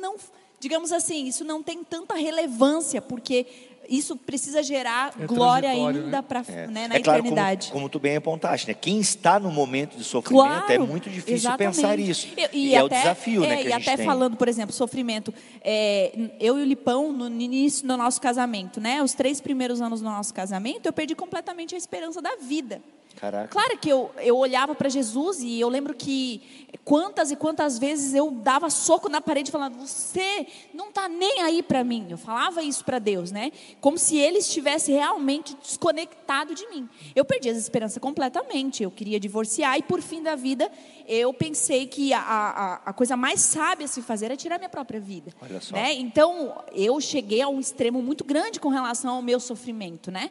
não, 0.00 0.16
digamos 0.58 0.90
assim, 0.92 1.26
isso 1.26 1.44
não 1.44 1.62
tem 1.62 1.84
tanta 1.84 2.14
relevância, 2.14 3.00
porque 3.00 3.46
isso 3.88 4.16
precisa 4.16 4.62
gerar 4.62 5.14
é 5.18 5.26
glória 5.26 5.70
ainda 5.70 6.00
né? 6.18 6.22
para 6.22 6.44
é. 6.46 6.66
né, 6.66 6.88
na 6.88 6.96
é 6.96 7.00
claro, 7.00 7.20
eternidade. 7.20 7.68
Como, 7.68 7.80
como, 7.80 7.88
tu 7.88 7.98
bem 7.98 8.16
apontaste, 8.16 8.68
né? 8.68 8.74
Quem 8.74 9.00
está 9.00 9.40
no 9.40 9.50
momento 9.50 9.96
de 9.96 10.04
sofrimento 10.04 10.44
é 10.44 10.58
claro, 10.58 10.72
é 10.72 10.78
muito 10.78 11.08
difícil 11.08 11.34
exatamente. 11.34 11.76
pensar 11.76 11.98
isso. 11.98 12.28
E, 12.36 12.48
e, 12.52 12.68
e 12.68 12.76
até, 12.76 12.80
é 12.80 12.84
o 12.84 12.88
desafio, 12.88 13.40
né, 13.42 13.48
é, 13.48 13.56
que 13.56 13.72
a 13.72 13.78
gente 13.78 13.88
até 13.88 13.96
tem. 13.96 14.06
falando, 14.06 14.36
por 14.36 14.48
exemplo, 14.48 14.74
sofrimento. 14.74 15.32
É, 15.62 16.12
eu 16.38 16.58
e 16.58 16.62
o 16.62 16.64
Lipão, 16.64 17.12
no 17.12 17.28
início 17.28 17.86
do 17.86 17.96
nosso 17.96 18.20
casamento, 18.20 18.80
né? 18.80 19.02
Os 19.02 19.14
três 19.14 19.40
primeiros 19.40 19.80
anos 19.80 20.00
do 20.00 20.06
nosso 20.06 20.34
casamento, 20.34 20.86
eu 20.86 20.92
perdi 20.92 21.14
completamente 21.14 21.74
a 21.74 21.78
esperança 21.78 22.20
da 22.20 22.36
vida. 22.36 22.82
Caraca. 23.18 23.48
Claro 23.48 23.76
que 23.78 23.88
eu, 23.88 24.12
eu 24.18 24.36
olhava 24.36 24.76
para 24.76 24.88
Jesus 24.88 25.40
e 25.40 25.58
eu 25.58 25.68
lembro 25.68 25.92
que 25.92 26.68
quantas 26.84 27.32
e 27.32 27.36
quantas 27.36 27.76
vezes 27.76 28.14
eu 28.14 28.30
dava 28.30 28.70
soco 28.70 29.08
na 29.08 29.20
parede 29.20 29.50
falando: 29.50 29.76
"Você 29.76 30.46
não 30.72 30.90
está 30.90 31.08
nem 31.08 31.42
aí 31.42 31.60
para 31.60 31.82
mim". 31.82 32.06
Eu 32.08 32.16
falava 32.16 32.62
isso 32.62 32.84
para 32.84 33.00
Deus, 33.00 33.32
né? 33.32 33.50
Como 33.80 33.98
se 33.98 34.16
ele 34.16 34.38
estivesse 34.38 34.92
realmente 34.92 35.56
desconectado 35.56 36.54
de 36.54 36.64
mim. 36.68 36.88
Eu 37.14 37.24
perdi 37.24 37.48
a 37.48 37.52
esperança 37.52 37.98
completamente. 37.98 38.84
Eu 38.84 38.90
queria 38.90 39.18
divorciar 39.18 39.76
e 39.76 39.82
por 39.82 40.00
fim 40.00 40.22
da 40.22 40.36
vida 40.36 40.70
eu 41.08 41.34
pensei 41.34 41.88
que 41.88 42.12
a, 42.12 42.20
a, 42.20 42.74
a 42.86 42.92
coisa 42.92 43.16
mais 43.16 43.40
sábia 43.40 43.86
a 43.86 43.88
se 43.88 44.00
fazer 44.00 44.26
era 44.26 44.36
tirar 44.36 44.58
minha 44.58 44.68
própria 44.68 45.00
vida. 45.00 45.32
Olha 45.42 45.60
só. 45.60 45.74
Né? 45.74 45.94
Então 45.94 46.54
eu 46.72 47.00
cheguei 47.00 47.42
a 47.42 47.48
um 47.48 47.58
extremo 47.58 48.00
muito 48.00 48.22
grande 48.22 48.60
com 48.60 48.68
relação 48.68 49.16
ao 49.16 49.22
meu 49.22 49.40
sofrimento, 49.40 50.12
né? 50.12 50.30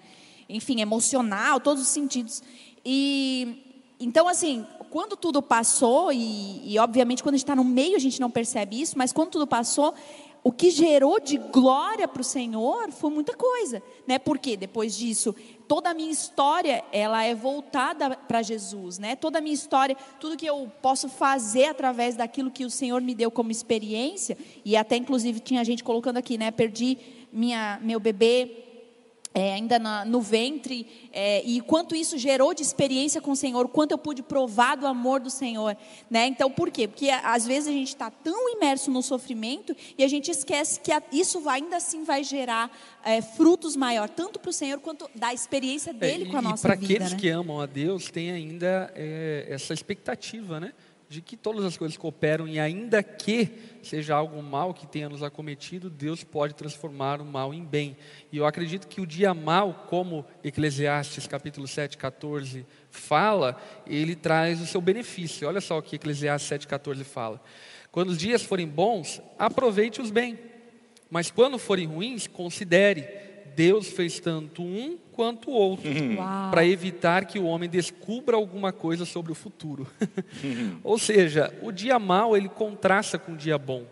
Enfim, 0.49 0.79
emocional, 0.79 1.59
todos 1.59 1.83
os 1.83 1.89
sentidos. 1.89 2.41
E 2.89 3.65
então, 3.99 4.29
assim, 4.29 4.65
quando 4.89 5.17
tudo 5.17 5.41
passou, 5.41 6.09
e, 6.13 6.61
e 6.63 6.79
obviamente 6.79 7.21
quando 7.21 7.35
a 7.35 7.37
gente 7.37 7.43
está 7.43 7.55
no 7.55 7.65
meio 7.65 7.97
a 7.97 7.99
gente 7.99 8.21
não 8.21 8.31
percebe 8.31 8.79
isso, 8.79 8.97
mas 8.97 9.11
quando 9.11 9.31
tudo 9.31 9.45
passou, 9.45 9.93
o 10.41 10.53
que 10.53 10.69
gerou 10.69 11.19
de 11.19 11.37
glória 11.37 12.07
para 12.07 12.21
o 12.21 12.23
Senhor 12.23 12.89
foi 12.93 13.09
muita 13.09 13.35
coisa, 13.35 13.83
né? 14.07 14.17
Porque 14.17 14.55
depois 14.55 14.95
disso, 14.95 15.35
toda 15.67 15.89
a 15.89 15.93
minha 15.93 16.09
história 16.09 16.81
ela 16.89 17.25
é 17.25 17.35
voltada 17.35 18.15
para 18.15 18.41
Jesus, 18.41 18.97
né? 18.97 19.17
Toda 19.17 19.39
a 19.39 19.41
minha 19.41 19.53
história, 19.53 19.97
tudo 20.17 20.37
que 20.37 20.45
eu 20.45 20.71
posso 20.81 21.09
fazer 21.09 21.65
através 21.65 22.15
daquilo 22.15 22.49
que 22.49 22.63
o 22.63 22.69
Senhor 22.69 23.01
me 23.01 23.13
deu 23.13 23.29
como 23.29 23.51
experiência 23.51 24.37
e 24.63 24.77
até 24.77 24.95
inclusive 24.95 25.41
tinha 25.41 25.61
gente 25.65 25.83
colocando 25.83 26.15
aqui, 26.15 26.37
né? 26.37 26.51
Perdi 26.51 26.97
minha 27.33 27.79
meu 27.81 27.99
bebê 27.99 28.66
é, 29.37 29.53
ainda 29.53 29.77
na, 29.77 30.03
no 30.03 30.19
ventre, 30.19 30.87
é, 31.13 31.43
e 31.43 31.61
quanto 31.61 31.95
isso 31.95 32.17
gerou 32.17 32.55
de 32.55 32.63
experiência 32.63 33.21
com 33.21 33.29
o 33.29 33.35
Senhor, 33.35 33.67
quanto 33.67 33.91
eu 33.91 33.97
pude 33.99 34.23
provar 34.23 34.75
do 34.75 34.87
amor 34.87 35.19
do 35.19 35.29
Senhor. 35.29 35.77
Né? 36.09 36.25
Então, 36.25 36.49
por 36.49 36.71
quê? 36.71 36.87
Porque 36.87 37.11
às 37.11 37.45
vezes 37.45 37.69
a 37.69 37.71
gente 37.71 37.89
está 37.89 38.09
tão 38.09 38.49
imerso 38.49 38.89
no 38.89 39.03
sofrimento 39.03 39.75
e 39.95 40.03
a 40.03 40.07
gente 40.07 40.31
esquece 40.31 40.79
que 40.79 40.91
a, 40.91 41.03
isso 41.11 41.39
vai, 41.39 41.61
ainda 41.61 41.77
assim 41.77 42.03
vai 42.03 42.23
gerar 42.23 42.75
é, 43.05 43.21
frutos 43.21 43.75
maiores, 43.75 44.11
tanto 44.15 44.39
para 44.39 44.49
o 44.49 44.53
Senhor 44.53 44.79
quanto 44.79 45.07
da 45.13 45.31
experiência 45.31 45.93
dele 45.93 46.23
é, 46.23 46.31
com 46.31 46.37
a 46.37 46.41
nossa 46.41 46.67
vida. 46.69 46.83
E 46.83 46.87
para 46.87 46.95
aqueles 46.95 47.11
né? 47.13 47.19
que 47.19 47.29
amam 47.29 47.61
a 47.61 47.67
Deus, 47.67 48.09
tem 48.09 48.31
ainda 48.31 48.91
é, 48.95 49.45
essa 49.49 49.71
expectativa, 49.71 50.59
né? 50.59 50.73
De 51.09 51.21
que 51.21 51.37
todas 51.37 51.63
as 51.63 51.77
coisas 51.77 51.95
cooperam 51.95 52.47
e 52.47 52.59
ainda 52.59 53.01
que 53.01 53.49
seja 53.81 54.15
algo 54.15 54.41
mal 54.43 54.73
que 54.73 54.85
tenha 54.85 55.07
nos 55.07 55.23
acometido, 55.23 55.89
Deus 55.89 56.23
pode 56.23 56.53
transformar 56.53 57.21
o 57.21 57.25
mal 57.25 57.53
em 57.53 57.63
bem. 57.63 57.95
E 58.31 58.37
eu 58.37 58.45
acredito 58.45 58.87
que 58.87 58.99
o 58.99 59.05
dia 59.05 59.33
mal, 59.33 59.85
como 59.87 60.25
Eclesiastes 60.43 61.25
capítulo 61.25 61.67
7, 61.67 61.97
14 61.97 62.65
fala, 62.89 63.55
ele 63.85 64.15
traz 64.15 64.59
o 64.59 64.65
seu 64.65 64.81
benefício. 64.81 65.47
Olha 65.47 65.61
só 65.61 65.77
o 65.77 65.81
que 65.81 65.95
Eclesiastes 65.95 66.49
7, 66.49 66.67
14 66.67 67.03
fala. 67.03 67.41
Quando 67.91 68.09
os 68.09 68.17
dias 68.17 68.43
forem 68.43 68.67
bons, 68.67 69.21
aproveite-os 69.39 70.11
bem. 70.11 70.37
Mas 71.09 71.31
quando 71.31 71.57
forem 71.57 71.87
ruins, 71.87 72.27
considere. 72.27 73.26
Deus 73.57 73.89
fez 73.89 74.19
tanto 74.19 74.61
um 74.61 74.99
quanto 75.11 75.49
o 75.49 75.53
outro, 75.53 75.89
para 76.51 76.63
evitar 76.63 77.25
que 77.25 77.39
o 77.39 77.45
homem 77.45 77.67
descubra 77.67 78.35
alguma 78.35 78.71
coisa 78.71 79.03
sobre 79.03 79.31
o 79.31 79.35
futuro. 79.35 79.87
Ou 80.83 80.99
seja, 80.99 81.51
o 81.63 81.71
dia 81.71 81.97
mau 81.97 82.37
ele 82.37 82.47
contrasta 82.47 83.17
com 83.17 83.31
o 83.31 83.35
dia 83.35 83.57
bom. 83.57 83.83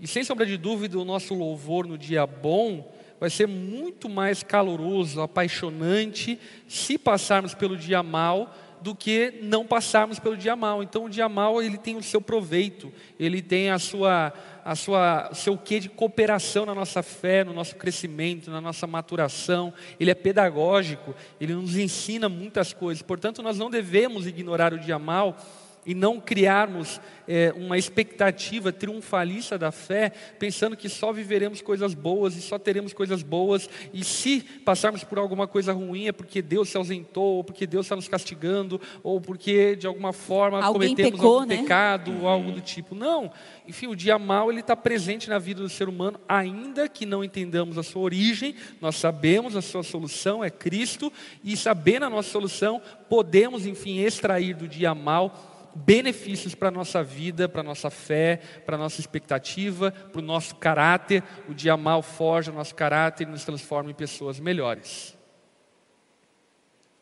E 0.00 0.08
sem 0.08 0.24
sombra 0.24 0.44
de 0.44 0.56
dúvida, 0.56 0.98
o 0.98 1.04
nosso 1.04 1.34
louvor 1.34 1.86
no 1.86 1.96
dia 1.96 2.26
bom 2.26 2.92
vai 3.20 3.30
ser 3.30 3.46
muito 3.46 4.08
mais 4.08 4.42
caloroso, 4.42 5.20
apaixonante, 5.20 6.36
se 6.66 6.98
passarmos 6.98 7.54
pelo 7.54 7.76
dia 7.76 8.02
mau 8.02 8.52
do 8.80 8.96
que 8.96 9.38
não 9.40 9.64
passarmos 9.64 10.18
pelo 10.18 10.36
dia 10.36 10.56
mal. 10.56 10.82
Então 10.82 11.04
o 11.04 11.08
dia 11.08 11.28
mal 11.28 11.62
ele 11.62 11.78
tem 11.78 11.96
o 11.96 12.02
seu 12.02 12.20
proveito, 12.20 12.92
ele 13.20 13.40
tem 13.40 13.70
a 13.70 13.78
sua 13.78 14.32
a 14.64 14.74
sua 14.74 15.30
seu 15.34 15.56
quê 15.56 15.80
de 15.80 15.88
cooperação 15.88 16.64
na 16.64 16.74
nossa 16.74 17.02
fé, 17.02 17.44
no 17.44 17.52
nosso 17.52 17.76
crescimento, 17.76 18.50
na 18.50 18.60
nossa 18.60 18.86
maturação. 18.86 19.72
Ele 19.98 20.10
é 20.10 20.14
pedagógico, 20.14 21.14
ele 21.40 21.54
nos 21.54 21.76
ensina 21.76 22.28
muitas 22.28 22.72
coisas. 22.72 23.02
Portanto, 23.02 23.42
nós 23.42 23.58
não 23.58 23.70
devemos 23.70 24.26
ignorar 24.26 24.72
o 24.72 24.78
dia 24.78 24.98
mal 24.98 25.36
e 25.84 25.94
não 25.94 26.20
criarmos 26.20 27.00
é, 27.26 27.52
uma 27.56 27.78
expectativa 27.78 28.72
triunfalista 28.72 29.58
da 29.58 29.72
fé, 29.72 30.12
pensando 30.38 30.76
que 30.76 30.88
só 30.88 31.12
viveremos 31.12 31.60
coisas 31.60 31.94
boas 31.94 32.36
e 32.36 32.42
só 32.42 32.58
teremos 32.58 32.92
coisas 32.92 33.22
boas, 33.22 33.68
e 33.92 34.04
se 34.04 34.40
passarmos 34.64 35.04
por 35.04 35.18
alguma 35.18 35.46
coisa 35.46 35.72
ruim 35.72 36.08
é 36.08 36.12
porque 36.12 36.40
Deus 36.42 36.68
se 36.68 36.76
ausentou, 36.76 37.36
ou 37.36 37.44
porque 37.44 37.66
Deus 37.66 37.86
está 37.86 37.96
nos 37.96 38.08
castigando, 38.08 38.80
ou 39.02 39.20
porque 39.20 39.76
de 39.76 39.86
alguma 39.86 40.12
forma 40.12 40.62
Alguém 40.62 40.90
cometemos 40.90 41.20
pecou, 41.20 41.34
algum 41.40 41.46
né? 41.46 41.56
pecado, 41.58 42.12
ou 42.20 42.28
algo 42.28 42.52
do 42.52 42.60
tipo. 42.60 42.94
Não, 42.94 43.30
enfim, 43.66 43.86
o 43.86 43.96
dia 43.96 44.18
mal 44.18 44.50
ele 44.50 44.60
está 44.60 44.76
presente 44.76 45.28
na 45.28 45.38
vida 45.38 45.62
do 45.62 45.68
ser 45.68 45.88
humano, 45.88 46.20
ainda 46.28 46.88
que 46.88 47.06
não 47.06 47.24
entendamos 47.24 47.78
a 47.78 47.82
sua 47.82 48.02
origem, 48.02 48.54
nós 48.80 48.96
sabemos 48.96 49.56
a 49.56 49.62
sua 49.62 49.82
solução 49.82 50.44
é 50.44 50.50
Cristo, 50.50 51.12
e 51.42 51.56
sabendo 51.56 52.06
a 52.06 52.10
nossa 52.10 52.30
solução, 52.30 52.80
podemos, 53.08 53.66
enfim, 53.66 53.98
extrair 54.00 54.54
do 54.54 54.68
dia 54.68 54.94
mal 54.94 55.51
benefícios 55.74 56.54
para 56.54 56.68
a 56.68 56.70
nossa 56.70 57.02
vida, 57.02 57.48
para 57.48 57.60
a 57.60 57.64
nossa 57.64 57.90
fé, 57.90 58.40
para 58.64 58.76
a 58.76 58.78
nossa 58.78 59.00
expectativa, 59.00 59.90
para 59.90 60.20
o 60.20 60.24
nosso 60.24 60.56
caráter. 60.56 61.22
O 61.48 61.54
dia 61.54 61.76
mal 61.76 62.02
forja 62.02 62.50
o 62.50 62.54
nosso 62.54 62.74
caráter 62.74 63.26
e 63.26 63.30
nos 63.30 63.44
transforma 63.44 63.90
em 63.90 63.94
pessoas 63.94 64.38
melhores. 64.38 65.16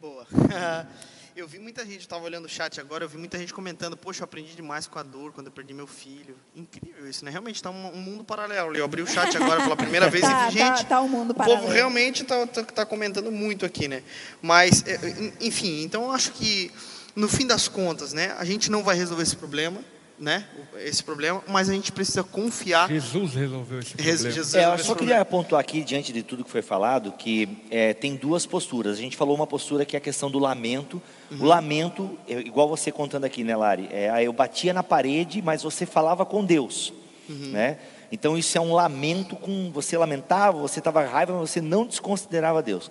Boa. 0.01 0.27
Eu 1.41 1.49
vi 1.49 1.59
muita 1.59 1.87
gente, 1.87 2.01
estava 2.01 2.23
olhando 2.23 2.45
o 2.45 2.49
chat 2.51 2.79
agora, 2.79 3.05
eu 3.05 3.09
vi 3.09 3.17
muita 3.17 3.39
gente 3.39 3.55
comentando, 3.55 3.97
poxa, 3.97 4.21
eu 4.21 4.25
aprendi 4.25 4.55
demais 4.55 4.87
com 4.87 4.99
a 4.99 5.03
dor 5.03 5.33
quando 5.33 5.47
eu 5.47 5.53
perdi 5.53 5.73
meu 5.73 5.87
filho. 5.87 6.37
Incrível 6.55 7.09
isso, 7.09 7.25
né? 7.25 7.31
Realmente 7.31 7.57
está 7.57 7.71
um, 7.71 7.95
um, 7.95 7.97
mundo 7.97 8.23
paralelo. 8.23 8.77
Eu 8.77 8.85
abri 8.85 9.01
o 9.01 9.07
chat 9.07 9.35
agora 9.39 9.63
pela 9.63 9.75
primeira 9.75 10.11
vez 10.11 10.23
tá, 10.23 10.49
e 10.49 10.51
vi 10.51 10.59
gente. 10.59 10.83
Tá, 10.83 10.85
tá 10.85 11.01
um 11.01 11.09
mundo 11.09 11.31
o 11.31 11.35
paralelo. 11.35 11.63
povo 11.63 11.73
realmente 11.73 12.25
está 12.25 12.47
tá, 12.47 12.63
tá 12.63 12.85
comentando 12.85 13.33
muito 13.33 13.65
aqui, 13.65 13.89
né? 13.89 14.03
Mas, 14.43 14.85
é, 14.87 14.99
enfim, 15.41 15.83
então 15.83 16.03
eu 16.03 16.13
acho 16.13 16.33
que 16.33 16.71
no 17.15 17.29
fim 17.29 17.47
das 17.47 17.69
contas, 17.69 18.13
né, 18.13 18.35
a 18.39 18.45
gente 18.45 18.71
não 18.71 18.83
vai 18.83 18.97
resolver 18.97 19.23
esse 19.23 19.37
problema, 19.37 19.81
né, 20.19 20.45
esse 20.81 21.03
problema, 21.03 21.43
mas 21.49 21.71
a 21.71 21.73
gente 21.73 21.91
precisa 21.91 22.23
confiar. 22.23 22.89
Jesus 22.89 23.35
resolveu 23.35 23.81
esse 23.81 23.95
problema. 23.95 24.19
Jesus 24.19 24.55
é, 24.55 24.65
eu 24.67 24.79
só 24.79 24.95
queria 24.95 25.25
pontuar 25.25 25.61
aqui, 25.61 25.83
diante 25.83 26.13
de 26.13 26.23
tudo 26.23 26.45
que 26.45 26.51
foi 26.51 26.61
falado, 26.61 27.13
que 27.13 27.49
é, 27.71 27.95
tem 27.95 28.17
duas 28.17 28.45
posturas. 28.45 28.99
A 28.99 29.01
gente 29.01 29.17
falou 29.17 29.35
uma 29.35 29.47
postura 29.47 29.85
que 29.87 29.97
é 29.97 29.99
a 29.99 30.01
questão 30.01 30.31
do 30.31 30.39
lamento. 30.39 31.01
Uhum. 31.31 31.39
O 31.41 31.45
lamento, 31.47 32.19
igual 32.29 32.69
você 32.69 32.93
contando 32.93 33.25
aqui, 33.25 33.43
né, 33.43 33.57
Lari? 33.57 33.89
É, 33.91 34.23
eu 34.23 34.33
batia 34.33 34.75
na 34.75 34.83
parede, 34.83 35.41
mas 35.41 35.63
você 35.63 35.87
falava 35.87 36.27
com 36.27 36.45
Deus, 36.45 36.93
uhum. 37.27 37.53
né? 37.53 37.79
Então 38.13 38.37
isso 38.37 38.59
é 38.59 38.61
um 38.61 38.75
lamento 38.75 39.37
com 39.37 39.71
você 39.73 39.97
lamentava, 39.97 40.59
você 40.59 40.81
estava 40.81 41.03
raiva, 41.07 41.33
mas 41.33 41.49
você 41.49 41.61
não 41.61 41.87
desconsiderava 41.87 42.63
Deus. 42.63 42.91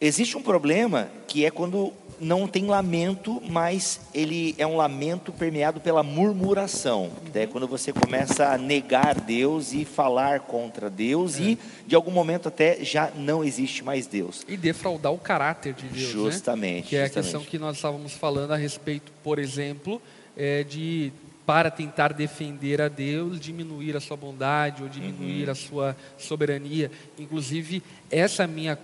Existe 0.00 0.36
um 0.38 0.42
problema 0.42 1.10
que 1.26 1.44
é 1.44 1.50
quando 1.50 1.92
não 2.20 2.46
tem 2.46 2.66
lamento, 2.66 3.42
mas 3.48 4.00
ele 4.12 4.54
é 4.58 4.66
um 4.66 4.76
lamento 4.76 5.32
permeado 5.32 5.80
pela 5.80 6.02
murmuração. 6.02 7.10
É 7.34 7.46
quando 7.46 7.68
você 7.68 7.92
começa 7.92 8.48
a 8.48 8.58
negar 8.58 9.14
Deus 9.20 9.72
e 9.72 9.84
falar 9.84 10.40
contra 10.40 10.90
Deus 10.90 11.38
é. 11.38 11.42
e 11.42 11.58
de 11.86 11.94
algum 11.94 12.10
momento 12.10 12.48
até 12.48 12.84
já 12.84 13.10
não 13.14 13.44
existe 13.44 13.84
mais 13.84 14.06
Deus. 14.06 14.44
E 14.48 14.56
defraudar 14.56 15.12
o 15.12 15.18
caráter 15.18 15.72
de 15.72 15.86
Deus, 15.86 16.10
justamente. 16.10 16.84
Né? 16.84 16.88
Que 16.88 16.96
é 16.96 17.04
justamente. 17.04 17.18
a 17.18 17.22
questão 17.22 17.40
que 17.42 17.58
nós 17.58 17.76
estávamos 17.76 18.12
falando 18.12 18.52
a 18.52 18.56
respeito, 18.56 19.12
por 19.22 19.38
exemplo, 19.38 20.02
é 20.36 20.64
de 20.64 21.12
para 21.48 21.70
tentar 21.70 22.12
defender 22.12 22.78
a 22.78 22.88
Deus, 22.88 23.40
diminuir 23.40 23.96
a 23.96 24.00
sua 24.00 24.18
bondade 24.18 24.82
ou 24.82 24.88
diminuir 24.90 25.46
uhum. 25.46 25.50
a 25.50 25.54
sua 25.54 25.96
soberania. 26.18 26.90
Inclusive, 27.18 27.82
essa 28.10 28.46
minha 28.46 28.78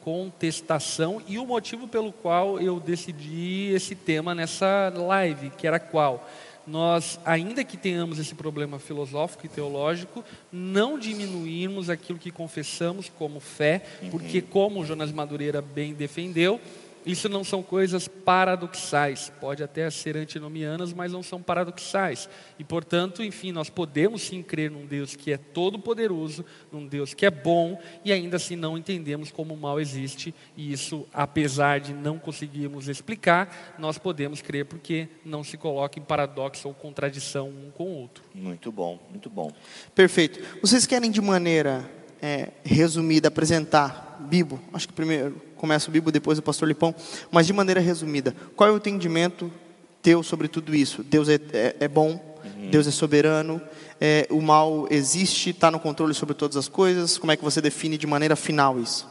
contestação 0.00 1.20
e 1.26 1.40
o 1.40 1.44
motivo 1.44 1.88
pelo 1.88 2.12
qual 2.12 2.60
eu 2.60 2.78
decidi 2.78 3.72
esse 3.74 3.96
tema 3.96 4.32
nessa 4.32 4.92
live, 4.96 5.50
que 5.58 5.66
era 5.66 5.80
qual? 5.80 6.30
Nós, 6.64 7.18
ainda 7.24 7.64
que 7.64 7.76
tenhamos 7.76 8.20
esse 8.20 8.36
problema 8.36 8.78
filosófico 8.78 9.46
e 9.46 9.48
teológico, 9.48 10.24
não 10.52 10.96
diminuirmos 10.96 11.90
aquilo 11.90 12.20
que 12.20 12.30
confessamos 12.30 13.10
como 13.18 13.40
fé, 13.40 13.84
uhum. 14.00 14.10
porque, 14.10 14.40
como 14.40 14.84
Jonas 14.84 15.10
Madureira 15.10 15.60
bem 15.60 15.92
defendeu, 15.92 16.60
isso 17.06 17.28
não 17.28 17.44
são 17.44 17.62
coisas 17.62 18.08
paradoxais, 18.08 19.32
pode 19.40 19.62
até 19.62 19.88
ser 19.90 20.16
antinomianas, 20.16 20.92
mas 20.92 21.12
não 21.12 21.22
são 21.22 21.42
paradoxais. 21.42 22.28
E, 22.58 22.64
portanto, 22.64 23.22
enfim, 23.22 23.52
nós 23.52 23.68
podemos 23.68 24.22
sim 24.22 24.42
crer 24.42 24.70
num 24.70 24.86
Deus 24.86 25.14
que 25.14 25.32
é 25.32 25.36
todo-poderoso, 25.36 26.44
num 26.72 26.86
Deus 26.86 27.12
que 27.14 27.26
é 27.26 27.30
bom, 27.30 27.80
e 28.04 28.12
ainda 28.12 28.36
assim 28.36 28.56
não 28.56 28.78
entendemos 28.78 29.30
como 29.30 29.54
o 29.54 29.56
mal 29.56 29.80
existe, 29.80 30.34
e 30.56 30.72
isso, 30.72 31.06
apesar 31.12 31.80
de 31.80 31.92
não 31.92 32.18
conseguirmos 32.18 32.88
explicar, 32.88 33.74
nós 33.78 33.98
podemos 33.98 34.40
crer 34.40 34.64
porque 34.64 35.08
não 35.24 35.44
se 35.44 35.56
coloca 35.56 35.98
em 35.98 36.02
paradoxo 36.02 36.68
ou 36.68 36.74
contradição 36.74 37.48
um 37.48 37.70
com 37.70 37.84
o 37.84 38.00
outro. 38.00 38.24
Muito 38.34 38.72
bom, 38.72 38.98
muito 39.10 39.28
bom. 39.28 39.50
Perfeito. 39.94 40.40
Vocês 40.60 40.86
querem 40.86 41.10
de 41.10 41.20
maneira 41.20 41.88
é, 42.22 42.48
resumida 42.64 43.28
apresentar 43.28 44.18
Bibo? 44.20 44.60
Acho 44.72 44.88
que 44.88 44.94
primeiro 44.94 45.40
começa 45.56 45.88
o 45.88 45.92
Bibo, 45.92 46.12
depois 46.12 46.38
o 46.38 46.42
pastor 46.42 46.68
Lipão, 46.68 46.94
mas 47.30 47.46
de 47.46 47.52
maneira 47.54 47.80
resumida, 47.80 48.34
qual 48.54 48.68
é 48.68 48.72
o 48.72 48.76
entendimento 48.76 49.50
teu 50.02 50.22
sobre 50.22 50.46
tudo 50.46 50.74
isso? 50.74 51.02
Deus 51.02 51.26
é, 51.26 51.40
é, 51.54 51.76
é 51.80 51.88
bom, 51.88 52.20
uhum. 52.44 52.70
Deus 52.70 52.86
é 52.86 52.90
soberano, 52.90 53.58
é, 53.98 54.26
o 54.30 54.42
mal 54.42 54.86
existe, 54.90 55.50
está 55.50 55.70
no 55.70 55.80
controle 55.80 56.12
sobre 56.12 56.34
todas 56.34 56.58
as 56.58 56.68
coisas, 56.68 57.16
como 57.16 57.32
é 57.32 57.36
que 57.36 57.42
você 57.42 57.62
define 57.62 57.96
de 57.96 58.06
maneira 58.06 58.36
final 58.36 58.78
isso? 58.78 59.08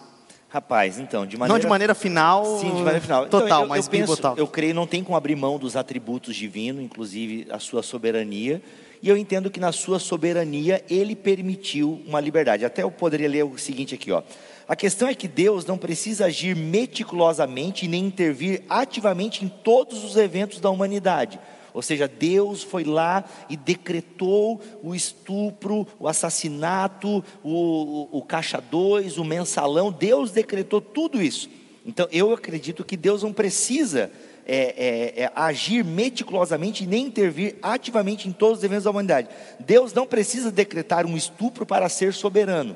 Rapaz, 0.47 0.99
então, 0.99 1.25
de 1.25 1.35
maneira... 1.35 1.53
Não 1.55 1.59
de 1.59 1.65
maneira 1.65 1.95
final, 1.95 2.45
Sim, 2.59 2.69
de 2.69 2.83
maneira 2.83 3.01
final. 3.01 3.25
total, 3.25 3.45
então, 3.47 3.61
eu, 3.63 3.67
mas 3.69 3.85
eu 3.85 3.91
penso, 3.91 4.21
Eu 4.37 4.47
creio 4.47 4.75
não 4.75 4.85
tem 4.85 5.03
como 5.03 5.17
abrir 5.17 5.35
mão 5.35 5.57
dos 5.57 5.75
atributos 5.75 6.35
divinos, 6.35 6.83
inclusive 6.83 7.47
a 7.49 7.57
sua 7.57 7.81
soberania, 7.81 8.61
e 9.03 9.09
eu 9.09 9.17
entendo 9.17 9.51
que 9.51 9.59
na 9.59 9.73
sua 9.73 9.99
soberania 9.99 10.81
ele 10.89 11.13
permitiu 11.13 12.01
uma 12.07 12.21
liberdade. 12.21 12.63
Até 12.63 12.83
eu 12.83 12.89
poderia 12.89 13.27
ler 13.27 13.43
o 13.43 13.57
seguinte 13.57 13.93
aqui, 13.93 14.09
ó. 14.13 14.23
A 14.65 14.77
questão 14.77 15.09
é 15.09 15.13
que 15.13 15.27
Deus 15.27 15.65
não 15.65 15.77
precisa 15.77 16.27
agir 16.27 16.55
meticulosamente 16.55 17.85
nem 17.85 18.05
intervir 18.05 18.63
ativamente 18.69 19.43
em 19.43 19.49
todos 19.49 20.05
os 20.05 20.15
eventos 20.15 20.61
da 20.61 20.69
humanidade. 20.69 21.37
Ou 21.73 21.81
seja, 21.81 22.07
Deus 22.07 22.63
foi 22.63 22.85
lá 22.85 23.25
e 23.49 23.57
decretou 23.57 24.61
o 24.81 24.95
estupro, 24.95 25.85
o 25.99 26.07
assassinato, 26.07 27.21
o, 27.43 28.07
o, 28.13 28.19
o 28.19 28.21
caixa 28.21 28.61
2, 28.61 29.17
o 29.17 29.25
mensalão. 29.25 29.91
Deus 29.91 30.31
decretou 30.31 30.79
tudo 30.79 31.21
isso. 31.21 31.49
Então 31.85 32.07
eu 32.09 32.31
acredito 32.31 32.85
que 32.85 32.95
Deus 32.95 33.21
não 33.21 33.33
precisa 33.33 34.09
é, 34.45 34.57
é, 34.57 35.23
é, 35.23 35.31
agir 35.35 35.83
meticulosamente 35.83 36.83
e 36.83 36.87
nem 36.87 37.05
intervir 37.05 37.55
ativamente 37.61 38.27
em 38.27 38.31
todos 38.31 38.59
os 38.59 38.63
eventos 38.63 38.83
da 38.83 38.91
humanidade. 38.91 39.29
Deus 39.59 39.93
não 39.93 40.05
precisa 40.05 40.51
decretar 40.51 41.05
um 41.05 41.15
estupro 41.15 41.65
para 41.65 41.87
ser 41.89 42.13
soberano. 42.13 42.75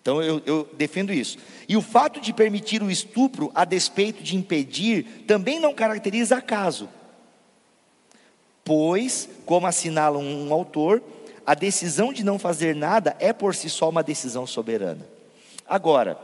Então 0.00 0.22
eu, 0.22 0.42
eu, 0.44 0.68
defendo 0.74 1.12
isso. 1.12 1.38
E 1.68 1.76
o 1.76 1.82
fato 1.82 2.20
de 2.20 2.32
permitir 2.32 2.82
o 2.82 2.90
estupro 2.90 3.50
a 3.54 3.64
despeito 3.64 4.22
de 4.22 4.36
impedir 4.36 5.24
também 5.26 5.60
não 5.60 5.72
caracteriza 5.72 6.36
acaso. 6.36 6.88
Pois, 8.64 9.28
como 9.46 9.66
assinala 9.66 10.18
um 10.18 10.52
autor, 10.52 11.02
a 11.46 11.54
decisão 11.54 12.12
de 12.12 12.24
não 12.24 12.38
fazer 12.38 12.74
nada 12.74 13.16
é 13.18 13.32
por 13.32 13.54
si 13.54 13.68
só 13.68 13.88
uma 13.88 14.02
decisão 14.02 14.46
soberana. 14.46 15.06
Agora, 15.66 16.18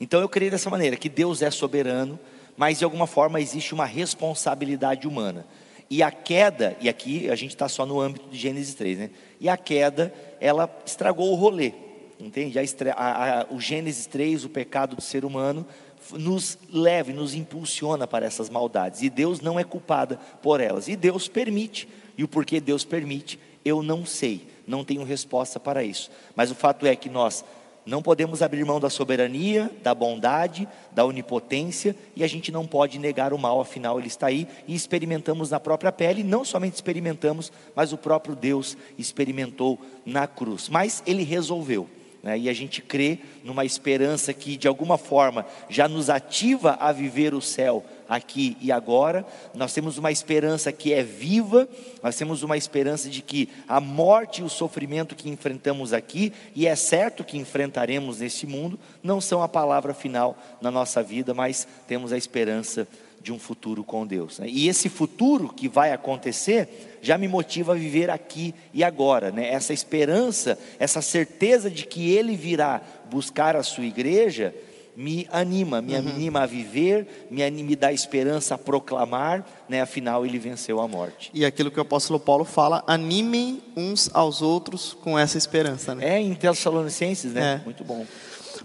então 0.00 0.20
eu 0.20 0.28
creio 0.28 0.50
dessa 0.50 0.70
maneira, 0.70 0.96
que 0.96 1.08
Deus 1.08 1.42
é 1.42 1.50
soberano, 1.50 2.18
mas 2.56 2.78
de 2.78 2.84
alguma 2.84 3.06
forma 3.06 3.40
existe 3.40 3.74
uma 3.74 3.84
responsabilidade 3.84 5.06
humana. 5.06 5.46
E 5.90 6.02
a 6.02 6.10
queda, 6.10 6.76
e 6.80 6.88
aqui 6.88 7.28
a 7.28 7.34
gente 7.34 7.50
está 7.50 7.68
só 7.68 7.84
no 7.84 8.00
âmbito 8.00 8.28
de 8.30 8.38
Gênesis 8.38 8.74
3, 8.74 8.98
né? 8.98 9.10
E 9.38 9.48
a 9.48 9.56
queda, 9.56 10.12
ela 10.40 10.70
estragou 10.86 11.30
o 11.30 11.34
rolê. 11.34 11.72
Entende? 12.18 12.58
A, 12.58 12.62
a, 12.94 13.40
a, 13.40 13.46
o 13.50 13.60
Gênesis 13.60 14.06
3, 14.06 14.44
o 14.44 14.48
pecado 14.48 14.96
do 14.96 15.02
ser 15.02 15.24
humano, 15.24 15.66
nos 16.12 16.58
leva 16.70 17.12
nos 17.12 17.34
impulsiona 17.34 18.06
para 18.06 18.26
essas 18.26 18.48
maldades. 18.48 19.02
E 19.02 19.10
Deus 19.10 19.40
não 19.40 19.58
é 19.58 19.64
culpada 19.64 20.18
por 20.40 20.60
elas. 20.60 20.88
E 20.88 20.96
Deus 20.96 21.28
permite. 21.28 21.88
E 22.16 22.24
o 22.24 22.28
porquê 22.28 22.60
Deus 22.60 22.84
permite, 22.84 23.38
eu 23.64 23.82
não 23.82 24.06
sei. 24.06 24.46
Não 24.66 24.84
tenho 24.84 25.04
resposta 25.04 25.58
para 25.58 25.82
isso. 25.82 26.10
Mas 26.34 26.50
o 26.50 26.54
fato 26.54 26.86
é 26.86 26.94
que 26.94 27.08
nós 27.08 27.44
não 27.84 28.02
podemos 28.02 28.42
abrir 28.42 28.64
mão 28.64 28.78
da 28.78 28.88
soberania, 28.88 29.70
da 29.82 29.94
bondade, 29.94 30.68
da 30.92 31.04
onipotência, 31.04 31.96
e 32.14 32.22
a 32.22 32.28
gente 32.28 32.52
não 32.52 32.66
pode 32.66 32.98
negar 32.98 33.32
o 33.32 33.38
mal, 33.38 33.60
afinal 33.60 33.98
ele 33.98 34.08
está 34.08 34.28
aí, 34.28 34.46
e 34.68 34.74
experimentamos 34.74 35.50
na 35.50 35.58
própria 35.58 35.90
pele, 35.90 36.22
não 36.22 36.44
somente 36.44 36.74
experimentamos, 36.74 37.52
mas 37.74 37.92
o 37.92 37.98
próprio 37.98 38.36
Deus 38.36 38.76
experimentou 38.96 39.78
na 40.06 40.26
cruz. 40.26 40.68
Mas 40.68 41.02
ele 41.06 41.24
resolveu. 41.24 41.88
Né? 42.22 42.38
E 42.38 42.48
a 42.48 42.52
gente 42.52 42.80
crê 42.80 43.18
numa 43.42 43.64
esperança 43.64 44.32
que 44.32 44.56
de 44.56 44.68
alguma 44.68 44.96
forma 44.96 45.44
já 45.68 45.88
nos 45.88 46.08
ativa 46.08 46.76
a 46.78 46.92
viver 46.92 47.34
o 47.34 47.40
céu 47.40 47.84
aqui 48.14 48.56
e 48.60 48.70
agora. 48.70 49.24
Nós 49.54 49.72
temos 49.72 49.96
uma 49.96 50.12
esperança 50.12 50.70
que 50.70 50.92
é 50.92 51.02
viva, 51.02 51.66
nós 52.02 52.16
temos 52.16 52.42
uma 52.42 52.56
esperança 52.56 53.08
de 53.08 53.22
que 53.22 53.48
a 53.66 53.80
morte 53.80 54.42
e 54.42 54.44
o 54.44 54.48
sofrimento 54.48 55.16
que 55.16 55.30
enfrentamos 55.30 55.92
aqui, 55.92 56.32
e 56.54 56.66
é 56.66 56.76
certo 56.76 57.24
que 57.24 57.38
enfrentaremos 57.38 58.20
nesse 58.20 58.46
mundo, 58.46 58.78
não 59.02 59.20
são 59.20 59.42
a 59.42 59.48
palavra 59.48 59.94
final 59.94 60.36
na 60.60 60.70
nossa 60.70 61.02
vida, 61.02 61.32
mas 61.32 61.66
temos 61.86 62.12
a 62.12 62.18
esperança 62.18 62.86
de 63.22 63.32
um 63.32 63.38
futuro 63.38 63.84
com 63.84 64.06
Deus. 64.06 64.40
Né? 64.40 64.46
E 64.48 64.68
esse 64.68 64.88
futuro 64.88 65.48
que 65.48 65.68
vai 65.68 65.92
acontecer 65.92 66.98
já 67.00 67.16
me 67.16 67.28
motiva 67.28 67.72
a 67.72 67.76
viver 67.76 68.10
aqui 68.10 68.54
e 68.74 68.82
agora. 68.82 69.30
Né? 69.30 69.48
Essa 69.48 69.72
esperança, 69.72 70.58
essa 70.78 71.00
certeza 71.00 71.70
de 71.70 71.86
que 71.86 72.10
Ele 72.10 72.36
virá 72.36 72.82
buscar 73.10 73.56
a 73.56 73.62
sua 73.62 73.84
igreja, 73.84 74.52
me 74.94 75.26
anima, 75.32 75.80
me 75.80 75.94
uhum. 75.94 75.98
anima 75.98 76.42
a 76.42 76.46
viver, 76.46 77.26
me, 77.30 77.42
anima, 77.42 77.70
me 77.70 77.76
dá 77.76 77.92
esperança 77.92 78.54
a 78.54 78.58
proclamar, 78.58 79.44
né? 79.68 79.80
afinal 79.80 80.26
ele 80.26 80.38
venceu 80.38 80.80
a 80.80 80.88
morte. 80.88 81.30
E 81.32 81.44
aquilo 81.44 81.70
que 81.70 81.78
o 81.78 81.82
apóstolo 81.82 82.20
Paulo 82.20 82.44
fala, 82.44 82.84
animem 82.86 83.62
uns 83.76 84.10
aos 84.12 84.42
outros 84.42 84.92
com 84.92 85.18
essa 85.18 85.38
esperança. 85.38 85.94
Né? 85.94 86.16
É, 86.16 86.20
em 86.20 86.34
Tessalonicenses, 86.34 87.32
né? 87.32 87.60
É. 87.60 87.64
Muito 87.64 87.82
bom. 87.82 88.06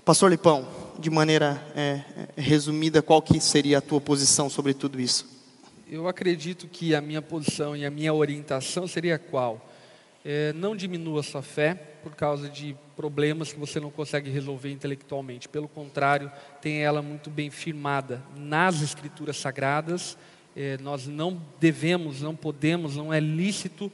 Pastor 0.04 0.30
Lipão, 0.30 0.68
de 1.00 1.10
maneira 1.10 1.62
é, 1.76 2.02
é, 2.36 2.42
resumida, 2.42 3.02
qual 3.02 3.22
que 3.22 3.40
seria 3.40 3.78
a 3.78 3.82
tua 3.82 4.02
posição 4.02 4.50
sobre 4.50 4.74
tudo 4.74 5.00
isso? 5.00 5.38
Eu 5.90 6.08
acredito 6.08 6.68
que 6.68 6.94
a 6.94 7.00
minha 7.00 7.22
posição 7.22 7.76
e 7.76 7.86
a 7.86 7.90
minha 7.90 8.14
orientação 8.14 8.88
seria 8.88 9.18
qual? 9.18 9.66
É, 10.26 10.52
não 10.54 10.76
diminua 10.76 11.24
sua 11.24 11.42
fé 11.42 11.74
por 12.04 12.14
causa 12.14 12.50
de 12.50 12.76
problemas 12.98 13.54
que 13.54 13.60
você 13.60 13.80
não 13.80 13.92
consegue 13.92 14.32
resolver 14.32 14.72
intelectualmente. 14.72 15.48
Pelo 15.48 15.68
contrário, 15.68 16.32
tenha 16.60 16.84
ela 16.84 17.00
muito 17.00 17.30
bem 17.30 17.52
firmada 17.52 18.24
nas 18.36 18.82
Escrituras 18.82 19.38
Sagradas. 19.38 20.18
É, 20.56 20.80
nós 20.80 21.06
não 21.06 21.40
devemos, 21.60 22.24
não 22.24 22.36
podemos, 22.36 22.98
não 22.98 23.14
é 23.14 23.20
lícito 23.20 23.92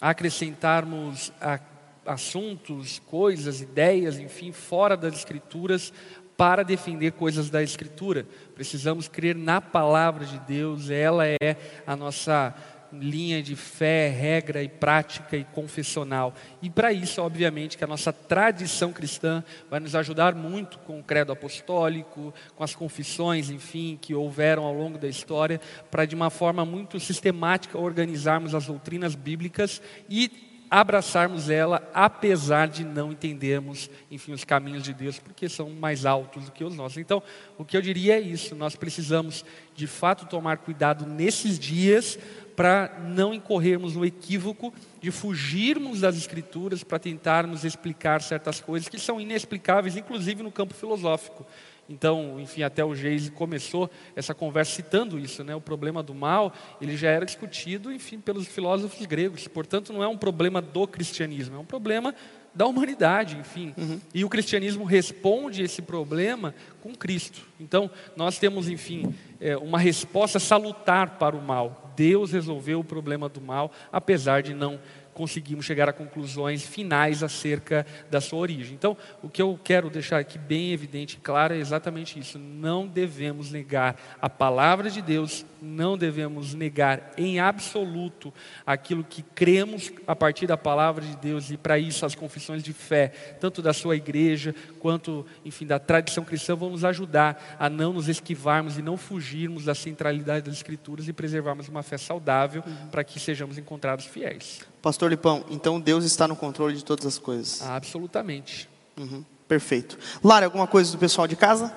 acrescentarmos 0.00 1.32
a 1.40 1.58
assuntos, 2.06 3.00
coisas, 3.06 3.60
ideias, 3.60 4.18
enfim, 4.18 4.52
fora 4.52 4.96
das 4.96 5.14
Escrituras 5.14 5.92
para 6.36 6.62
defender 6.62 7.12
coisas 7.12 7.50
da 7.50 7.62
Escritura. 7.62 8.26
Precisamos 8.54 9.08
crer 9.08 9.34
na 9.34 9.60
palavra 9.60 10.24
de 10.24 10.38
Deus, 10.40 10.90
ela 10.90 11.26
é 11.26 11.56
a 11.86 11.96
nossa 11.96 12.54
linha 12.98 13.42
de 13.42 13.56
fé, 13.56 14.08
regra 14.08 14.62
e 14.62 14.68
prática 14.68 15.36
e 15.36 15.44
confessional. 15.44 16.34
E 16.62 16.70
para 16.70 16.92
isso, 16.92 17.20
obviamente, 17.20 17.76
que 17.76 17.84
a 17.84 17.86
nossa 17.86 18.12
tradição 18.12 18.92
cristã 18.92 19.42
vai 19.70 19.80
nos 19.80 19.94
ajudar 19.94 20.34
muito 20.34 20.78
com 20.80 20.98
o 20.98 21.02
credo 21.02 21.32
apostólico, 21.32 22.32
com 22.54 22.64
as 22.64 22.74
confissões, 22.74 23.50
enfim, 23.50 23.98
que 24.00 24.14
houveram 24.14 24.64
ao 24.64 24.74
longo 24.74 24.98
da 24.98 25.08
história, 25.08 25.60
para 25.90 26.04
de 26.04 26.14
uma 26.14 26.30
forma 26.30 26.64
muito 26.64 26.98
sistemática 27.00 27.78
organizarmos 27.78 28.54
as 28.54 28.66
doutrinas 28.66 29.14
bíblicas 29.14 29.80
e 30.08 30.54
abraçarmos 30.70 31.50
ela, 31.50 31.88
apesar 31.94 32.66
de 32.66 32.84
não 32.84 33.12
entendermos, 33.12 33.88
enfim, 34.10 34.32
os 34.32 34.44
caminhos 34.44 34.82
de 34.82 34.92
Deus, 34.92 35.20
porque 35.20 35.48
são 35.48 35.70
mais 35.70 36.04
altos 36.04 36.46
do 36.46 36.52
que 36.52 36.64
os 36.64 36.74
nossos. 36.74 36.98
Então, 36.98 37.22
o 37.56 37.64
que 37.64 37.76
eu 37.76 37.82
diria 37.82 38.16
é 38.16 38.20
isso: 38.20 38.56
nós 38.56 38.74
precisamos, 38.74 39.44
de 39.74 39.86
fato, 39.86 40.26
tomar 40.26 40.58
cuidado 40.58 41.06
nesses 41.06 41.58
dias 41.58 42.18
para 42.56 43.00
não 43.08 43.34
incorrermos 43.34 43.96
no 43.96 44.04
equívoco 44.04 44.72
de 45.00 45.10
fugirmos 45.10 46.00
das 46.00 46.16
Escrituras 46.16 46.82
para 46.82 46.98
tentarmos 46.98 47.64
explicar 47.64 48.22
certas 48.22 48.60
coisas 48.60 48.88
que 48.88 48.98
são 48.98 49.20
inexplicáveis, 49.20 49.96
inclusive 49.96 50.42
no 50.42 50.52
campo 50.52 50.74
filosófico. 50.74 51.44
Então, 51.88 52.40
enfim, 52.40 52.62
até 52.62 52.82
o 52.84 52.94
Geise 52.94 53.30
começou 53.30 53.90
essa 54.16 54.34
conversa 54.34 54.72
citando 54.72 55.18
isso, 55.18 55.44
né? 55.44 55.54
O 55.54 55.60
problema 55.60 56.02
do 56.02 56.14
mal, 56.14 56.52
ele 56.80 56.96
já 56.96 57.10
era 57.10 57.26
discutido, 57.26 57.92
enfim, 57.92 58.18
pelos 58.18 58.46
filósofos 58.46 59.04
gregos. 59.04 59.46
Portanto, 59.46 59.92
não 59.92 60.02
é 60.02 60.08
um 60.08 60.16
problema 60.16 60.62
do 60.62 60.86
cristianismo, 60.86 61.56
é 61.56 61.58
um 61.58 61.64
problema 61.64 62.14
da 62.54 62.66
humanidade, 62.66 63.36
enfim. 63.36 63.74
Uhum. 63.76 64.00
E 64.14 64.24
o 64.24 64.28
cristianismo 64.28 64.84
responde 64.84 65.62
esse 65.62 65.82
problema 65.82 66.54
com 66.80 66.94
Cristo. 66.94 67.42
Então, 67.58 67.90
nós 68.16 68.38
temos, 68.38 68.68
enfim, 68.68 69.14
é, 69.40 69.56
uma 69.56 69.78
resposta 69.78 70.38
salutar 70.38 71.18
para 71.18 71.36
o 71.36 71.42
mal. 71.42 71.92
Deus 71.96 72.32
resolveu 72.32 72.80
o 72.80 72.84
problema 72.84 73.28
do 73.28 73.40
mal, 73.40 73.72
apesar 73.92 74.42
de 74.42 74.54
não 74.54 74.78
conseguimos 75.14 75.64
chegar 75.64 75.88
a 75.88 75.92
conclusões 75.92 76.66
finais 76.66 77.22
acerca 77.22 77.86
da 78.10 78.20
sua 78.20 78.40
origem. 78.40 78.74
Então, 78.74 78.96
o 79.22 79.28
que 79.28 79.40
eu 79.40 79.58
quero 79.62 79.88
deixar 79.88 80.18
aqui 80.18 80.36
bem 80.36 80.72
evidente 80.72 81.16
e 81.16 81.20
claro 81.20 81.54
é 81.54 81.58
exatamente 81.58 82.18
isso. 82.18 82.38
Não 82.38 82.86
devemos 82.86 83.50
negar 83.50 83.96
a 84.20 84.28
palavra 84.28 84.90
de 84.90 85.00
Deus, 85.00 85.46
não 85.62 85.96
devemos 85.96 86.52
negar 86.52 87.12
em 87.16 87.38
absoluto 87.38 88.34
aquilo 88.66 89.04
que 89.04 89.22
cremos 89.22 89.92
a 90.06 90.16
partir 90.16 90.46
da 90.46 90.56
palavra 90.56 91.04
de 91.04 91.16
Deus 91.16 91.50
e 91.50 91.56
para 91.56 91.78
isso 91.78 92.04
as 92.04 92.14
confissões 92.14 92.62
de 92.62 92.72
fé, 92.72 93.08
tanto 93.40 93.62
da 93.62 93.72
sua 93.72 93.96
igreja 93.96 94.54
quanto, 94.80 95.24
enfim, 95.44 95.66
da 95.66 95.78
tradição 95.78 96.24
cristã 96.24 96.54
vão 96.56 96.70
nos 96.70 96.84
ajudar 96.84 97.56
a 97.58 97.70
não 97.70 97.92
nos 97.92 98.08
esquivarmos 98.08 98.76
e 98.76 98.82
não 98.82 98.96
fugirmos 98.96 99.64
da 99.64 99.74
centralidade 99.74 100.46
das 100.46 100.54
escrituras 100.54 101.08
e 101.08 101.12
preservarmos 101.12 101.68
uma 101.68 101.82
fé 101.82 101.96
saudável 101.96 102.62
uhum. 102.66 102.88
para 102.88 103.04
que 103.04 103.20
sejamos 103.20 103.56
encontrados 103.56 104.06
fiéis. 104.06 104.73
Pastor 104.84 105.10
Lipão, 105.10 105.42
então 105.48 105.80
Deus 105.80 106.04
está 106.04 106.28
no 106.28 106.36
controle 106.36 106.76
de 106.76 106.84
todas 106.84 107.06
as 107.06 107.16
coisas. 107.16 107.62
absolutamente. 107.62 108.68
Uhum, 108.98 109.24
perfeito. 109.48 109.98
Lara, 110.22 110.44
alguma 110.44 110.66
coisa 110.66 110.92
do 110.92 110.98
pessoal 110.98 111.26
de 111.26 111.34
casa? 111.34 111.74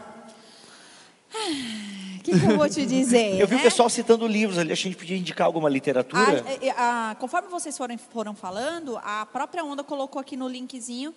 O 1.33 2.19
que, 2.21 2.37
que, 2.37 2.45
eu 2.45 2.57
vou 2.57 2.69
te 2.69 2.85
dizer? 2.85 3.39
eu 3.39 3.47
vi 3.47 3.55
né? 3.55 3.61
o 3.61 3.63
pessoal 3.63 3.89
citando 3.89 4.27
livros 4.27 4.57
ali, 4.57 4.73
a 4.73 4.75
gente 4.75 4.97
podia 4.97 5.15
indicar 5.15 5.47
alguma 5.47 5.69
literatura. 5.69 6.43
A, 6.45 6.81
a, 6.81 7.11
a, 7.11 7.15
conforme 7.15 7.47
vocês 7.47 7.77
foram, 7.77 7.97
foram 7.97 8.35
falando, 8.35 8.97
a 9.01 9.25
própria 9.25 9.63
Onda 9.63 9.85
colocou 9.85 10.19
aqui 10.19 10.35
no 10.35 10.49
linkzinho 10.49 11.15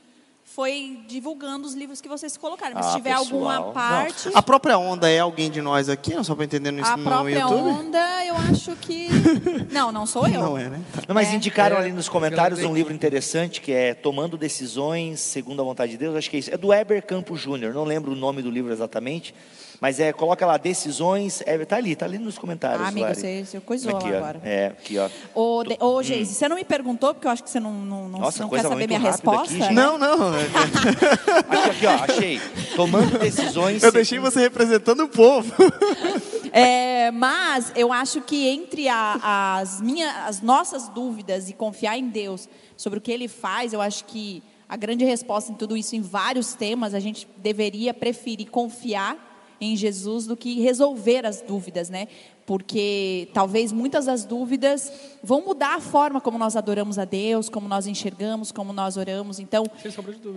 foi 0.55 0.99
divulgando 1.07 1.67
os 1.67 1.75
livros 1.75 2.01
que 2.01 2.09
vocês 2.09 2.37
colocaram. 2.37 2.75
Mas 2.75 2.87
ah, 2.87 2.91
se 2.91 2.97
tiver 2.97 3.17
pessoal. 3.17 3.49
alguma 3.49 3.73
parte. 3.73 4.29
Não. 4.29 4.37
A 4.37 4.43
própria 4.43 4.77
Onda 4.77 5.09
é 5.09 5.21
alguém 5.21 5.49
de 5.49 5.63
nós 5.63 5.89
aqui? 5.89 6.13
Não 6.13 6.25
só 6.25 6.35
para 6.35 6.45
entender 6.45 6.75
isso 6.75 6.85
a 6.87 6.97
no 6.97 7.03
YouTube? 7.03 7.09
A 7.09 7.43
própria 7.43 7.47
Onda, 7.47 8.27
eu 8.27 8.35
acho 8.35 8.75
que. 8.77 9.09
Não, 9.71 9.93
não 9.93 10.05
sou 10.05 10.27
eu. 10.27 10.41
Não 10.41 10.59
é, 10.59 10.69
né? 10.69 10.81
Não, 11.07 11.15
mas 11.15 11.29
é. 11.29 11.37
indicaram 11.37 11.77
é. 11.77 11.81
ali 11.81 11.93
nos 11.93 12.09
comentários 12.09 12.61
um 12.65 12.75
livro 12.75 12.93
interessante 12.93 13.61
que 13.61 13.71
é 13.71 13.95
Tomando 13.95 14.37
Decisões 14.37 15.21
Segundo 15.21 15.61
a 15.63 15.65
Vontade 15.65 15.93
de 15.93 15.99
Deus. 15.99 16.17
Acho 16.17 16.29
que 16.29 16.37
é 16.37 16.41
isso. 16.41 16.53
É 16.53 16.57
do 16.57 16.73
Heber 16.73 17.05
Campos 17.07 17.41
Júnior. 17.41 17.73
Não 17.73 17.85
lembro 17.85 18.13
o 18.13 18.17
nome 18.17 18.43
do 18.43 18.51
livro 18.51 18.73
exatamente. 18.73 19.33
Mas 19.81 19.99
é, 19.99 20.13
coloca 20.13 20.45
lá, 20.45 20.59
decisões. 20.59 21.43
É, 21.47 21.57
tá 21.65 21.77
ali, 21.77 21.97
tá 21.97 22.05
ali 22.05 22.19
nos 22.19 22.37
comentários. 22.37 22.83
Ah, 22.83 22.89
amigo, 22.89 23.09
você, 23.09 23.45
você 23.45 23.61
coisou 23.61 23.97
aqui, 23.97 24.15
agora. 24.15 24.41
É, 24.45 24.67
aqui, 24.67 24.99
ó. 24.99 25.09
Ô, 25.35 25.65
de, 25.65 25.77
ô 25.81 26.03
Geise, 26.03 26.33
hum. 26.33 26.35
você 26.35 26.49
não 26.49 26.57
me 26.57 26.65
perguntou, 26.65 27.15
porque 27.15 27.27
eu 27.27 27.31
acho 27.31 27.43
que 27.43 27.49
você 27.49 27.59
não, 27.59 27.73
não, 27.73 28.09
não, 28.09 28.21
Nossa, 28.21 28.43
não 28.43 28.51
quer 28.51 28.63
saber 28.63 28.87
minha 28.87 29.01
resposta. 29.01 29.65
Aqui? 29.65 29.75
Não, 29.75 29.97
não. 29.97 30.35
aqui, 31.49 31.71
aqui, 31.71 31.87
ó, 31.87 32.13
achei. 32.13 32.41
Tomando 32.77 33.19
decisões. 33.19 33.83
Eu 33.83 33.91
deixei 33.91 34.19
você 34.19 34.41
representando 34.41 35.05
o 35.05 35.09
povo. 35.09 35.51
É, 36.53 37.13
mas 37.13 37.73
eu 37.77 37.93
acho 37.93 38.21
que 38.23 38.49
entre 38.49 38.89
a, 38.89 39.61
as, 39.61 39.81
minhas, 39.81 40.13
as 40.27 40.41
nossas 40.41 40.89
dúvidas 40.89 41.49
e 41.49 41.53
confiar 41.53 41.97
em 41.97 42.09
Deus 42.09 42.49
sobre 42.77 42.99
o 42.99 43.01
que 43.01 43.13
Ele 43.13 43.29
faz, 43.29 43.73
eu 43.73 43.81
acho 43.81 44.05
que 44.05 44.43
a 44.69 44.77
grande 44.77 45.05
resposta 45.05 45.53
em 45.53 45.55
tudo 45.55 45.77
isso, 45.77 45.95
em 45.95 46.01
vários 46.01 46.55
temas, 46.55 46.93
a 46.93 46.99
gente 46.99 47.29
deveria 47.37 47.95
preferir 47.95 48.51
confiar 48.51 49.30
em 49.61 49.77
Jesus 49.77 50.27
do 50.27 50.37
que 50.37 50.61
resolver 50.61 51.27
as 51.27 51.43
dúvidas, 51.43 51.91
né? 51.91 52.09
Porque 52.47 53.29
talvez 53.33 53.71
muitas 53.71 54.07
das 54.07 54.25
dúvidas 54.25 54.91
vão 55.23 55.45
mudar 55.45 55.77
a 55.77 55.81
forma 55.81 56.21
como 56.21 56.39
nós 56.39 56.57
adoramos 56.57 56.99
a 56.99 57.05
Deus, 57.05 57.49
como 57.49 57.69
nós 57.69 57.87
enxergamos, 57.87 58.51
como 58.51 58.73
nós 58.73 58.97
oramos. 58.97 59.39
Então, 59.39 59.65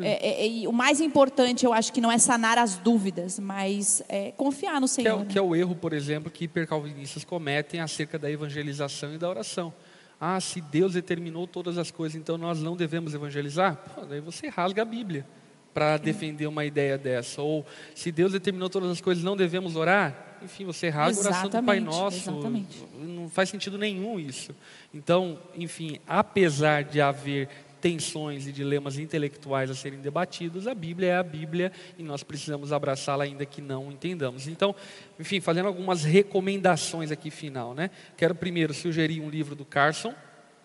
é, 0.02 0.30
é, 0.30 0.64
é, 0.64 0.68
o 0.68 0.74
mais 0.74 1.00
importante, 1.00 1.66
eu 1.66 1.74
acho 1.74 1.92
que 1.92 2.02
não 2.02 2.12
é 2.12 2.18
sanar 2.18 2.58
as 2.58 2.76
dúvidas, 2.78 3.40
mas 3.40 4.04
é 4.10 4.32
confiar 4.32 4.80
no 4.80 4.88
Senhor. 4.88 5.16
Que 5.16 5.22
é, 5.22 5.26
né? 5.26 5.32
que 5.32 5.40
é 5.40 5.42
o 5.42 5.56
erro, 5.56 5.76
por 5.76 5.94
exemplo, 5.94 6.30
que 6.30 6.46
hipercalvinistas 6.46 7.24
cometem 7.24 7.80
acerca 7.80 8.20
da 8.20 8.30
evangelização 8.30 9.16
e 9.16 9.18
da 9.18 9.30
oração. 9.30 9.74
Ah, 10.20 10.40
se 10.40 10.62
Deus 10.62 10.94
determinou 10.94 11.48
todas 11.48 11.78
as 11.78 11.90
coisas, 11.90 12.16
então 12.16 12.38
nós 12.38 12.62
não 12.62 12.76
devemos 12.76 13.14
evangelizar? 13.14 13.78
Pô, 13.96 14.06
daí 14.06 14.20
você 14.20 14.50
rasga 14.50 14.84
a 14.84 14.86
Bíblia 14.86 15.26
para 15.74 15.98
defender 15.98 16.48
uma 16.48 16.64
ideia 16.66 16.98
dessa. 16.98 17.42
Ou 17.42 17.66
se 17.96 18.12
Deus 18.12 18.32
determinou 18.32 18.70
todas 18.70 18.90
as 18.90 19.02
coisas, 19.02 19.24
não 19.24 19.36
devemos 19.36 19.76
orar? 19.76 20.38
Enfim, 20.44 20.66
você 20.66 20.90
rasga 20.90 21.22
a 21.22 21.26
oração 21.26 21.50
do 21.50 21.64
Pai 21.64 21.80
Nosso. 21.80 22.30
Exatamente. 22.30 22.84
Não 23.00 23.30
faz 23.30 23.50
sentido 23.50 23.78
nenhum 23.78 24.20
isso. 24.20 24.54
Então, 24.94 25.40
enfim, 25.56 26.00
apesar 26.06 26.84
de 26.84 27.00
haver 27.00 27.50
tensões 27.80 28.48
e 28.48 28.52
dilemas 28.54 28.98
intelectuais 28.98 29.70
a 29.70 29.76
serem 29.76 30.00
debatidos, 30.00 30.68
a 30.68 30.74
Bíblia 30.74 31.10
é 31.10 31.18
a 31.18 31.24
Bíblia 31.24 31.70
e 31.98 32.04
nós 32.04 32.24
precisamos 32.24 32.72
abraçá-la 32.72 33.26
ainda 33.26 33.46
que 33.46 33.62
não 33.62 33.92
entendamos. 33.92 34.48
Então, 34.48 34.74
enfim, 35.20 35.42
fazendo 35.42 35.68
algumas 35.68 36.04
recomendações 36.06 37.12
aqui 37.12 37.30
final, 37.30 37.74
né? 37.74 37.90
Quero 38.16 38.36
primeiro 38.36 38.74
sugerir 38.74 39.20
um 39.20 39.30
livro 39.30 39.54
do 39.54 39.66
Carson, 39.66 40.14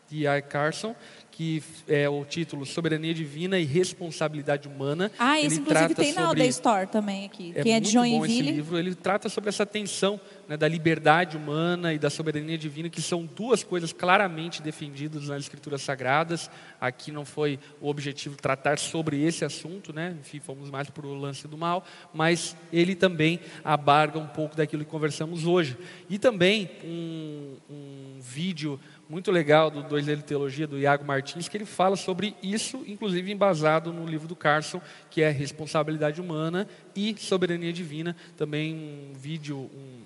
de 0.08 0.26
I. 0.26 0.42
Carson, 0.42 0.94
que 1.38 1.62
é 1.86 2.08
o 2.08 2.24
título 2.24 2.66
Soberania 2.66 3.14
Divina 3.14 3.60
e 3.60 3.64
Responsabilidade 3.64 4.66
Humana. 4.66 5.08
Ah, 5.16 5.38
esse 5.38 5.54
ele 5.54 5.56
inclusive 5.60 5.94
tem 5.94 6.12
na 6.12 6.26
sobre... 6.26 6.46
Store 6.48 6.86
também 6.88 7.26
aqui. 7.26 7.52
É 7.54 7.62
Quem 7.62 7.74
é 7.74 7.78
de 7.78 7.90
Joinville. 7.90 8.18
Bom 8.18 8.24
esse 8.26 8.42
livro, 8.42 8.76
ele 8.76 8.92
trata 8.92 9.28
sobre 9.28 9.48
essa 9.48 9.64
tensão 9.64 10.20
né, 10.48 10.56
da 10.56 10.66
liberdade 10.66 11.36
humana 11.36 11.94
e 11.94 11.98
da 11.98 12.10
soberania 12.10 12.58
divina, 12.58 12.88
que 12.88 13.00
são 13.00 13.24
duas 13.24 13.62
coisas 13.62 13.92
claramente 13.92 14.60
defendidas 14.60 15.28
nas 15.28 15.44
Escrituras 15.44 15.80
Sagradas. 15.80 16.50
Aqui 16.80 17.12
não 17.12 17.24
foi 17.24 17.60
o 17.80 17.88
objetivo 17.88 18.36
tratar 18.36 18.76
sobre 18.76 19.22
esse 19.22 19.44
assunto, 19.44 19.92
né? 19.92 20.16
enfim, 20.18 20.40
fomos 20.40 20.70
mais 20.70 20.90
para 20.90 21.06
o 21.06 21.14
lance 21.14 21.46
do 21.46 21.56
mal, 21.56 21.84
mas 22.12 22.56
ele 22.72 22.96
também 22.96 23.38
abarca 23.62 24.18
um 24.18 24.26
pouco 24.26 24.56
daquilo 24.56 24.84
que 24.84 24.90
conversamos 24.90 25.46
hoje. 25.46 25.76
E 26.10 26.18
também 26.18 26.68
um, 26.84 27.54
um 27.70 28.20
vídeo 28.20 28.80
muito 29.08 29.30
legal 29.30 29.70
do 29.70 29.82
Dois 29.82 30.06
L 30.06 30.22
Teologia, 30.22 30.66
do 30.66 30.78
Iago 30.78 31.04
Martins, 31.04 31.48
que 31.48 31.56
ele 31.56 31.64
fala 31.64 31.96
sobre 31.96 32.36
isso, 32.42 32.84
inclusive 32.86 33.32
embasado 33.32 33.92
no 33.92 34.06
livro 34.06 34.28
do 34.28 34.36
Carson, 34.36 34.80
que 35.10 35.22
é 35.22 35.30
Responsabilidade 35.30 36.20
Humana 36.20 36.68
e 36.94 37.16
Soberania 37.18 37.72
Divina, 37.72 38.14
também 38.36 38.74
um 38.74 39.12
vídeo, 39.14 39.70
um, 39.74 40.02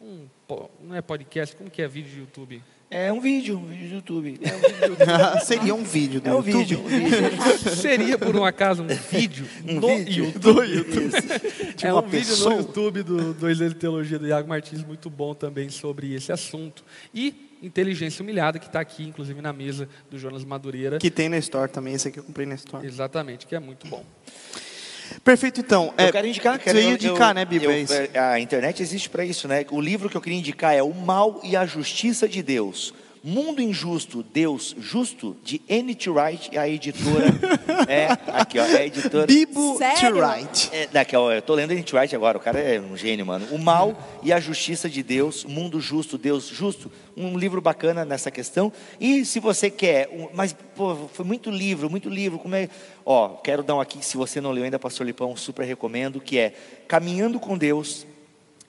um 0.00 0.28
não 0.80 0.94
é 0.94 1.00
podcast, 1.00 1.56
como 1.56 1.70
que 1.70 1.80
é 1.80 1.88
vídeo 1.88 2.10
de 2.10 2.20
YouTube? 2.20 2.62
É 2.94 3.10
um 3.10 3.22
vídeo, 3.22 3.56
um 3.56 3.64
vídeo 3.64 3.88
do 3.88 3.94
YouTube. 3.94 4.38
É 4.42 4.54
um 4.54 4.60
vídeo 4.60 4.78
do 4.78 4.86
YouTube. 4.86 5.40
Seria 5.46 5.74
um 5.74 5.82
vídeo 5.82 6.20
do 6.20 6.28
é 6.28 6.34
um 6.34 6.36
YouTube. 6.36 6.58
Vídeo, 6.58 6.80
um 6.80 6.88
vídeo. 6.88 7.40
Seria, 7.74 8.18
por 8.18 8.36
um 8.36 8.44
acaso, 8.44 8.82
um 8.82 8.86
vídeo 8.86 9.48
um 9.66 9.80
no 9.80 9.96
vídeo 9.96 10.24
YouTube. 10.26 10.40
Do 10.42 10.62
YouTube. 10.62 11.12
é 11.82 11.94
um 11.94 12.02
vídeo 12.02 12.36
no 12.36 12.52
YouTube 12.58 13.02
do 13.02 13.32
Dois 13.32 13.62
L 13.62 13.72
Teologia 13.72 14.18
do 14.18 14.26
Iago 14.26 14.46
Martins, 14.46 14.84
muito 14.84 15.08
bom 15.08 15.34
também 15.34 15.70
sobre 15.70 16.12
esse 16.12 16.30
assunto. 16.32 16.84
E 17.14 17.34
Inteligência 17.62 18.22
Humilhada, 18.22 18.58
que 18.58 18.66
está 18.66 18.80
aqui, 18.80 19.04
inclusive, 19.04 19.40
na 19.40 19.54
mesa 19.54 19.88
do 20.10 20.18
Jonas 20.18 20.44
Madureira. 20.44 20.98
Que 20.98 21.10
tem 21.10 21.30
na 21.30 21.38
Store 21.38 21.72
também, 21.72 21.94
esse 21.94 22.08
aqui 22.08 22.18
eu 22.18 22.24
comprei 22.24 22.44
na 22.44 22.56
Store. 22.56 22.86
Exatamente, 22.86 23.46
que 23.46 23.54
é 23.54 23.58
muito 23.58 23.86
bom. 23.86 24.04
Perfeito, 25.24 25.60
então. 25.60 25.92
Eu 25.98 26.06
é, 26.06 26.12
quero 26.12 26.26
indicar. 26.26 26.58
Quero, 26.58 26.78
você 26.78 26.84
ia 26.84 26.94
indicar, 26.94 27.30
eu, 27.30 27.34
né, 27.34 27.44
Bíblia? 27.44 27.86
É 28.12 28.18
a 28.18 28.40
internet 28.40 28.82
existe 28.82 29.08
para 29.08 29.24
isso, 29.24 29.46
né? 29.48 29.64
O 29.70 29.80
livro 29.80 30.08
que 30.08 30.16
eu 30.16 30.20
queria 30.20 30.38
indicar 30.38 30.74
é 30.74 30.82
O 30.82 30.92
Mal 30.94 31.40
e 31.42 31.56
a 31.56 31.66
Justiça 31.66 32.28
de 32.28 32.42
Deus 32.42 32.94
Mundo 33.24 33.62
Injusto, 33.62 34.20
Deus 34.20 34.74
Justo, 34.76 35.36
de 35.44 35.62
N.T. 35.68 36.10
Wright, 36.10 36.58
a 36.58 36.68
editora. 36.68 37.26
é, 37.88 38.08
aqui, 38.32 38.58
ó, 38.58 38.64
é 38.64 38.78
a 38.78 38.86
editora. 38.86 39.26
Bibo 39.26 39.78
T. 39.78 40.08
Wright. 40.10 40.70
É, 40.72 40.88
daqui, 40.88 41.14
ó, 41.14 41.30
eu 41.30 41.40
tô 41.40 41.54
lendo 41.54 41.70
N.T. 41.70 41.94
Wright 41.94 42.16
agora, 42.16 42.36
o 42.36 42.40
cara 42.40 42.58
é 42.58 42.80
um 42.80 42.96
gênio, 42.96 43.24
mano. 43.24 43.46
O 43.52 43.58
Mal 43.58 43.96
e 44.24 44.32
a 44.32 44.40
Justiça 44.40 44.90
de 44.90 45.04
Deus, 45.04 45.44
Mundo 45.44 45.80
Justo, 45.80 46.18
Deus 46.18 46.48
Justo. 46.48 46.90
Um 47.16 47.38
livro 47.38 47.60
bacana 47.60 48.04
nessa 48.04 48.28
questão. 48.28 48.72
E 49.00 49.24
se 49.24 49.38
você 49.38 49.70
quer, 49.70 50.08
um, 50.08 50.28
mas, 50.34 50.56
pô, 50.74 51.08
foi 51.12 51.24
muito 51.24 51.48
livro, 51.48 51.88
muito 51.88 52.08
livro. 52.08 52.40
Como 52.40 52.56
é. 52.56 52.68
Ó, 53.06 53.28
quero 53.36 53.62
dar 53.62 53.76
um 53.76 53.80
aqui, 53.80 54.04
se 54.04 54.16
você 54.16 54.40
não 54.40 54.50
leu 54.50 54.64
ainda, 54.64 54.80
Pastor 54.80 55.06
Lipão, 55.06 55.36
super 55.36 55.64
recomendo, 55.64 56.20
que 56.20 56.38
é 56.38 56.54
Caminhando 56.88 57.38
com 57.38 57.56
Deus 57.56 58.04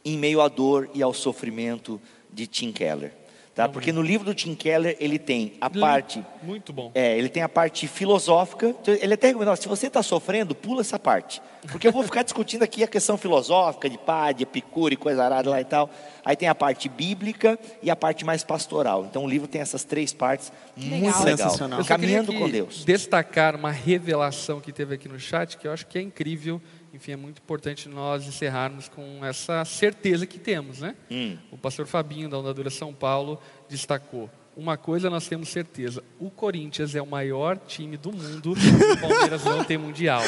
em 0.06 0.16
meio 0.16 0.42
à 0.42 0.48
dor 0.48 0.90
e 0.94 1.02
ao 1.02 1.14
sofrimento 1.14 2.00
de 2.32 2.46
Tim 2.46 2.72
Keller. 2.72 3.23
Tá? 3.56 3.70
Porque 3.70 3.92
no 3.92 4.02
livro 4.02 4.26
do 4.26 4.34
Tim 4.34 4.56
Keller 4.56 4.98
ele 5.00 5.20
tem 5.20 5.54
a 5.62 5.70
parte 5.70 6.26
muito 6.42 6.74
bom. 6.74 6.92
É, 6.96 7.16
ele 7.16 7.30
tem 7.30 7.44
a 7.44 7.50
parte 7.50 7.88
filosófica. 7.88 8.70
Então, 8.70 8.96
ele 8.96 9.14
até 9.14 9.28
recomenda, 9.28 9.56
se 9.56 9.68
você 9.68 9.88
está 9.88 10.02
sofrendo, 10.02 10.56
pula 10.56 10.82
essa 10.82 10.98
parte, 10.98 11.40
porque 11.72 11.88
eu 11.88 11.92
vou 11.92 12.02
ficar 12.04 12.24
discutindo 12.24 12.64
aqui 12.64 12.84
a 12.84 12.88
questão 12.88 13.16
filosófica 13.16 13.88
de 13.88 13.98
pá, 13.98 14.32
de 14.32 14.42
epicura 14.42 14.96
e 14.96 14.98
coisa 14.98 15.24
arada 15.24 15.52
lá 15.52 15.62
e 15.62 15.66
tal. 15.66 15.88
Aí 16.26 16.36
tem 16.36 16.50
a 16.50 16.56
parte 16.56 16.90
bíblica 16.90 17.60
e 17.84 17.92
a 17.92 17.96
parte 17.96 18.26
mais 18.26 18.44
pastoral. 18.44 19.06
Então 19.06 19.24
o 19.24 19.30
livro 19.30 19.48
tem 19.48 19.62
essas 19.62 19.84
três 19.84 20.12
partes 20.12 20.52
muito 20.76 21.24
legal. 21.24 21.54
legal. 21.54 21.86
Caminhando 21.86 22.34
com 22.34 22.50
Deus. 22.50 22.84
Destacar 22.84 23.56
uma 23.56 23.72
revelação 23.72 24.60
que 24.60 24.72
teve 24.72 24.96
aqui 24.96 25.08
no 25.08 25.20
chat 25.20 25.58
que 25.58 25.68
eu 25.68 25.72
acho 25.72 25.86
que 25.86 26.00
é 26.00 26.02
incrível 26.02 26.60
enfim, 26.94 27.14
é 27.14 27.16
muito 27.16 27.42
importante 27.42 27.90
nós 27.90 28.28
encerrarmos 28.28 28.88
com 28.88 29.26
essa 29.26 29.66
certeza 29.66 30.28
que 30.28 30.38
temos, 30.38 30.80
né? 30.80 30.96
Hum. 31.10 31.38
O 31.52 31.58
pastor 31.58 31.88
Fabinho, 31.88 32.30
da 32.30 32.38
Ondadura 32.38 32.70
São 32.70 32.94
Paulo, 32.94 33.42
destacou. 33.68 34.30
Uma 34.56 34.78
coisa 34.78 35.10
nós 35.10 35.28
temos 35.28 35.50
certeza: 35.50 36.04
o 36.20 36.30
Corinthians 36.30 36.94
é 36.94 37.02
o 37.02 37.08
maior 37.08 37.58
time 37.58 37.98
do 37.98 38.12
mundo 38.12 38.54
e 38.56 38.92
o 38.92 39.02
Palmeiras 39.02 39.44
não 39.44 39.64
tem 39.64 39.80
mundial. 39.80 40.22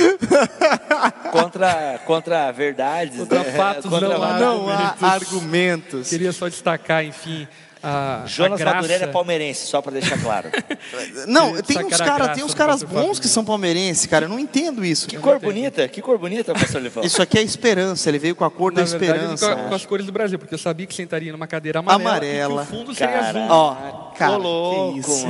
contra, 1.32 2.00
contra 2.00 2.52
verdades, 2.52 3.20
contra 3.20 3.44
né? 3.44 3.52
fatos, 3.52 3.86
contra 3.86 4.10
não, 4.10 4.24
há, 4.24 4.40
não 4.40 4.70
há 4.70 4.96
argumentos. 5.02 6.10
Queria 6.10 6.32
só 6.32 6.48
destacar, 6.48 7.06
enfim, 7.06 7.48
a, 7.88 8.24
Jonas 8.26 8.60
a 8.60 8.66
Madureira 8.66 9.04
é 9.04 9.08
palmeirense, 9.08 9.68
só 9.68 9.80
para 9.80 9.92
deixar 9.92 10.20
claro. 10.20 10.50
não, 11.28 11.62
tem 11.62 11.86
uns, 11.86 11.98
cara, 11.98 12.30
tem 12.30 12.44
uns 12.44 12.56
caras 12.56 12.82
bons 12.82 13.20
que 13.20 13.28
são 13.28 13.46
palmeirenses, 13.46 14.08
cara. 14.08 14.26
Eu 14.26 14.30
não 14.30 14.40
entendo 14.40 14.84
isso. 14.84 15.08
Que 15.08 15.18
cor 15.20 15.40
bonita, 15.40 15.88
que 15.88 16.02
cor 16.02 16.18
bonita, 16.18 16.52
pastor 16.54 16.82
Levão. 16.82 17.04
Isso 17.04 17.22
aqui 17.22 17.38
é 17.38 17.44
esperança, 17.44 18.10
ele 18.10 18.18
veio 18.18 18.36
com 18.36 18.44
a 18.44 18.50
cor 18.50 18.72
Na 18.74 18.82
da 18.82 18.88
verdade, 18.88 19.12
esperança. 19.12 19.56
Com, 19.56 19.70
com, 19.70 19.76
as 19.76 19.86
cores 19.86 20.06
do 20.08 20.12
Brasil, 20.12 20.40
porque 20.40 20.56
eu 20.56 20.58
sabia 20.58 20.88
que 20.88 20.96
sentaria 20.96 21.32
numa 21.32 21.46
cadeira 21.46 21.78
amarela, 21.78 22.10
amarela. 22.10 22.64
e 22.64 22.66
que 22.66 22.74
o 22.74 22.78
fundo 22.78 22.96
seria 22.96 23.20
cara, 23.20 23.44
azul. 23.44 23.56
Ó, 23.56 23.76
cara, 24.18 24.38
louco, 24.38 24.94
que 24.94 25.00
isso. 25.02 25.28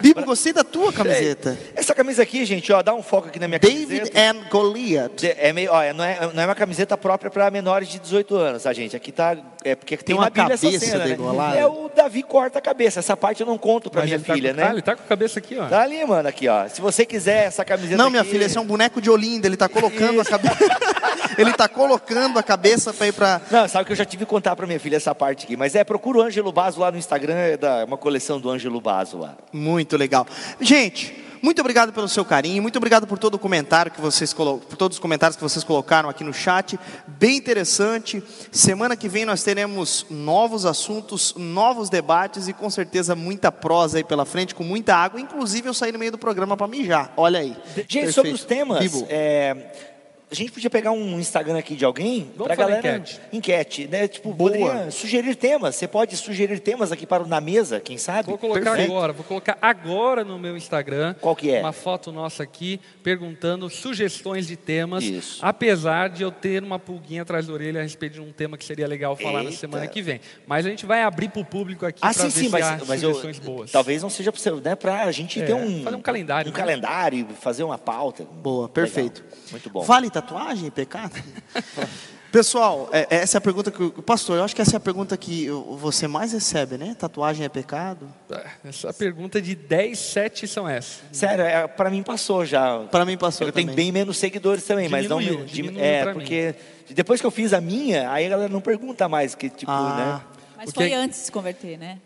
Bibo, 0.00 0.24
gostei 0.24 0.52
da 0.52 0.64
tua 0.64 0.92
camiseta. 0.92 1.56
Essa 1.76 1.94
camisa 1.94 2.22
aqui, 2.24 2.44
gente, 2.44 2.72
ó, 2.72 2.82
dá 2.82 2.92
um 2.92 3.02
foco 3.02 3.28
aqui 3.28 3.38
na 3.38 3.46
minha 3.46 3.60
David 3.60 3.86
camiseta. 3.86 4.12
David 4.12 4.38
and 4.38 4.48
Goliath. 4.50 5.24
É 5.38 5.52
meio, 5.52 5.70
ó, 5.70 5.80
não, 5.92 6.04
é, 6.04 6.30
não 6.34 6.42
é 6.42 6.46
uma 6.46 6.54
camiseta 6.56 6.96
própria 6.96 7.30
para 7.30 7.48
menores 7.48 7.88
de 7.88 8.00
18 8.00 8.34
anos, 8.34 8.62
tá, 8.64 8.72
gente? 8.72 8.96
Aqui 8.96 9.12
tá, 9.12 9.36
é 9.62 9.74
porque 9.74 9.96
tem, 9.96 10.06
tem 10.06 10.14
uma 10.14 10.30
cabeça 10.30 10.70
cena, 10.78 11.04
né? 11.04 11.16
É 11.58 11.66
o 11.66 11.90
Davi 11.94 12.22
corta 12.22 12.58
a 12.58 12.62
cabeça. 12.62 13.00
Essa 13.00 13.16
parte 13.16 13.40
eu 13.40 13.46
não 13.46 13.58
conto 13.58 13.90
para 13.90 14.04
minha 14.04 14.18
tá 14.18 14.34
filha, 14.34 14.50
com, 14.50 14.56
né? 14.56 14.66
Ah, 14.68 14.72
ele 14.72 14.82
tá 14.82 14.96
com 14.96 15.02
a 15.02 15.06
cabeça 15.06 15.38
aqui, 15.38 15.58
ó. 15.58 15.66
Tá 15.66 15.82
ali, 15.82 16.04
mano, 16.04 16.28
aqui, 16.28 16.48
ó. 16.48 16.66
Se 16.68 16.80
você 16.80 17.04
quiser 17.04 17.46
essa 17.46 17.64
camiseta 17.64 17.96
Não, 17.96 18.08
minha 18.08 18.22
aqui... 18.22 18.30
filha, 18.30 18.44
esse 18.46 18.56
é 18.56 18.60
um 18.60 18.66
boneco 18.66 19.00
de 19.00 19.10
Olinda, 19.10 19.46
ele 19.46 19.56
tá 19.56 19.68
colocando 19.68 20.20
a 20.20 20.24
cabeça. 20.24 20.56
ele 21.36 21.52
tá 21.52 21.68
colocando 21.68 22.38
a 22.38 22.42
cabeça 22.42 22.92
para 22.92 23.06
ir 23.06 23.12
para 23.12 23.40
Não, 23.50 23.68
sabe 23.68 23.84
que 23.84 23.92
eu 23.92 23.96
já 23.96 24.04
tive 24.04 24.24
que 24.24 24.30
contar 24.30 24.56
para 24.56 24.66
minha 24.66 24.80
filha 24.80 24.96
essa 24.96 25.14
parte 25.14 25.44
aqui, 25.44 25.56
mas 25.56 25.74
é 25.74 25.84
procura 25.84 26.18
o 26.18 26.22
Ângelo 26.22 26.52
Baso 26.52 26.80
lá 26.80 26.90
no 26.90 26.98
Instagram, 26.98 27.34
é 27.34 27.56
da 27.56 27.84
uma 27.84 27.96
coleção 27.96 28.40
do 28.40 28.50
Ângelo 28.50 28.80
Baso 28.80 29.18
lá. 29.18 29.36
Muito 29.52 29.96
legal. 29.96 30.26
Gente, 30.60 31.29
muito 31.42 31.60
obrigado 31.60 31.92
pelo 31.92 32.08
seu 32.08 32.24
carinho, 32.24 32.62
muito 32.62 32.76
obrigado 32.76 33.06
por 33.06 33.18
todo 33.18 33.34
o 33.34 33.38
comentário 33.38 33.90
que 33.90 34.00
vocês 34.00 34.32
por 34.32 34.76
todos 34.76 34.96
os 34.96 35.00
comentários 35.00 35.36
que 35.36 35.42
vocês 35.42 35.64
colocaram 35.64 36.08
aqui 36.08 36.24
no 36.24 36.32
chat. 36.32 36.78
Bem 37.06 37.36
interessante. 37.36 38.22
Semana 38.50 38.96
que 38.96 39.08
vem 39.08 39.24
nós 39.24 39.42
teremos 39.42 40.06
novos 40.10 40.66
assuntos, 40.66 41.34
novos 41.36 41.88
debates 41.88 42.48
e 42.48 42.52
com 42.52 42.68
certeza 42.70 43.14
muita 43.14 43.50
prosa 43.50 43.98
aí 43.98 44.04
pela 44.04 44.24
frente, 44.24 44.54
com 44.54 44.64
muita 44.64 44.94
água. 44.94 45.20
Inclusive 45.20 45.68
eu 45.68 45.74
saí 45.74 45.92
no 45.92 45.98
meio 45.98 46.12
do 46.12 46.18
programa 46.18 46.56
para 46.56 46.66
mijar. 46.66 47.12
Olha 47.16 47.40
aí. 47.40 47.56
Gente, 47.74 47.74
Perfeito. 47.74 48.12
sobre 48.12 48.30
os 48.32 48.44
temas, 48.44 49.04
é, 49.08 49.89
a 50.30 50.34
gente 50.34 50.52
podia 50.52 50.70
pegar 50.70 50.92
um 50.92 51.18
Instagram 51.18 51.58
aqui 51.58 51.74
de 51.74 51.84
alguém 51.84 52.30
para 52.36 52.54
galera 52.54 52.78
enquete. 52.78 53.20
enquete, 53.32 53.88
né? 53.88 54.06
Tipo, 54.06 54.32
Boa. 54.32 54.50
poderia 54.50 54.90
sugerir 54.90 55.34
temas. 55.34 55.74
Você 55.74 55.88
pode 55.88 56.16
sugerir 56.16 56.60
temas 56.60 56.92
aqui 56.92 57.04
para 57.04 57.24
na 57.24 57.40
mesa, 57.40 57.80
quem 57.80 57.98
sabe? 57.98 58.28
Vou 58.28 58.38
colocar 58.38 58.60
Perfeito. 58.60 58.92
agora, 58.92 59.12
vou 59.12 59.24
colocar 59.24 59.58
agora 59.60 60.22
no 60.22 60.38
meu 60.38 60.56
Instagram. 60.56 61.14
Qual 61.20 61.34
que 61.34 61.50
é? 61.50 61.60
Uma 61.60 61.72
foto 61.72 62.12
nossa 62.12 62.42
aqui 62.42 62.80
perguntando 63.02 63.68
sugestões 63.68 64.46
de 64.46 64.56
temas. 64.56 65.02
Isso. 65.02 65.38
Apesar 65.44 66.08
de 66.08 66.22
eu 66.22 66.30
ter 66.30 66.62
uma 66.62 66.78
pulguinha 66.78 67.22
atrás 67.22 67.48
da 67.48 67.52
orelha 67.52 67.80
a 67.80 67.82
respeito 67.82 68.14
de 68.14 68.20
um 68.20 68.30
tema 68.30 68.56
que 68.56 68.64
seria 68.64 68.86
legal 68.86 69.16
falar 69.16 69.40
Eita. 69.40 69.50
na 69.50 69.56
semana 69.56 69.86
que 69.88 70.00
vem. 70.00 70.20
Mas 70.46 70.64
a 70.64 70.70
gente 70.70 70.86
vai 70.86 71.02
abrir 71.02 71.28
para 71.28 71.42
o 71.42 71.44
público 71.44 71.84
aqui 71.84 71.98
ah, 72.02 72.14
para 72.14 72.24
ver 72.24 72.30
sim, 72.30 72.44
se 72.44 72.48
mas, 72.50 72.86
mas 72.86 73.00
sugestões 73.00 73.38
eu, 73.38 73.44
boas. 73.44 73.72
Talvez 73.72 74.02
não 74.02 74.10
seja 74.10 74.32
para 74.76 74.92
né, 74.92 75.02
a 75.02 75.12
gente 75.12 75.40
é, 75.40 75.44
ter 75.44 75.54
um 75.54 75.82
fazer 75.82 75.96
um 75.96 76.02
calendário, 76.02 76.50
um 76.50 76.54
né? 76.54 76.58
calendário, 76.58 77.26
fazer 77.40 77.64
uma 77.64 77.78
pauta. 77.78 78.24
Boa, 78.24 78.68
perfeito. 78.68 79.22
Legal. 79.22 79.38
Muito 79.50 79.70
bom. 79.70 79.82
Vale 79.82 80.08
tatuagem, 80.20 80.70
pecado? 80.70 81.14
Pessoal, 82.30 82.88
é, 82.92 83.08
essa 83.10 83.36
é 83.36 83.38
a 83.38 83.40
pergunta 83.40 83.72
que. 83.72 83.90
Pastor, 84.02 84.36
eu 84.36 84.44
acho 84.44 84.54
que 84.54 84.62
essa 84.62 84.76
é 84.76 84.78
a 84.78 84.80
pergunta 84.80 85.16
que 85.16 85.48
você 85.78 86.06
mais 86.06 86.32
recebe, 86.32 86.78
né? 86.78 86.94
Tatuagem 86.96 87.44
é 87.44 87.48
pecado? 87.48 88.06
É, 88.30 88.68
essa 88.68 88.92
pergunta 88.92 89.42
de 89.42 89.56
10, 89.56 89.98
7 89.98 90.46
são 90.46 90.68
essas. 90.68 91.00
Sério, 91.10 91.44
é, 91.44 91.66
para 91.66 91.90
mim 91.90 92.04
passou 92.04 92.44
já. 92.44 92.78
Para 92.84 93.04
mim 93.04 93.18
passou. 93.18 93.48
Eu 93.48 93.52
também. 93.52 93.66
tenho 93.66 93.76
bem 93.76 93.90
menos 93.90 94.16
seguidores 94.16 94.64
também, 94.64 94.88
diminuiu, 94.88 95.08
mas 95.16 95.36
não. 95.38 95.44
Diminuiu 95.44 95.84
é, 95.84 96.12
porque 96.12 96.54
mim. 96.88 96.94
depois 96.94 97.20
que 97.20 97.26
eu 97.26 97.32
fiz 97.32 97.52
a 97.52 97.60
minha, 97.60 98.08
aí 98.12 98.26
a 98.26 98.28
galera 98.28 98.52
não 98.52 98.60
pergunta 98.60 99.08
mais, 99.08 99.34
que 99.34 99.50
tipo, 99.50 99.72
ah. 99.72 99.96
né? 99.96 100.36
Mas 100.56 100.66
porque... 100.66 100.88
foi 100.88 100.92
antes 100.92 101.18
de 101.18 101.24
se 101.24 101.32
converter, 101.32 101.78
né? 101.78 101.98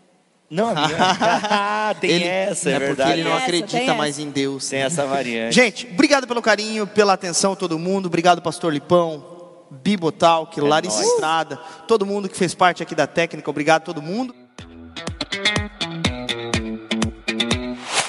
Não, 0.49 0.73
minha. 0.73 1.95
tem 1.99 2.11
ele, 2.11 2.25
essa, 2.25 2.69
é, 2.69 2.73
é 2.73 2.79
verdade. 2.79 3.09
Porque 3.09 3.21
ele 3.21 3.29
não 3.29 3.37
acredita 3.37 3.93
mais 3.93 4.19
em 4.19 4.29
Deus. 4.29 4.69
Tem 4.69 4.81
essa 4.81 5.05
variante. 5.05 5.55
Gente, 5.55 5.87
obrigado 5.91 6.27
pelo 6.27 6.41
carinho, 6.41 6.85
pela 6.85 7.13
atenção, 7.13 7.55
todo 7.55 7.77
mundo. 7.79 8.05
Obrigado, 8.05 8.41
Pastor 8.41 8.71
Lipão, 8.71 9.23
Bibotalk, 9.71 10.59
é 10.59 10.63
Larissa 10.63 10.97
nóis. 10.97 11.07
Estrada, 11.09 11.57
todo 11.87 12.05
mundo 12.05 12.29
que 12.29 12.37
fez 12.37 12.53
parte 12.53 12.83
aqui 12.83 12.93
da 12.93 13.07
técnica. 13.07 13.49
Obrigado, 13.49 13.83
todo 13.83 14.01
mundo. 14.01 14.33